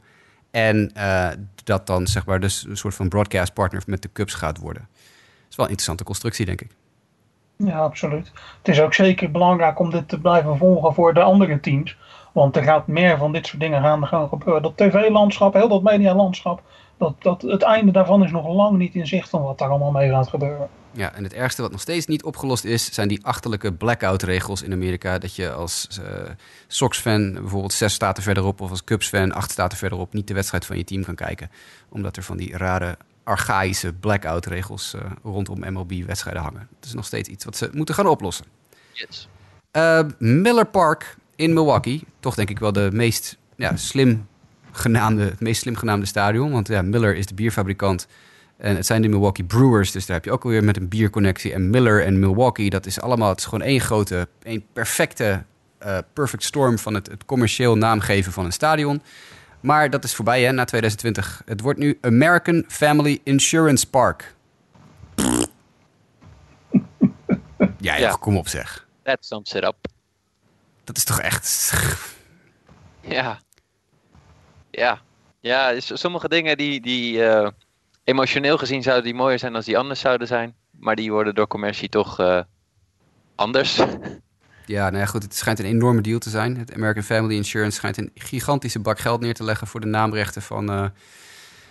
En 0.52 0.92
uh, 0.98 1.28
dat 1.64 1.88
dan 1.88 2.08
zeg 2.08 2.26
maar 2.26 2.40
dus 2.40 2.66
een 2.70 2.78
soort 2.78 2.96
van 2.96 3.10
broadcast 3.10 3.54
partner 3.54 3.84
met 3.86 4.02
de 4.02 4.10
Cubs 4.14 4.34
gaat 4.34 4.58
worden. 4.58 4.88
Dat 4.92 5.50
is 5.50 5.56
wel 5.56 5.66
een 5.66 5.72
interessante 5.72 6.04
constructie, 6.04 6.46
denk 6.46 6.62
ik. 6.62 6.72
Ja, 7.58 7.80
absoluut. 7.80 8.32
Het 8.58 8.68
is 8.68 8.82
ook 8.82 8.94
zeker 8.94 9.32
belangrijk 9.32 9.80
om 9.80 9.92
dit 9.92 10.08
te 10.10 10.20
blijven 10.20 10.58
volgen 10.58 10.94
voor 10.94 11.14
de 11.14 11.22
andere 11.22 11.60
teams 11.60 11.98
Want 12.32 12.56
er 12.56 12.64
gaat 12.64 12.88
meer 12.88 13.18
van 13.18 13.32
dit 13.32 13.48
soort 13.48 13.62
dingen 13.62 13.82
gaan, 13.82 14.08
gaan 14.08 14.28
gebeuren. 14.28 14.62
Dat 14.62 14.78
tv-landschap, 14.78 15.54
heel 15.54 15.68
dat 15.68 15.84
medialandschap, 15.84 16.62
dat, 17.06 17.42
dat, 17.42 17.52
het 17.52 17.62
einde 17.62 17.92
daarvan 17.92 18.24
is 18.24 18.32
nog 18.32 18.48
lang 18.48 18.78
niet 18.78 18.96
in 18.96 19.08
zicht 19.08 19.30
van 19.30 19.42
wat 19.42 19.58
daar 19.58 19.70
allemaal 19.70 19.92
mee 19.92 20.10
gaat 20.10 20.28
gebeuren. 20.28 20.70
Ja, 20.92 21.14
en 21.14 21.24
het 21.24 21.34
ergste 21.34 21.62
wat 21.62 21.72
nog 21.72 21.82
steeds 21.82 22.06
niet 22.06 22.24
opgelost 22.24 22.64
is, 22.64 22.94
zijn 22.94 23.08
die 23.08 23.26
achterlijke 23.26 23.74
blackout-regels 23.74 24.62
in 24.62 24.72
Amerika. 24.72 25.18
Dat 25.18 25.36
je 25.36 25.52
als 25.52 25.88
uh, 26.00 26.06
Sox-fan 26.68 27.34
bijvoorbeeld 27.34 27.74
zes 27.74 27.94
staten 27.94 28.24
verderop 28.24 28.62
of 28.62 28.70
als 28.70 28.84
Cubs-fan 28.84 29.32
acht 29.32 29.52
staten 29.52 29.78
verderop 29.78 30.14
niet 30.14 30.28
de 30.28 30.34
wedstrijd 30.34 30.66
van 30.66 30.78
je 30.78 30.84
team 30.84 31.04
kan 31.04 31.16
kijken. 31.16 31.52
Omdat 31.90 32.18
er 32.18 32.24
van 32.24 32.38
die 32.38 32.58
rare 32.58 32.98
archaïsche 33.24 33.94
blackout-regels 33.94 34.94
uh, 34.96 35.02
rondom 35.24 35.74
MLB-wedstrijden 35.74 36.42
hangen. 36.42 36.68
Dat 36.80 36.86
is 36.86 36.94
nog 36.94 37.06
steeds 37.06 37.30
iets 37.30 37.46
wat 37.46 37.58
ze 37.58 37.70
moeten 37.74 37.96
gaan 37.96 38.08
oplossen. 38.08 38.46
Yes. 38.92 39.28
Uh, 39.72 40.00
Miller 40.18 40.66
Park 40.66 41.18
in 41.36 41.54
Milwaukee, 41.54 42.04
toch 42.20 42.36
denk 42.36 42.50
ik 42.50 42.60
wel 42.60 42.72
de 42.72 42.90
meest 42.94 43.38
ja, 43.56 43.76
slim 43.76 44.28
genaamde, 44.76 45.24
het 45.24 45.40
meest 45.40 45.62
slim 45.62 45.76
genaamde 45.76 46.06
stadion. 46.06 46.52
Want 46.52 46.68
ja, 46.68 46.82
Miller 46.82 47.16
is 47.16 47.26
de 47.26 47.34
bierfabrikant 47.34 48.08
en 48.58 48.76
het 48.76 48.86
zijn 48.86 49.02
de 49.02 49.08
Milwaukee 49.08 49.46
Brewers, 49.46 49.92
dus 49.92 50.06
daar 50.06 50.16
heb 50.16 50.26
je 50.26 50.32
ook 50.32 50.44
alweer 50.44 50.64
met 50.64 50.78
een 50.78 50.88
bierconnectie. 50.88 51.54
En 51.54 51.70
Miller 51.70 52.06
en 52.06 52.20
Milwaukee, 52.20 52.70
dat 52.70 52.86
is 52.86 53.02
allemaal, 53.02 53.30
het 53.30 53.40
is 53.40 53.46
gewoon 53.46 53.62
één 53.62 53.82
grote, 53.82 54.28
één 54.44 54.66
perfecte, 54.74 55.44
uh, 55.86 55.98
perfect 56.14 56.44
storm 56.44 56.80
van 56.80 56.94
het, 56.94 57.08
het 57.08 57.26
commercieel 57.26 57.78
naamgeven 57.78 58.32
van 58.32 58.46
een 58.46 58.52
stadion. 58.52 59.02
Maar 59.60 59.90
dat 59.90 60.04
is 60.04 60.16
voorbij 60.16 60.44
hè, 60.44 60.52
na 60.52 60.66
2020. 60.66 61.42
Het 61.46 61.62
wordt 61.62 61.80
nu 61.80 61.98
American 62.02 62.66
Family 62.68 63.20
Insurance 63.24 63.90
Park. 63.90 64.36
ja, 67.78 67.96
ja, 67.96 68.12
kom 68.20 68.38
op 68.38 68.48
zeg. 68.48 68.88
That 69.04 69.26
sums 69.26 69.54
it 69.54 69.64
up. 69.64 69.76
Dat 70.84 70.98
is 70.98 71.04
toch 71.04 71.20
echt... 71.20 71.74
ja. 73.02 73.40
Ja. 74.76 75.02
Ja, 75.40 75.80
sommige 75.80 76.30
dingen 76.30 76.58
die... 76.58 76.82
die 76.82 77.18
uh 77.18 77.48
emotioneel 78.06 78.58
gezien 78.58 78.84
zouden 78.84 79.04
die 79.04 79.14
mooier 79.14 79.40
zijn 79.40 79.56
als 79.56 79.66
die 79.66 79.78
anders 79.78 80.00
zouden 80.00 80.28
zijn. 80.28 80.56
Maar 80.80 80.96
die 80.96 81.12
worden 81.12 81.36
door 81.36 81.48
commercie 81.48 81.90
toch 81.90 82.20
uh, 82.20 82.42
anders. 83.36 83.80
Ja, 84.68 84.90
nou 84.90 84.98
ja, 84.98 85.06
goed. 85.06 85.24
Het 85.24 85.36
schijnt 85.36 85.60
een 85.60 85.66
enorme 85.66 86.02
deal 86.02 86.20
te 86.20 86.30
zijn. 86.30 86.58
Het 86.58 86.74
American 86.74 87.04
Family 87.04 87.36
Insurance 87.36 87.78
schijnt 87.78 87.98
een 87.98 88.12
gigantische 88.16 88.80
bak 88.80 89.00
geld 89.00 89.22
neer 89.22 89.34
te 89.34 89.44
leggen 89.44 89.68
voor 89.68 89.80
de 89.80 89.88
naamrechten 89.88 90.42
van, 90.42 90.72
uh, 90.72 90.86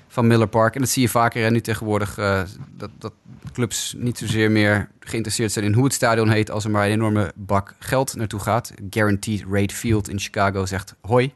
van 0.08 0.26
Miller 0.26 0.46
Park. 0.46 0.74
En 0.74 0.80
dat 0.80 0.90
zie 0.90 1.02
je 1.02 1.08
vaker 1.08 1.44
en 1.44 1.52
nu 1.52 1.60
tegenwoordig. 1.60 2.18
Uh, 2.18 2.42
dat, 2.70 2.90
dat 2.98 3.12
clubs 3.52 3.94
niet 3.96 4.18
zozeer 4.18 4.50
meer 4.50 4.90
geïnteresseerd 5.00 5.52
zijn 5.52 5.64
in 5.64 5.72
hoe 5.72 5.84
het 5.84 5.92
stadion 5.92 6.30
heet. 6.30 6.50
als 6.50 6.64
er 6.64 6.70
maar 6.70 6.84
een 6.84 6.92
enorme 6.92 7.32
bak 7.34 7.74
geld 7.78 8.16
naartoe 8.16 8.40
gaat. 8.40 8.72
Guaranteed 8.90 9.44
Rate 9.50 9.74
Field 9.74 10.08
in 10.08 10.18
Chicago 10.18 10.66
zegt 10.66 10.94
hoi. 11.00 11.34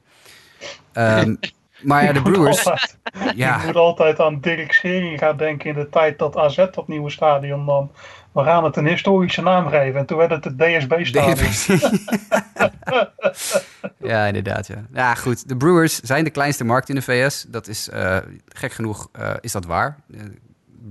Um, 0.93 1.39
Maar 1.83 2.05
ja, 2.05 2.13
de 2.13 2.23
Brewers... 2.23 2.63
ja. 3.35 3.59
Ik 3.59 3.67
moet 3.67 3.77
altijd 3.77 4.21
aan 4.21 4.41
Dirk 4.41 4.73
Schering 4.73 5.19
gaan 5.19 5.37
denken 5.37 5.71
in 5.71 5.75
de 5.75 5.89
tijd 5.89 6.19
dat 6.19 6.37
AZ 6.37 6.59
op 6.59 6.89
nieuwe 6.89 7.11
stadion 7.11 7.65
nam. 7.65 7.91
We 8.33 8.43
gaan 8.45 8.65
het 8.65 8.77
een 8.77 8.87
historische 8.87 9.43
naam 9.43 9.69
geven. 9.69 10.01
En 10.01 10.07
toen 10.07 10.19
werd 10.19 10.31
het 10.31 10.45
het 10.45 10.59
DSB-stadion. 10.59 11.51
ja, 14.11 14.27
inderdaad. 14.27 14.67
Ja. 14.67 14.87
ja, 14.93 15.15
goed. 15.15 15.49
De 15.49 15.57
Brewers 15.57 16.01
zijn 16.01 16.25
de 16.25 16.31
kleinste 16.31 16.65
markt 16.65 16.89
in 16.89 16.95
de 16.95 17.03
VS. 17.03 17.45
Dat 17.49 17.69
is 17.69 17.89
uh, 17.89 18.17
gek 18.49 18.73
genoeg 18.73 19.09
uh, 19.21 19.31
is 19.41 19.53
dat 19.53 19.65
waar. 19.65 19.97
Uh, 20.09 20.21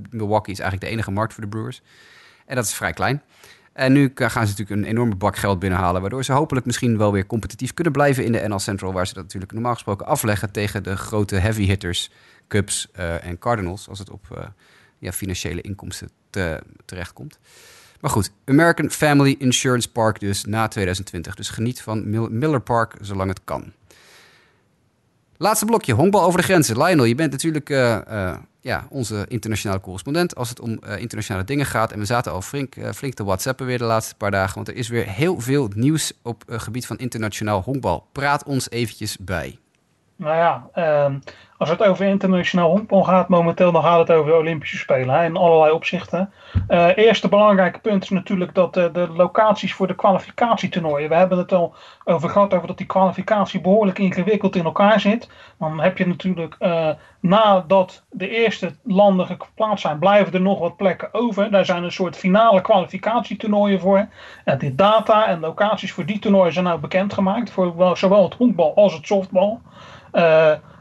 Milwaukee 0.10 0.54
is 0.54 0.60
eigenlijk 0.60 0.90
de 0.90 0.96
enige 0.96 1.12
markt 1.12 1.34
voor 1.34 1.44
de 1.44 1.50
Brewers. 1.50 1.82
En 2.46 2.56
dat 2.56 2.66
is 2.66 2.74
vrij 2.74 2.94
klein. 2.94 3.22
En 3.78 3.94
nu 3.94 4.12
gaan 4.16 4.48
ze 4.48 4.54
natuurlijk 4.54 4.70
een 4.70 4.84
enorme 4.84 5.16
bak 5.16 5.36
geld 5.36 5.60
binnenhalen, 5.60 6.02
waardoor 6.02 6.24
ze 6.24 6.32
hopelijk 6.32 6.66
misschien 6.66 6.98
wel 6.98 7.12
weer 7.12 7.26
competitief 7.26 7.74
kunnen 7.74 7.94
blijven 7.94 8.26
in 8.26 8.32
de 8.32 8.48
NL 8.48 8.60
Central, 8.60 8.94
waar 8.94 9.08
ze 9.08 9.14
dat 9.14 9.24
natuurlijk 9.24 9.52
normaal 9.52 9.74
gesproken 9.74 10.06
afleggen 10.06 10.52
tegen 10.52 10.84
de 10.84 10.98
grote 10.98 11.36
heavy 11.36 11.66
hitters, 11.66 12.12
Cubs 12.48 12.88
uh, 13.00 13.26
en 13.26 13.38
Cardinals, 13.40 13.90
als 13.90 14.00
het 14.00 14.10
op 14.10 14.26
uh, 14.32 14.44
ja, 14.98 15.12
financiële 15.12 15.62
inkomsten 15.62 16.10
te, 16.30 16.62
terechtkomt. 16.86 17.40
Maar 18.02 18.12
goed, 18.12 18.32
American 18.46 18.90
Family 18.90 19.36
Insurance 19.40 19.92
Park 19.92 20.20
dus 20.20 20.46
na 20.46 20.68
2020. 20.68 21.36
Dus 21.36 21.50
geniet 21.50 21.82
van 21.82 22.10
Miller 22.38 22.62
Park 22.62 22.96
zolang 23.02 23.30
het 23.30 23.42
kan. 23.44 23.74
Laatste 25.38 25.66
blokje, 25.66 25.94
honkbal 25.94 26.24
over 26.24 26.40
de 26.40 26.46
grenzen. 26.46 26.78
Lionel, 26.78 27.06
je 27.06 27.16
bent 27.16 27.32
natuurlijk 27.32 27.70
uh, 27.70 28.38
ja, 28.68 28.86
onze 28.90 29.26
internationale 29.28 29.82
correspondent 29.82 30.36
als 30.36 30.50
het 30.50 30.60
om 30.60 30.80
uh, 30.88 30.98
internationale 30.98 31.46
dingen 31.46 31.66
gaat. 31.66 31.92
En 31.92 32.00
we 32.00 32.06
zaten 32.06 32.32
al 32.32 32.42
flink, 32.42 32.76
uh, 32.76 32.92
flink 32.92 33.14
te 33.14 33.24
whatsappen 33.24 33.66
weer 33.66 33.78
de 33.78 33.84
laatste 33.84 34.16
paar 34.16 34.32
dagen. 34.32 34.56
Want 34.56 34.68
er 34.68 34.76
is 34.76 34.88
weer 34.88 35.08
heel 35.08 35.40
veel 35.40 35.70
nieuws 35.76 36.14
op 36.24 36.44
het 36.48 36.62
gebied 36.62 36.86
van 36.86 36.98
internationaal 36.98 37.62
honkbal. 37.62 38.08
Praat 38.12 38.44
ons 38.44 38.70
eventjes 38.70 39.18
bij. 39.18 39.60
Nou 40.16 40.36
ja, 40.36 40.70
um, 41.06 41.22
als 41.58 41.70
het 41.70 41.84
over 41.84 42.06
internationaal 42.06 42.70
honkbal 42.70 43.04
gaat 43.04 43.28
momenteel, 43.28 43.72
dan 43.72 43.84
gaat 43.84 44.08
het 44.08 44.18
over 44.18 44.32
de 44.32 44.38
Olympische 44.38 44.78
Spelen 44.78 45.16
hè, 45.16 45.26
in 45.26 45.38
allerlei 45.38 45.72
opzichten. 45.72 46.32
Uh, 46.70 46.98
eerste 46.98 47.30
belangrijke 47.30 47.80
punt 47.80 48.04
is 48.04 48.10
natuurlijk 48.10 48.54
dat 48.54 48.78
uh, 48.78 48.86
de 48.94 49.08
locaties 49.16 49.74
voor 49.74 49.88
de 49.88 49.96
kwalificatietoernooien. 49.96 51.10
We 51.10 51.16
hebben 51.16 51.38
het 51.38 51.54
al 51.54 51.76
over 52.04 52.30
gehad 52.30 52.54
over 52.54 52.68
dat 52.68 52.78
die 52.78 52.86
kwalificatie 52.86 53.62
behoorlijk 53.62 54.00
ingewikkeld 54.00 54.56
in 54.56 54.66
elkaar 54.66 55.00
zit. 55.00 55.30
Dan 55.60 55.80
heb 55.80 55.98
je 55.98 56.08
natuurlijk 56.08 56.56
uh, 56.60 56.90
nadat 57.20 58.04
de 58.10 58.30
eerste 58.30 58.76
landen 58.84 59.26
geplaatst 59.26 59.82
zijn, 59.82 60.00
blijven 60.00 60.34
er 60.34 60.42
nog 60.42 60.60
wat 60.60 60.78
plekken 60.78 61.14
over. 61.14 61.52
Daar 61.52 61.66
zijn 61.66 61.84
een 61.84 61.92
soort 61.92 62.18
finale 62.18 62.62
kwalificatietoernooien 62.62 63.80
voor. 63.80 64.08
En 64.44 64.58
de 64.58 64.76
data 64.76 65.28
en 65.28 65.40
locaties 65.40 65.94
voor 65.94 66.06
die 66.06 66.20
toernooien 66.20 66.54
zijn 66.54 66.66
nou 66.66 66.80
bekendgemaakt 66.80 67.52
voor 67.52 67.98
zowel 67.98 68.24
het 68.24 68.34
honkbal 68.34 68.76
als 68.76 68.94
het 68.94 69.06
softbal. 69.06 69.62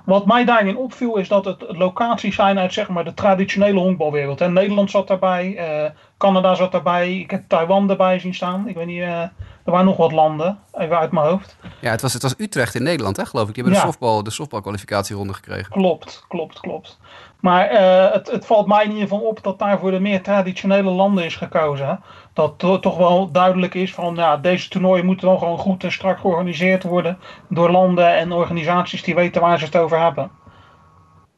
Wat 0.07 0.27
mij 0.27 0.45
daarin 0.45 0.77
opviel 0.77 1.17
is 1.17 1.29
dat 1.29 1.45
het 1.45 1.65
locaties 1.69 2.35
zijn 2.35 2.59
uit 2.59 2.73
zeg 2.73 2.89
maar, 2.89 3.05
de 3.05 3.15
traditionele 3.15 3.81
honkbalwereld. 3.81 4.41
En 4.41 4.53
Nederland 4.53 4.91
zat 4.91 5.09
daarbij, 5.09 5.57
uh, 5.57 5.91
Canada 6.19 6.55
zat 6.55 6.73
daarbij, 6.73 7.19
ik 7.19 7.31
heb 7.31 7.49
Taiwan 7.49 7.91
erbij 7.91 8.19
zien 8.19 8.35
staan. 8.35 8.69
Ik 8.69 8.75
weet 8.75 8.87
niet, 8.87 8.99
uh, 8.99 9.21
er 9.21 9.33
waren 9.65 9.85
nog 9.85 9.97
wat 9.97 10.13
landen, 10.13 10.59
even 10.73 10.99
uit 10.99 11.13
mijn 11.13 11.27
hoofd. 11.27 11.57
Ja, 11.81 11.91
het 11.91 12.03
was, 12.03 12.13
het 12.13 12.23
was 12.23 12.35
Utrecht 12.39 12.75
in 12.75 12.83
Nederland, 12.83 13.17
hè, 13.17 13.27
geloof 13.27 13.49
ik. 13.49 13.55
Die 13.55 13.63
hebben 13.63 13.83
de, 13.83 13.89
softball, 13.89 14.23
de 14.23 14.31
softbalkwalificatieronde 14.31 15.35
gekregen. 15.35 15.73
Klopt, 15.73 16.25
klopt, 16.29 16.61
klopt. 16.61 16.99
Maar 17.41 17.73
uh, 17.73 18.13
het, 18.13 18.31
het 18.31 18.47
valt 18.47 18.67
mij 18.67 18.85
in 18.85 18.91
ieder 18.91 19.09
geval 19.09 19.21
op 19.21 19.43
dat 19.43 19.59
daar 19.59 19.79
voor 19.79 19.91
de 19.91 20.01
meer 20.01 20.23
traditionele 20.23 20.91
landen 20.91 21.25
is 21.25 21.37
gekozen. 21.37 22.01
Dat 22.33 22.59
to 22.59 22.79
toch 22.79 22.97
wel 22.97 23.31
duidelijk 23.31 23.75
is 23.75 23.95
van 23.95 24.15
ja, 24.15 24.37
deze 24.37 24.69
toernooien 24.69 25.05
moeten 25.05 25.27
dan 25.27 25.39
gewoon 25.39 25.59
goed 25.59 25.85
en 25.85 25.93
strak 25.93 26.19
georganiseerd 26.19 26.83
worden 26.83 27.19
door 27.49 27.71
landen 27.71 28.17
en 28.17 28.33
organisaties 28.33 29.03
die 29.03 29.15
weten 29.15 29.41
waar 29.41 29.59
ze 29.59 29.65
het 29.65 29.77
over 29.77 30.01
hebben. 30.01 30.31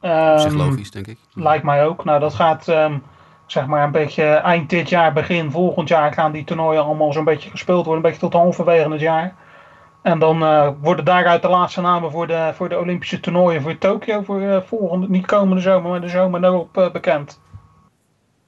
Um, 0.01 0.57
logisch, 0.57 0.91
denk 0.91 1.07
ik. 1.07 1.19
Lijkt 1.35 1.65
mij 1.65 1.87
ook. 1.87 2.05
Nou, 2.05 2.21
dat 2.21 2.35
gaat 2.35 2.69
um, 2.69 3.03
zeg 3.51 3.67
maar 3.67 3.85
een 3.85 3.93
beetje 3.93 4.25
eind 4.25 4.71
dit 4.71 4.89
jaar, 4.89 5.13
begin 5.13 5.51
volgend 5.51 5.89
jaar 5.89 6.13
gaan 6.13 6.33
die 6.33 6.45
toernooien 6.45 6.85
allemaal 6.85 7.13
zo'n 7.13 7.25
beetje 7.25 7.51
gespeeld 7.51 7.85
worden. 7.85 8.05
Een 8.05 8.11
beetje 8.11 8.29
tot 8.29 8.41
halverwege 8.41 8.91
het 8.91 9.01
jaar. 9.01 9.35
En 10.03 10.19
dan 10.19 10.43
uh, 10.43 10.69
worden 10.81 11.05
daaruit 11.05 11.43
de 11.43 11.49
laatste 11.49 11.81
namen 11.81 12.11
voor 12.11 12.27
de, 12.27 12.51
voor 12.55 12.69
de 12.69 12.79
Olympische 12.79 13.21
toernooien 13.21 13.63
voor 13.63 13.79
Tokio 13.79 14.23
voor 14.23 14.41
uh, 14.41 14.61
volgende, 14.67 15.09
niet 15.09 15.27
komende 15.27 15.63
zomer, 15.63 15.91
maar 15.91 16.01
de 16.01 16.09
zomer 16.09 16.41
daarop 16.41 16.77
uh, 16.77 16.91
bekend. 16.91 17.41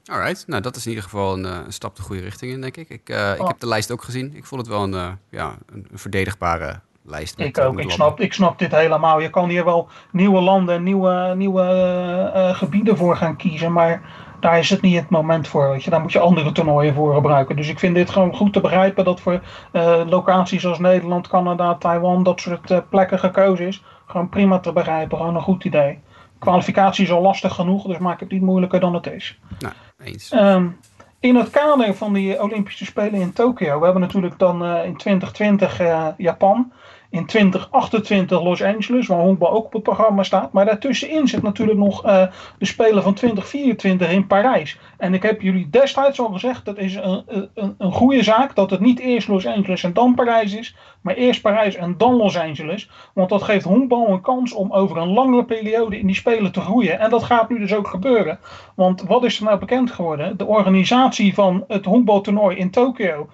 Alright, 0.04 0.46
nou 0.46 0.62
dat 0.62 0.76
is 0.76 0.82
in 0.84 0.88
ieder 0.88 1.04
geval 1.04 1.34
een, 1.36 1.44
een, 1.44 1.72
stap 1.72 1.96
de 1.96 2.02
goede 2.02 2.22
richting 2.22 2.52
in, 2.52 2.60
denk 2.60 2.76
ik. 2.76 2.88
Ik, 2.88 3.08
oh. 3.10 3.34
ik 3.38 3.46
heb 3.46 3.60
de 3.60 3.66
lijst 3.66 3.90
ook 3.90 4.02
gezien. 4.02 4.34
Ik 4.34 4.44
vond 4.44 4.60
het 4.60 4.70
wel 4.70 4.82
een, 4.82 5.18
ja, 5.30 5.54
een, 5.72 5.86
verdedigbare 5.92 6.80
lijst. 7.02 7.38
Met, 7.38 7.46
ik 7.46 7.58
ook. 7.58 7.80
ik 7.80 7.90
snap, 7.90 8.20
ik 8.20 8.32
snap 8.32 8.58
dit 8.58 8.70
helemaal. 8.70 9.20
Je 9.20 9.30
kan 9.30 9.48
hier 9.48 9.64
wel 9.64 9.88
nieuwe 10.12 10.40
landen 10.40 10.74
en 10.74 10.82
nieuwe, 10.82 11.34
nieuwe 11.36 12.52
gebieden 12.54 12.96
voor 12.96 13.16
gaan 13.16 13.36
kiezen, 13.36 13.72
maar 13.72 14.02
daar 14.40 14.58
is 14.58 14.70
het 14.70 14.80
niet 14.80 14.96
het 14.96 15.10
moment 15.10 15.48
voor. 15.48 15.70
Weet 15.70 15.84
je. 15.84 15.90
Daar 15.90 16.00
moet 16.00 16.12
je 16.12 16.18
andere 16.18 16.52
toernooien 16.52 16.94
voor 16.94 17.14
gebruiken. 17.14 17.56
Dus 17.56 17.68
ik 17.68 17.78
vind 17.78 17.94
dit 17.94 18.10
gewoon 18.10 18.34
goed 18.34 18.52
te 18.52 18.60
begrijpen 18.60 19.04
dat 19.04 19.20
voor 19.20 19.40
uh, 19.72 20.00
locaties 20.06 20.66
als 20.66 20.78
Nederland, 20.78 21.28
Canada, 21.28 21.74
Taiwan, 21.74 22.22
dat 22.22 22.40
soort 22.40 22.70
uh, 22.70 22.78
plekken 22.88 23.18
gekozen 23.18 23.66
is. 23.66 23.82
Gewoon 24.06 24.28
prima 24.28 24.58
te 24.58 24.72
begrijpen, 24.72 25.18
gewoon 25.18 25.34
een 25.34 25.42
goed 25.42 25.64
idee. 25.64 25.98
Kwalificatie 26.38 27.04
is 27.04 27.10
al 27.10 27.22
lastig 27.22 27.54
genoeg, 27.54 27.86
dus 27.86 27.98
maak 27.98 28.20
het 28.20 28.30
niet 28.30 28.42
moeilijker 28.42 28.80
dan 28.80 28.94
het 28.94 29.06
is. 29.06 29.38
Nou, 29.58 29.74
eens. 30.04 30.32
Um, 30.32 30.78
in 31.20 31.36
het 31.36 31.50
kader 31.50 31.94
van 31.94 32.12
die 32.12 32.42
Olympische 32.42 32.84
Spelen 32.84 33.20
in 33.20 33.32
Tokio, 33.32 33.78
we 33.78 33.84
hebben 33.84 34.02
natuurlijk 34.02 34.38
dan 34.38 34.64
uh, 34.64 34.84
in 34.84 34.96
2020 34.96 35.80
Japan 36.16 36.72
in 37.10 37.26
2028 37.26 38.42
Los 38.42 38.62
Angeles, 38.62 39.06
waar 39.06 39.18
honkbal 39.18 39.50
ook 39.50 39.64
op 39.64 39.72
het 39.72 39.82
programma 39.82 40.22
staat. 40.22 40.52
Maar 40.52 40.64
daartussenin 40.64 41.28
zit 41.28 41.42
natuurlijk 41.42 41.78
nog 41.78 42.06
uh, 42.06 42.26
de 42.58 42.64
Spelen 42.64 43.02
van 43.02 43.14
2024 43.14 44.10
in 44.10 44.26
Parijs. 44.26 44.78
En 44.98 45.14
ik 45.14 45.22
heb 45.22 45.40
jullie 45.40 45.70
destijds 45.70 46.20
al 46.20 46.28
gezegd, 46.28 46.64
dat 46.64 46.78
is 46.78 46.94
een, 46.94 47.24
een, 47.54 47.74
een 47.78 47.92
goede 47.92 48.22
zaak 48.22 48.54
dat 48.54 48.70
het 48.70 48.80
niet 48.80 48.98
eerst 48.98 49.28
Los 49.28 49.46
Angeles 49.46 49.84
en 49.84 49.92
dan 49.92 50.14
Parijs 50.14 50.54
is. 50.54 50.76
Maar 51.00 51.14
eerst 51.14 51.42
Parijs 51.42 51.74
en 51.74 51.94
dan 51.96 52.14
Los 52.14 52.38
Angeles. 52.38 52.90
Want 53.14 53.28
dat 53.28 53.42
geeft 53.42 53.64
honkbal 53.64 54.08
een 54.08 54.20
kans 54.20 54.52
om 54.52 54.72
over 54.72 54.96
een 54.96 55.12
langere 55.12 55.44
periode 55.44 55.98
in 55.98 56.06
die 56.06 56.16
Spelen 56.16 56.52
te 56.52 56.60
groeien. 56.60 56.98
En 56.98 57.10
dat 57.10 57.22
gaat 57.22 57.48
nu 57.48 57.58
dus 57.58 57.74
ook 57.74 57.88
gebeuren. 57.88 58.38
Want 58.74 59.02
wat 59.02 59.24
is 59.24 59.38
er 59.38 59.44
nou 59.44 59.58
bekend 59.58 59.90
geworden? 59.90 60.36
De 60.36 60.46
organisatie 60.46 61.34
van 61.34 61.64
het 61.68 61.84
honkbaltoernooi 61.84 62.56
in 62.56 62.70
Tokio 62.70 63.28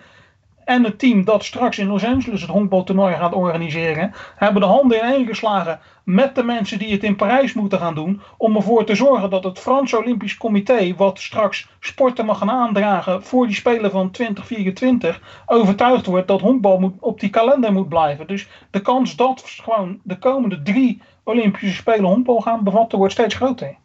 en 0.67 0.85
het 0.85 0.99
team 0.99 1.25
dat 1.25 1.45
straks 1.45 1.79
in 1.79 1.87
Los 1.87 2.05
Angeles 2.05 2.41
het 2.41 2.51
honkbaltoernooi 2.51 3.14
gaat 3.14 3.35
organiseren, 3.35 4.14
hebben 4.37 4.62
de 4.62 4.69
handen 4.69 4.99
ineen 4.99 5.27
geslagen 5.27 5.81
met 6.05 6.35
de 6.35 6.43
mensen 6.43 6.79
die 6.79 6.93
het 6.93 7.05
in 7.05 7.17
Parijs 7.17 7.53
moeten 7.53 7.79
gaan 7.79 7.95
doen. 7.95 8.21
Om 8.37 8.57
ervoor 8.57 8.85
te 8.85 8.95
zorgen 8.95 9.31
dat 9.31 9.45
het 9.45 9.59
Frans 9.59 9.95
Olympisch 9.95 10.37
Comité, 10.37 10.95
wat 10.97 11.19
straks 11.19 11.69
sporten 11.81 12.25
mag 12.27 12.39
gaan 12.39 12.51
aandragen 12.51 13.23
voor 13.23 13.47
die 13.47 13.57
Spelen 13.57 13.91
van 13.91 14.11
2024, 14.11 15.43
overtuigd 15.47 16.07
wordt 16.07 16.29
dat 16.29 16.41
honkbal 16.41 16.79
moet, 16.79 16.95
op 17.01 17.21
die 17.21 17.31
kalender 17.31 17.73
moet 17.73 17.89
blijven. 17.89 18.27
Dus 18.27 18.49
de 18.71 18.81
kans 18.81 19.17
dat 19.17 19.43
gewoon 19.47 20.01
de 20.03 20.19
komende 20.19 20.62
drie 20.62 21.03
Olympische 21.25 21.75
Spelen 21.75 22.05
honkbal 22.05 22.41
gaan 22.41 22.64
bevatten 22.64 22.99
wordt 22.99 23.12
steeds 23.12 23.35
groter. 23.35 23.77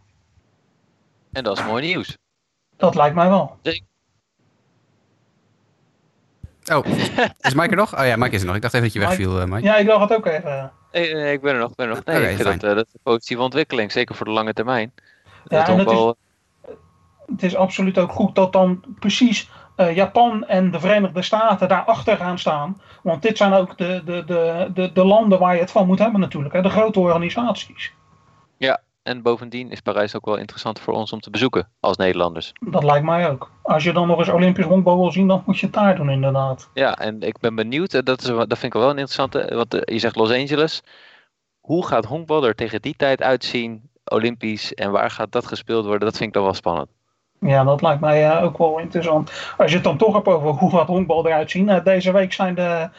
En 1.31 1.43
dat 1.43 1.57
is 1.57 1.65
mooi 1.65 1.85
nieuws. 1.85 2.17
Dat 2.77 2.95
lijkt 2.95 3.15
mij 3.15 3.29
wel. 3.29 3.57
Oh, 6.75 6.85
is 7.41 7.53
Mike 7.53 7.69
er 7.69 7.75
nog? 7.75 7.99
Oh 7.99 8.05
ja, 8.05 8.15
Mike 8.15 8.35
is 8.35 8.41
er 8.41 8.47
nog. 8.47 8.55
Ik 8.55 8.61
dacht 8.61 8.73
even 8.73 8.85
dat 8.85 8.95
je 8.95 8.99
wegviel, 8.99 9.41
uh, 9.41 9.45
Mike. 9.45 9.63
Ja, 9.63 9.75
ik 9.77 9.85
dacht 9.85 10.09
het 10.09 10.17
ook 10.17 10.25
even. 10.25 10.71
Nee, 10.91 11.33
ik 11.33 11.41
ben 11.41 11.53
er 11.53 11.59
nog. 11.59 11.75
Ben 11.75 11.87
er 11.87 11.95
nog. 11.95 12.05
Nee, 12.05 12.17
okay, 12.17 12.31
ik 12.31 12.37
vind 12.37 12.61
dat, 12.61 12.69
uh, 12.69 12.75
dat 12.75 12.87
een 12.93 12.99
positieve 13.03 13.41
ontwikkeling, 13.41 13.91
zeker 13.91 14.15
voor 14.15 14.25
de 14.25 14.31
lange 14.31 14.53
termijn. 14.53 14.91
Ja, 15.43 15.67
en 15.67 15.77
het, 15.77 15.89
wel... 15.89 16.17
is, 16.63 16.73
het 17.25 17.43
is 17.43 17.55
absoluut 17.55 17.97
ook 17.97 18.11
goed 18.11 18.35
dat 18.35 18.53
dan 18.53 18.83
precies 18.99 19.49
uh, 19.77 19.95
Japan 19.95 20.47
en 20.47 20.71
de 20.71 20.79
Verenigde 20.79 21.21
Staten 21.21 21.67
daarachter 21.67 22.17
gaan 22.17 22.39
staan. 22.39 22.81
Want 23.03 23.21
dit 23.21 23.37
zijn 23.37 23.53
ook 23.53 23.77
de, 23.77 24.01
de, 24.05 24.23
de, 24.25 24.71
de, 24.73 24.91
de 24.91 25.05
landen 25.05 25.39
waar 25.39 25.53
je 25.53 25.59
het 25.59 25.71
van 25.71 25.87
moet 25.87 25.99
hebben 25.99 26.19
natuurlijk, 26.19 26.53
hè, 26.53 26.61
de 26.61 26.69
grote 26.69 26.99
organisaties. 26.99 27.93
Ja, 28.57 28.81
en 29.03 29.21
bovendien 29.21 29.71
is 29.71 29.79
Parijs 29.79 30.15
ook 30.15 30.25
wel 30.25 30.37
interessant 30.37 30.79
voor 30.79 30.93
ons 30.93 31.11
om 31.11 31.19
te 31.19 31.29
bezoeken 31.29 31.69
als 31.79 31.97
Nederlanders. 31.97 32.51
Dat 32.59 32.83
lijkt 32.83 33.05
mij 33.05 33.29
ook. 33.29 33.51
Als 33.61 33.83
je 33.83 33.93
dan 33.93 34.07
nog 34.07 34.19
eens 34.19 34.29
Olympisch 34.29 34.65
honkbal 34.65 34.97
wil 34.97 35.11
zien, 35.11 35.27
dan 35.27 35.43
moet 35.45 35.59
je 35.59 35.65
het 35.65 35.75
daar 35.75 35.95
doen 35.95 36.09
inderdaad. 36.09 36.69
Ja, 36.73 36.97
en 36.97 37.21
ik 37.21 37.39
ben 37.39 37.55
benieuwd, 37.55 37.93
eh, 37.93 38.01
dat, 38.03 38.21
is, 38.21 38.27
dat 38.27 38.57
vind 38.57 38.63
ik 38.63 38.73
wel 38.73 38.89
een 38.89 38.97
interessante, 38.97 39.55
want 39.55 39.73
eh, 39.73 39.93
je 39.93 39.99
zegt 39.99 40.15
Los 40.15 40.31
Angeles. 40.31 40.83
Hoe 41.59 41.85
gaat 41.85 42.05
honkbal 42.05 42.45
er 42.45 42.55
tegen 42.55 42.81
die 42.81 42.95
tijd 42.95 43.21
uitzien, 43.21 43.89
Olympisch, 44.03 44.73
en 44.73 44.91
waar 44.91 45.11
gaat 45.11 45.31
dat 45.31 45.47
gespeeld 45.47 45.85
worden? 45.85 46.07
Dat 46.07 46.17
vind 46.17 46.27
ik 46.27 46.33
dan 46.35 46.43
wel 46.43 46.53
spannend. 46.53 46.89
Ja, 47.39 47.63
dat 47.63 47.81
lijkt 47.81 48.01
mij 48.01 48.41
ook 48.41 48.57
wel 48.57 48.79
interessant. 48.79 49.53
Als 49.57 49.69
je 49.69 49.75
het 49.75 49.85
dan 49.85 49.97
toch 49.97 50.13
hebt 50.13 50.27
over 50.27 50.49
hoe 50.49 50.71
gaat 50.71 50.87
honkbal 50.87 51.27
eruit 51.27 51.51
zien. 51.51 51.81
Deze 51.83 52.11
week 52.11 52.33
zijn 52.33 52.55
de 52.55 52.89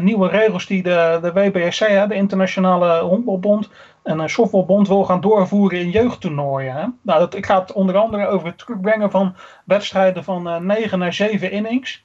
nieuwe 0.00 0.28
regels 0.28 0.66
die 0.66 0.82
de, 0.82 1.18
de 1.22 1.32
WBSC, 1.32 2.08
de 2.08 2.14
Internationale 2.14 3.00
Honkbalbond, 3.00 3.70
en 4.02 4.18
een 4.18 4.30
softballbond 4.30 4.88
wil 4.88 5.04
gaan 5.04 5.20
doorvoeren 5.20 5.78
in 5.78 5.90
jeugdtoernooien. 5.90 6.98
Nou, 7.02 7.18
dat, 7.18 7.34
ik 7.34 7.46
ga 7.46 7.60
het 7.60 7.72
onder 7.72 7.96
andere 7.96 8.26
over 8.26 8.46
het 8.46 8.58
terugbrengen 8.58 9.10
van 9.10 9.34
wedstrijden 9.64 10.24
van 10.24 10.48
uh, 10.48 10.56
9 10.56 10.98
naar 10.98 11.12
7 11.12 11.50
innings. 11.50 12.04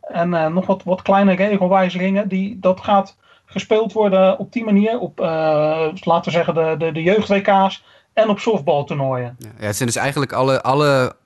En 0.00 0.32
uh, 0.32 0.46
nog 0.46 0.66
wat, 0.66 0.82
wat 0.82 1.02
kleine 1.02 1.32
regelwijzigingen. 1.32 2.28
Die, 2.28 2.58
dat 2.58 2.80
gaat 2.80 3.16
gespeeld 3.44 3.92
worden 3.92 4.38
op 4.38 4.52
die 4.52 4.64
manier. 4.64 4.98
Op, 4.98 5.18
laten 5.18 6.24
we 6.24 6.30
zeggen, 6.30 6.54
de, 6.54 6.74
de, 6.78 6.92
de 6.92 7.02
jeugd-WK's 7.02 7.84
en 8.18 8.28
op 8.28 8.38
softbaltoernooien. 8.38 9.36
Ja, 9.38 9.66
het 9.66 9.76
zijn 9.76 9.88
dus 9.88 9.98
eigenlijk 9.98 10.32
alle, 10.32 10.62
alle 10.62 11.16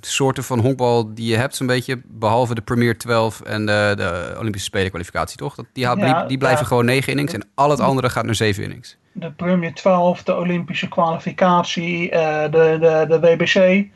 soorten 0.00 0.44
van 0.44 0.58
honkbal 0.58 1.14
die 1.14 1.30
je 1.30 1.36
hebt, 1.36 1.56
zo'n 1.56 1.66
beetje, 1.66 2.00
behalve 2.04 2.54
de 2.54 2.60
Premier 2.60 2.98
12 2.98 3.40
en 3.40 3.66
de, 3.66 3.92
de 3.96 4.36
Olympische 4.38 4.66
Spelenkwalificatie, 4.66 5.38
toch? 5.38 5.54
Dat, 5.54 5.66
die, 5.72 5.84
ja, 5.84 5.94
die, 5.94 6.26
die, 6.26 6.38
blijven 6.38 6.66
gewoon 6.66 6.84
negen 6.84 7.12
innings 7.12 7.32
en 7.32 7.48
al 7.54 7.70
het 7.70 7.80
andere 7.80 8.10
gaat 8.10 8.24
naar 8.24 8.34
zeven 8.34 8.62
innings. 8.62 8.96
De 9.12 9.30
Premier 9.30 9.74
12, 9.74 10.22
de 10.22 10.36
Olympische 10.36 10.88
kwalificatie, 10.88 12.12
uh, 12.12 12.42
de, 12.42 12.76
de, 12.80 13.06
de 13.08 13.20
WBC, 13.20 13.86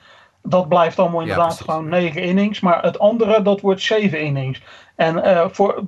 dat 0.43 0.69
blijft 0.69 0.99
allemaal 0.99 1.21
inderdaad 1.21 1.61
gewoon 1.61 1.89
negen 1.89 2.23
innings. 2.23 2.61
Maar 2.61 2.83
het 2.83 2.99
andere, 2.99 3.43
dat 3.43 3.61
wordt 3.61 3.83
zeven 3.83 4.21
innings. 4.21 4.63
En 4.97 5.17
uh, 5.17 5.47
voor, 5.51 5.85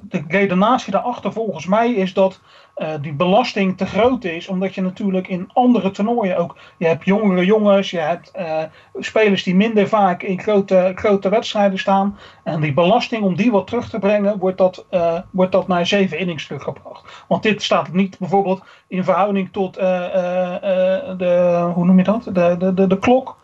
de 0.00 0.24
redenatie 0.28 0.92
daarachter 0.92 1.32
volgens 1.32 1.66
mij 1.66 1.92
is 1.92 2.12
dat 2.12 2.40
uh, 2.78 2.88
die 3.00 3.12
belasting 3.12 3.76
te 3.76 3.86
groot 3.86 4.24
is. 4.24 4.48
Omdat 4.48 4.74
je 4.74 4.80
natuurlijk 4.80 5.28
in 5.28 5.50
andere 5.52 5.90
toernooien 5.90 6.36
ook. 6.36 6.56
Je 6.76 6.86
hebt 6.86 7.04
jongere 7.04 7.44
jongens, 7.44 7.90
je 7.90 7.98
hebt 7.98 8.32
uh, 8.38 8.62
spelers 8.98 9.42
die 9.42 9.54
minder 9.54 9.88
vaak 9.88 10.22
in 10.22 10.40
grote, 10.40 10.92
grote 10.94 11.28
wedstrijden 11.28 11.78
staan. 11.78 12.18
En 12.44 12.60
die 12.60 12.72
belasting, 12.72 13.22
om 13.22 13.36
die 13.36 13.50
wat 13.50 13.66
terug 13.66 13.88
te 13.88 13.98
brengen, 13.98 14.38
wordt 14.38 14.58
dat, 14.58 14.86
uh, 14.90 15.18
wordt 15.30 15.52
dat 15.52 15.68
naar 15.68 15.86
zeven 15.86 16.18
innings 16.18 16.46
teruggebracht. 16.46 17.24
Want 17.28 17.42
dit 17.42 17.62
staat 17.62 17.92
niet 17.92 18.18
bijvoorbeeld 18.18 18.62
in 18.88 19.04
verhouding 19.04 19.48
tot 19.52 19.74
de, 19.74 21.70
hoe 21.74 21.84
noem 21.84 21.98
je 21.98 22.04
dat? 22.04 22.24
De, 22.24 22.54
de, 22.58 22.74
de, 22.74 22.86
de 22.86 22.98
klok. 22.98 23.36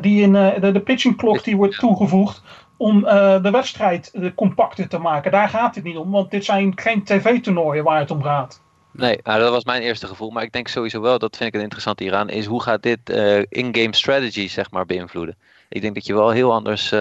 die 0.00 0.22
in 0.22 0.32
de, 0.32 0.70
de 0.72 0.80
pitching 0.80 1.16
klok 1.16 1.44
die 1.44 1.56
wordt 1.56 1.78
toegevoegd 1.78 2.42
om 2.84 3.04
uh, 3.04 3.42
de 3.42 3.50
wedstrijd 3.50 4.10
uh, 4.12 4.30
compacter 4.34 4.88
te 4.88 4.98
maken. 4.98 5.30
Daar 5.30 5.48
gaat 5.48 5.74
het 5.74 5.84
niet 5.84 5.96
om, 5.96 6.10
want 6.10 6.30
dit 6.30 6.44
zijn 6.44 6.72
geen 6.74 7.04
tv-toernooien 7.04 7.84
waar 7.84 7.98
het 7.98 8.10
om 8.10 8.22
gaat. 8.22 8.60
Nee, 8.90 9.20
nou, 9.22 9.40
dat 9.40 9.50
was 9.50 9.64
mijn 9.64 9.82
eerste 9.82 10.06
gevoel. 10.06 10.30
Maar 10.30 10.42
ik 10.42 10.52
denk 10.52 10.68
sowieso 10.68 11.00
wel, 11.00 11.18
dat 11.18 11.36
vind 11.36 11.48
ik 11.48 11.54
het 11.54 11.62
interessant 11.62 11.98
hieraan, 11.98 12.28
is 12.28 12.46
hoe 12.46 12.62
gaat 12.62 12.82
dit 12.82 12.98
uh, 13.04 13.42
in-game 13.48 13.94
strategy 13.94 14.48
zeg 14.48 14.70
maar 14.70 14.86
beïnvloeden? 14.86 15.36
Ik 15.68 15.80
denk 15.80 15.94
dat 15.94 16.06
je 16.06 16.14
wel 16.14 16.30
heel 16.30 16.52
anders, 16.52 16.94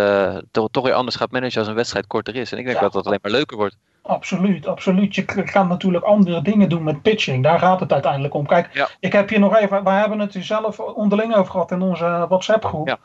toch, 0.52 0.68
toch 0.72 0.84
weer 0.84 0.94
anders 0.94 1.16
gaat 1.16 1.32
managen 1.32 1.60
als 1.60 1.68
een 1.68 1.76
wedstrijd 1.76 2.08
korter 2.08 2.36
is. 2.36 2.52
En 2.52 2.58
ik 2.58 2.66
denk 2.66 2.78
ja. 2.78 2.84
dat 2.84 2.94
dat 2.94 3.06
alleen 3.06 3.20
maar 3.22 3.32
leuker 3.32 3.58
wordt. 3.58 3.76
Absoluut, 4.02 4.68
absoluut. 4.68 5.16
Je 5.16 5.24
gaat 5.28 5.68
natuurlijk 5.68 6.04
andere 6.04 6.42
dingen 6.42 6.70
doen 6.70 6.84
met 6.84 7.02
pitching. 7.02 7.44
Daar 7.44 7.60
gaat 7.60 7.80
het 7.80 7.92
uiteindelijk 7.92 8.34
om. 8.34 8.46
Kijk, 8.46 8.70
ja. 8.74 8.90
ik 9.00 9.14
heb 9.14 9.30
hier 9.30 9.40
nog 9.40 9.56
even, 9.56 9.84
we 9.84 9.90
hebben 9.90 10.20
het 10.20 10.36
er 10.36 10.44
zelf 10.44 10.80
onderling 10.80 11.36
over 11.36 11.52
gehad 11.52 11.72
in 11.72 11.82
onze 11.82 12.26
WhatsApp 12.30 12.66
groep. 12.66 12.88
Ja. 12.88 12.98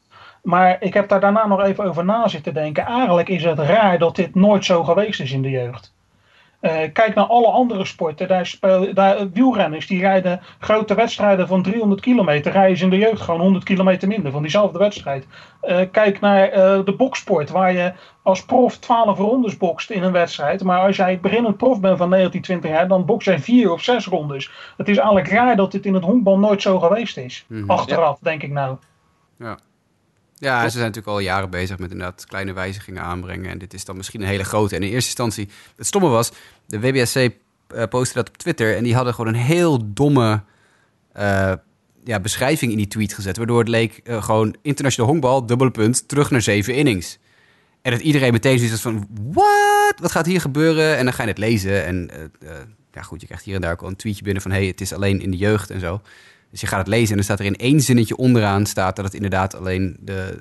Maar 0.43 0.77
ik 0.81 0.95
heb 0.95 1.09
daar 1.09 1.21
daarna 1.21 1.47
nog 1.47 1.63
even 1.63 1.85
over 1.85 2.05
na 2.05 2.29
zitten 2.29 2.55
denken. 2.55 2.87
Eigenlijk 2.87 3.29
is 3.29 3.45
het 3.45 3.59
raar 3.59 3.99
dat 3.99 4.17
dit 4.17 4.35
nooit 4.35 4.65
zo 4.65 4.85
geweest 4.85 5.21
is 5.21 5.33
in 5.33 5.43
de 5.43 5.51
jeugd. 5.51 5.97
Uh, 6.61 6.73
kijk 6.93 7.15
naar 7.15 7.27
alle 7.27 7.47
andere 7.47 7.85
sporten. 7.85 8.29
Daar 8.29 8.47
speel, 8.47 8.95
daar, 8.95 9.31
wielrenners 9.31 9.87
die 9.87 10.01
rijden 10.01 10.41
grote 10.59 10.95
wedstrijden 10.95 11.47
van 11.47 11.63
300 11.63 12.01
kilometer. 12.01 12.53
Rijden 12.53 12.77
ze 12.77 12.85
in 12.85 12.91
de 12.91 12.99
jeugd 12.99 13.21
gewoon 13.21 13.41
100 13.41 13.65
kilometer 13.65 14.09
minder 14.09 14.33
van 14.33 14.43
diezelfde 14.43 14.79
wedstrijd. 14.79 15.27
Uh, 15.63 15.81
kijk 15.93 16.21
naar 16.21 16.49
uh, 16.49 16.85
de 16.85 16.95
boksport, 16.97 17.51
waar 17.51 17.73
je 17.73 17.93
als 18.23 18.45
prof 18.45 18.79
12 18.79 19.19
rondes 19.19 19.57
bokst 19.57 19.91
in 19.91 20.03
een 20.03 20.13
wedstrijd. 20.13 20.65
Maar 20.65 20.81
als 20.81 20.97
jij 20.97 21.21
beginnend 21.21 21.57
prof 21.57 21.81
bent 21.81 21.99
van 21.99 22.09
19, 22.09 22.43
20 22.43 22.71
jaar, 22.71 22.89
dan 22.89 23.05
boks 23.05 23.25
jij 23.25 23.39
4 23.39 23.73
of 23.73 23.83
6 23.83 24.07
rondes. 24.07 24.51
Het 24.77 24.89
is 24.89 24.97
eigenlijk 24.97 25.29
raar 25.29 25.57
dat 25.57 25.73
dit 25.73 25.87
in 25.87 25.95
het 25.95 26.05
honkbal 26.05 26.39
nooit 26.39 26.63
zo 26.63 26.79
geweest 26.79 27.17
is. 27.17 27.45
Mm 27.49 27.61
-hmm. 27.61 27.71
Achteraf, 27.71 28.19
ja. 28.21 28.31
denk 28.31 28.43
ik 28.43 28.51
nou. 28.51 28.77
Ja. 29.39 29.59
Ja, 30.39 30.63
ze 30.65 30.71
zijn 30.71 30.85
natuurlijk 30.85 31.07
al 31.07 31.19
jaren 31.19 31.51
bezig 31.51 31.79
met 31.79 31.91
inderdaad 31.91 32.25
kleine 32.25 32.53
wijzigingen 32.53 33.03
aanbrengen. 33.03 33.51
En 33.51 33.59
dit 33.59 33.75
is 33.75 33.85
dan 33.85 33.97
misschien 33.97 34.21
een 34.21 34.27
hele 34.27 34.45
grote. 34.45 34.77
En 34.77 34.83
in 34.83 34.89
eerste 34.89 35.09
instantie, 35.09 35.49
het 35.77 35.87
stomme 35.87 36.09
was, 36.09 36.33
de 36.67 36.81
WBSC 36.81 37.17
uh, 37.17 37.83
postte 37.89 38.15
dat 38.15 38.29
op 38.29 38.37
Twitter. 38.37 38.77
En 38.77 38.85
die 38.85 38.95
hadden 38.95 39.15
gewoon 39.15 39.35
een 39.35 39.41
heel 39.41 39.93
domme 39.95 40.43
uh, 41.17 41.53
ja, 42.05 42.21
beschrijving 42.21 42.71
in 42.71 42.77
die 42.77 42.89
tweet 42.89 43.13
gezet. 43.13 43.37
Waardoor 43.37 43.59
het 43.59 43.69
leek 43.69 44.01
uh, 44.05 44.23
gewoon 44.23 44.57
internationaal 44.63 45.11
honkbal, 45.11 45.47
dubbele 45.47 45.71
punt, 45.71 46.09
terug 46.09 46.31
naar 46.31 46.43
zeven 46.43 46.75
innings. 46.75 47.19
En 47.83 47.91
dat 47.91 48.01
iedereen 48.01 48.33
meteen 48.33 48.59
zoiets 48.59 48.81
van, 48.81 49.09
wat? 49.33 49.95
Wat 50.01 50.13
gaat 50.13 50.27
hier 50.27 50.41
gebeuren? 50.41 50.97
En 50.97 51.05
dan 51.05 51.15
ga 51.15 51.23
je 51.23 51.29
het 51.29 51.39
lezen. 51.39 51.85
En 51.85 52.11
ja 52.93 53.03
goed, 53.03 53.21
je 53.21 53.27
krijgt 53.27 53.45
hier 53.45 53.55
en 53.55 53.61
daar 53.61 53.73
ook 53.73 53.83
al 53.83 53.89
een 53.89 53.97
tweetje 53.97 54.23
binnen 54.23 54.43
van... 54.43 54.51
hé, 54.51 54.59
hey, 54.59 54.67
het 54.67 54.81
is 54.81 54.93
alleen 54.93 55.21
in 55.21 55.31
de 55.31 55.37
jeugd 55.37 55.71
en 55.71 55.81
zo. 55.81 56.01
Dus 56.51 56.61
je 56.61 56.67
gaat 56.67 56.79
het 56.79 56.89
lezen 56.89 57.09
en 57.09 57.15
dan 57.15 57.25
staat 57.25 57.39
er 57.39 57.45
in 57.45 57.57
één 57.57 57.81
zinnetje 57.81 58.17
onderaan 58.17 58.67
staat 58.67 58.97
dat 58.97 59.05
het 59.05 59.15
inderdaad 59.15 59.55
alleen 59.55 59.97
de, 60.01 60.39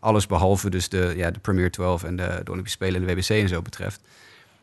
alles 0.00 0.26
behalve 0.26 0.70
dus 0.70 0.88
de, 0.88 1.12
ja, 1.16 1.30
de 1.30 1.38
Premier 1.38 1.70
12 1.70 2.04
en 2.04 2.16
de, 2.16 2.40
de 2.44 2.50
Olympische 2.50 2.78
Spelen 2.78 3.00
en 3.00 3.06
de 3.06 3.14
WBC 3.14 3.28
en 3.28 3.48
zo 3.48 3.62
betreft. 3.62 4.00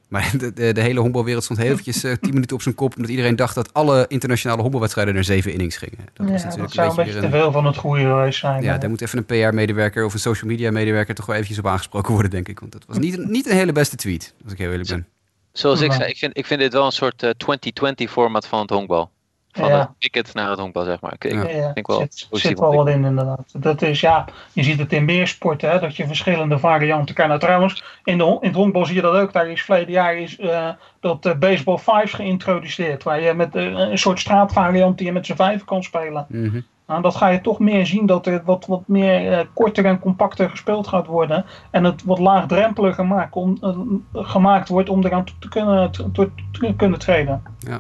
Maar 0.10 0.32
de, 0.38 0.54
de, 0.54 0.74
de 0.74 0.82
hele 0.82 1.00
honkbalwereld 1.00 1.44
stond 1.44 1.60
heel 1.60 1.72
eventjes 1.72 2.04
uh, 2.04 2.14
tien 2.22 2.34
minuten 2.34 2.56
op 2.56 2.62
zijn 2.62 2.76
kop... 2.76 2.96
omdat 2.96 3.12
iedereen 3.12 3.36
dacht 3.36 3.56
dat 3.56 3.74
alle 3.74 4.06
internationale 4.08 4.60
honkbalwedstrijden 4.60 5.14
naar 5.14 5.24
zeven 5.24 5.52
innings 5.52 5.78
gingen. 5.78 6.06
Dat, 6.14 6.26
ja, 6.26 6.32
was 6.32 6.44
natuurlijk 6.44 6.76
dat 6.76 6.86
zou 6.86 6.90
een 6.90 6.96
beetje, 6.96 7.12
een 7.12 7.22
beetje 7.22 7.38
te 7.38 7.42
veel 7.42 7.52
van 7.52 7.66
het 7.66 7.78
goede 7.78 8.02
geweest 8.02 8.40
zijn. 8.40 8.64
Ja, 8.64 8.78
daar 8.78 8.90
moet 8.90 9.02
even 9.02 9.18
een 9.18 9.26
PR-medewerker 9.26 10.06
of 10.06 10.14
een 10.14 10.20
social 10.20 10.50
media-medewerker... 10.50 11.16
toch 11.16 11.26
wel 11.26 11.36
eventjes 11.36 11.60
op 11.60 11.68
aangesproken 11.68 12.14
worden, 12.14 12.32
denk 12.32 12.48
ik. 12.48 12.60
Want 12.60 12.72
dat 12.72 12.86
was 12.88 12.98
niet, 12.98 13.30
niet 13.30 13.50
een 13.50 13.56
hele 13.56 13.72
beste 13.72 13.96
tweet, 13.96 14.34
als 14.44 14.52
ik 14.52 14.58
heel 14.58 14.72
eerlijk 14.72 14.90
ben. 14.90 15.08
Zoals 15.52 15.82
ik 15.82 15.92
zei, 15.92 16.10
ik 16.10 16.18
vind, 16.18 16.38
ik 16.38 16.46
vind 16.46 16.60
dit 16.60 16.74
wel 16.74 16.86
een 16.86 16.92
soort 16.92 17.24
uh, 17.24 17.30
eh, 17.30 17.90
2020-format 18.06 18.48
van 18.48 18.60
het 18.60 18.70
honkbal. 18.70 19.12
Van 19.52 19.72
het 19.72 19.90
ticket 20.00 20.34
naar 20.34 20.50
het 20.50 20.60
honkbal, 20.60 20.84
zeg 20.84 21.02
maar. 21.02 21.14
Ik, 21.14 21.32
ja. 21.32 21.44
ik 21.44 21.74
denk 21.74 21.88
wel 21.88 22.00
zit, 22.00 22.28
zit 22.32 22.60
wel 22.60 22.76
wat 22.76 22.88
in, 22.88 23.06
inderdaad. 23.06 23.54
Dat 23.58 23.82
is, 23.82 24.00
ja, 24.00 24.26
je 24.54 24.64
ziet 24.64 24.80
het 24.80 24.94
in 24.94 25.06
meer 25.06 25.28
sporten, 25.28 25.70
hè, 25.70 25.80
dat 25.80 25.96
je 25.96 26.08
verschillende 26.08 26.60
varianten 26.60 27.16
kan. 27.16 27.28
Nou, 27.28 27.40
trouwens, 27.40 27.84
in, 28.04 28.18
de, 28.18 28.24
in 28.24 28.48
het 28.48 28.56
honkbal 28.56 28.86
zie 28.86 28.96
je 28.96 29.02
dat 29.02 29.16
ook. 29.16 29.34
Daar 29.34 29.50
is 29.50 29.64
verleden 29.64 29.92
jaar 29.92 30.18
is, 30.18 30.40
uh, 30.40 30.70
dat 31.00 31.26
uh, 31.26 31.36
baseball 31.36 31.78
fives 31.78 32.14
geïntroduceerd. 32.14 33.04
Waar 33.04 33.22
je 33.22 33.34
met 33.34 33.56
uh, 33.56 33.64
een 33.64 33.98
soort 33.98 34.20
straatvariant 34.20 34.98
die 34.98 35.08
je 35.08 35.14
met 35.14 35.26
z'n 35.26 35.36
vijf 35.36 35.66
kan 35.66 35.84
spelen. 35.84 36.26
Mm 36.30 36.50
-hmm. 36.50 36.66
Nou, 36.88 37.02
dat 37.02 37.16
ga 37.16 37.28
je 37.28 37.42
toch 37.42 37.60
meer 37.60 37.86
zien 37.86 38.06
dat 38.06 38.28
er 38.28 38.42
wat, 38.46 38.66
wat 38.66 38.88
meer 38.88 39.48
korter 39.54 39.86
en 39.86 40.00
compacter 40.00 40.50
gespeeld 40.50 40.88
gaat 40.88 41.06
worden. 41.06 41.46
En 41.72 41.84
het 41.84 42.04
wat 42.04 42.20
laagdrempeliger 42.20 42.94
gemaakt, 42.94 43.36
om, 43.36 43.58
gemaakt 44.14 44.70
wordt 44.70 44.90
om 44.90 45.06
eraan 45.06 45.24
te 45.40 45.50
kunnen, 45.50 45.92
te, 45.92 46.12
te, 46.12 46.30
te 46.52 46.74
kunnen 46.76 47.00
treden. 47.00 47.44
Ja. 47.60 47.80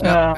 Ja, 0.00 0.32
uh, 0.32 0.36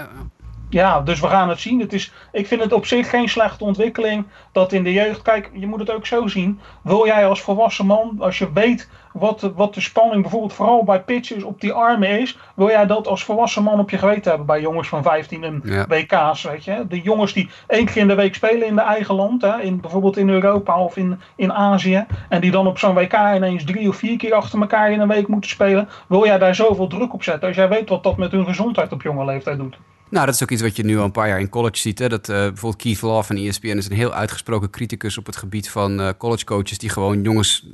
ja, 0.74 1.00
dus 1.00 1.20
we 1.20 1.28
gaan 1.28 1.48
het 1.48 1.60
zien. 1.60 1.80
Het 1.80 1.92
is, 1.92 2.12
ik 2.32 2.46
vind 2.46 2.62
het 2.62 2.72
op 2.72 2.86
zich 2.86 3.10
geen 3.10 3.28
slechte 3.28 3.64
ontwikkeling 3.64 4.26
dat 4.52 4.72
in 4.72 4.84
de 4.84 4.92
jeugd. 4.92 5.22
Kijk, 5.22 5.50
je 5.52 5.66
moet 5.66 5.80
het 5.80 5.90
ook 5.90 6.06
zo 6.06 6.26
zien. 6.26 6.60
Wil 6.82 7.06
jij 7.06 7.26
als 7.26 7.42
volwassen 7.42 7.86
man, 7.86 8.16
als 8.18 8.38
je 8.38 8.52
weet 8.52 8.88
wat, 9.12 9.52
wat 9.54 9.74
de 9.74 9.80
spanning 9.80 10.22
bijvoorbeeld 10.22 10.52
vooral 10.52 10.84
bij 10.84 11.02
pitches 11.02 11.42
op 11.42 11.60
die 11.60 11.72
armen 11.72 12.20
is, 12.20 12.38
wil 12.54 12.68
jij 12.68 12.86
dat 12.86 13.06
als 13.06 13.24
volwassen 13.24 13.62
man 13.62 13.78
op 13.78 13.90
je 13.90 13.98
geweten 13.98 14.28
hebben 14.28 14.46
bij 14.46 14.60
jongens 14.60 14.88
van 14.88 15.02
15 15.02 15.44
en 15.44 15.86
WK's, 15.88 16.42
weet 16.42 16.64
je? 16.64 16.86
De 16.88 17.00
jongens 17.00 17.32
die 17.32 17.50
één 17.66 17.84
keer 17.84 17.96
in 17.96 18.08
de 18.08 18.14
week 18.14 18.34
spelen 18.34 18.66
in 18.66 18.74
de 18.74 18.82
eigen 18.82 19.14
land, 19.14 19.42
hè, 19.42 19.60
in, 19.60 19.80
bijvoorbeeld 19.80 20.16
in 20.16 20.28
Europa 20.28 20.80
of 20.80 20.96
in, 20.96 21.20
in 21.36 21.52
Azië, 21.52 22.06
en 22.28 22.40
die 22.40 22.50
dan 22.50 22.66
op 22.66 22.78
zo'n 22.78 22.94
WK 22.94 23.16
ineens 23.34 23.64
drie 23.64 23.88
of 23.88 23.96
vier 23.96 24.16
keer 24.16 24.34
achter 24.34 24.60
elkaar 24.60 24.92
in 24.92 25.00
een 25.00 25.08
week 25.08 25.28
moeten 25.28 25.50
spelen, 25.50 25.88
wil 26.06 26.26
jij 26.26 26.38
daar 26.38 26.54
zoveel 26.54 26.86
druk 26.86 27.12
op 27.12 27.22
zetten 27.22 27.48
als 27.48 27.56
jij 27.56 27.68
weet 27.68 27.88
wat 27.88 28.02
dat 28.02 28.16
met 28.16 28.32
hun 28.32 28.46
gezondheid 28.46 28.92
op 28.92 29.02
jonge 29.02 29.24
leeftijd 29.24 29.58
doet? 29.58 29.76
Nou, 30.14 30.26
dat 30.26 30.34
is 30.34 30.42
ook 30.42 30.50
iets 30.50 30.62
wat 30.62 30.76
je 30.76 30.84
nu 30.84 30.98
al 30.98 31.04
een 31.04 31.12
paar 31.12 31.28
jaar 31.28 31.40
in 31.40 31.48
college 31.48 31.76
ziet. 31.76 31.98
Hè? 31.98 32.08
Dat 32.08 32.28
uh, 32.28 32.36
bijvoorbeeld 32.36 32.82
Keith 32.82 33.00
Love 33.00 33.22
van 33.22 33.36
ESPN 33.36 33.76
is 33.76 33.90
een 33.90 33.96
heel 33.96 34.12
uitgesproken 34.12 34.70
criticus 34.70 35.18
op 35.18 35.26
het 35.26 35.36
gebied 35.36 35.70
van 35.70 36.00
uh, 36.00 36.08
college 36.18 36.44
coaches 36.44 36.78
die 36.78 36.88
gewoon 36.88 37.22
jongens 37.22 37.66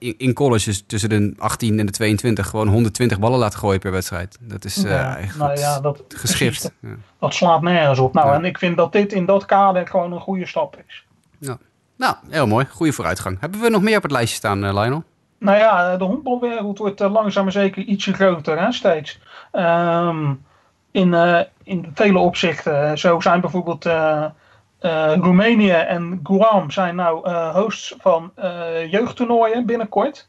uh, 0.00 0.12
in, 0.18 0.32
colleges 0.32 0.84
tussen 0.86 1.08
de 1.08 1.34
18 1.38 1.78
en 1.78 1.86
de 1.86 1.92
22 1.92 2.46
gewoon 2.46 2.68
120 2.68 3.18
ballen 3.18 3.38
laten 3.38 3.58
gooien 3.58 3.80
per 3.80 3.92
wedstrijd. 3.92 4.38
Dat 4.40 4.64
is 4.64 4.76
ja, 4.76 5.18
nou, 5.38 5.58
ja, 5.58 5.80
dat, 5.80 6.04
geschift. 6.08 6.62
ja. 6.80 6.88
dat 7.18 7.34
slaat 7.34 7.62
nergens 7.62 7.98
op. 7.98 8.14
Nou, 8.14 8.34
en 8.34 8.44
ik 8.44 8.58
vind 8.58 8.76
dat 8.76 8.92
dit 8.92 9.12
in 9.12 9.26
dat 9.26 9.44
kader 9.44 9.86
gewoon 9.86 10.12
een 10.12 10.20
goede 10.20 10.46
stap 10.46 10.76
is. 10.86 11.04
Ja. 11.38 11.58
Nou, 11.96 12.14
heel 12.28 12.46
mooi. 12.46 12.66
Goede 12.70 12.92
vooruitgang. 12.92 13.40
Hebben 13.40 13.60
we 13.60 13.68
nog 13.68 13.82
meer 13.82 13.96
op 13.96 14.02
het 14.02 14.12
lijstje 14.12 14.36
staan, 14.36 14.58
Lionel? 14.58 15.02
Nou 15.38 15.58
ja, 15.58 15.96
de 15.96 16.04
honkbalwereld 16.04 16.78
wordt 16.78 17.00
langzaam 17.00 17.42
maar 17.42 17.52
zeker 17.52 17.82
ietsje 17.82 18.12
groter, 18.12 18.60
hè, 18.60 18.72
steeds. 18.72 19.18
Um, 19.52 20.46
in, 20.90 21.14
in 21.68 21.90
vele 21.94 22.18
opzichten. 22.18 22.98
Zo 22.98 23.20
zijn 23.20 23.40
bijvoorbeeld 23.40 23.86
uh, 23.86 24.24
uh, 24.80 25.14
Roemenië 25.14 25.70
en 25.70 26.20
Guam 26.22 26.70
zijn 26.70 26.94
nou 26.94 27.30
hosts 27.50 27.94
van 27.98 28.32
jeugdtoernooien 28.90 29.66
binnenkort. 29.66 30.28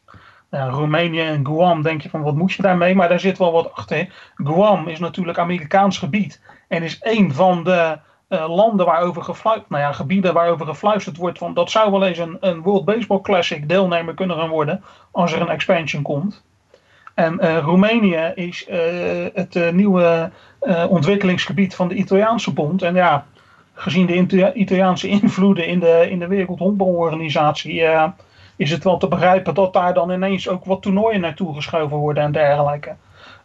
Nou, 0.49 0.71
Roemenië 0.71 1.21
en 1.21 1.45
Guam 1.45 1.81
denk 1.81 2.01
je 2.01 2.09
van 2.09 2.21
wat 2.21 2.35
moet 2.35 2.53
je 2.53 2.61
daarmee, 2.61 2.95
maar 2.95 3.09
daar 3.09 3.19
zit 3.19 3.37
wel 3.37 3.51
wat 3.51 3.73
achter. 3.73 4.31
Guam 4.35 4.87
is 4.87 4.99
natuurlijk 4.99 5.37
Amerikaans 5.37 5.97
gebied 5.97 6.41
en 6.67 6.83
is 6.83 6.97
een 7.01 7.33
van 7.33 7.63
de 7.63 7.97
landen 8.27 8.85
waarover 8.85 9.23
gefluisterd, 9.23 9.69
nou 9.69 9.83
ja, 9.83 9.91
gebieden 9.91 10.33
waarover 10.33 10.65
gefluisterd 10.65 11.17
wordt 11.17 11.37
van 11.37 11.53
dat 11.53 11.71
zou 11.71 11.91
wel 11.91 12.05
eens 12.05 12.17
een, 12.17 12.37
een 12.39 12.61
World 12.61 12.85
Baseball 12.85 13.21
Classic 13.21 13.69
deelnemer 13.69 14.13
kunnen 14.13 14.37
gaan 14.37 14.49
worden 14.49 14.83
als 15.11 15.33
er 15.33 15.41
een 15.41 15.49
expansion 15.49 16.03
komt. 16.03 16.43
En 17.13 17.59
Roemenië 17.59 18.31
is 18.35 18.67
het 19.33 19.71
nieuwe 19.71 20.31
ontwikkelingsgebied 20.89 21.75
van 21.75 21.87
de 21.87 21.95
Italiaanse 21.95 22.53
bond. 22.53 22.81
En 22.81 22.95
ja, 22.95 23.25
gezien 23.73 24.27
de 24.27 24.53
Italiaanse 24.53 25.07
invloeden 25.07 25.67
in 25.67 25.79
de, 25.79 26.07
in 26.09 26.19
de 26.19 26.27
Wereldhonkbalorganisatie 26.27 27.83
is 28.55 28.71
het 28.71 28.83
wel 28.83 28.97
te 28.97 29.07
begrijpen 29.07 29.53
dat 29.53 29.73
daar 29.73 29.93
dan 29.93 30.11
ineens 30.11 30.47
ook 30.47 30.65
wat 30.65 30.81
toernooien 30.81 31.21
naartoe 31.21 31.55
geschoven 31.55 31.97
worden 31.97 32.23
en 32.23 32.31
dergelijke. 32.31 32.95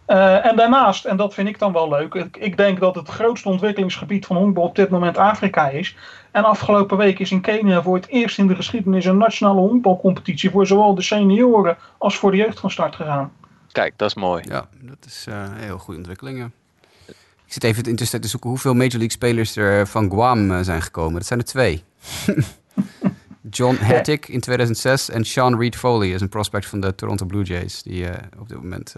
en 0.07 0.57
daarnaast, 0.57 1.05
en 1.05 1.17
dat 1.17 1.35
vind 1.35 1.49
ik 1.49 1.59
dan 1.59 1.73
wel 1.73 1.89
leuk, 1.89 2.15
ik, 2.15 2.37
ik, 2.37 2.57
denk 2.57 2.81
dat 2.81 2.95
het 2.95 3.09
grootste 3.09 3.49
ontwikkelingsgebied 3.49 4.27
van 4.27 4.37
honkbal 4.37 4.65
op 4.65 4.77
dit 4.77 4.91
moment 4.91 5.19
Afrika 5.19 5.69
is. 5.69 5.97
En 6.31 6.45
afgelopen 6.45 6.97
week 6.97 7.19
is 7.19 7.31
in 7.31 7.41
Kenia 7.41 7.83
voor 7.83 7.95
het 7.95 8.09
eerst 8.09 8.39
in 8.39 8.47
de 8.47 8.55
geschiedenis 8.55 9.05
een 9.05 9.17
nationale 9.17 9.61
honkbalcompetitie 9.61 10.51
voor 10.51 10.67
zowel 10.67 10.95
de 10.95 11.03
senioren 11.03 11.77
als 11.99 12.17
voor 12.17 12.31
de 12.31 12.37
jeugd 12.37 12.61
van 12.61 12.71
start 12.71 12.97
gegaan. 12.97 13.33
Kijk, 13.73 13.93
dat 13.97 14.09
is 14.09 14.15
mooi. 14.15 14.43
Ja, 14.49 14.67
dat 14.81 15.05
is 15.07 15.27
uh, 15.29 15.35
een 15.35 15.65
heel 15.65 15.79
goede 15.79 15.99
ontwikkeling. 15.99 16.51
Ik 17.55 17.63
zit 17.63 17.71
even 17.71 17.91
intussen 17.91 18.21
te 18.21 18.29
zoeken 18.29 18.51
hoeveel 18.51 18.75
Major 18.75 18.91
League 18.91 19.11
spelers 19.11 19.57
er 19.57 19.87
van 19.87 20.11
Guam 20.11 20.51
uh, 20.51 20.61
zijn 20.61 20.83
gekomen. 20.83 21.15
Dat 21.15 21.27
zijn 21.27 21.39
er 21.39 21.45
twee. 21.45 21.85
John 23.51 23.77
Hattick 23.77 24.29
in 24.29 24.41
2006 24.41 25.11
en 25.11 25.25
Sean 25.25 25.59
Reed 25.59 25.77
Foley 25.77 26.09
is 26.09 26.21
een 26.21 26.29
prospect 26.29 26.67
van 26.67 26.81
de 26.81 26.95
Toronto 26.95 27.27
Blue 27.27 27.43
Jays. 27.43 27.83
Die 27.83 28.03
uh, 28.03 28.11
op 28.39 28.49
dit 28.49 28.57
moment 28.57 28.95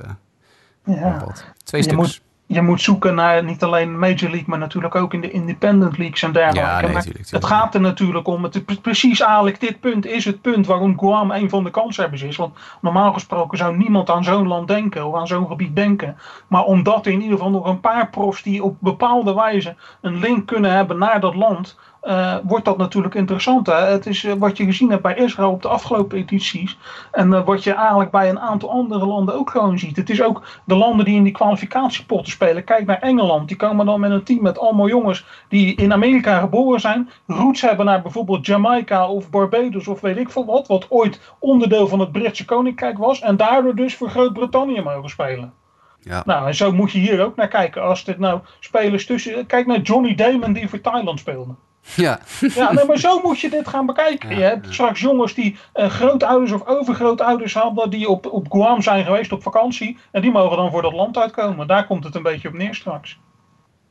ja. 0.84 1.26
Twee 1.64 1.82
stuks 1.82 2.20
je 2.46 2.62
moet 2.62 2.80
zoeken 2.80 3.14
naar 3.14 3.44
niet 3.44 3.62
alleen 3.62 3.98
Major 3.98 4.30
League, 4.30 4.44
maar 4.46 4.58
natuurlijk 4.58 4.94
ook 4.94 5.14
in 5.14 5.20
de 5.20 5.30
independent 5.30 5.98
leagues 5.98 6.22
en 6.22 6.32
dergelijke. 6.32 6.86
Ja, 6.86 7.02
nee, 7.02 7.12
het 7.30 7.44
gaat 7.44 7.74
er 7.74 7.80
natuurlijk 7.80 8.26
om. 8.26 8.42
Het, 8.42 8.82
precies 8.82 9.20
eigenlijk 9.20 9.60
dit 9.60 9.80
punt 9.80 10.06
is 10.06 10.24
het 10.24 10.40
punt 10.40 10.66
waarom 10.66 10.98
Guam 10.98 11.30
een 11.30 11.50
van 11.50 11.64
de 11.64 11.70
kanshebbers 11.70 12.22
is. 12.22 12.36
Want 12.36 12.54
normaal 12.80 13.12
gesproken 13.12 13.58
zou 13.58 13.76
niemand 13.76 14.10
aan 14.10 14.24
zo'n 14.24 14.46
land 14.46 14.68
denken 14.68 15.06
of 15.06 15.14
aan 15.14 15.26
zo'n 15.26 15.46
gebied 15.46 15.76
denken. 15.76 16.16
Maar 16.46 16.64
omdat 16.64 17.06
er 17.06 17.12
in 17.12 17.20
ieder 17.20 17.36
geval 17.36 17.52
nog 17.52 17.66
een 17.66 17.80
paar 17.80 18.10
profs 18.10 18.42
die 18.42 18.62
op 18.62 18.76
bepaalde 18.80 19.34
wijze 19.34 19.76
een 20.00 20.18
link 20.18 20.46
kunnen 20.46 20.70
hebben 20.70 20.98
naar 20.98 21.20
dat 21.20 21.34
land 21.34 21.78
uh, 22.06 22.36
wordt 22.42 22.64
dat 22.64 22.78
natuurlijk 22.78 23.14
interessant. 23.14 23.66
Hè? 23.66 23.74
Het 23.74 24.06
is 24.06 24.22
uh, 24.22 24.32
wat 24.32 24.56
je 24.56 24.64
gezien 24.64 24.90
hebt 24.90 25.02
bij 25.02 25.16
Israël 25.16 25.50
op 25.50 25.62
de 25.62 25.68
afgelopen 25.68 26.18
edities. 26.18 26.78
En 27.12 27.32
uh, 27.32 27.44
wat 27.44 27.64
je 27.64 27.72
eigenlijk 27.72 28.10
bij 28.10 28.28
een 28.28 28.40
aantal 28.40 28.70
andere 28.70 29.06
landen 29.06 29.34
ook 29.34 29.50
gewoon 29.50 29.78
ziet. 29.78 29.96
Het 29.96 30.10
is 30.10 30.22
ook 30.22 30.42
de 30.64 30.74
landen 30.74 31.04
die 31.04 31.16
in 31.16 31.22
die 31.22 31.32
kwalificatiepotten 31.32 32.32
spelen. 32.32 32.64
Kijk 32.64 32.86
naar 32.86 33.00
Engeland. 33.00 33.48
Die 33.48 33.56
komen 33.56 33.86
dan 33.86 34.00
met 34.00 34.10
een 34.10 34.22
team 34.22 34.42
met 34.42 34.58
allemaal 34.58 34.88
jongens 34.88 35.24
die 35.48 35.74
in 35.74 35.92
Amerika 35.92 36.38
geboren 36.40 36.80
zijn. 36.80 37.10
Roots 37.26 37.60
hebben 37.60 37.86
naar 37.86 38.02
bijvoorbeeld 38.02 38.46
Jamaica 38.46 39.08
of 39.08 39.30
Barbados 39.30 39.88
of 39.88 40.00
weet 40.00 40.16
ik 40.16 40.30
veel 40.30 40.44
wat. 40.44 40.66
Wat 40.66 40.86
ooit 40.88 41.20
onderdeel 41.38 41.88
van 41.88 42.00
het 42.00 42.12
Britse 42.12 42.44
Koninkrijk 42.44 42.98
was. 42.98 43.20
En 43.20 43.36
daardoor 43.36 43.74
dus 43.74 43.96
voor 43.96 44.10
Groot-Brittannië 44.10 44.80
mogen 44.80 45.10
spelen. 45.10 45.52
Ja. 46.00 46.22
Nou, 46.24 46.46
en 46.46 46.54
zo 46.54 46.72
moet 46.72 46.92
je 46.92 46.98
hier 46.98 47.24
ook 47.24 47.36
naar 47.36 47.48
kijken. 47.48 47.82
Als 47.82 48.04
dit 48.04 48.18
nou 48.18 48.40
spelers 48.60 49.06
tussen. 49.06 49.46
Kijk 49.46 49.66
naar 49.66 49.80
Johnny 49.80 50.14
Damon 50.14 50.52
die 50.52 50.68
voor 50.68 50.80
Thailand 50.80 51.18
speelde. 51.18 51.54
Ja. 51.94 52.18
ja 52.54 52.72
nee, 52.72 52.84
maar 52.84 52.98
zo 52.98 53.20
moet 53.22 53.40
je 53.40 53.50
dit 53.50 53.68
gaan 53.68 53.86
bekijken. 53.86 54.36
je 54.36 54.42
hebt 54.42 54.66
straks 54.74 55.00
jongens 55.00 55.34
die 55.34 55.58
uh, 55.74 55.86
grootouders 55.86 56.52
of 56.52 56.66
overgrootouders 56.66 57.54
hadden 57.54 57.90
die 57.90 58.08
op, 58.08 58.26
op 58.26 58.52
Guam 58.52 58.82
zijn 58.82 59.04
geweest 59.04 59.32
op 59.32 59.42
vakantie. 59.42 59.98
En 60.10 60.22
die 60.22 60.30
mogen 60.30 60.56
dan 60.56 60.70
voor 60.70 60.82
dat 60.82 60.92
land 60.92 61.18
uitkomen. 61.18 61.66
Daar 61.66 61.86
komt 61.86 62.04
het 62.04 62.14
een 62.14 62.22
beetje 62.22 62.48
op 62.48 62.54
neer 62.54 62.74
straks. 62.74 63.18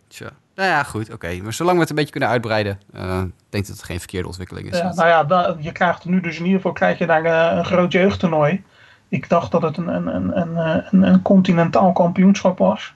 Tja. 0.07 0.29
Nou 0.55 0.69
ja, 0.69 0.83
goed, 0.83 1.13
oké. 1.13 1.39
Maar 1.43 1.53
zolang 1.53 1.75
we 1.75 1.81
het 1.81 1.89
een 1.89 1.95
beetje 1.95 2.11
kunnen 2.11 2.29
uitbreiden, 2.29 2.79
uh, 2.95 3.17
denk 3.19 3.33
ik 3.49 3.67
dat 3.67 3.67
het 3.67 3.83
geen 3.83 3.99
verkeerde 3.99 4.27
ontwikkeling 4.27 4.71
is. 4.71 4.77
Ja, 4.77 4.93
nou 4.93 5.07
ja, 5.07 5.55
je 5.59 5.71
krijgt 5.71 6.05
nu 6.05 6.21
dus 6.21 6.37
in 6.37 6.43
ieder 6.43 6.57
geval 6.57 6.71
krijg 6.71 6.97
je 6.97 7.05
daar 7.05 7.25
uh, 7.25 7.57
een 7.57 7.65
groot 7.65 7.91
jeugdtoernooi. 7.91 8.63
Ik 9.07 9.29
dacht 9.29 9.51
dat 9.51 9.61
het 9.61 9.77
een, 9.77 9.87
een, 9.87 10.15
een, 10.15 10.39
een, 10.39 10.85
een, 10.91 11.03
een 11.03 11.21
continentaal 11.21 11.91
kampioenschap 11.91 12.57
was. 12.57 12.93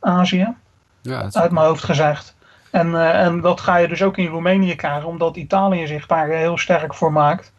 Azië. 0.00 0.54
Ja, 1.02 1.28
Uit 1.32 1.50
mijn 1.50 1.66
hoofd 1.66 1.84
gezegd. 1.84 2.36
En, 2.70 2.88
uh, 2.88 3.24
en 3.24 3.40
dat 3.40 3.60
ga 3.60 3.76
je 3.76 3.88
dus 3.88 4.02
ook 4.02 4.16
in 4.16 4.26
Roemenië 4.26 4.74
krijgen, 4.74 5.08
omdat 5.08 5.36
Italië 5.36 5.86
zich 5.86 6.06
daar 6.06 6.28
heel 6.28 6.58
sterk 6.58 6.94
voor 6.94 7.12
maakt. 7.12 7.52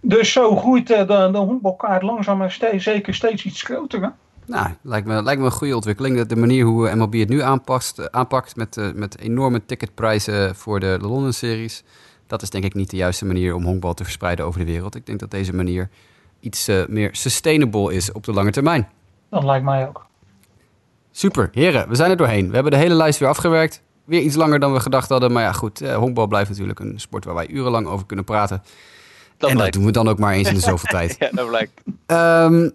Dus 0.00 0.32
zo 0.32 0.56
groeit 0.56 0.90
uh, 0.90 0.98
de, 0.98 1.28
de 1.32 1.38
honkbalkaart 1.38 2.02
langzaam 2.02 2.38
maar 2.38 2.52
steeds, 2.52 2.84
zeker 2.84 3.14
steeds 3.14 3.44
iets 3.44 3.62
groter. 3.62 4.00
Hè? 4.00 4.08
Nou, 4.46 4.68
lijkt 4.82 5.06
me, 5.06 5.22
lijkt 5.22 5.40
me 5.40 5.46
een 5.46 5.52
goede 5.52 5.74
ontwikkeling. 5.74 6.26
De 6.26 6.36
manier 6.36 6.64
hoe 6.64 6.94
MLB 6.94 7.14
het 7.14 7.28
nu 7.28 7.42
aanpast, 7.42 8.12
aanpakt 8.12 8.56
met, 8.56 8.92
met 8.94 9.18
enorme 9.18 9.64
ticketprijzen 9.64 10.56
voor 10.56 10.80
de, 10.80 10.96
de 11.00 11.06
Londen-series. 11.06 11.84
Dat 12.26 12.42
is 12.42 12.50
denk 12.50 12.64
ik 12.64 12.74
niet 12.74 12.90
de 12.90 12.96
juiste 12.96 13.24
manier 13.24 13.54
om 13.54 13.64
honkbal 13.64 13.94
te 13.94 14.04
verspreiden 14.04 14.44
over 14.44 14.60
de 14.60 14.66
wereld. 14.66 14.94
Ik 14.94 15.06
denk 15.06 15.18
dat 15.18 15.30
deze 15.30 15.54
manier 15.54 15.88
iets 16.40 16.70
meer 16.88 17.08
sustainable 17.12 17.94
is 17.94 18.12
op 18.12 18.24
de 18.24 18.32
lange 18.32 18.50
termijn. 18.50 18.88
Dat 19.30 19.44
lijkt 19.44 19.64
mij 19.64 19.88
ook. 19.88 20.06
Super, 21.10 21.48
heren, 21.52 21.88
we 21.88 21.94
zijn 21.94 22.10
er 22.10 22.16
doorheen. 22.16 22.48
We 22.48 22.54
hebben 22.54 22.72
de 22.72 22.78
hele 22.78 22.94
lijst 22.94 23.18
weer 23.18 23.28
afgewerkt 23.28 23.82
weer 24.06 24.20
iets 24.20 24.36
langer 24.36 24.58
dan 24.58 24.72
we 24.72 24.80
gedacht 24.80 25.08
hadden. 25.08 25.32
Maar 25.32 25.42
ja, 25.42 25.52
goed, 25.52 25.80
eh, 25.80 25.96
honkbal 25.96 26.26
blijft 26.26 26.50
natuurlijk 26.50 26.80
een 26.80 27.00
sport 27.00 27.24
waar 27.24 27.34
wij 27.34 27.48
urenlang 27.48 27.86
over 27.86 28.06
kunnen 28.06 28.24
praten. 28.24 28.62
Dat 29.36 29.50
en 29.50 29.56
dat 29.56 29.72
doen 29.72 29.84
we 29.84 29.90
dan 29.90 30.08
ook 30.08 30.18
maar 30.18 30.32
eens 30.32 30.48
in 30.48 30.54
de 30.54 30.60
zoveel 30.60 30.90
tijd. 30.98 31.16
ja, 31.18 31.30
dat 31.32 31.48
blijkt. 31.48 31.82
Um, 32.06 32.72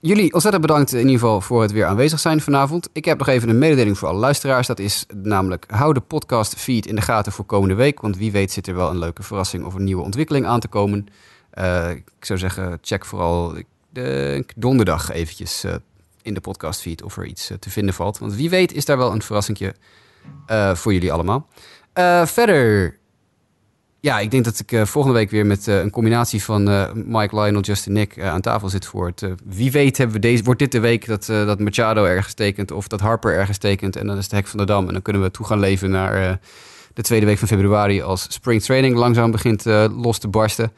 jullie 0.00 0.32
ontzettend 0.32 0.66
bedankt 0.66 0.92
in 0.92 0.98
ieder 0.98 1.12
geval 1.12 1.40
voor 1.40 1.62
het 1.62 1.72
weer 1.72 1.86
aanwezig 1.86 2.20
zijn 2.20 2.40
vanavond. 2.40 2.88
Ik 2.92 3.04
heb 3.04 3.18
nog 3.18 3.28
even 3.28 3.48
een 3.48 3.58
mededeling 3.58 3.98
voor 3.98 4.08
alle 4.08 4.18
luisteraars. 4.18 4.66
Dat 4.66 4.78
is 4.78 5.06
namelijk, 5.14 5.64
hou 5.68 5.92
de 5.92 6.00
podcast 6.00 6.54
feed 6.54 6.86
in 6.86 6.94
de 6.94 7.00
gaten 7.00 7.32
voor 7.32 7.44
komende 7.44 7.74
week. 7.74 8.00
Want 8.00 8.16
wie 8.16 8.32
weet 8.32 8.52
zit 8.52 8.66
er 8.66 8.74
wel 8.74 8.90
een 8.90 8.98
leuke 8.98 9.22
verrassing 9.22 9.64
of 9.64 9.74
een 9.74 9.84
nieuwe 9.84 10.02
ontwikkeling 10.02 10.46
aan 10.46 10.60
te 10.60 10.68
komen. 10.68 11.06
Uh, 11.54 11.90
ik 11.90 12.24
zou 12.24 12.38
zeggen, 12.38 12.78
check 12.82 13.04
vooral 13.04 13.54
de 13.92 14.44
donderdag 14.56 15.10
eventjes 15.10 15.64
uh, 15.64 15.74
in 16.22 16.34
de 16.34 16.40
podcast 16.40 16.80
feed 16.80 17.02
of 17.02 17.16
er 17.16 17.26
iets 17.26 17.50
uh, 17.50 17.58
te 17.58 17.70
vinden 17.70 17.94
valt. 17.94 18.18
Want 18.18 18.34
wie 18.34 18.50
weet 18.50 18.72
is 18.72 18.84
daar 18.84 18.98
wel 18.98 19.12
een 19.12 19.22
verrassingje 19.22 19.74
uh, 20.50 20.74
voor 20.74 20.92
jullie 20.92 21.12
allemaal. 21.12 21.48
Uh, 21.94 22.26
verder, 22.26 22.98
ja, 24.00 24.18
ik 24.18 24.30
denk 24.30 24.44
dat 24.44 24.58
ik 24.58 24.72
uh, 24.72 24.84
volgende 24.84 25.16
week 25.16 25.30
weer 25.30 25.46
met 25.46 25.66
een 25.66 25.90
combinatie 25.90 26.42
van 26.42 26.62
Mike, 26.94 27.40
Lionel, 27.40 27.60
Justin, 27.60 27.92
Nick 27.92 28.20
aan 28.20 28.40
tafel 28.40 28.68
zit 28.68 28.86
voor 28.86 29.06
het. 29.06 29.26
wie 29.44 29.70
weet 29.70 29.96
hebben 29.96 30.16
we 30.16 30.22
deze, 30.22 30.42
wordt 30.42 30.60
dit 30.60 30.72
de 30.72 30.80
week 30.80 31.06
dat, 31.06 31.26
dat 31.26 31.58
Machado 31.60 32.04
ergens 32.04 32.34
tekent 32.34 32.70
of 32.70 32.88
dat 32.88 33.00
Harper 33.00 33.34
ergens 33.34 33.58
tekent 33.58 33.96
en 33.96 34.06
dan 34.06 34.16
is 34.16 34.24
het 34.24 34.32
hek 34.32 34.46
van 34.46 34.58
de 34.58 34.66
dam 34.66 34.86
en 34.86 34.92
dan 34.92 35.02
kunnen 35.02 35.22
we 35.22 35.30
toe 35.30 35.46
gaan 35.46 35.60
leven 35.60 35.90
naar 35.90 36.40
de 36.94 37.02
tweede 37.02 37.26
week 37.26 37.38
van 37.38 37.48
februari 37.48 38.02
als 38.02 38.26
spring 38.28 38.62
training 38.62 38.96
langzaam 38.96 39.30
begint 39.30 39.64
los 39.94 40.18
te 40.18 40.28
barsten. 40.28 40.72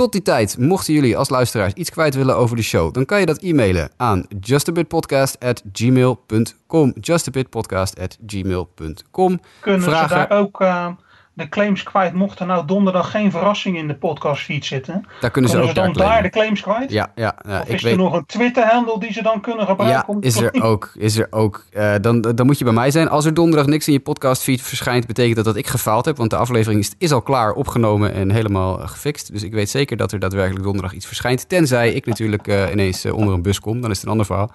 Tot 0.00 0.12
die 0.12 0.22
tijd, 0.22 0.58
mochten 0.58 0.94
jullie 0.94 1.16
als 1.16 1.28
luisteraars 1.28 1.72
iets 1.72 1.90
kwijt 1.90 2.14
willen 2.14 2.36
over 2.36 2.56
de 2.56 2.62
show, 2.62 2.92
dan 2.92 3.04
kan 3.04 3.20
je 3.20 3.26
dat 3.26 3.38
e-mailen 3.38 3.90
aan 3.96 4.26
justabitpodcast.gmail.com. 4.40 6.94
Justabitpodcast.gmail.com. 7.00 9.40
Kunnen 9.60 9.82
Vragen... 9.82 10.08
ze 10.08 10.14
daar 10.14 10.30
ook... 10.30 10.60
Uh 10.60 10.86
de 11.32 11.48
claims 11.48 11.82
kwijt 11.82 12.14
mochten 12.14 12.46
nou 12.46 12.66
donderdag 12.66 13.10
geen 13.10 13.30
verrassing 13.30 13.76
in 13.76 13.88
de 13.88 13.94
podcastfeed 13.94 14.64
zitten. 14.64 15.06
Daar 15.20 15.30
kunnen 15.30 15.50
ze 15.50 15.58
ook 15.58 15.68
ze 15.68 15.74
dan 15.74 15.92
daar, 15.92 16.22
de 16.22 16.30
claims 16.30 16.60
kwijt? 16.60 16.90
Ja, 16.90 17.12
ja. 17.14 17.36
ja 17.48 17.60
of 17.60 17.68
is 17.68 17.84
er 17.84 17.96
nog 17.96 18.12
een 18.12 18.26
Twitter-handle 18.26 18.98
die 18.98 19.12
ze 19.12 19.22
dan 19.22 19.40
kunnen 19.40 19.66
gebruiken? 19.66 20.14
Ja, 20.14 20.20
is 20.20 20.40
er 20.40 20.62
ook. 20.62 20.92
Is 20.94 21.18
er 21.18 21.26
ook. 21.30 21.64
Uh, 21.72 21.94
dan, 22.00 22.20
dan 22.20 22.46
moet 22.46 22.58
je 22.58 22.64
bij 22.64 22.72
mij 22.72 22.90
zijn. 22.90 23.08
Als 23.08 23.24
er 23.24 23.34
donderdag 23.34 23.66
niks 23.66 23.86
in 23.86 23.92
je 23.92 24.00
podcastfeed 24.00 24.62
verschijnt, 24.62 25.06
betekent 25.06 25.36
dat 25.36 25.44
dat 25.44 25.56
ik 25.56 25.66
gefaald 25.66 26.04
heb. 26.04 26.16
Want 26.16 26.30
de 26.30 26.36
aflevering 26.36 26.80
is, 26.80 26.94
is 26.98 27.12
al 27.12 27.22
klaar 27.22 27.52
opgenomen 27.52 28.12
en 28.12 28.30
helemaal 28.30 28.80
uh, 28.80 28.88
gefixt. 28.88 29.32
Dus 29.32 29.42
ik 29.42 29.52
weet 29.52 29.70
zeker 29.70 29.96
dat 29.96 30.12
er 30.12 30.18
daadwerkelijk 30.18 30.64
donderdag 30.64 30.92
iets 30.92 31.06
verschijnt. 31.06 31.48
Tenzij 31.48 31.92
ik 31.92 32.06
natuurlijk 32.06 32.48
uh, 32.48 32.70
ineens 32.72 33.06
onder 33.06 33.34
een 33.34 33.42
bus 33.42 33.60
kom. 33.60 33.80
Dan 33.80 33.90
is 33.90 33.96
het 33.96 34.04
een 34.04 34.10
ander 34.10 34.26
verhaal. 34.26 34.50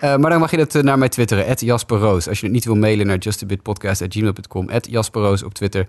Maar 0.00 0.30
dan 0.30 0.40
mag 0.40 0.50
je 0.50 0.56
dat 0.56 0.82
naar 0.82 0.98
mij 0.98 1.08
twitteren. 1.08 1.54
Jasper 1.54 1.98
Roos. 1.98 2.28
Als 2.28 2.40
je 2.40 2.44
het 2.44 2.54
niet 2.54 2.64
wil 2.64 2.74
mailen 2.74 3.06
naar 3.06 3.18
justabitpodcast.gmail.com. 3.18 4.70
Jasper 4.80 5.22
Roos 5.22 5.42
op 5.42 5.54
Twitter. 5.54 5.86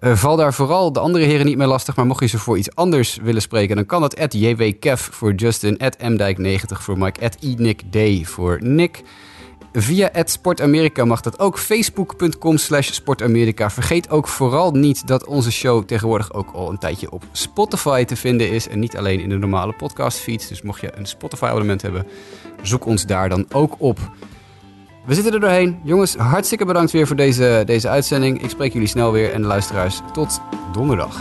Uh, 0.00 0.16
val 0.16 0.36
daar 0.36 0.54
vooral 0.54 0.92
de 0.92 1.00
andere 1.00 1.24
heren 1.24 1.46
niet 1.46 1.56
meer 1.56 1.66
lastig. 1.66 1.96
Maar 1.96 2.06
mocht 2.06 2.20
je 2.20 2.26
ze 2.26 2.38
voor 2.38 2.58
iets 2.58 2.74
anders 2.74 3.18
willen 3.22 3.42
spreken, 3.42 3.76
dan 3.76 3.86
kan 3.86 4.00
dat 4.00 4.18
at 4.18 4.32
jwkev 4.32 5.00
voor 5.00 5.34
Justin, 5.34 5.78
at 5.78 5.96
mdijk90 5.98 6.82
voor 6.82 6.98
Mike, 6.98 7.30
iNickD 7.40 8.28
voor 8.28 8.58
Nick. 8.62 9.02
Via 9.72 10.10
Sportamerika 10.24 11.04
mag 11.04 11.20
dat 11.20 11.38
ook. 11.38 11.58
Facebook.com 11.58 12.56
slash 12.56 12.90
Sportamerika. 12.92 13.70
Vergeet 13.70 14.10
ook 14.10 14.28
vooral 14.28 14.70
niet 14.70 15.06
dat 15.06 15.26
onze 15.26 15.52
show 15.52 15.84
tegenwoordig 15.84 16.32
ook 16.32 16.50
al 16.52 16.70
een 16.70 16.78
tijdje 16.78 17.10
op 17.10 17.22
Spotify 17.32 18.04
te 18.04 18.16
vinden 18.16 18.50
is. 18.50 18.68
En 18.68 18.78
niet 18.78 18.96
alleen 18.96 19.20
in 19.20 19.28
de 19.28 19.38
normale 19.38 19.72
podcastfeeds. 19.72 20.48
Dus 20.48 20.62
mocht 20.62 20.80
je 20.80 20.96
een 20.96 21.06
Spotify 21.06 21.44
abonnement 21.44 21.82
hebben, 21.82 22.06
zoek 22.62 22.86
ons 22.86 23.06
daar 23.06 23.28
dan 23.28 23.46
ook 23.52 23.74
op. 23.78 23.98
We 25.06 25.14
zitten 25.14 25.32
er 25.32 25.40
doorheen. 25.40 25.78
Jongens, 25.82 26.16
hartstikke 26.16 26.64
bedankt 26.64 26.90
weer 26.90 27.06
voor 27.06 27.16
deze, 27.16 27.62
deze 27.66 27.88
uitzending. 27.88 28.42
Ik 28.42 28.50
spreek 28.50 28.72
jullie 28.72 28.88
snel 28.88 29.12
weer 29.12 29.32
en 29.32 29.40
de 29.40 29.46
luisteraars 29.46 30.00
tot 30.12 30.40
donderdag. 30.72 31.20